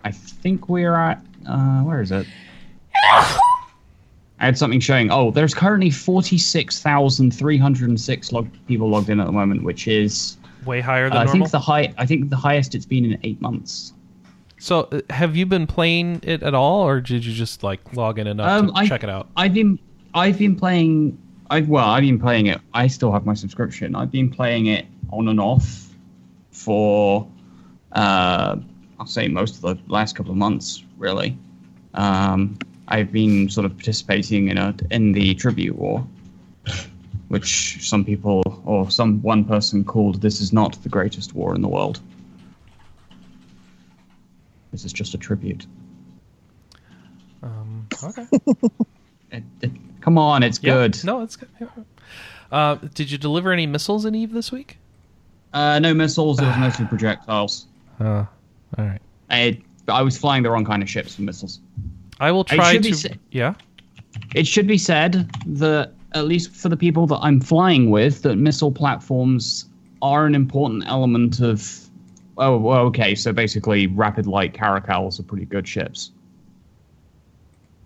I 0.04 0.12
think 0.12 0.70
we're 0.70 0.94
at 0.94 1.26
uh, 1.48 1.82
where 1.82 2.02
is 2.02 2.12
it? 2.12 2.28
I 4.40 4.46
had 4.46 4.58
something 4.58 4.80
showing. 4.80 5.12
Oh, 5.12 5.32
there's 5.32 5.54
currently 5.54 5.90
forty-six 5.92 6.80
thousand 6.82 7.32
three 7.32 7.58
hundred 7.58 7.90
and 7.90 8.00
six 8.00 8.32
log- 8.32 8.50
people 8.68 8.90
logged 8.90 9.10
in 9.10 9.20
at 9.20 9.26
the 9.26 9.32
moment, 9.32 9.64
which 9.64 9.88
is 9.88 10.38
Way 10.66 10.82
higher 10.82 11.10
than 11.10 11.18
I 11.18 11.24
normal. 11.26 11.34
think 11.48 11.52
the 11.52 11.60
high. 11.60 11.94
I 11.98 12.06
think 12.06 12.30
the 12.30 12.36
highest 12.38 12.76
it's 12.76 12.86
been 12.86 13.06
in 13.06 13.20
eight 13.24 13.42
months. 13.42 13.94
So, 14.62 14.90
uh, 14.92 15.02
have 15.10 15.36
you 15.38 15.46
been 15.46 15.68
playing 15.68 16.20
it 16.24 16.44
at 16.44 16.54
all, 16.54 16.82
or 16.86 17.00
did 17.02 17.24
you 17.26 17.34
just 17.34 17.64
like 17.64 17.80
log 17.96 18.20
in 18.20 18.28
enough 18.28 18.50
Um, 18.50 18.68
to 18.68 18.74
I- 18.76 18.88
check 18.88 19.04
it 19.04 19.10
out? 19.10 19.30
I've 19.38 19.54
been 19.54 19.78
I've 20.14 20.38
been 20.38 20.56
playing. 20.56 21.18
I 21.50 21.62
well, 21.62 21.86
I've 21.90 22.02
been 22.04 22.20
playing 22.20 22.48
it. 22.48 22.60
I 22.74 22.88
still 22.88 23.12
have 23.12 23.26
my 23.26 23.34
subscription. 23.34 23.96
I've 23.96 24.12
been 24.12 24.30
playing 24.30 24.68
it 24.68 24.86
on 25.12 25.28
and 25.28 25.40
off 25.40 25.88
for 26.52 27.28
uh, 27.94 28.56
I'll 29.00 29.06
say 29.06 29.28
most 29.28 29.56
of 29.56 29.62
the 29.62 29.78
last 29.88 30.16
couple 30.16 30.32
of 30.32 30.38
months, 30.38 30.84
really. 30.98 31.38
Um, 31.94 32.58
I've 32.90 33.12
been 33.12 33.50
sort 33.50 33.66
of 33.66 33.76
participating 33.78 34.50
in 34.50 34.58
a 34.58 34.76
in 34.92 35.12
the 35.14 35.36
tribute 35.36 35.76
war, 35.76 36.06
which 37.30 37.78
some 37.88 38.04
people 38.04 38.42
or 38.66 38.90
some 38.92 39.22
one 39.22 39.46
person 39.46 39.84
called 39.84 40.22
"This 40.22 40.42
is 40.42 40.52
not 40.52 40.82
the 40.84 40.90
greatest 40.90 41.34
war 41.36 41.56
in 41.56 41.62
the 41.62 41.68
world." 41.68 42.00
This 44.72 44.86
is 44.86 44.94
just 44.94 45.14
a 45.14 45.18
tribute. 45.18 45.66
Um, 47.42 47.88
okay, 48.04 48.28
It, 49.32 49.44
it, 49.62 49.72
come 50.02 50.18
on, 50.18 50.44
it's 50.44 50.60
Yeah. 50.62 50.74
good. 50.74 51.04
No, 51.04 51.22
it's 51.22 51.36
good. 51.36 51.50
Yeah. 51.62 51.68
Uh, 52.52 52.76
did 52.96 53.12
you 53.12 53.18
deliver 53.20 53.52
any 53.52 53.68
missiles 53.68 54.06
in 54.06 54.16
Eve 54.16 54.34
this 54.34 54.52
week? 54.52 54.78
Uh, 55.54 55.78
no 55.80 55.94
missiles. 55.94 56.40
It 56.42 56.46
was 56.46 56.58
mostly 56.58 56.86
projectiles. 56.86 57.66
Uh, 58.00 58.26
all 58.78 58.86
right. 58.86 59.02
I, 59.30 59.62
I 59.90 60.04
was 60.04 60.18
flying 60.18 60.42
the 60.44 60.50
wrong 60.50 60.64
kind 60.64 60.82
of 60.82 60.90
ships 60.90 61.16
for 61.16 61.22
missiles. 61.24 61.60
I 62.20 62.32
will 62.32 62.44
try 62.44 62.78
to. 62.78 62.94
sa- 62.94 63.10
yeah. 63.32 63.54
It 64.36 64.48
should 64.48 64.68
be 64.68 64.78
said 64.78 65.30
that 65.46 65.94
at 66.14 66.26
least 66.26 66.52
for 66.52 66.70
the 66.70 66.78
people 66.78 67.08
that 67.08 67.20
I'm 67.22 67.40
flying 67.40 67.90
with, 67.92 68.24
that 68.24 68.36
missile 68.36 68.72
platforms 68.72 69.66
are 70.02 70.26
an 70.26 70.36
important 70.36 70.84
element 70.88 71.40
of. 71.40 71.86
Oh, 72.38 72.58
well, 72.58 72.80
okay. 72.86 73.16
So 73.16 73.34
basically, 73.34 73.88
rapid 73.88 74.26
light 74.26 74.54
caracals 74.54 75.20
are 75.20 75.24
pretty 75.24 75.46
good 75.46 75.68
ships. 75.68 76.12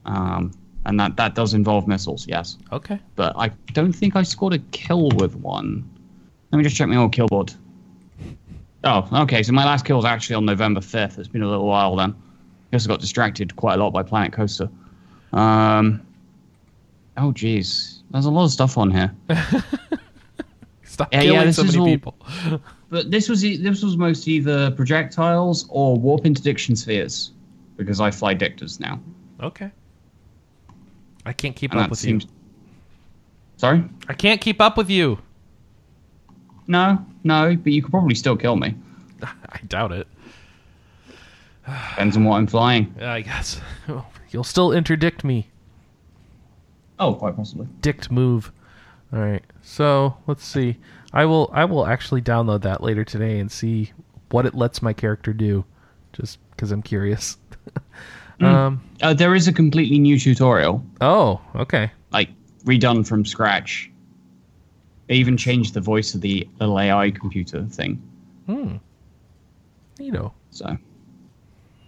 Um, 0.05 0.51
and 0.85 0.99
that 0.99 1.15
that 1.15 1.33
does 1.35 1.53
involve 1.53 1.87
missiles, 1.87 2.27
yes. 2.27 2.57
Okay. 2.71 2.99
But 3.15 3.33
I 3.37 3.49
don't 3.73 3.93
think 3.93 4.15
I 4.15 4.23
scored 4.23 4.53
a 4.53 4.59
kill 4.71 5.09
with 5.11 5.35
one. 5.35 5.89
Let 6.51 6.57
me 6.57 6.63
just 6.63 6.75
check 6.75 6.87
my 6.87 6.97
old 6.97 7.13
kill 7.13 7.27
board. 7.27 7.53
Oh, 8.83 9.07
okay. 9.23 9.43
So 9.43 9.53
my 9.53 9.65
last 9.65 9.85
kill 9.85 9.95
was 9.95 10.05
actually 10.05 10.35
on 10.35 10.45
November 10.45 10.81
5th. 10.81 11.17
It's 11.17 11.27
been 11.27 11.41
a 11.41 11.49
little 11.49 11.65
while 11.65 11.95
then. 11.95 12.13
I 12.73 12.87
got 12.87 12.99
distracted 12.99 13.55
quite 13.55 13.75
a 13.79 13.83
lot 13.83 13.91
by 13.91 14.03
Planet 14.03 14.33
Coaster. 14.33 14.69
Um. 15.31 16.01
Oh, 17.17 17.31
jeez. 17.31 17.99
There's 18.11 18.25
a 18.25 18.31
lot 18.31 18.45
of 18.45 18.51
stuff 18.51 18.77
on 18.77 18.89
here. 18.91 19.13
Stop 20.83 21.11
Yeah, 21.11 21.21
yeah, 21.21 21.31
killing 21.31 21.45
this 21.47 21.55
so 21.57 21.63
is 21.63 21.77
many 21.77 21.79
all- 21.79 21.87
people. 21.87 22.61
But 22.89 23.09
this 23.09 23.27
was 23.27 23.41
this 23.41 23.81
was 23.81 23.97
most 23.97 24.27
either 24.27 24.69
projectiles 24.69 25.65
or 25.69 25.95
warp 25.97 26.27
interdiction 26.27 26.75
spheres, 26.75 27.31
because 27.75 27.99
I 27.99 28.11
fly 28.11 28.35
dictors 28.35 28.79
now. 28.79 28.99
Okay. 29.41 29.71
I 31.25 31.33
can't 31.33 31.55
keep 31.55 31.71
And 31.71 31.79
up 31.79 31.89
with 31.89 31.97
seems. 31.97 32.25
you. 32.25 32.29
Sorry? 33.57 33.83
I 34.07 34.13
can't 34.13 34.39
keep 34.39 34.61
up 34.61 34.77
with 34.77 34.91
you. 34.91 35.17
No, 36.67 37.03
no, 37.23 37.55
but 37.55 37.73
you 37.73 37.81
could 37.81 37.89
probably 37.89 38.13
still 38.13 38.35
kill 38.37 38.57
me. 38.57 38.75
I 39.23 39.57
doubt 39.67 39.91
it. 39.91 40.07
Depends 41.91 42.17
on 42.17 42.25
what 42.25 42.37
I'm 42.37 42.47
flying. 42.47 42.93
I 43.01 43.21
guess 43.21 43.59
you'll 44.31 44.43
still 44.43 44.71
interdict 44.71 45.23
me. 45.23 45.49
Oh, 46.99 47.13
quite 47.15 47.35
possibly. 47.35 47.67
dict 47.81 48.11
move. 48.11 48.51
All 49.11 49.19
right. 49.19 49.43
So 49.61 50.17
let's 50.27 50.45
see. 50.45 50.77
I 51.13 51.25
will. 51.25 51.49
I 51.53 51.65
will 51.65 51.85
actually 51.85 52.21
download 52.21 52.61
that 52.63 52.81
later 52.81 53.03
today 53.03 53.39
and 53.39 53.51
see 53.51 53.91
what 54.31 54.45
it 54.45 54.55
lets 54.55 54.81
my 54.81 54.93
character 54.93 55.31
do, 55.33 55.63
just 56.13 56.39
because 56.51 56.71
I'm 56.71 56.81
curious. 56.81 57.37
Um. 58.41 58.83
Uh, 59.01 59.13
there 59.13 59.35
is 59.35 59.47
a 59.47 59.53
completely 59.53 59.99
new 59.99 60.19
tutorial, 60.19 60.83
Oh. 60.99 61.39
Okay. 61.55 61.91
like 62.11 62.29
redone 62.65 63.07
from 63.07 63.23
scratch. 63.23 63.89
They 65.07 65.15
even 65.15 65.37
changed 65.37 65.75
the 65.75 65.79
voice 65.79 66.13
of 66.13 66.19
the 66.19 66.45
little 66.59 66.77
AI 66.77 67.11
computer 67.11 67.63
thing. 67.65 68.01
Hmm. 68.47 68.77
You 69.97 70.11
know. 70.11 70.33
So, 70.49 70.77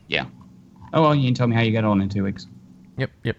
yeah. 0.07 0.26
Oh 0.94 1.02
well, 1.02 1.15
you 1.15 1.26
can 1.26 1.34
tell 1.34 1.48
me 1.48 1.56
how 1.56 1.61
you 1.61 1.72
get 1.72 1.84
on 1.84 2.02
in 2.02 2.10
two 2.10 2.23
weeks. 2.23 2.48
Yep. 2.98 3.11
Yep. 3.23 3.38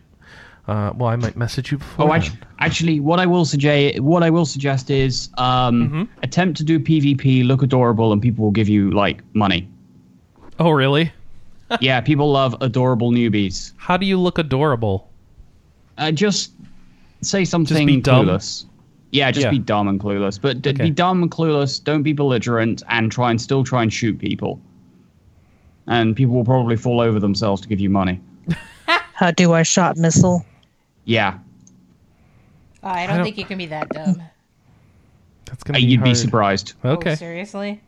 Uh, 0.68 0.92
well, 0.96 1.08
I 1.08 1.16
might 1.16 1.36
message 1.36 1.70
you 1.70 1.78
before. 1.78 2.06
Oh, 2.06 2.08
then. 2.08 2.16
actually, 2.20 2.38
actually, 2.58 3.00
what 3.00 3.20
I 3.20 3.26
will 3.26 3.44
suggest, 3.44 4.00
what 4.00 4.22
I 4.24 4.30
will 4.30 4.44
suggest 4.46 4.90
is, 4.90 5.28
um, 5.38 6.08
attempt 6.24 6.56
to 6.58 6.64
do 6.64 6.80
PvP, 6.80 7.46
look 7.46 7.62
adorable, 7.62 8.12
and 8.12 8.20
people 8.20 8.44
will 8.44 8.50
give 8.52 8.68
you 8.68 8.90
like 8.90 9.22
money. 9.34 9.68
Oh, 10.58 10.70
really? 10.70 11.12
yeah, 11.80 12.00
people 12.00 12.30
love 12.32 12.54
adorable 12.60 13.10
newbies. 13.12 13.72
How 13.76 13.96
do 13.96 14.06
you 14.06 14.18
look 14.18 14.38
adorable? 14.38 15.08
Uh, 15.98 16.10
just 16.12 16.52
say 17.22 17.44
something 17.44 17.86
be 17.86 18.00
dumb? 18.00 18.26
clueless. 18.26 18.64
Yeah, 19.12 19.30
just 19.30 19.44
Yeah. 19.44 19.50
be 19.50 19.58
dumb 19.60 19.88
and 19.88 19.98
clueless. 20.00 20.38
But 20.40 20.62
d- 20.62 20.70
Okay. 20.70 20.82
be 20.84 20.90
dumb 20.90 21.22
and 21.22 21.30
clueless. 21.30 21.82
Don't 21.82 22.02
be 22.02 22.12
belligerent, 22.12 22.82
and 22.88 23.10
try 23.10 23.30
and 23.30 23.40
still 23.40 23.62
try 23.64 23.82
and 23.82 23.92
shoot 23.92 24.18
people. 24.18 24.60
And 25.86 26.16
people 26.16 26.34
will 26.34 26.44
probably 26.44 26.76
fall 26.76 27.00
over 27.00 27.20
themselves 27.20 27.60
to 27.62 27.68
give 27.68 27.78
you 27.80 27.90
money. 27.90 28.20
How 29.14 29.30
do 29.30 29.52
I 29.52 29.62
shot 29.62 29.96
missile? 29.96 30.44
Yeah, 31.04 31.38
I 32.82 33.06
don't, 33.06 33.16
don't- 33.16 33.24
think 33.24 33.38
you 33.38 33.44
can 33.44 33.58
be 33.58 33.66
that 33.66 33.88
dumb. 33.90 34.20
That's 35.44 35.62
Uh, 35.62 35.66
gonna 35.66 35.78
be 35.78 35.84
you'd 35.84 36.02
be 36.02 36.14
surprised. 36.14 36.72
Okay. 36.84 37.12
Oh, 37.12 37.14
seriously? 37.14 37.80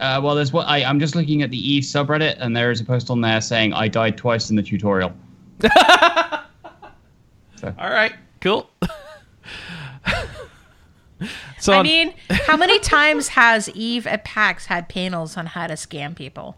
Uh, 0.00 0.20
well, 0.22 0.34
there's 0.34 0.52
what 0.52 0.66
I, 0.66 0.82
I'm 0.82 0.98
just 0.98 1.14
looking 1.14 1.42
at 1.42 1.50
the 1.50 1.58
Eve 1.72 1.84
subreddit, 1.84 2.36
and 2.40 2.56
there 2.56 2.70
is 2.70 2.80
a 2.80 2.84
post 2.84 3.10
on 3.10 3.20
there 3.20 3.40
saying 3.40 3.72
I 3.72 3.86
died 3.86 4.16
twice 4.16 4.50
in 4.50 4.56
the 4.56 4.62
tutorial. 4.62 5.12
All 7.62 7.90
right. 7.90 8.14
Cool. 8.40 8.68
so 11.58 11.72
I 11.74 11.82
mean, 11.82 12.14
how 12.30 12.56
many 12.56 12.78
times 12.80 13.28
has 13.28 13.68
Eve 13.70 14.06
at 14.06 14.24
PAX 14.24 14.66
had 14.66 14.88
panels 14.88 15.36
on 15.36 15.46
how 15.46 15.66
to 15.66 15.74
scam 15.74 16.14
people? 16.16 16.56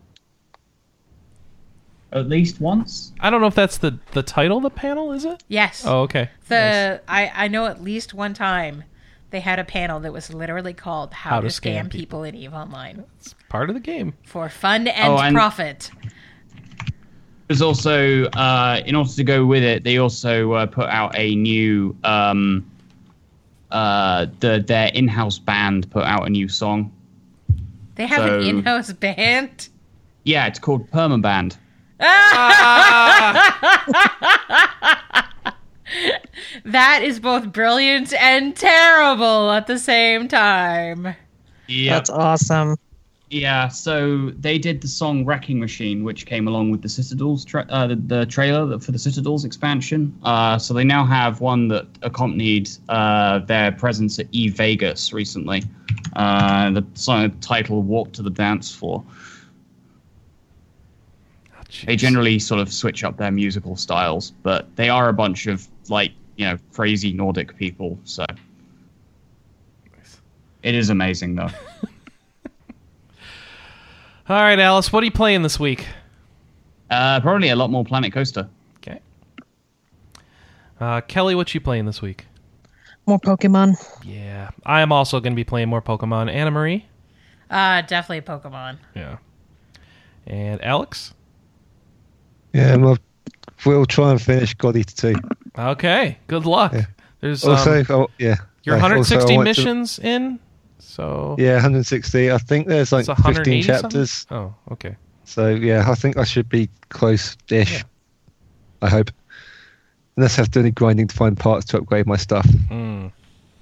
At 2.13 2.29
least 2.29 2.61
once. 2.61 3.13
I 3.21 3.31
don't 3.31 3.41
know 3.41 3.47
if 3.47 3.55
that's 3.55 3.79
the 3.79 3.99
the 4.13 4.23
title 4.23 4.59
of 4.59 4.63
the 4.63 4.71
panel. 4.71 5.13
Is 5.13 5.25
it? 5.25 5.43
Yes. 5.49 5.85
Oh, 5.87 6.03
okay. 6.03 6.29
The 6.49 7.01
I, 7.09 7.33
I 7.35 7.49
know 7.49 7.67
at 7.67 7.83
least 7.83 8.13
one 8.13 8.35
time 8.35 8.85
they 9.31 9.41
had 9.41 9.59
a 9.59 9.65
panel 9.65 9.99
that 10.01 10.13
was 10.13 10.33
literally 10.33 10.75
called 10.75 11.15
"How, 11.15 11.41
to, 11.41 11.47
Scam, 11.49 11.91
people. 11.91 12.23
in 12.23 12.35
Eve 12.35 12.53
Online" 12.53 13.05
It's 13.19 13.35
part 13.49 13.71
of 13.71 13.75
the 13.75 13.81
game. 13.81 14.13
for 14.27 14.51
fun 14.51 14.87
and 14.89 15.13
Oh, 15.15 15.17
and- 15.19 15.35
profit. 15.35 15.91
there's 17.49 17.63
also, 17.63 18.25
uh, 18.27 18.83
in 18.85 18.95
order 18.95 19.11
to 19.11 19.25
go 19.25 19.47
with 19.47 19.63
it, 19.63 19.83
they 19.85 19.97
also 19.97 20.53
uh, 20.53 20.67
put 20.67 20.89
out 20.91 21.15
a 21.17 21.35
new, 21.35 21.97
um, 22.05 22.71
uh, 23.73 24.27
the 24.40 24.62
their 24.66 24.89
in-house 24.94 25.39
band 25.39 25.90
put 25.90 26.05
out 26.05 26.27
a 26.27 26.31
new 26.31 26.49
song. 26.49 26.93
They 27.97 28.07
have 28.07 28.19
So- 28.19 28.40
an 28.40 28.47
in-house 28.47 28.93
band. 28.93 29.69
Yeah, 30.24 30.47
it's 30.47 30.59
called 30.59 30.89
Permaband. 30.90 31.57
That 36.65 37.01
is 37.03 37.20
both 37.20 37.53
brilliant 37.53 38.15
and 38.15 38.57
terrible 38.57 39.51
at 39.51 39.66
the 39.66 39.78
same 39.78 40.27
time. 40.28 41.15
Yeah, 41.69 41.94
That's 41.94 42.09
awesome. 42.11 42.77
Yeah. 43.33 43.69
So 43.69 44.31
they 44.39 44.59
did 44.59 44.83
the 44.83 44.89
song 44.89 45.25
"Wrecking 45.25 45.59
Machine," 45.59 46.05
which 46.05 46.27
came 46.27 46.47
along 46.47 46.71
with 46.71 46.83
the 46.83 46.89
Citadels, 46.89 47.45
tra- 47.47 47.67
uh, 47.71 47.87
the, 47.87 47.97
the 47.97 48.27
trailer 48.27 48.79
for 48.79 48.93
the 48.93 48.99
Citadels 48.99 49.47
expansion. 49.47 50.15
Uh, 50.23 50.59
so 50.59 50.75
they 50.75 50.85
now 50.85 51.05
have 51.07 51.41
one 51.41 51.69
that 51.69 51.87
accompanied 52.03 52.69
uh, 52.91 53.39
their 53.41 53.73
presence 53.73 54.19
at 54.19 54.27
E 54.33 54.49
Vegas 54.49 55.15
recently. 55.15 55.63
Uh, 56.15 56.71
the 56.73 56.85
song 56.93 57.31
title 57.41 57.83
"Walk 57.83 58.13
to 58.13 58.23
the 58.23 58.31
Dance 58.31 58.75
Floor." 58.75 59.03
they 61.87 61.97
generally 61.97 62.39
sort 62.39 62.61
of 62.61 62.71
switch 62.71 63.03
up 63.03 63.17
their 63.17 63.31
musical 63.31 63.77
styles, 63.77 64.33
but 64.43 64.77
they 64.77 64.91
are 64.91 65.09
a 65.09 65.13
bunch 65.13 65.47
of 65.47 65.67
like 65.89 66.13
you 66.37 66.45
know 66.45 66.59
crazy 66.75 67.15
Nordic 67.15 67.57
people. 67.57 67.99
So 68.05 68.27
it 70.63 70.75
is 70.75 70.91
amazing 70.91 71.37
though. 71.37 71.49
All 74.28 74.36
right, 74.36 74.59
Alice, 74.59 74.93
what 74.93 75.03
are 75.03 75.05
you 75.07 75.11
playing 75.12 75.43
this 75.43 75.59
week? 75.59 75.86
uh, 76.90 77.20
probably 77.20 77.49
a 77.49 77.57
lot 77.57 77.70
more 77.70 77.85
Planet 77.85 78.12
Coaster. 78.12 78.49
Okay. 78.77 79.01
Uh, 80.81 81.01
Kelly, 81.03 81.35
what 81.35 81.53
you 81.55 81.61
playing 81.61 81.86
this 81.86 82.03
week? 82.03 82.27
More 83.07 83.19
Pokemon. 83.19 83.74
Yeah, 84.05 84.51
I 84.65 84.81
am 84.82 84.93
also 84.93 85.19
going 85.20 85.32
to 85.32 85.36
be 85.36 85.44
playing 85.44 85.69
more 85.69 85.82
Pokemon. 85.82 86.31
Anna 86.32 86.51
Marie. 86.51 86.86
Uh, 87.51 87.82
definitely 87.82 88.20
Pokemon. 88.23 88.78
Yeah. 88.94 89.19
And 90.27 90.62
Alex. 90.62 91.15
Yeah, 92.53 92.77
well, 92.77 92.99
we'll 93.66 93.86
try 93.86 94.11
and 94.11 94.20
finish 94.23 94.55
God 94.55 94.77
Eater 94.77 95.15
2. 95.15 95.15
Okay. 95.59 96.19
Good 96.28 96.47
luck. 96.47 96.74
Yeah. 96.74 96.85
There's 97.20 97.44
Also, 97.44 97.81
um, 97.81 97.86
oh, 97.89 98.09
yeah. 98.19 98.36
you're 98.65 98.77
uh, 98.77 98.97
also 98.97 99.16
I 99.16 99.24
160 99.24 99.36
to- 99.36 99.43
missions 99.43 99.99
in. 99.99 100.39
So 100.85 101.37
yeah, 101.39 101.55
160. 101.55 102.31
I 102.33 102.39
think 102.39 102.67
there's 102.67 102.93
like 102.93 103.07
15 103.07 103.63
chapters. 103.63 104.11
something? 104.11 104.37
Oh, 104.37 104.73
okay. 104.73 104.97
So 105.25 105.49
yeah, 105.49 105.89
I 105.89 105.95
think 105.95 106.17
I 106.19 106.25
should 106.25 106.49
be 106.49 106.69
close-ish. 106.91 107.73
Yeah. 107.73 107.83
I 108.83 108.89
hope. 108.89 109.11
Unless 110.17 110.39
I 110.39 110.43
have 110.43 110.49
to 110.49 110.53
do 110.53 110.61
any 110.61 110.71
grinding 110.73 111.07
to 111.09 111.15
find 111.17 111.39
parts 111.39 111.65
to 111.67 111.79
upgrade 111.79 112.07
my 112.07 112.17
stuff. 112.17 112.45
Hmm. 112.69 113.07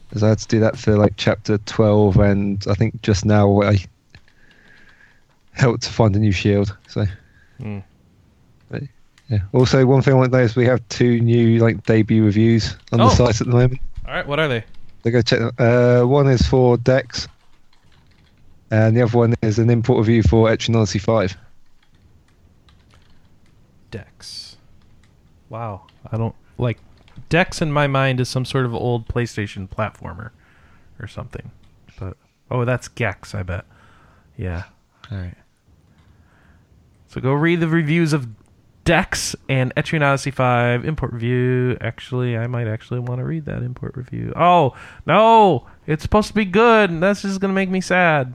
Because 0.09 0.25
I 0.25 0.31
had 0.31 0.39
to 0.41 0.49
do 0.49 0.59
that 0.61 0.77
for 0.77 0.97
like 0.97 1.13
chapter 1.17 1.59
12, 1.59 2.17
and 2.19 2.65
I 2.69 2.75
think 2.75 3.01
just 3.03 3.25
now 3.25 3.63
I 3.63 3.79
helped 5.53 5.83
to 5.85 5.91
find 5.93 6.17
a 6.17 6.19
new 6.19 6.33
shield. 6.33 6.77
So. 6.89 7.05
Hmm. 7.61 7.79
But, 8.71 8.83
yeah. 9.29 9.41
Also, 9.53 9.87
one 9.87 10.03
thing 10.03 10.15
I 10.15 10.17
want 10.17 10.33
to 10.33 10.39
know 10.39 10.43
is 10.45 10.57
we 10.57 10.65
have 10.67 10.81
two 10.89 11.21
new 11.21 11.59
like 11.61 11.85
debut 11.85 12.25
reviews 12.25 12.77
on 12.93 13.01
Oh. 13.01 13.09
the 13.11 13.15
site 13.15 13.41
at 13.41 13.47
the 13.47 13.53
moment. 13.53 13.81
All 14.09 14.15
right. 14.15 14.27
What 14.27 14.41
are 14.41 14.49
they? 14.49 14.65
So 15.03 15.11
go 15.11 15.23
check 15.23 15.39
them. 15.39 15.53
Uh, 15.59 16.07
one 16.07 16.29
is 16.29 16.47
for 16.47 16.77
Dex, 16.77 17.27
and 18.71 18.97
the 18.97 19.03
other 19.03 19.17
one 19.17 19.35
is 19.43 19.59
an 19.59 19.71
import 19.71 19.99
review 19.99 20.23
for 20.23 20.49
Etrian 20.49 20.77
Odyssey 20.77 20.99
5. 20.99 21.37
Dex. 23.91 24.57
Wow. 25.49 25.87
I 26.11 26.17
don't 26.17 26.35
like 26.59 26.79
Dex 27.29 27.63
in 27.63 27.73
my 27.73 27.87
mind 27.87 28.21
is 28.21 28.29
some 28.29 28.45
sort 28.45 28.67
of 28.67 28.75
old 28.75 29.09
PlayStation 29.09 29.69
platformer 29.69 30.31
or 31.01 31.07
something. 31.07 31.51
But 31.99 32.17
oh, 32.51 32.65
that's 32.65 32.89
Gex, 32.89 33.35
I 33.35 33.43
bet. 33.43 33.65
Yeah. 34.37 34.65
All 35.11 35.19
right. 35.19 35.35
So 37.09 37.21
go 37.21 37.33
read 37.33 37.61
the 37.61 37.69
reviews 37.69 38.13
of 38.13 38.29
Dex 38.85 39.37
and 39.49 39.75
Etrian 39.75 40.03
Odyssey 40.03 40.31
5 40.31 40.85
import 40.85 41.13
review. 41.13 41.77
Actually, 41.81 42.37
I 42.37 42.47
might 42.47 42.67
actually 42.67 43.01
want 43.01 43.19
to 43.21 43.25
read 43.25 43.45
that 43.45 43.63
import 43.63 43.97
review. 43.97 44.33
Oh, 44.37 44.75
no. 45.07 45.67
It's 45.87 46.03
supposed 46.03 46.29
to 46.29 46.35
be 46.35 46.45
good. 46.45 46.91
and 46.91 47.03
That's 47.03 47.23
just 47.23 47.41
going 47.41 47.51
to 47.51 47.55
make 47.55 47.69
me 47.71 47.81
sad. 47.81 48.35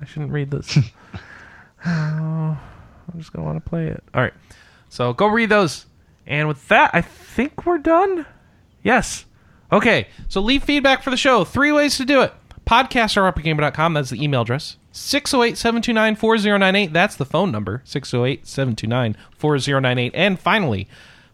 I 0.00 0.04
shouldn't 0.04 0.32
read 0.32 0.50
this. 0.50 0.78
oh, 0.78 0.80
I'm 3.12 3.18
just 3.18 3.32
going 3.32 3.42
to 3.44 3.46
want 3.52 3.62
to 3.62 3.68
play 3.68 3.86
it. 3.88 4.02
All 4.14 4.22
right. 4.22 4.34
So 4.88 5.12
go 5.12 5.26
read 5.26 5.48
those. 5.48 5.86
And 6.26 6.48
with 6.48 6.66
that, 6.68 6.90
I 6.94 7.00
think 7.02 7.66
we're 7.66 7.78
done. 7.78 8.26
Yes. 8.82 9.24
Okay. 9.72 10.08
So 10.28 10.40
leave 10.40 10.62
feedback 10.64 11.02
for 11.02 11.10
the 11.10 11.16
show. 11.16 11.44
Three 11.44 11.72
ways 11.72 11.96
to 11.96 12.04
do 12.04 12.22
it. 12.22 12.32
Podcast 12.66 13.16
at 13.16 13.34
RPGamer.com. 13.34 13.94
That's 13.94 14.10
the 14.10 14.22
email 14.22 14.42
address. 14.42 14.76
608 14.92 15.56
729 15.56 16.16
4098. 16.16 16.92
That's 16.92 17.16
the 17.16 17.24
phone 17.24 17.50
number. 17.52 17.82
608 17.84 18.46
729 18.46 19.16
4098. 19.36 20.12
And 20.14 20.38
finally, 20.38 20.88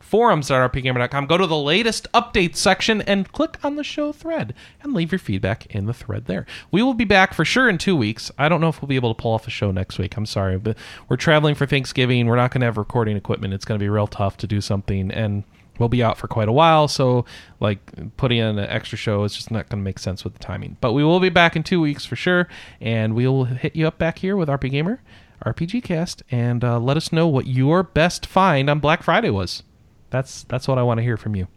forums.rpgamer.com. 0.06 1.26
Go 1.26 1.36
to 1.36 1.46
the 1.46 1.56
latest 1.56 2.06
updates 2.12 2.56
section 2.56 3.02
and 3.02 3.30
click 3.32 3.58
on 3.64 3.74
the 3.76 3.82
show 3.82 4.12
thread 4.12 4.54
and 4.82 4.94
leave 4.94 5.10
your 5.10 5.18
feedback 5.18 5.66
in 5.66 5.86
the 5.86 5.92
thread 5.92 6.26
there. 6.26 6.46
We 6.70 6.82
will 6.82 6.94
be 6.94 7.04
back 7.04 7.34
for 7.34 7.44
sure 7.44 7.68
in 7.68 7.76
two 7.76 7.96
weeks. 7.96 8.30
I 8.38 8.48
don't 8.48 8.60
know 8.60 8.68
if 8.68 8.80
we'll 8.80 8.88
be 8.88 8.96
able 8.96 9.12
to 9.12 9.20
pull 9.20 9.32
off 9.32 9.48
a 9.48 9.50
show 9.50 9.72
next 9.72 9.98
week. 9.98 10.16
I'm 10.16 10.26
sorry, 10.26 10.58
but 10.58 10.78
we're 11.08 11.16
traveling 11.16 11.56
for 11.56 11.66
Thanksgiving. 11.66 12.26
We're 12.26 12.36
not 12.36 12.52
going 12.52 12.60
to 12.60 12.66
have 12.66 12.76
recording 12.76 13.16
equipment. 13.16 13.52
It's 13.52 13.64
going 13.64 13.78
to 13.78 13.84
be 13.84 13.88
real 13.88 14.06
tough 14.06 14.36
to 14.38 14.46
do 14.46 14.60
something. 14.60 15.10
And 15.10 15.42
we'll 15.78 15.88
be 15.88 16.02
out 16.02 16.18
for 16.18 16.28
quite 16.28 16.48
a 16.48 16.52
while. 16.52 16.88
So, 16.88 17.24
like, 17.60 18.16
putting 18.16 18.38
in 18.38 18.58
an 18.58 18.68
extra 18.68 18.96
show 18.98 19.24
is 19.24 19.34
just 19.34 19.50
not 19.50 19.68
going 19.68 19.80
to 19.80 19.84
make 19.84 19.98
sense 19.98 20.24
with 20.24 20.32
the 20.34 20.38
timing. 20.38 20.76
But 20.80 20.92
we 20.92 21.02
will 21.04 21.20
be 21.20 21.28
back 21.28 21.56
in 21.56 21.62
two 21.62 21.80
weeks 21.80 22.04
for 22.04 22.16
sure. 22.16 22.48
And 22.80 23.14
we 23.14 23.26
will 23.26 23.44
hit 23.44 23.74
you 23.76 23.86
up 23.86 23.98
back 23.98 24.18
here 24.18 24.36
with 24.36 24.48
RP 24.48 24.70
Gamer, 24.70 25.02
RPG 25.44 25.82
Cast, 25.84 26.22
and 26.30 26.64
uh, 26.64 26.78
let 26.78 26.96
us 26.96 27.12
know 27.12 27.28
what 27.28 27.46
your 27.46 27.82
best 27.82 28.26
find 28.26 28.68
on 28.70 28.78
Black 28.80 29.02
Friday 29.02 29.30
was. 29.30 29.62
That's 30.10 30.44
that's 30.44 30.66
what 30.68 30.78
I 30.78 30.82
want 30.82 30.98
to 30.98 31.02
hear 31.04 31.16
from 31.16 31.34
you. 31.36 31.48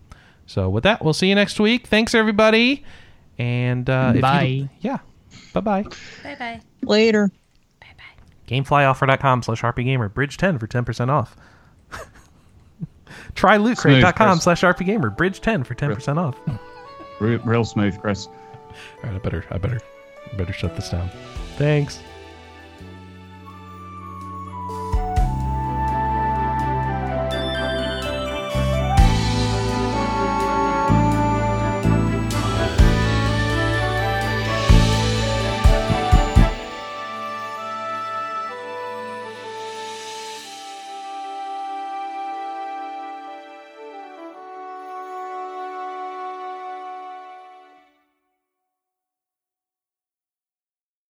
So 0.48 0.70
with 0.70 0.84
that, 0.84 1.04
we'll 1.04 1.14
see 1.14 1.30
you 1.30 1.36
next 1.36 1.60
week. 1.60 1.86
Thanks 1.88 2.16
everybody, 2.16 2.84
and 3.38 3.88
uh, 3.90 4.10
if 4.10 4.16
you- 4.16 4.22
Bye. 4.22 4.70
yeah, 4.82 4.98
bye 5.54 5.62
bye. 5.62 5.84
Bye 6.24 6.36
bye. 6.40 6.62
Later. 6.82 7.32
Bye 7.80 7.88
bye. 7.96 8.24
Gameflyoffer.com 8.48 9.44
slash 9.44 9.62
rpgamer. 9.62 10.12
Bridge 10.12 10.38
10 10.38 10.58
for 10.58 10.66
10% 10.68 11.10
off. 11.10 11.36
Try 13.36 13.58
lootcrate.com 13.58 14.14
Chris. 14.14 14.44
slash 14.44 14.62
rpgamer. 14.62 15.16
Bridge 15.16 15.42
10 15.42 15.64
for 15.64 15.76
10% 15.76 16.18
off. 16.18 16.38
Hmm. 16.40 17.24
Real, 17.24 17.40
real 17.40 17.66
smooth, 17.66 18.00
Chris. 18.00 18.28
right, 19.04 19.14
I 19.14 19.18
better 19.18 19.44
I 19.52 19.58
better 19.58 19.80
I 20.32 20.36
better 20.38 20.54
shut 20.54 20.76
this 20.76 20.90
down. 20.90 21.10
Thanks. 21.58 22.02